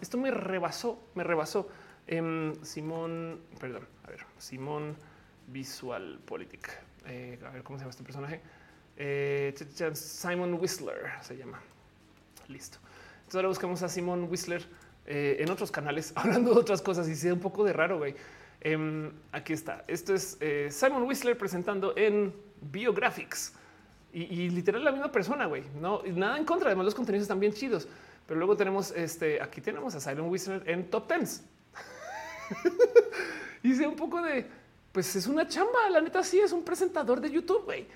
[0.00, 1.68] Esto me rebasó, me rebasó.
[2.06, 4.96] Em, Simón, perdón, a ver, Simón
[5.48, 6.70] Visual Politic.
[7.06, 8.40] Eh, a ver cómo se llama este personaje.
[8.96, 9.54] Eh,
[9.94, 11.60] Simon Whistler se llama.
[12.48, 12.78] Listo.
[13.16, 14.64] Entonces ahora buscamos a Simon Whistler
[15.06, 18.14] eh, en otros canales hablando de otras cosas y se un poco de raro, güey.
[18.60, 19.84] Em, aquí está.
[19.88, 20.38] Esto es
[20.70, 23.52] Simon Whistler presentando en Biographics
[24.12, 25.64] y, literal la misma persona, güey.
[25.80, 26.68] No, nada en contra.
[26.68, 27.88] Además, los contenidos están bien chidos.
[28.26, 29.42] Pero luego tenemos este.
[29.42, 31.42] Aquí tenemos a Simon Whistler en top tens.
[33.64, 34.46] Hice un poco de,
[34.92, 37.86] pues es una chamba, la neta sí, es un presentador de YouTube, güey.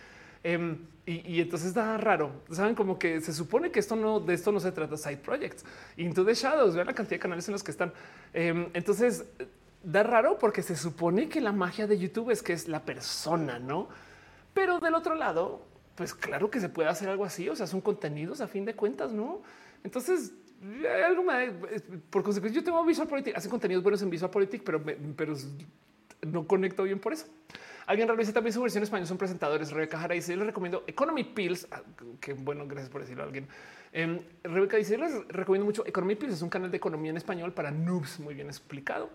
[0.43, 2.33] Em, y, entonces da raro.
[2.51, 5.65] Saben como que se supone que esto no de esto no se trata side projects.
[5.99, 7.93] Into the Shadows, vean la cantidad de canales en los que están.
[8.33, 9.27] Em, entonces
[9.83, 13.59] da raro porque se supone que la magia de YouTube es que es la persona,
[13.59, 13.89] no?
[14.55, 15.63] Pero del otro lado,
[15.97, 17.49] pues claro que se puede hacer algo así.
[17.51, 19.43] O sea, son contenidos a fin de cuentas, no?
[19.85, 20.33] Entonces
[22.11, 24.83] por consecuencia, yo tengo Visual Politic, hacen contenidos buenos en Visual Politic, pero,
[25.17, 25.35] pero
[26.27, 27.27] no conecto bien por eso.
[27.87, 29.71] Alguien realiza también su versión en español, son presentadores.
[29.71, 31.67] Rebeca Jara dice: Les recomiendo Economy Pills.
[31.71, 31.83] Ah,
[32.21, 33.49] que bueno, gracias por decirlo a alguien.
[33.93, 36.35] Eh, Rebeca dice: Les recomiendo mucho Economy Pills.
[36.35, 39.09] Es un canal de economía en español para noobs, muy bien explicado.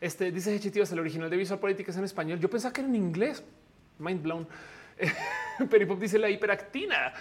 [0.00, 2.38] Este dice es el original de Visual Politic es en español.
[2.38, 3.42] Yo pensaba que era en inglés.
[3.98, 4.46] Mind blown.
[5.70, 7.14] Peripop dice la hiperactina.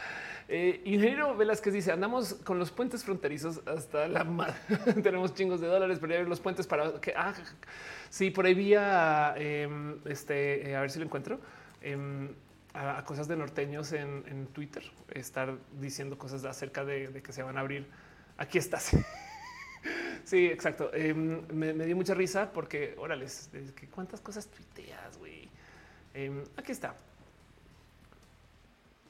[0.50, 4.56] Eh, ingeniero Velázquez dice andamos con los puentes fronterizos hasta la madre.
[5.04, 7.34] Tenemos chingos de dólares, pero ya los puentes para que ah,
[8.10, 11.40] sí, por ahí vía em, este, eh, a ver si lo encuentro.
[11.82, 12.34] Em,
[12.74, 17.62] a, cosas de norteños en, Twitter, estar diciendo cosas acerca de, que se van a
[17.62, 17.88] abrir.
[18.38, 18.92] Aquí estás.
[20.24, 20.94] sí, exacto.
[20.94, 23.26] Em, me, dio mucha risa porque, órale,
[23.92, 25.50] cuántas cosas tuiteas, güey.
[26.56, 26.96] aquí está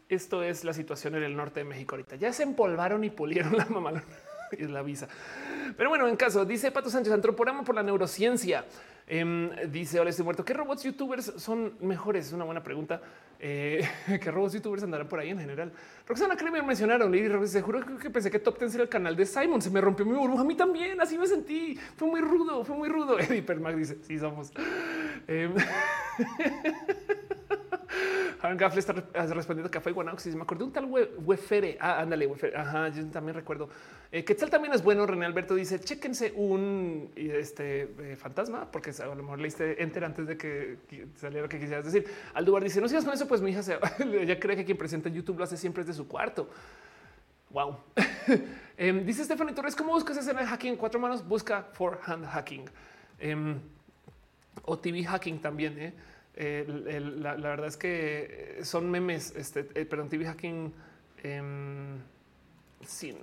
[0.10, 2.16] esto es la situación en el norte de México ahorita.
[2.16, 4.04] Ya se empolvaron y pulieron la mamalona
[4.58, 5.08] y la visa.
[5.76, 8.66] Pero bueno, en caso, dice Pato Sánchez, antroporama por la neurociencia.
[9.10, 10.44] Em, dice, hola, estoy muerto.
[10.44, 12.28] ¿Qué robots youtubers son mejores?
[12.28, 13.02] Es una buena pregunta.
[13.40, 13.88] Eh,
[14.22, 15.72] ¿Qué robots youtubers andarán por ahí en general?
[16.06, 17.14] Roxana me mencionaron.
[17.16, 19.62] Y se juro que pensé que Top Ten era el canal de Simon.
[19.62, 20.42] Se me rompió mi burbuja.
[20.42, 21.00] A mí también.
[21.00, 21.80] Así me sentí.
[21.96, 22.66] Fue muy rudo.
[22.66, 23.18] Fue muy rudo.
[23.20, 24.52] Eddie Permac dice, sí somos.
[25.28, 25.54] Eh,
[28.48, 28.94] Aaron Gaffle está
[29.34, 31.78] respondiendo fue Si Me acordé un tal Wefere.
[31.82, 32.56] Ah, ándale, Wefere.
[32.56, 33.70] Ajá, yo también recuerdo.
[34.10, 35.06] Eh, Quetzal también es bueno.
[35.06, 40.28] René Alberto dice: chéquense un este eh, fantasma, porque a lo mejor leíste enter antes
[40.28, 40.78] de que
[41.16, 42.08] saliera lo que quisieras decir.
[42.34, 43.78] Aldubar dice: No sigas con eso, pues mi hija se
[44.22, 46.50] ella cree que quien presenta en YouTube lo hace siempre desde su cuarto.
[47.50, 47.78] Wow.
[48.80, 51.28] Em, dice Stephanie Torres: ¿Cómo buscas escena de hacking en cuatro manos?
[51.28, 52.66] Busca for hand hacking
[53.20, 53.60] em,
[54.64, 55.96] o TV hacking también.
[56.38, 57.00] ¿Eh?
[57.20, 60.74] la, verdad es que son memes, este, eh, perdón, TV hacking
[61.24, 62.00] em,
[62.86, 63.18] sin.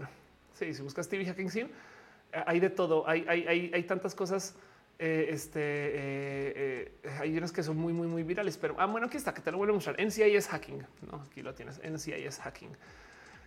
[0.54, 1.70] Sí, si buscas TV hacking sin,
[2.46, 3.08] hay de todo.
[3.08, 4.54] Hay, hay, hay, tantas cosas.
[4.98, 9.16] Eh, este eh, hay unas que son muy, muy, muy virales, pero ah, bueno, aquí
[9.16, 9.96] está que te lo vuelvo a mostrar.
[10.00, 10.86] NCIS hacking.
[11.10, 11.80] No, aquí lo tienes.
[11.82, 12.70] NCIS hacking.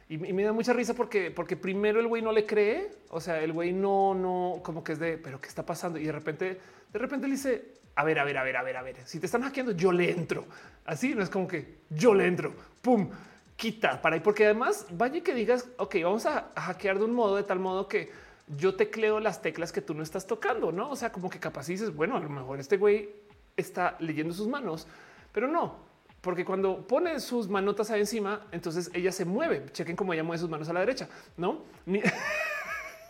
[0.10, 2.92] Y, me da mucha risa porque, porque primero el güey no le cree.
[3.10, 6.00] O sea, el güey no, no, como que es de, pero qué está pasando?
[6.00, 6.60] Y de repente,
[6.94, 8.96] de repente le dice, a ver, a ver, a ver, a ver, a ver.
[9.06, 10.46] Si te están hackeando, yo le entro.
[10.86, 12.54] Así no es como que yo le entro.
[12.80, 13.10] Pum,
[13.56, 17.36] quita para ahí, porque además vaya que digas, ok, vamos a, hackear de un modo
[17.36, 18.12] de tal modo que
[18.56, 20.92] yo tecleo las teclas que tú no estás tocando, no?
[20.92, 23.10] O sea, como que capaz dices, bueno, a lo mejor este güey
[23.58, 24.86] está leyendo sus manos,
[25.32, 25.78] pero no,
[26.22, 29.66] porque cuando pone sus manotas ahí encima, entonces ella se mueve.
[29.72, 31.64] Chequen cómo ella mueve sus manos a la derecha, no?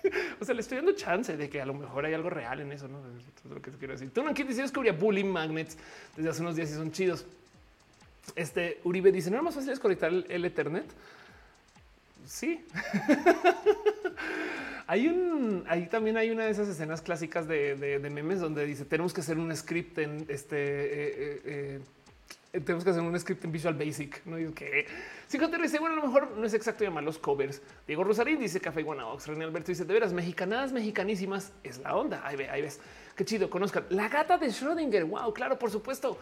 [0.39, 2.71] o sea, le estoy dando chance de que a lo mejor hay algo real en
[2.71, 2.87] eso.
[2.87, 4.11] No es lo que quiero decir.
[4.11, 5.77] Tú no quieres decir descubría bullying magnets
[6.15, 7.25] desde hace unos días y son chidos.
[8.35, 10.85] Este Uribe dice: No es más fácil desconectar el, Ethernet.
[12.25, 12.65] Sí.
[14.87, 19.13] hay un, ahí también hay una de esas escenas clásicas de, memes donde dice tenemos
[19.13, 21.79] que hacer un script en este eh, eh, eh,
[22.61, 24.25] tenemos que hacer un script en Visual Basic.
[24.25, 24.87] No digo que
[25.27, 27.61] si dice, bueno, a lo mejor no es exacto llamar los covers.
[27.85, 29.27] Diego Rosarín dice Café Guanabox.
[29.27, 32.21] René Alberto dice de veras mexicanadas mexicanísimas es la onda.
[32.25, 32.79] Ahí, ve, ahí ves
[33.15, 33.49] qué chido.
[33.49, 35.05] Conozcan la gata de Schrödinger.
[35.07, 36.17] Wow, claro, por supuesto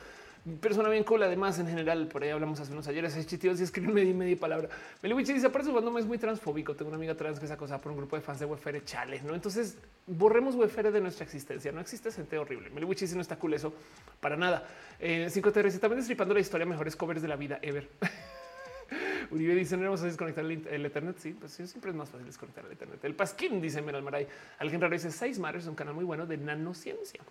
[0.61, 1.23] persona bien cool.
[1.23, 3.15] Además, en general, por ahí hablamos hace unos ayeres.
[3.15, 4.69] Es y escriben media y media palabra.
[5.01, 6.75] Meliwich dice: Aparte, su me es muy transfóbico.
[6.75, 9.21] Tengo una amiga trans que se acosa por un grupo de fans de Wefere Chale.
[9.21, 11.71] No, entonces borremos Wefere de nuestra existencia.
[11.71, 12.69] No existe gente horrible.
[12.69, 13.73] Meliwich dice: No está cool eso
[14.19, 14.67] para nada.
[14.99, 17.89] Eh, 5 TRC también destripando la historia, mejores covers de la vida ever.
[19.31, 21.17] Uribe dice: No vamos a desconectar el, Ethernet.
[21.17, 23.03] Sí, pues siempre es más fácil desconectar el Ethernet.
[23.03, 24.27] El Pasquín dice: Meral Maray.
[24.59, 27.21] Alguien raro dice: Seis Matters es un canal muy bueno de nanociencia.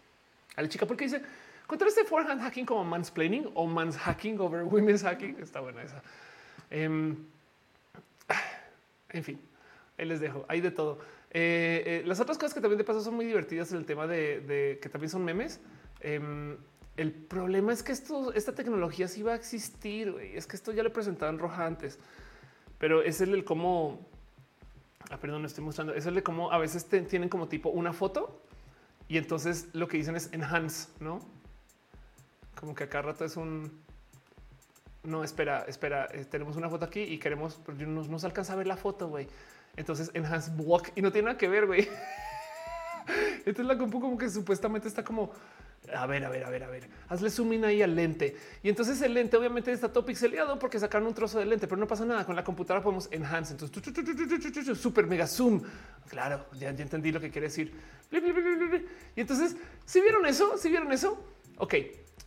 [0.56, 1.22] A la chica, porque dice:
[1.66, 5.36] contra este forehand hacking como mansplaining o mans hacking over women's hacking.
[5.40, 6.02] Está buena esa.
[6.70, 7.16] Em,
[9.10, 9.40] en fin,
[9.98, 10.44] ahí les dejo.
[10.48, 10.98] Hay de todo.
[11.30, 14.06] Eh, eh, las otras cosas que también de paso son muy divertidas en el tema
[14.06, 15.60] de, que también son memes.
[16.00, 16.56] Em,
[16.96, 20.14] el problema es que esto, esta tecnología sí va a existir.
[20.34, 21.98] Es que esto ya lo en Roja antes,
[22.78, 24.06] pero es el, el cómo.
[25.10, 25.94] Ah, perdón, no estoy mostrando.
[25.94, 28.40] Es el de cómo a veces tienen como tipo una foto
[29.08, 31.20] y entonces lo que dicen es enhance, no?
[32.64, 33.70] Como que acá rato es un
[35.02, 38.56] no, espera, espera, eh, tenemos una foto aquí y queremos, pero no nos alcanza a
[38.56, 39.28] ver la foto, güey.
[39.76, 41.86] Entonces enhance block y no tiene nada que ver, güey.
[43.44, 45.30] Esta es la compu como que supuestamente está como
[45.92, 48.34] a ver, a ver, a ver, a ver, hazle zoom in ahí al lente.
[48.62, 51.78] Y entonces el lente obviamente está todo pixeleado porque sacaron un trozo de lente, pero
[51.78, 52.24] no pasa nada.
[52.24, 53.52] Con la computadora podemos enhance.
[53.52, 55.60] Entonces, super mega zoom.
[56.08, 57.74] Claro, ya, ya entendí lo que quiere decir.
[59.14, 61.22] Y entonces, si vieron eso, si vieron eso,
[61.58, 61.74] ok,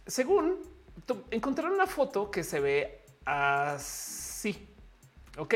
[0.07, 0.59] según
[1.31, 4.67] encontraron una foto que se ve así.
[5.37, 5.55] Ok,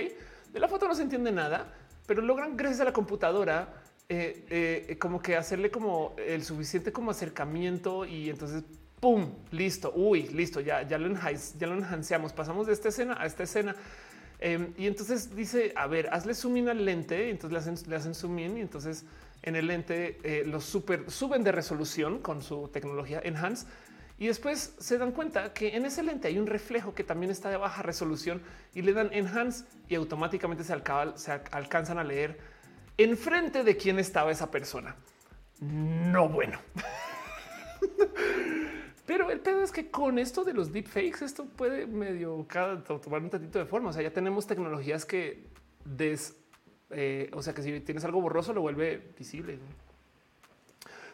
[0.54, 1.74] de la foto no se entiende nada,
[2.06, 7.12] pero logran gracias a la computadora eh, eh, como que hacerle como el suficiente como
[7.12, 8.64] acercamiento y entonces
[9.02, 9.92] pum, listo.
[9.94, 10.62] Uy, listo.
[10.62, 12.32] Ya, ya lo ya lo enhanceamos.
[12.32, 13.76] Pasamos de esta escena a esta escena.
[14.40, 17.28] Em, y entonces dice, a ver, hazle zoom in al lente.
[17.28, 19.06] Y entonces le hacen, le hacen zoom in y entonces
[19.44, 23.66] en el lente eh, los super suben de resolución con su tecnología enhance
[24.22, 27.50] y después se dan cuenta que en ese lente hay un reflejo que también está
[27.50, 28.40] de baja resolución
[28.72, 32.38] y le dan enhance y automáticamente se, alcanzan a leer
[33.00, 34.96] enfrente de quién estaba esa persona.
[35.60, 36.60] No bueno.
[39.08, 42.46] Pero el pedo es que con esto de los deepfakes, esto puede medio
[43.02, 43.90] tomar un tantito de forma.
[43.90, 45.48] O sea, ya tenemos tecnologías que
[45.84, 46.38] des,
[46.92, 49.58] eh, o sea, que si tienes algo borroso lo vuelve visible.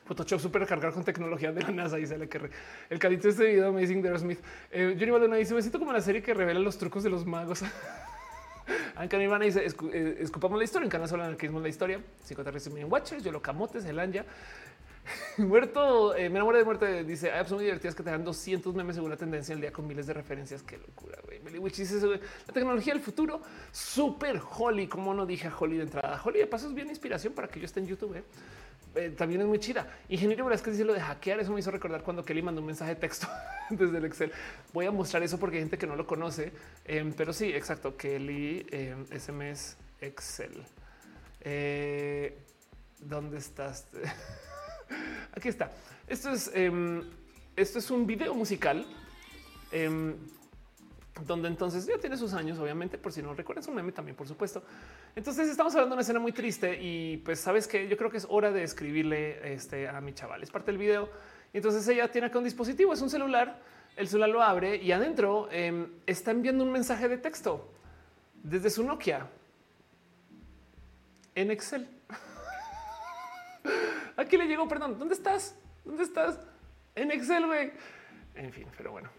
[0.07, 1.97] Photoshop super cargar con tecnología de la NASA.
[1.97, 2.49] Dice el que
[2.89, 4.39] el cadito este video Amazing de Smith.
[4.71, 7.25] Eh, Johnny Baldona dice: Me siento como la serie que revela los trucos de los
[7.25, 7.63] magos.
[8.95, 10.85] Anka Nirvana dice: eh, Escupamos la historia.
[10.85, 11.99] En Canal Solo Anarquismo la historia.
[12.23, 14.23] Cinco en Watchers, Yo lo camotes, el Anja.
[15.37, 17.03] Muerto, eh, me enamoré de muerte.
[17.03, 20.07] Dice: Hay divertidas que te dan 200 memes según la tendencia del día con miles
[20.07, 20.63] de referencias.
[20.63, 21.39] Qué locura, güey.
[21.69, 21.99] dice:
[22.47, 24.87] La tecnología del futuro, súper Holly.
[24.87, 27.59] Como no dije a Holly de entrada, Holly de paso es bien inspiración para que
[27.59, 28.15] yo esté en YouTube.
[28.15, 28.23] ¿eh?
[28.95, 29.87] Eh, también es muy chida.
[30.09, 31.39] Ingeniero que dice lo de hackear.
[31.39, 33.27] Eso me hizo recordar cuando Kelly mandó un mensaje de texto
[33.69, 34.31] desde el Excel.
[34.73, 36.51] Voy a mostrar eso porque hay gente que no lo conoce,
[36.85, 37.95] em, pero sí, exacto.
[37.95, 38.65] Kelly
[39.11, 40.63] SMS em, Excel.
[41.41, 42.37] Eh,
[42.99, 43.87] ¿Dónde estás?
[45.33, 45.71] Aquí está.
[46.07, 47.03] Esto es, em,
[47.55, 48.85] esto es un video musical
[51.25, 54.27] donde entonces ya tiene sus años, obviamente, por si no recuerdas un meme también, por
[54.27, 54.63] supuesto.
[55.15, 58.17] Entonces estamos hablando de una escena muy triste y pues sabes que yo creo que
[58.17, 60.43] es hora de escribirle este, a mi chaval.
[60.43, 61.09] Es parte del video.
[61.53, 63.61] Entonces ella tiene acá un dispositivo, es un celular.
[63.95, 67.71] El celular lo abre y adentro em, está enviando un mensaje de texto
[68.43, 69.27] desde su Nokia
[71.33, 71.87] en Excel.
[74.17, 75.55] Aquí le llegó, perdón, ¿dónde estás?
[75.83, 76.39] ¿Dónde estás?
[76.95, 77.71] En Excel, güey.
[78.35, 79.09] En fin, pero bueno.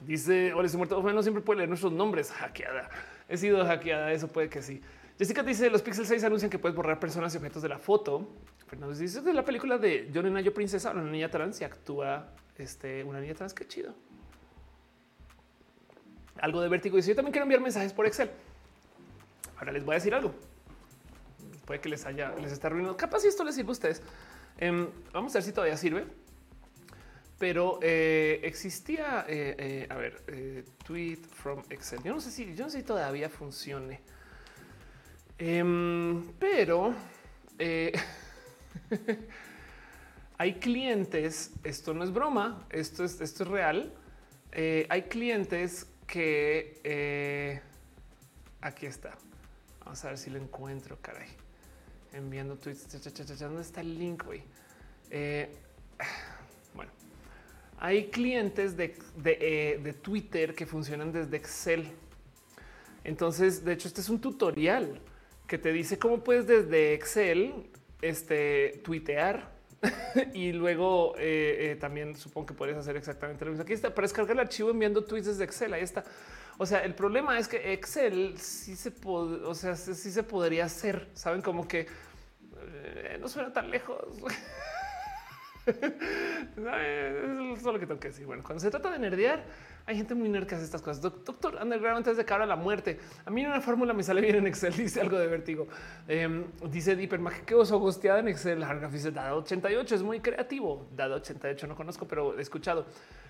[0.00, 1.00] Dice, hola, estoy muerto.
[1.00, 2.30] No siempre puede leer nuestros nombres.
[2.30, 2.90] Hackeada.
[3.28, 4.12] He sido hackeada.
[4.12, 4.80] Eso puede que sí.
[5.18, 8.28] Jessica dice, los Pixel 6 anuncian que puedes borrar personas y objetos de la foto.
[8.66, 13.02] Fernando dice, de la película de Yo Nena, Princesa, una niña trans y actúa este,
[13.04, 13.54] una niña trans.
[13.54, 13.94] Qué chido.
[16.38, 16.96] Algo de vértigo.
[16.96, 18.30] Dice, yo también quiero enviar mensajes por Excel.
[19.56, 20.34] Ahora les voy a decir algo.
[21.64, 22.96] Puede que les haya, les está arruinando.
[22.96, 24.02] Capaz si esto les sirve a ustedes.
[24.58, 26.06] Em, vamos a ver si todavía sirve
[27.38, 30.22] pero eh, existía, eh, eh, a ver,
[30.84, 32.02] tweet from Excel.
[32.02, 34.00] Yo no sé si, yo no sé si todavía funcione,
[35.38, 36.94] em, pero
[40.38, 41.50] hay clientes.
[41.62, 43.92] Esto no es broma, esto es, esto es real.
[44.88, 47.60] hay clientes que
[48.62, 49.18] aquí está.
[49.80, 51.28] Vamos a ver si lo encuentro, caray.
[52.14, 52.88] Enviando tweets.
[53.38, 54.42] ¿Dónde está el link, güey?
[57.78, 61.86] Hay clientes eh, de, Twitter que funcionan desde Excel.
[63.04, 65.00] Entonces, de hecho, este es un tutorial
[65.46, 67.68] que te dice cómo puedes desde Excel
[68.00, 69.54] este, tuitear
[70.32, 73.62] y luego eh, eh, también supongo que puedes hacer exactamente lo mismo.
[73.62, 75.74] Aquí está para descargar el archivo enviando tweets desde Excel.
[75.74, 76.02] Ahí está.
[76.58, 80.64] O sea, el problema es que Excel sí se puede, o sea, sí se podría
[80.64, 81.08] hacer.
[81.12, 81.86] Saben como que
[83.20, 83.98] no suena tan lejos.
[86.56, 88.26] es lo que tengo que decir.
[88.26, 89.44] Bueno, cuando se trata de nerdear,
[89.84, 91.00] hay gente muy nerd que hace estas cosas.
[91.00, 92.98] Doctor Underground antes de cara a la muerte.
[93.24, 95.66] A mí una fórmula me sale bien en Excel, dice algo de vértigo.
[96.06, 98.62] Eh, dice Mag que oso gosteada en Excel.
[98.62, 100.86] Hargraf dice dado 88 es muy creativo.
[100.94, 102.86] Dado 88 no conozco, pero he escuchado.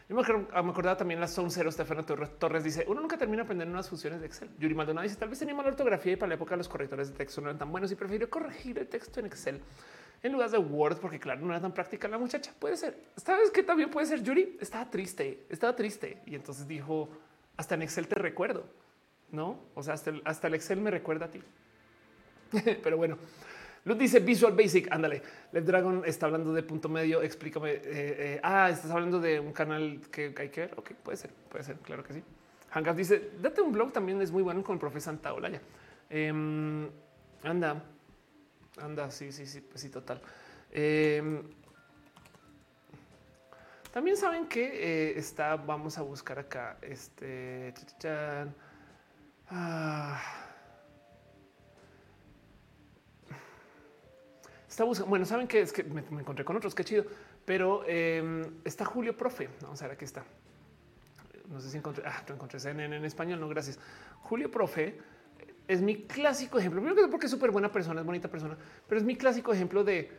[0.08, 1.72] Yo me, acordaba también las son cero.
[1.72, 4.50] Stefano Torres dice uno nunca termina aprendiendo unas funciones de Excel.
[4.58, 7.16] Yuri Maldonado dice tal vez tenía mala ortografía y para la época los correctores de
[7.16, 9.60] texto no eran tan buenos y prefiero corregir el texto en Excel
[10.22, 12.52] en lugar de Word, porque claro, no era tan práctica la muchacha.
[12.58, 12.98] Puede ser.
[13.16, 14.22] ¿Sabes qué también puede ser?
[14.22, 16.22] Yuri estaba triste, estaba triste.
[16.26, 17.08] Y entonces dijo,
[17.56, 18.64] hasta en Excel te recuerdo,
[19.30, 19.58] ¿no?
[19.74, 21.42] O sea, hasta el, hasta el Excel me recuerda a ti.
[22.82, 23.18] Pero bueno,
[23.84, 25.22] Luz dice Visual Basic, ándale.
[25.52, 27.70] Led Dragon está hablando de punto medio, explícame.
[27.70, 30.74] Eh, eh, ah, estás hablando de un canal que hay que ver.
[30.76, 32.22] Ok, puede ser, puede ser, claro que sí.
[32.70, 35.60] Hangout dice, date un blog también es muy bueno con el profe Santa Olaya.
[36.10, 36.88] Em,
[37.42, 37.82] anda,
[38.78, 40.20] Anda, sí, sí, sí, pues sí, total.
[40.70, 41.42] Em,
[43.92, 47.72] también saben que eh, está, vamos a buscar acá, este,
[49.48, 50.20] ah.
[54.68, 57.06] está buscando, bueno, saben que es que me, encontré con otros, qué chido,
[57.46, 60.24] pero em, está Julio Profe, vamos a ver, aquí está.
[61.48, 63.78] No sé si encontré, ah, tú encontré CNN en español, no, gracias.
[64.20, 64.98] Julio Profe
[65.68, 66.80] es mi clásico ejemplo.
[66.80, 68.56] Primero que porque es súper buena persona, es bonita persona,
[68.88, 70.10] pero es mi clásico ejemplo de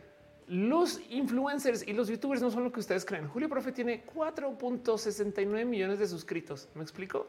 [0.48, 3.28] los influencers y los youtubers no son lo que ustedes creen.
[3.28, 6.68] Julio Profe tiene 4.69 millones de suscritos.
[6.74, 7.28] ¿Me explico?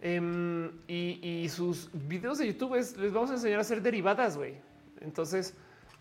[0.00, 4.54] Em, y, sus videos de YouTube les vamos a enseñar a hacer derivadas, güey.
[5.00, 5.54] Entonces,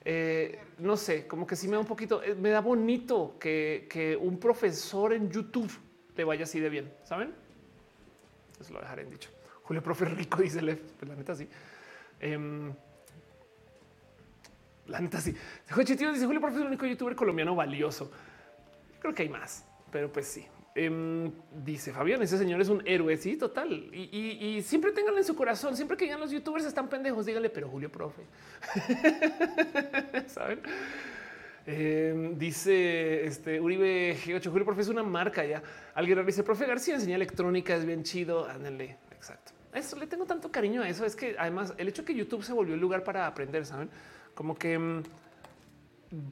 [0.06, 3.88] eh, no sé, como que sí me da un poquito, eh, me da bonito que,
[3.90, 5.72] que, un profesor en YouTube
[6.16, 7.34] le vaya así de bien, ¿saben?
[8.60, 9.30] Eso lo dejaré en dicho.
[9.70, 11.48] Julio Profe Rico dice Lev, pues la neta sí.
[12.20, 12.74] Em,
[14.88, 15.32] la neta sí.
[15.32, 18.12] dice Julio Profe es el único youtuber colombiano valioso.
[19.00, 20.48] Creo que hay más, pero pues sí.
[20.74, 21.32] Em,
[21.64, 23.16] dice Fabián, ese señor es un héroe.
[23.18, 23.72] Sí, total.
[23.94, 27.70] Y, siempre tengan en su corazón, siempre que digan los youtubers están pendejos, díganle, pero
[27.70, 28.24] Julio Profe.
[30.30, 30.62] Saben?
[31.68, 35.62] Em, dice este Uribe G8 Julio Profe es una marca ya.
[35.94, 38.50] Alguien dice Profe García enseña electrónica, es bien chido.
[38.50, 41.06] Ándale, exacto eso le tengo tanto cariño a eso.
[41.06, 43.90] Es que además el hecho que YouTube se volvió el lugar para aprender, saben
[44.34, 45.04] como que mm,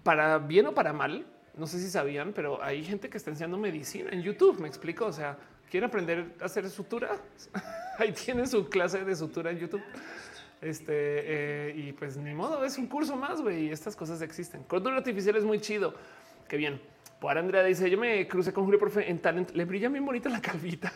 [0.04, 1.26] para bien o para mal,
[1.58, 4.60] no sé si sabían, pero hay gente que está enseñando medicina en YouTube.
[4.60, 5.06] Me explico.
[5.06, 5.38] O sea,
[5.70, 7.10] quieren aprender a hacer sutura.
[7.98, 9.82] Ahí tienen su clase de sutura en YouTube.
[10.62, 13.42] Este eh, y pues ni modo, es un curso más.
[13.52, 14.64] Y estas cosas existen.
[14.64, 15.94] Cordura artificial es muy chido.
[16.48, 16.80] Qué bien.
[17.20, 19.52] Por Andrea dice: Yo me crucé con Julio Profe en talent.
[19.52, 20.94] Le brilla bien bonita la calvita.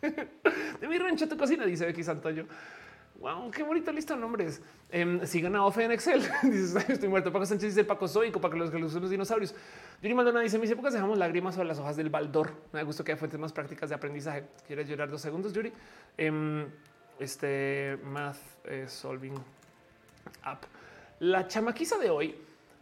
[0.80, 2.46] de mi rancho tu cocina, dice Becky Santoyo.
[3.18, 4.62] Wow, qué bonito listo nombres.
[4.90, 6.22] Eh, sigan a Ofe en Excel.
[6.44, 7.32] dice, estoy muerto.
[7.32, 9.54] Paco Sánchez dice el Paco Zoico para que los que los dinosaurios.
[10.00, 12.52] Yuri Maldonado dice: Mis épocas dejamos lágrimas sobre las hojas del baldor.
[12.72, 14.44] Me gusto que hay fuentes más prácticas de aprendizaje.
[14.68, 15.72] ¿Quieres llorar dos segundos, Yuri?
[16.16, 16.66] Em,
[17.18, 19.34] este Math eh, Solving
[20.42, 20.62] App.
[21.18, 22.36] La chamaquiza de hoy,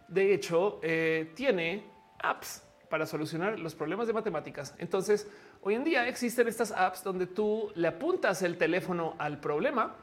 [0.09, 1.83] de hecho, eh, tiene
[2.23, 4.75] apps para solucionar los problemas de matemáticas.
[4.79, 5.27] Entonces,
[5.67, 9.97] Hoy en día existen estas apps donde tú le apuntas el teléfono al problema,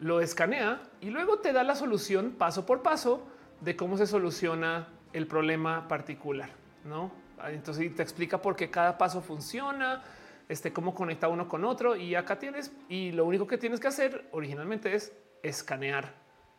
[0.00, 3.24] lo escanea y luego te da la solución paso por paso
[3.60, 6.50] de cómo se soluciona el problema particular.
[6.84, 10.02] No Ah, entonces te explica por qué cada paso funciona,
[10.48, 13.86] este, cómo conecta uno con otro y acá tienes y lo único que tienes que
[13.86, 15.12] hacer originalmente es
[15.44, 16.14] escanear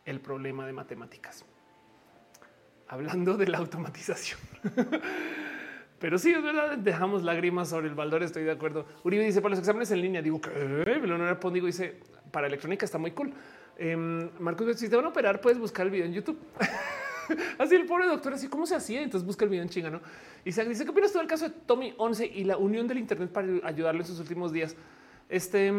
[0.06, 1.44] el problema de matemáticas.
[2.88, 4.40] Hablando de la automatización.
[5.98, 8.84] Pero sí, es verdad, dejamos lágrimas sobre el baldor, estoy de acuerdo.
[9.02, 12.00] Uribe dice, para los exámenes en línea, digo, que Leonora Pondigo dice,
[12.30, 13.32] para electrónica está muy cool.
[13.78, 13.96] Eh,
[14.38, 16.38] Marcos, si te van a operar, puedes buscar el video en YouTube.
[17.58, 19.02] así el pobre doctor, así cómo se hacía.
[19.02, 20.00] Entonces busca el video en chinga, ¿no?
[20.44, 22.98] Y se dice, ¿qué opinas tú del caso de Tommy 11 y la unión del
[22.98, 24.76] Internet para ayudarle en sus últimos días?
[25.28, 25.72] Este,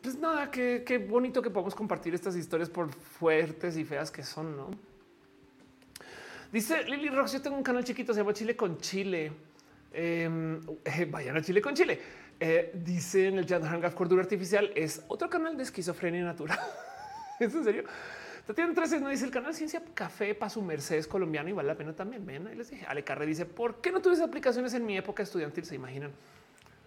[0.00, 4.22] pues nada, qué, qué bonito que podamos compartir estas historias por fuertes y feas que
[4.22, 4.70] son, ¿no?
[6.52, 9.32] Dice Lily Rox, yo tengo un canal chiquito, se llama Chile con Chile.
[9.92, 12.00] Em, eh, vayan a Chile con Chile.
[12.38, 16.58] Eh, dice en el chat Hangaf Cordura Artificial es otro canal de esquizofrenia natural.
[17.40, 17.84] ¿Es en serio?
[18.46, 21.74] Tatiana 13 no dice el canal Ciencia Café para su Mercedes colombiano y vale la
[21.74, 22.24] pena también.
[22.24, 22.86] Ven, ahí les dije.
[22.86, 25.64] Ale Carre dice por qué no tuve aplicaciones en mi época estudiantil.
[25.64, 26.12] Se imaginan.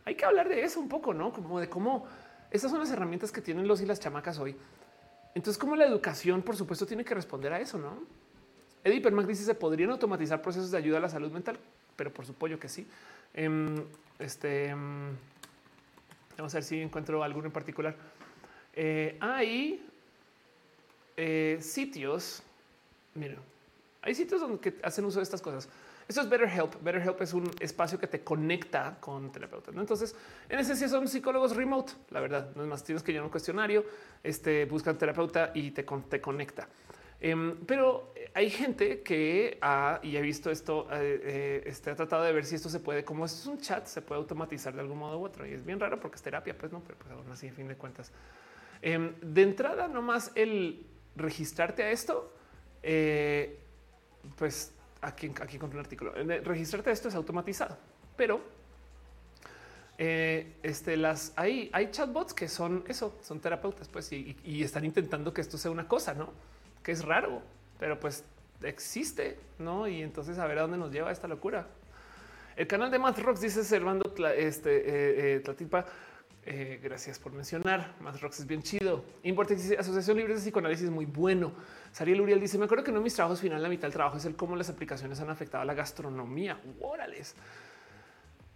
[0.05, 2.07] Hay que hablar de eso un poco, no como de cómo
[2.51, 4.55] estas son las herramientas que tienen los y las chamacas hoy.
[5.35, 8.03] Entonces, como la educación, por supuesto, tiene que responder a eso, no?
[8.83, 11.59] Eddie Permac dice se podrían automatizar procesos de ayuda a la salud mental,
[11.99, 12.87] pero por supuesto que sí.
[13.33, 13.83] Em,
[14.17, 15.11] este em,
[16.37, 17.93] vamos a ver si encuentro alguno en particular.
[18.73, 19.85] Eh, hay
[21.17, 22.41] eh, sitios.
[23.15, 23.39] Miren,
[24.01, 25.67] hay sitios donde hacen uso de estas cosas.
[26.07, 26.81] Esto es BetterHelp.
[26.81, 29.75] BetterHelp es un espacio que te conecta con terapeutas.
[29.75, 30.15] Entonces,
[30.47, 31.91] en esencia son psicólogos remote.
[32.11, 32.81] La verdad, no es más.
[32.81, 33.83] Tienes que llenar un cuestionario,
[34.23, 36.65] este, buscan terapeuta y te, te conecta.
[37.21, 42.23] Em, pero hay gente que ha y he visto esto, eh, eh, este, ha tratado
[42.23, 44.99] de ver si esto se puede, como es un chat, se puede automatizar de algún
[44.99, 45.45] modo u otro.
[45.45, 47.67] Y es bien raro porque es terapia, pues no, pero pues aún así, a fin
[47.67, 48.11] de cuentas.
[48.81, 52.33] Em, de entrada, nomás el registrarte a esto,
[52.83, 53.59] eh,
[54.37, 57.77] pues aquí, aquí un artículo, registrarte a esto es automatizado,
[58.15, 58.41] pero
[59.97, 65.41] este, las hay, hay chatbots que son eso, son terapeutas, pues y, están intentando que
[65.41, 66.29] esto sea una cosa, no?
[66.89, 67.43] Que es raro,
[67.77, 68.23] pero pues
[68.63, 69.87] existe, no?
[69.87, 71.67] Y entonces a ver a dónde nos lleva esta locura.
[72.55, 75.85] El canal de Math Rocks dice Servando este, eh, eh, Tlatipa
[76.47, 77.93] eh, gracias por mencionar.
[77.99, 79.05] Más Rocks es bien chido.
[79.21, 81.51] Importe Asociación Libre de Psicoanálisis muy bueno.
[81.91, 84.17] Sariel Uriel dice: Me acuerdo que uno de mis trabajos final, la mitad del trabajo
[84.17, 86.59] es el cómo las aplicaciones han afectado a la gastronomía.
[86.81, 87.35] Órales.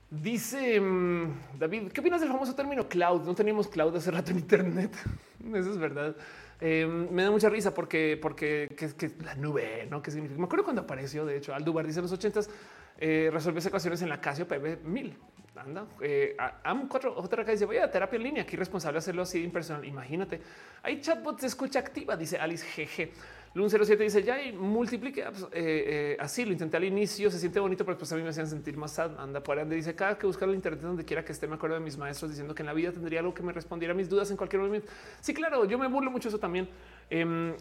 [0.09, 3.25] Dice mm, David, ¿qué opinas del famoso término cloud?
[3.25, 4.91] No teníamos cloud hace rato en Internet.
[5.53, 6.15] Eso es verdad.
[6.61, 10.01] Eh, me da mucha risa porque, porque que, la nube, ¿no?
[10.01, 10.39] ¿Qué significa?
[10.39, 12.49] Me acuerdo cuando apareció, de hecho, Aldubar dice en los ochentas,
[12.97, 15.17] eh, resolvió ecuaciones en la Casio PB 1000
[15.55, 18.43] anda, eh, AM cuatro otra que dice voy a terapia en línea.
[18.43, 19.85] Aquí responsable hacerlo así impersonal.
[19.85, 20.41] Imagínate.
[20.81, 23.09] Hay chatbots de escucha activa, dice Alice GG.
[23.55, 26.43] Lun 07 dice ya y multiplique pues, eh, eh, así.
[26.43, 28.93] Lo intenté al inicio, se siente bonito, pero pues a mí me hacían sentir más
[28.93, 29.19] sad.
[29.19, 29.75] Anda por ande.
[29.75, 31.47] Dice cada que buscar el internet donde quiera que esté.
[31.47, 33.93] Me acuerdo de mis maestros diciendo que en la vida tendría algo que me respondiera
[33.93, 34.87] a mis dudas en cualquier momento.
[35.21, 36.67] Sí, claro, yo me burlo mucho eso también.
[37.11, 37.53] Em,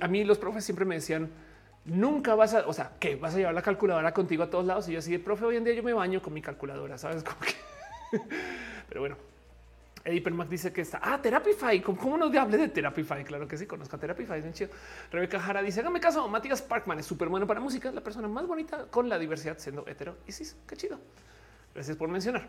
[0.00, 1.28] a mí los profes siempre me decían,
[1.84, 4.88] nunca vas a, o sea, que vas a llevar la calculadora contigo a todos lados.
[4.88, 7.22] Y yo así de profe, hoy en día yo me baño con mi calculadora, sabes?
[7.24, 7.52] Como que...
[8.88, 9.16] Pero bueno,
[10.04, 11.00] Eddie Permac dice que está.
[11.02, 11.82] Ah, Therapify.
[11.82, 13.22] ¿Cómo no hable de Therapify?
[13.24, 14.38] Claro que sí, conozco a Therapify.
[14.38, 14.70] Es bien chido.
[15.10, 16.26] Rebeca Jara dice: Hágame caso.
[16.28, 17.88] Matías Parkman es súper bueno para música.
[17.88, 20.16] Es la persona más bonita con la diversidad, siendo hetero.
[20.26, 20.98] Y sí, qué chido.
[21.74, 22.48] Gracias por mencionar.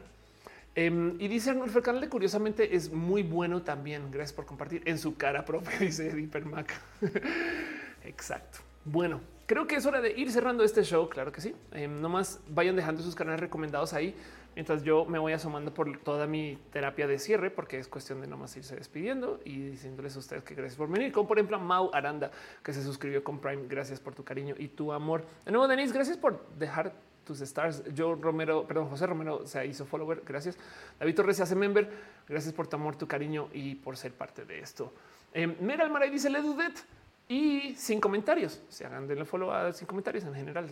[0.73, 4.09] Em, y dice de curiosamente es muy bueno también.
[4.09, 6.73] Gracias por compartir en su cara propia, dice Eddie Permac.
[8.05, 8.59] Exacto.
[8.85, 11.09] Bueno, creo que es hora de ir cerrando este show.
[11.09, 11.53] Claro que sí.
[11.73, 14.15] Eh, nomás vayan dejando sus canales recomendados ahí
[14.55, 18.27] mientras yo me voy asomando por toda mi terapia de cierre, porque es cuestión de
[18.27, 21.11] nomás irse despidiendo y diciéndoles a ustedes que gracias por venir.
[21.11, 22.31] Como por ejemplo, Mau Aranda,
[22.63, 23.63] que se suscribió con Prime.
[23.67, 25.25] Gracias por tu cariño y tu amor.
[25.45, 26.93] De nuevo, Denise, gracias por dejar
[27.25, 27.83] tus stars.
[27.93, 30.23] Yo Romero, perdón, José Romero se hizo follower.
[30.25, 30.57] Gracias.
[30.99, 31.89] David Torres se hace member.
[32.27, 34.93] Gracias por tu amor, tu cariño y por ser parte de esto.
[35.33, 36.83] Eh, Mira Almaray dice Le Dudet
[37.31, 38.61] y sin comentarios.
[38.67, 40.67] Se hagan de follow a sin comentarios en general.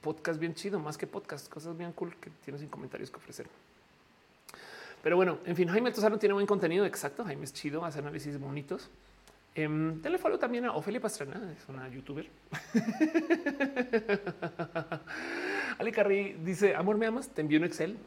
[0.00, 3.46] podcast bien chido, más que podcast, cosas bien cool que tiene sin comentarios que ofrecer.
[5.02, 6.86] Pero bueno, en fin, Jaime Tosano tiene buen contenido.
[6.86, 7.24] Exacto.
[7.24, 8.88] Jaime es chido, hace análisis bonitos.
[9.54, 12.26] Eh, denle follow también a Ofelia Pastrana, es una youtuber.
[15.78, 17.98] Ali Carri dice: Amor, me amas, te envío un Excel.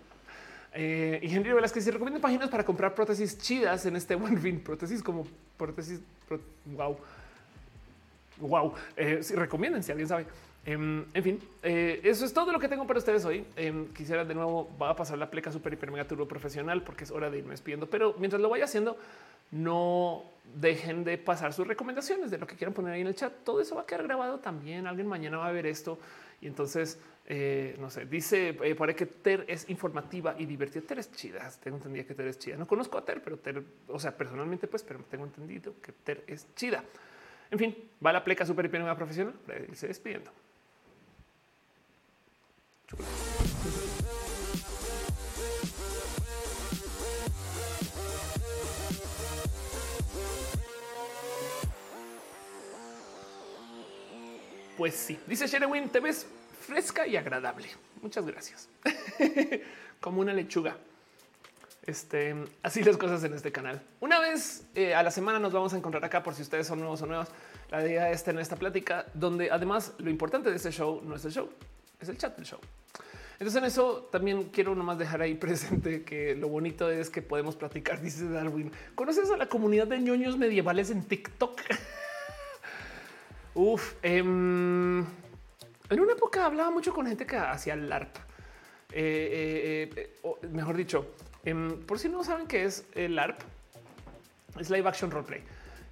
[0.73, 4.59] Eh, y Henry Velázquez dice: recomiendo páginas para comprar prótesis chidas en este buen fin.
[4.59, 6.01] Prótesis como prótesis.
[6.65, 6.97] wow
[8.39, 10.25] wow, eh, si recomienden si alguien sabe.
[10.65, 13.45] Em, en fin, eh, eso es todo lo que tengo para ustedes hoy.
[13.55, 17.03] Em, quisiera de nuevo, va a pasar la pleca super hiper mega turbo profesional porque
[17.03, 18.97] es hora de irme despidiendo, pero mientras lo vaya haciendo,
[19.51, 20.23] no
[20.55, 23.31] dejen de pasar sus recomendaciones de lo que quieran poner ahí en el chat.
[23.43, 24.87] Todo eso va a quedar grabado también.
[24.87, 25.99] Alguien mañana va a ver esto
[26.41, 30.83] y entonces Eh, no sé, dice ahí que Ter es informativa y divertida.
[30.85, 31.49] Ter es chida.
[31.63, 32.55] Tengo entendido que Ter es chida.
[32.55, 36.23] No conozco a Ter, pero Ter, o sea, personalmente, pues, pero tengo entendido que Ter
[36.27, 36.83] es chida.
[37.51, 37.75] En fin,
[38.05, 39.33] va la pleca super hiper profesional.
[39.73, 40.31] Se despidiendo.
[54.77, 56.27] Pues sí, dice Sherewin, te ves
[56.59, 57.67] fresca y agradable.
[58.01, 58.69] Muchas gracias.
[60.01, 60.75] Como una lechuga.
[61.87, 63.81] Este, así las cosas en este canal.
[63.99, 66.79] Una vez eh, a la semana nos vamos a encontrar acá por si ustedes son
[66.79, 67.29] nuevos o nuevas.
[67.69, 71.25] La idea es tener esta plática donde además lo importante de este show no es
[71.25, 71.49] el show,
[71.99, 72.59] es el chat del show.
[73.33, 77.55] Entonces en eso también quiero nomás dejar ahí presente que lo bonito es que podemos
[77.55, 78.71] platicar, dice Darwin.
[78.95, 81.61] ¿Conoces a la comunidad de ñoños medievales en TikTok?
[83.53, 84.99] Uf, em,
[85.89, 87.91] en una época hablaba mucho con gente que hacía el.
[87.91, 87.99] Eh,
[88.91, 91.15] eh, eh, mejor dicho,
[91.45, 93.39] em, por si no saben qué es el LARP,
[94.59, 95.41] es live action roleplay.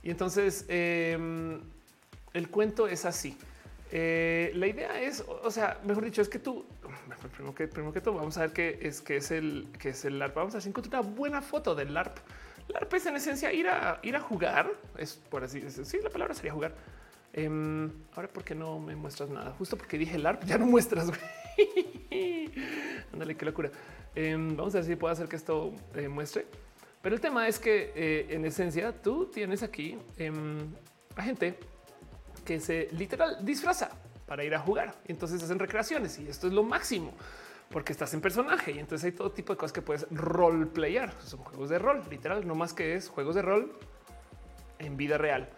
[0.03, 1.61] Y entonces em,
[2.33, 3.37] el cuento es así.
[3.91, 6.65] la idea es, o sea, mejor dicho, es que tú,
[7.35, 10.05] primero que, primero que todo, vamos a ver qué es, qué es el, qué es
[10.05, 10.35] el LARP.
[10.35, 12.17] Vamos a encontrar una buena foto del LARP.
[12.69, 14.69] LARP es en esencia ir a ir a jugar.
[14.97, 15.85] Es por así decirlo.
[15.85, 16.73] Sí, la palabra sería jugar
[17.33, 19.51] Em, ahora, ¿por qué no me muestras nada?
[19.57, 21.09] Justo porque dije el ARP, ya no muestras.
[23.11, 23.71] Ándale, qué locura.
[24.15, 26.45] Em, vamos a ver si puedo hacer que esto eh, muestre.
[27.01, 30.73] Pero el tema es que eh, en esencia tú tienes aquí em,
[31.15, 31.57] a gente
[32.45, 33.89] que se literal disfraza
[34.25, 34.95] para ir a jugar.
[35.07, 37.13] Y entonces hacen recreaciones y esto es lo máximo
[37.69, 41.13] porque estás en personaje y entonces hay todo tipo de cosas que puedes roleplayar.
[41.21, 43.75] Son juegos de rol, literal, no más que es juegos de rol
[44.79, 45.49] en vida real.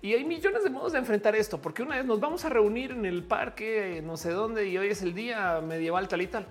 [0.00, 2.92] Y hay millones de modos de enfrentar esto, porque una vez nos vamos a reunir
[2.92, 6.46] en el parque, no sé dónde, y hoy es el día medieval tal y tal.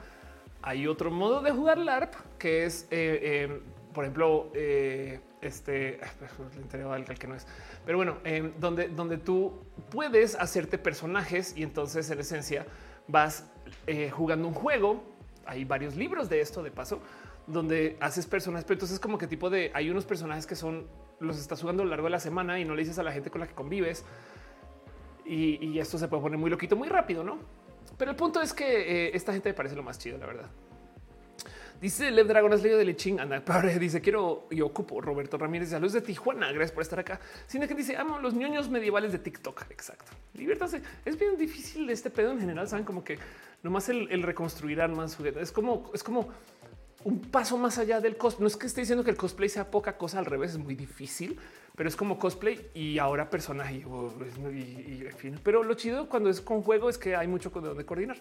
[0.64, 3.62] Hay otro modo de jugar LARP que es, eh, eh,
[3.94, 6.00] por ejemplo, eh, este,
[6.90, 7.46] al que no es,
[7.86, 8.18] pero bueno,
[8.60, 9.60] donde, donde tú
[9.92, 12.66] puedes hacerte personajes y entonces en esencia
[13.08, 13.52] vas
[14.12, 15.04] jugando un juego.
[15.46, 17.02] Hay varios libros de esto de paso
[17.46, 20.88] donde haces personajes, pero entonces es como que tipo de hay unos personajes que son
[21.20, 23.12] los estás jugando a lo largo de la semana y no le dices a la
[23.12, 24.06] gente con la que convives.
[25.26, 27.40] Y, esto se puede poner muy loquito muy rápido, ¿no?
[27.98, 30.50] Pero el punto es que eh, esta gente me parece lo más chido, la verdad.
[31.82, 33.20] Dice Lev Dragon, leído de Liching.
[33.20, 35.02] Anda, padre, dice quiero y ocupo.
[35.02, 36.52] Roberto Ramírez, saludos de Tijuana.
[36.52, 37.20] Gracias por estar acá.
[37.46, 39.70] Cine que dice amo los ñoños medievales de TikTok.
[39.70, 40.12] Exacto.
[40.34, 40.82] Diviértase.
[41.04, 42.70] Es bien difícil este pedo en general.
[42.70, 43.20] Saben como que
[43.64, 46.30] nomás el, el reconstruir más juguetes es como, es como
[47.04, 48.44] un paso más allá del cosplay.
[48.44, 50.76] No es que esté diciendo que el cosplay sea poca cosa, al revés, es muy
[50.76, 51.38] difícil,
[51.76, 53.76] pero es como cosplay y ahora personaje.
[53.76, 55.40] Y, fin.
[55.44, 58.18] Pero lo chido cuando es con juego es que hay mucho de donde coordinar.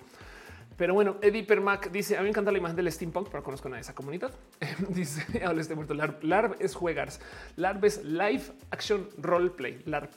[0.77, 3.69] Pero bueno, Eddie Permac dice: A mí me encanta la imagen del steampunk, pero conozco
[3.73, 4.33] a esa comunidad.
[4.89, 5.95] dice: Habla este muerto.
[5.95, 7.21] LARP, es juegars.
[7.57, 9.83] LARP es live action roleplay.
[9.85, 10.13] LARP.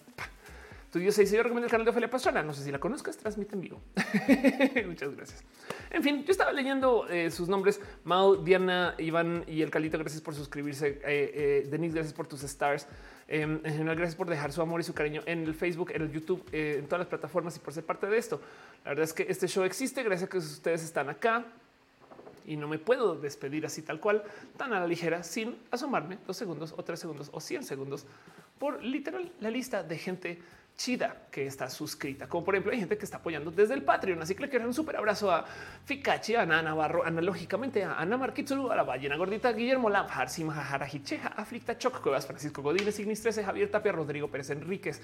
[0.85, 1.29] Estudio 6.
[1.29, 2.41] Yo recomiendo el canal de Ofelia Pastrana.
[2.41, 3.81] No sé si la conozcas, transmite en vivo.
[4.87, 5.43] Muchas gracias.
[5.91, 9.97] En fin, yo estaba leyendo eh, sus nombres: Mau, Diana, Iván y el Calito.
[9.97, 11.01] Gracias por suscribirse.
[11.03, 12.87] Eh, eh, Denise, gracias por tus stars.
[13.27, 16.03] Em, en general, gracias por dejar su amor y su cariño en el Facebook, en
[16.03, 18.39] el YouTube, en todas las plataformas y por ser parte de esto.
[18.83, 21.45] La verdad es que este show existe gracias a que ustedes están acá
[22.45, 24.23] y no me puedo despedir así tal cual,
[24.57, 28.05] tan a la ligera, sin asomarme dos segundos o tres segundos o cien segundos
[28.59, 30.39] por literal la lista de gente
[30.75, 32.27] chida que está suscrita.
[32.27, 34.21] Como por ejemplo, hay gente que está apoyando desde el Patreon.
[34.21, 35.45] Así que le quiero un súper abrazo a
[35.85, 40.51] Fikachi, a Ana Navarro, analógicamente a Ana Marquitsuru, a la ballena gordita, Guillermo Lam, Harsim,
[40.91, 45.01] Hicheja, Aflicta Choc, Cuevas, Francisco Godínez, Ignis 13, Javier Tapia, Rodrigo Pérez Enríquez.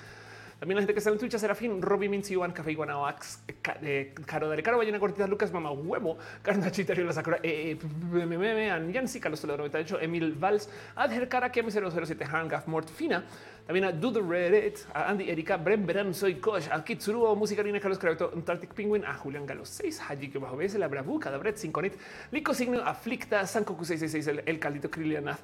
[0.61, 3.45] También la gente que está en Twitch, Serafín, Robbie Mintz, Iván, Café Iguanawax,
[3.81, 9.19] eh, Caro de Caro, Ballena Gordita, Lucas, Mamá Huevo, Carnachita, La Sakura, eh, eh Yancy,
[9.19, 13.23] Carlos Toledo 98, Emil Valls, Adher Cara, KM007, Hangaf, Mortfina,
[13.65, 17.79] también a the Reddit, a Andy Erika, Bren Beran, Soy Kosh, a Kitsuru, Música Lina,
[17.79, 21.57] Carlos Cravito, Antarctic Penguin, a Julián Galo 6, Haji que bajo BS, La Bravu, Cadabret,
[21.57, 21.95] Sinconit,
[22.29, 25.39] Lico Signo, Aflicta, Sankoku 666, el, el Caldito Krilianath,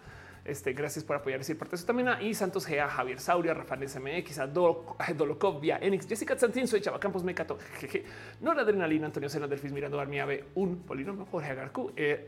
[0.48, 3.88] este, gracias por apoyar y parte eso también a y Santos Gea, Javier Sauria, Rafael
[3.88, 8.06] SMX, a Dolokov, Via Enix, Jessica Santín, soy Chava Campos, Mecato, jeje,
[8.42, 12.26] Nora Adrenalina, Antonio Sena, Delfis Mirando, Armiave, un polinomio, Jorge Agarcu, eh,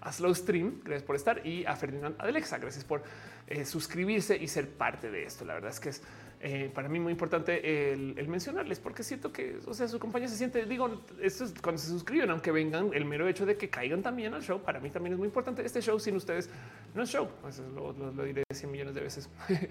[0.00, 3.02] a Slow Stream, gracias por estar y a Ferdinand Adelexa, gracias por
[3.46, 5.44] eh, suscribirse y ser parte de esto.
[5.44, 6.02] La verdad es que es
[6.40, 10.36] eh, para mí muy importante el, mencionarles, porque siento que, o sea, su compañía se
[10.36, 14.02] siente, digo, esto es cuando se suscriben, aunque vengan, el mero hecho de que caigan
[14.02, 15.64] también al show, para mí también es muy importante.
[15.64, 16.50] Este show sin ustedes
[16.94, 19.30] no es show, eso lo, lo, diré 100 millones de veces.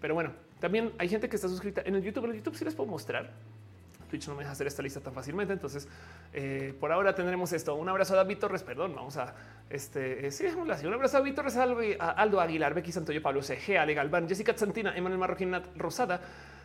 [0.00, 2.26] Pero bueno, también hay gente que está suscrita en el YouTube.
[2.26, 3.32] En YouTube sí les puedo mostrar.
[4.08, 5.52] Twitch no me deja hacer esta lista tan fácilmente.
[5.52, 5.88] Entonces,
[6.32, 7.74] eh, por ahora tendremos esto.
[7.74, 9.34] Un abrazo a David Torres, perdón, vamos a
[9.70, 10.26] este.
[10.26, 10.86] Eh, sí, así.
[10.86, 14.56] Un abrazo a David Torres, a Aldo Aguilar, Becky Santoyo, Pablo CG, Ale Galván, Jessica
[14.56, 16.20] Santina, Emanuel Marroquín, Nat Rosada.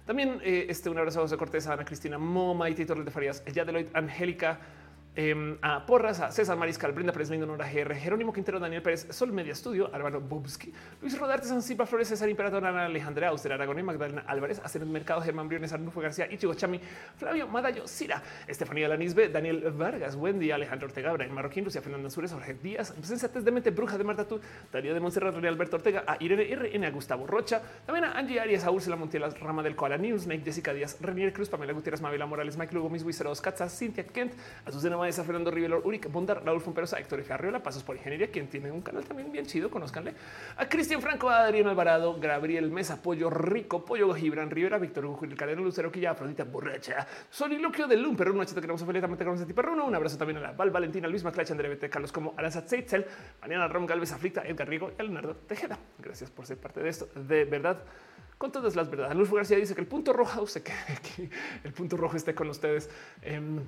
[0.06, 3.11] También eh, este, un abrazo a José Cortés, a Ana Cristina Moma y Tito de
[3.11, 4.59] Farías, Yadeloid, Angélica.
[5.15, 9.07] Em, a Porras, a César Mariscal, Brenda Pérez Lindo, Nora GR, Jerónimo Quintero, Daniel Pérez,
[9.09, 10.71] Sol Media Estudio, Álvaro Bobski,
[11.01, 14.88] Luis Rodarte, San Silva Flores, César Imperator, Ana Alejandra, Auster Aragón, Magdalena Álvarez, Hacer el
[14.88, 16.79] Mercado, Germán Briones, Arnulfo García, Ichigo Chami,
[17.17, 22.31] Flavio Madayo, Cira, Estefanía Lanisbe, Daniel Vargas, Wendy, Alejandro Ortega, Brian Marroquín, Lucia Fernanda Ansures,
[22.31, 24.39] Jorge Díaz, Sensatez de Mente, Bruja de Marta Tú,
[24.71, 28.39] Darío de Montserrat, René Alberto Ortega, a Irene RN, a Gustavo Rocha, también a Angie
[28.39, 32.25] Arias, a Úrsula Montiel, Rama del News, Nate Jessica Díaz, Renier Cruz, Pamela Gutiérrez, Mavila
[32.25, 34.33] Morales, Mike Lugo, Miss Wiseros, Cintia Kent,
[34.65, 38.71] a Maesa, Fernando Rivelo, Uric, Bondar, Raúl Fumperosa, Héctor Arriola, Pasos por Ingeniería, quien tiene
[38.71, 40.13] un canal también bien chido, conozcanle.
[40.57, 45.21] A Cristian Franco, a Adrián Alvarado, Gabriel Mesa, Pollo Rico, Pollo Gibran Rivera, Víctor Hugo,
[45.35, 49.85] Cadena Lucero, Quilla, Afrodita Borracha, Soliloquio de Lum, Perro, Nachito, queremos completamente con ti Perruno.
[49.85, 53.05] Un abrazo también a la Val Valentina, Luis Maclach, André Bete, Carlos como Aranza Zeitzel,
[53.41, 55.79] Mariana Rom Galvez, Aflicta, Edgar Rigo y Leonardo Tejeda.
[55.97, 57.07] Gracias por ser parte de esto.
[57.15, 57.83] De verdad,
[58.37, 59.15] con todas las verdades.
[59.15, 60.71] Luz García dice que el punto rojo, se que
[61.63, 62.89] el punto rojo esté con ustedes.
[63.21, 63.59] Em,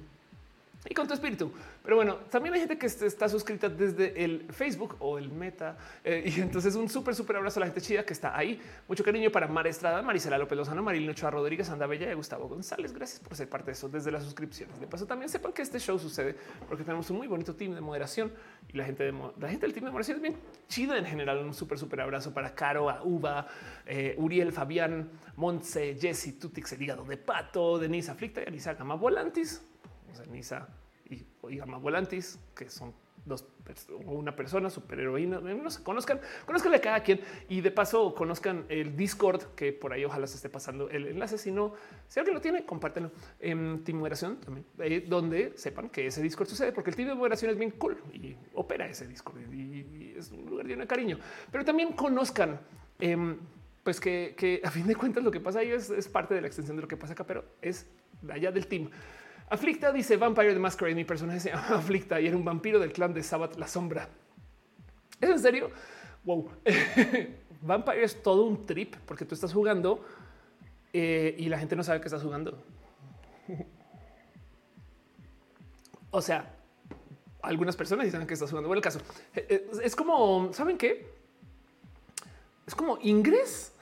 [0.89, 1.51] y con tu espíritu.
[1.83, 5.77] Pero bueno, también hay gente que está suscrita desde el Facebook o el Meta.
[6.03, 8.59] Eh, y entonces un súper, súper abrazo a la gente chida que está ahí.
[8.87, 12.47] Mucho cariño para Mar Estrada, Marisela López Lozano, Marilino Ochoa Rodríguez, Anda Bella y Gustavo
[12.47, 12.93] González.
[12.93, 14.79] Gracias por ser parte de eso desde las suscripciones.
[14.79, 16.35] De paso, también sepan que este show sucede
[16.67, 18.31] porque tenemos un muy bonito team de moderación
[18.67, 20.37] y la gente, de, la gente del team de moderación es bien
[20.67, 21.37] chida en general.
[21.45, 23.47] Un súper, súper abrazo para Caro, a Uva,
[23.85, 28.95] eh, Uriel, Fabián, Montse, Jesse, Tutix, el hígado de pato, Denise Aflicta y Alisa Gama
[28.95, 29.61] Volantis
[30.29, 30.67] Nisa
[31.09, 31.59] y, y
[32.55, 32.93] que son
[33.25, 33.45] dos
[34.05, 38.95] una persona superheroína, no se conozcan, conozcan a cada quien y de paso conozcan el
[38.95, 41.37] Discord que por ahí ojalá se esté pasando el enlace.
[41.37, 41.73] Si no,
[42.07, 46.47] si alguien lo tiene, compártelo en Team Moderación también, eh, donde sepan que ese Discord
[46.47, 50.31] sucede, porque el team de moderación es bien cool y opera ese Discord y, es
[50.31, 51.17] un lugar lleno de cariño,
[51.51, 52.59] pero también conozcan.
[52.99, 53.37] Em,
[53.83, 56.41] pues que, que, a fin de cuentas lo que pasa ahí es, es parte de
[56.41, 57.87] la extensión de lo que pasa acá, pero es
[58.29, 58.91] allá del team.
[59.51, 60.95] Aflicta dice Vampire de Masquerade.
[60.95, 64.07] Mi personaje se llama Aflicta y era un vampiro del clan de Sabbath la Sombra.
[65.19, 65.69] ¿Es en serio?
[66.23, 66.49] Wow.
[67.61, 70.05] Vampire es todo un trip porque tú estás jugando
[70.93, 72.63] eh, y la gente no sabe que estás jugando.
[76.11, 76.55] o sea,
[77.41, 78.69] algunas personas dicen que estás jugando.
[78.69, 78.99] Bueno, el caso
[79.35, 81.13] eh, eh, es como, ¿saben qué?
[82.65, 83.73] Es como ingres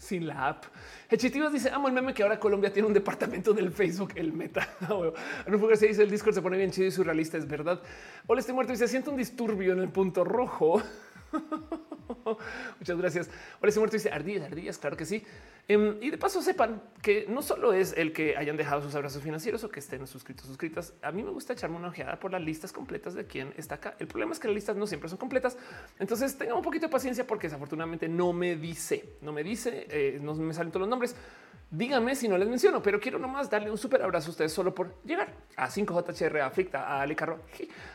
[0.00, 0.64] sin la app.
[1.10, 4.66] Hechitivas dice, amo el meme que ahora Colombia tiene un departamento del Facebook, el meta.
[4.88, 7.82] no se dice, el Discord se pone bien chido y surrealista, es verdad.
[8.26, 10.82] Hola, estoy muerto y se siente un disturbio en el punto rojo.
[12.80, 13.30] Muchas gracias.
[13.60, 15.22] Hola, estoy muerto y dice, ardillas, ardillas, claro que sí.
[15.70, 19.22] Em, y de paso sepan que no solo es el que hayan dejado sus abrazos
[19.22, 20.94] financieros o que estén suscritos, suscritas.
[21.00, 23.94] A mí me gusta echarme una ojeada por las listas completas de quién está acá.
[24.00, 25.56] El problema es que las listas no siempre son completas.
[26.00, 30.18] Entonces tengan un poquito de paciencia porque desafortunadamente no me dice, no me dice, eh,
[30.20, 31.14] no me salen todos los nombres.
[31.70, 34.74] Díganme si no les menciono, pero quiero nomás darle un súper abrazo a ustedes solo
[34.74, 37.42] por llegar a 5JHR, a Fricta, a Ale Carro,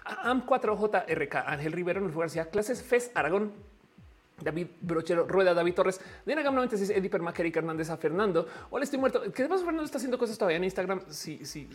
[0.05, 3.51] a AM4JRK, Ángel Rivero, Luis García, Clases FES Aragón,
[4.41, 8.47] David Brochero, Rueda, David Torres, Diana Gam 96, Eddie Permac, Erika Hernández, a Fernando.
[8.69, 9.21] Hola, estoy muerto.
[9.31, 9.63] ¿Qué pasa?
[9.63, 11.01] Fernando está haciendo cosas todavía en Instagram.
[11.07, 11.69] Si, sí,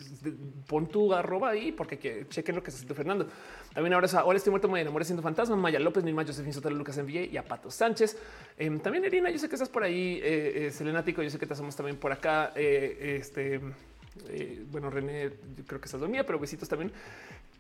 [0.67, 3.27] pon tu arroba ahí porque chequen lo que está haciendo Fernando.
[3.73, 5.57] También ahora hola, estoy muerto, me enamoré siendo fantasma.
[5.57, 8.19] Maya López, Nilma, Josefín Sotelo, Lucas Envié y a Pato Sánchez.
[8.59, 10.21] Em, también Irina, yo sé que estás por ahí.
[10.23, 12.53] Eh, eh, yo sé que te hacemos también por acá.
[12.55, 13.61] Eh, este,
[14.71, 16.93] bueno, René, yo creo que estás dormida, pero besitos también.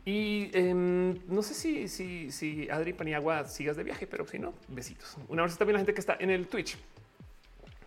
[0.04, 4.54] Y em, no sé si, si, si Adri Paniagua sigas de viaje, pero si no,
[4.68, 5.16] besitos.
[5.28, 6.76] Un abrazo también a la gente que está en el Twitch.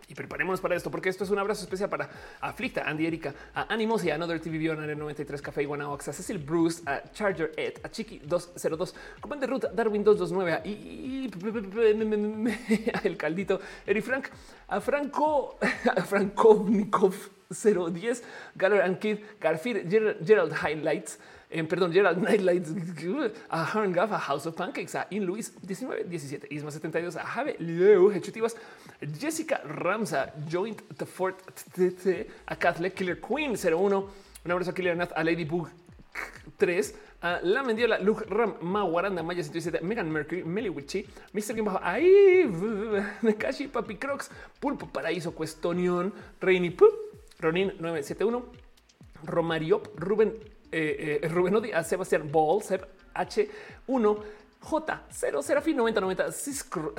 [0.08, 2.10] Y preparémonos para esto, porque esto es un abrazo especial para
[2.42, 6.38] Aflicta, Andy Erika, a Animos y a Another TV Bionar 93 Café Iguanaox, a Cecil
[6.40, 11.32] Bruce, a Charger Ed, a Chiqui 202, Comandante Ruta, Darwin 229 y,
[13.08, 14.28] El Caldito, Eri Frank,
[14.68, 15.58] a Franco,
[15.96, 17.16] a Frankovnikov
[17.50, 18.24] 010,
[18.56, 19.90] Galler and Kid, Garfield,
[20.24, 21.18] Gerald Highlights,
[21.54, 22.74] eh, perdón, Gerald Nightlights,
[23.50, 27.56] a Harn a House of Pancakes, a In Luis 19, 17, Isma 72, a Jave
[27.60, 28.56] Leo, Hechutivas,
[29.20, 31.36] Jessica Ramsa, Joint the Fort,
[32.48, 33.94] a Catholic Killer Queen 01,
[34.46, 35.70] un abrazo a Killer Nath, a Ladybug
[36.58, 41.56] 3, a La Mendiola, Luke Ram, Maguaranda, Maya 107, Megan Mercury, Meli Witchy, Mr.
[41.56, 42.46] Game Bajo, ahí,
[43.22, 46.76] Nekashi, Papi Crocs, Pulpo Paraíso, Cuestonión, Reini
[47.40, 48.44] Ronin 971,
[49.26, 50.34] Romariop, Ruben
[50.74, 52.62] eh, eh, Rubén Odi, a Sebastián Ball,
[53.14, 54.24] H1,
[54.64, 56.32] J0 Serafín 9090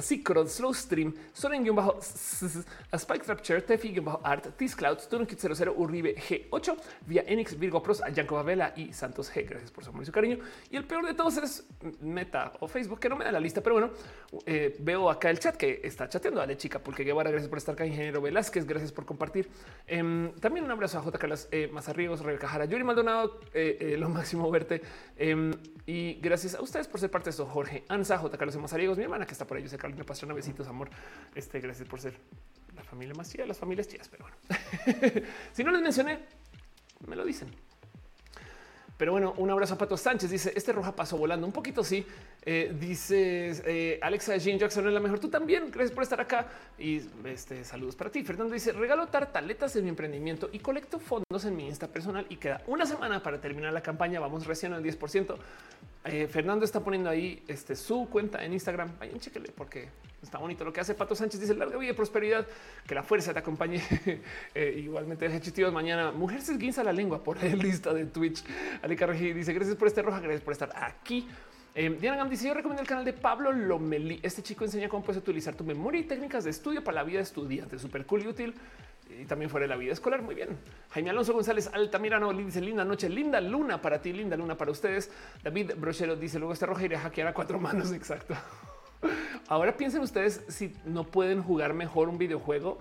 [0.01, 6.15] Cicro Slow Stream Soren bajo Spike Rapture Tefi bajo Art Tis Clouds Tunkit 00 Uribe
[6.17, 6.76] G8
[7.07, 9.49] vía Enix Virgo Pros a Yanko Babela y Santos G.
[9.49, 10.39] Gracias por su amor y su cariño.
[10.70, 11.65] Y el peor de todos es
[12.01, 13.91] Meta o Facebook que no me da la lista, pero bueno,
[14.47, 16.41] eh, veo acá el chat que está chateando.
[16.41, 17.86] Dale chica, porque Guevara, gracias por estar acá.
[17.86, 19.49] Ingeniero Velázquez, gracias por compartir.
[19.86, 21.18] Eh, también un abrazo a J.
[21.18, 24.83] Carlos eh, Mazarrios, Rebeca Jara, Yuri Maldonado, eh, eh, lo máximo verte.
[25.17, 25.52] Em,
[25.86, 27.47] y gracias a ustedes por ser parte de esto.
[27.55, 28.36] Jorge Anza, J.
[28.36, 30.91] Carlos Mazariegos, mi hermana que está por ahí, yo sé Carolina Pastrana, besitos, amor.
[31.36, 32.18] Este, gracias por ser
[32.74, 35.24] la familia más chida, las familias chidas, pero bueno.
[35.52, 36.18] si no les mencioné,
[37.07, 37.49] me lo dicen.
[38.97, 40.31] Pero bueno, un abrazo a Pato Sánchez.
[40.31, 41.84] Dice: Este roja pasó volando un poquito.
[41.84, 42.05] Sí,
[42.47, 45.18] eh, dice eh, Alexa Jean Jackson es la mejor.
[45.18, 45.70] Tú también.
[45.70, 46.47] Gracias por estar acá
[46.78, 48.23] y este saludos para ti.
[48.23, 52.26] Fernando dice: Regalo tartaletas en mi emprendimiento y colecto fondos en mi Insta personal.
[52.28, 54.20] Y queda una semana para terminar la campaña.
[54.20, 55.36] Vamos recién al 10%.
[56.05, 58.98] Eh, Fernando está poniendo ahí este, su cuenta en Instagram.
[58.98, 59.89] Vayan, chéquele porque
[60.23, 61.40] está bonito lo que hace Pato Sánchez.
[61.40, 62.47] Dice larga vida y prosperidad,
[62.86, 63.82] que la fuerza te acompañe.
[64.55, 66.12] eh, igualmente, ejecutivos mañana.
[66.12, 68.44] Mujer se esguinza la lengua por la lista de Twitch.
[68.82, 71.26] Ale Carreji dice gracias por este roja, gracias por estar aquí.
[71.74, 74.20] Eh, Diana Gam dice: Yo recomiendo el canal de Pablo Lomeli.
[74.22, 77.20] Este chico enseña cómo puedes utilizar tu memoria y técnicas de estudio para la vida
[77.20, 77.78] estudiante.
[77.78, 78.54] Súper cool y útil
[79.20, 80.22] y también fuera de la vida escolar.
[80.22, 80.50] Muy bien.
[80.90, 85.10] Jaime Alonso González Altamirano dice linda noche, linda luna para ti, linda luna para ustedes.
[85.42, 87.92] David Brochero dice luego este roja iré a hackear a cuatro manos.
[87.92, 88.34] Exacto.
[89.48, 92.78] Ahora piensen ustedes si no pueden jugar mejor un videojuego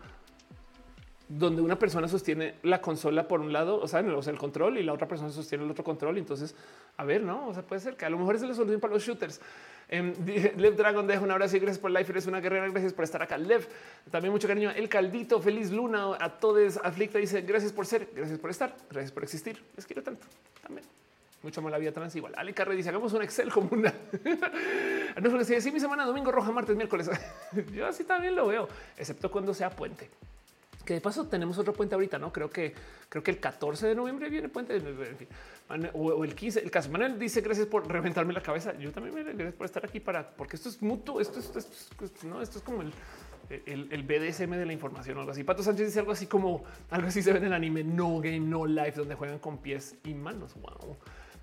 [1.38, 4.78] donde una persona sostiene la consola por un lado, o sea, o sea, el control
[4.78, 6.18] y la otra persona sostiene el otro control.
[6.18, 6.56] Entonces,
[6.98, 8.94] a ver, no, o sea, puede ser que a lo mejor es la solución para
[8.94, 9.42] los shooters.
[9.90, 12.10] Eh, Lev Dragon deja un abrazo y gracias por life.
[12.10, 12.68] Eres una guerrera.
[12.70, 13.38] Gracias por estar acá.
[13.38, 13.68] Lev,
[14.10, 14.72] también mucho cariño.
[14.72, 16.78] El caldito, feliz luna a todos.
[16.78, 19.62] Aflicta dice gracias por ser, gracias por estar, gracias por existir.
[19.76, 20.26] Les quiero tanto
[20.64, 20.88] también.
[21.44, 22.34] Mucho más la trans igual.
[22.38, 23.94] Ale Carre dice hagamos un Excel como una.
[25.22, 27.12] no decía sí, mi semana domingo roja, martes, miércoles.
[27.74, 30.10] Yo así también lo veo, excepto cuando sea puente.
[30.86, 32.74] Que de paso tenemos otro puente ahorita, no creo que
[33.08, 34.82] creo que el 14 de noviembre viene puente,
[35.94, 36.60] o el 15.
[36.62, 38.74] El caso Manuel dice gracias por reventarme la cabeza.
[38.78, 41.22] Yo también me gracias por estar aquí para porque esto es mutuo.
[41.22, 42.92] Esto es, esto es, no, esto es como el,
[43.50, 45.44] el, BDSM de la información o algo así.
[45.44, 48.42] Pato Sánchez dice algo así como algo así se ve en el anime No Game
[48.42, 50.56] No Life, donde juegan con pies y manos.
[50.56, 50.98] Wow.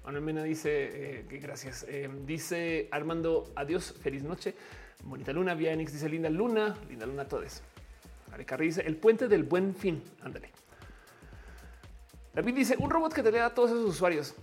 [0.04, 1.86] Manuel Mena dice eh, gracias.
[1.88, 4.54] Eh, dice Armando, adiós, feliz noche.
[5.04, 5.54] Bonita luna.
[5.54, 7.62] Vianix dice linda luna, linda luna a todos.
[8.46, 10.02] Carri dice el puente del buen fin.
[10.22, 10.50] Ándale.
[12.34, 14.34] David dice un robot que te lea a todos esos usuarios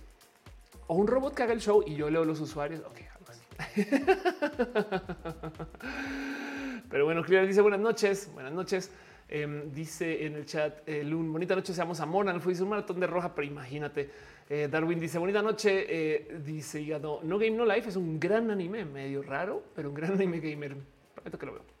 [0.88, 2.80] o un robot que haga el show y yo leo los usuarios.
[2.80, 3.42] Ok, algo así.
[6.90, 8.90] Pero bueno, Clear dice buenas noches, buenas noches.
[9.28, 12.24] Eh, dice en el chat, eh, bonita noche, seamos amor.
[12.24, 14.10] No fue un maratón de roja, pero imagínate.
[14.48, 15.84] Eh, Darwin dice bonita noche.
[15.88, 19.94] Eh, dice no, no Game No Life es un gran anime, medio raro, pero un
[19.94, 20.74] gran anime gamer.
[21.14, 21.77] Prometo que lo veo.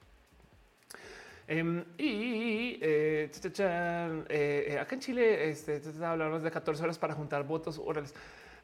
[1.50, 3.30] Um, y eh,
[4.28, 8.14] eh, acá en Chile este, hablamos de 14 horas para juntar votos orales.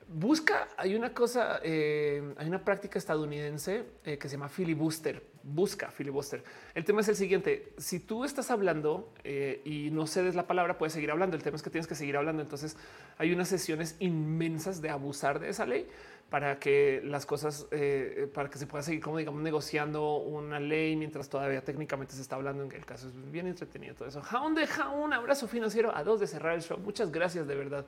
[0.06, 5.22] Busca, hay una cosa, eh, hay una práctica estadounidense eh, que se llama filibuster.
[5.42, 6.42] Busca filibuster.
[6.74, 10.76] El tema es el siguiente: si tú estás hablando eh, y no cedes la palabra,
[10.76, 11.36] puedes seguir hablando.
[11.36, 12.42] El tema es que tienes que seguir hablando.
[12.42, 12.76] Entonces,
[13.16, 15.88] hay unas sesiones inmensas de abusar de esa ley
[16.34, 20.96] para que las cosas, eh, para que se pueda seguir, como digamos, negociando una ley
[20.96, 22.64] mientras todavía técnicamente se está hablando.
[22.64, 24.20] En el caso es bien entretenido todo eso.
[24.20, 26.76] Jaun deja un abrazo financiero a dos de cerrar el show.
[26.76, 27.86] Muchas gracias de verdad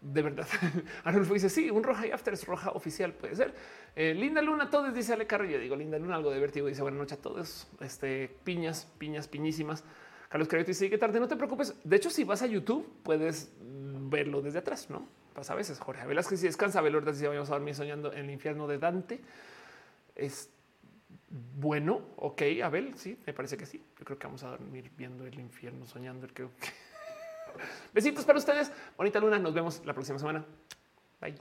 [0.00, 0.46] de verdad.
[1.02, 3.12] Arnulfo dice sí, un roja y after es roja oficial.
[3.12, 3.52] Puede ser
[3.96, 4.70] eh, linda luna.
[4.70, 5.58] Todos dice Ale Carrillo.
[5.58, 6.46] Digo linda luna, algo de.
[6.46, 7.66] Dice buenas noches a todos.
[7.80, 9.82] Este piñas, piñas, piñísimas.
[10.28, 11.18] Carlos Carrillo dice qué tarde.
[11.18, 11.74] No te preocupes.
[11.82, 15.78] De hecho, si vas a YouTube, puedes verlo desde atrás, no pasa a veces.
[15.78, 16.80] Jorge Velázquez si descansa.
[16.80, 19.20] Velorda dice vamos a dormir soñando en el infierno de Dante.
[20.16, 20.50] Es
[21.28, 22.00] bueno.
[22.16, 22.98] Ok, Abel.
[22.98, 23.84] Sí, me parece que sí.
[23.98, 26.26] Yo creo que vamos a dormir viendo el infierno soñando.
[26.32, 26.68] Creo que
[27.92, 28.72] Besitos para ustedes.
[28.96, 29.38] Bonita luna.
[29.38, 30.44] Nos vemos la próxima semana.
[31.20, 31.36] Bye.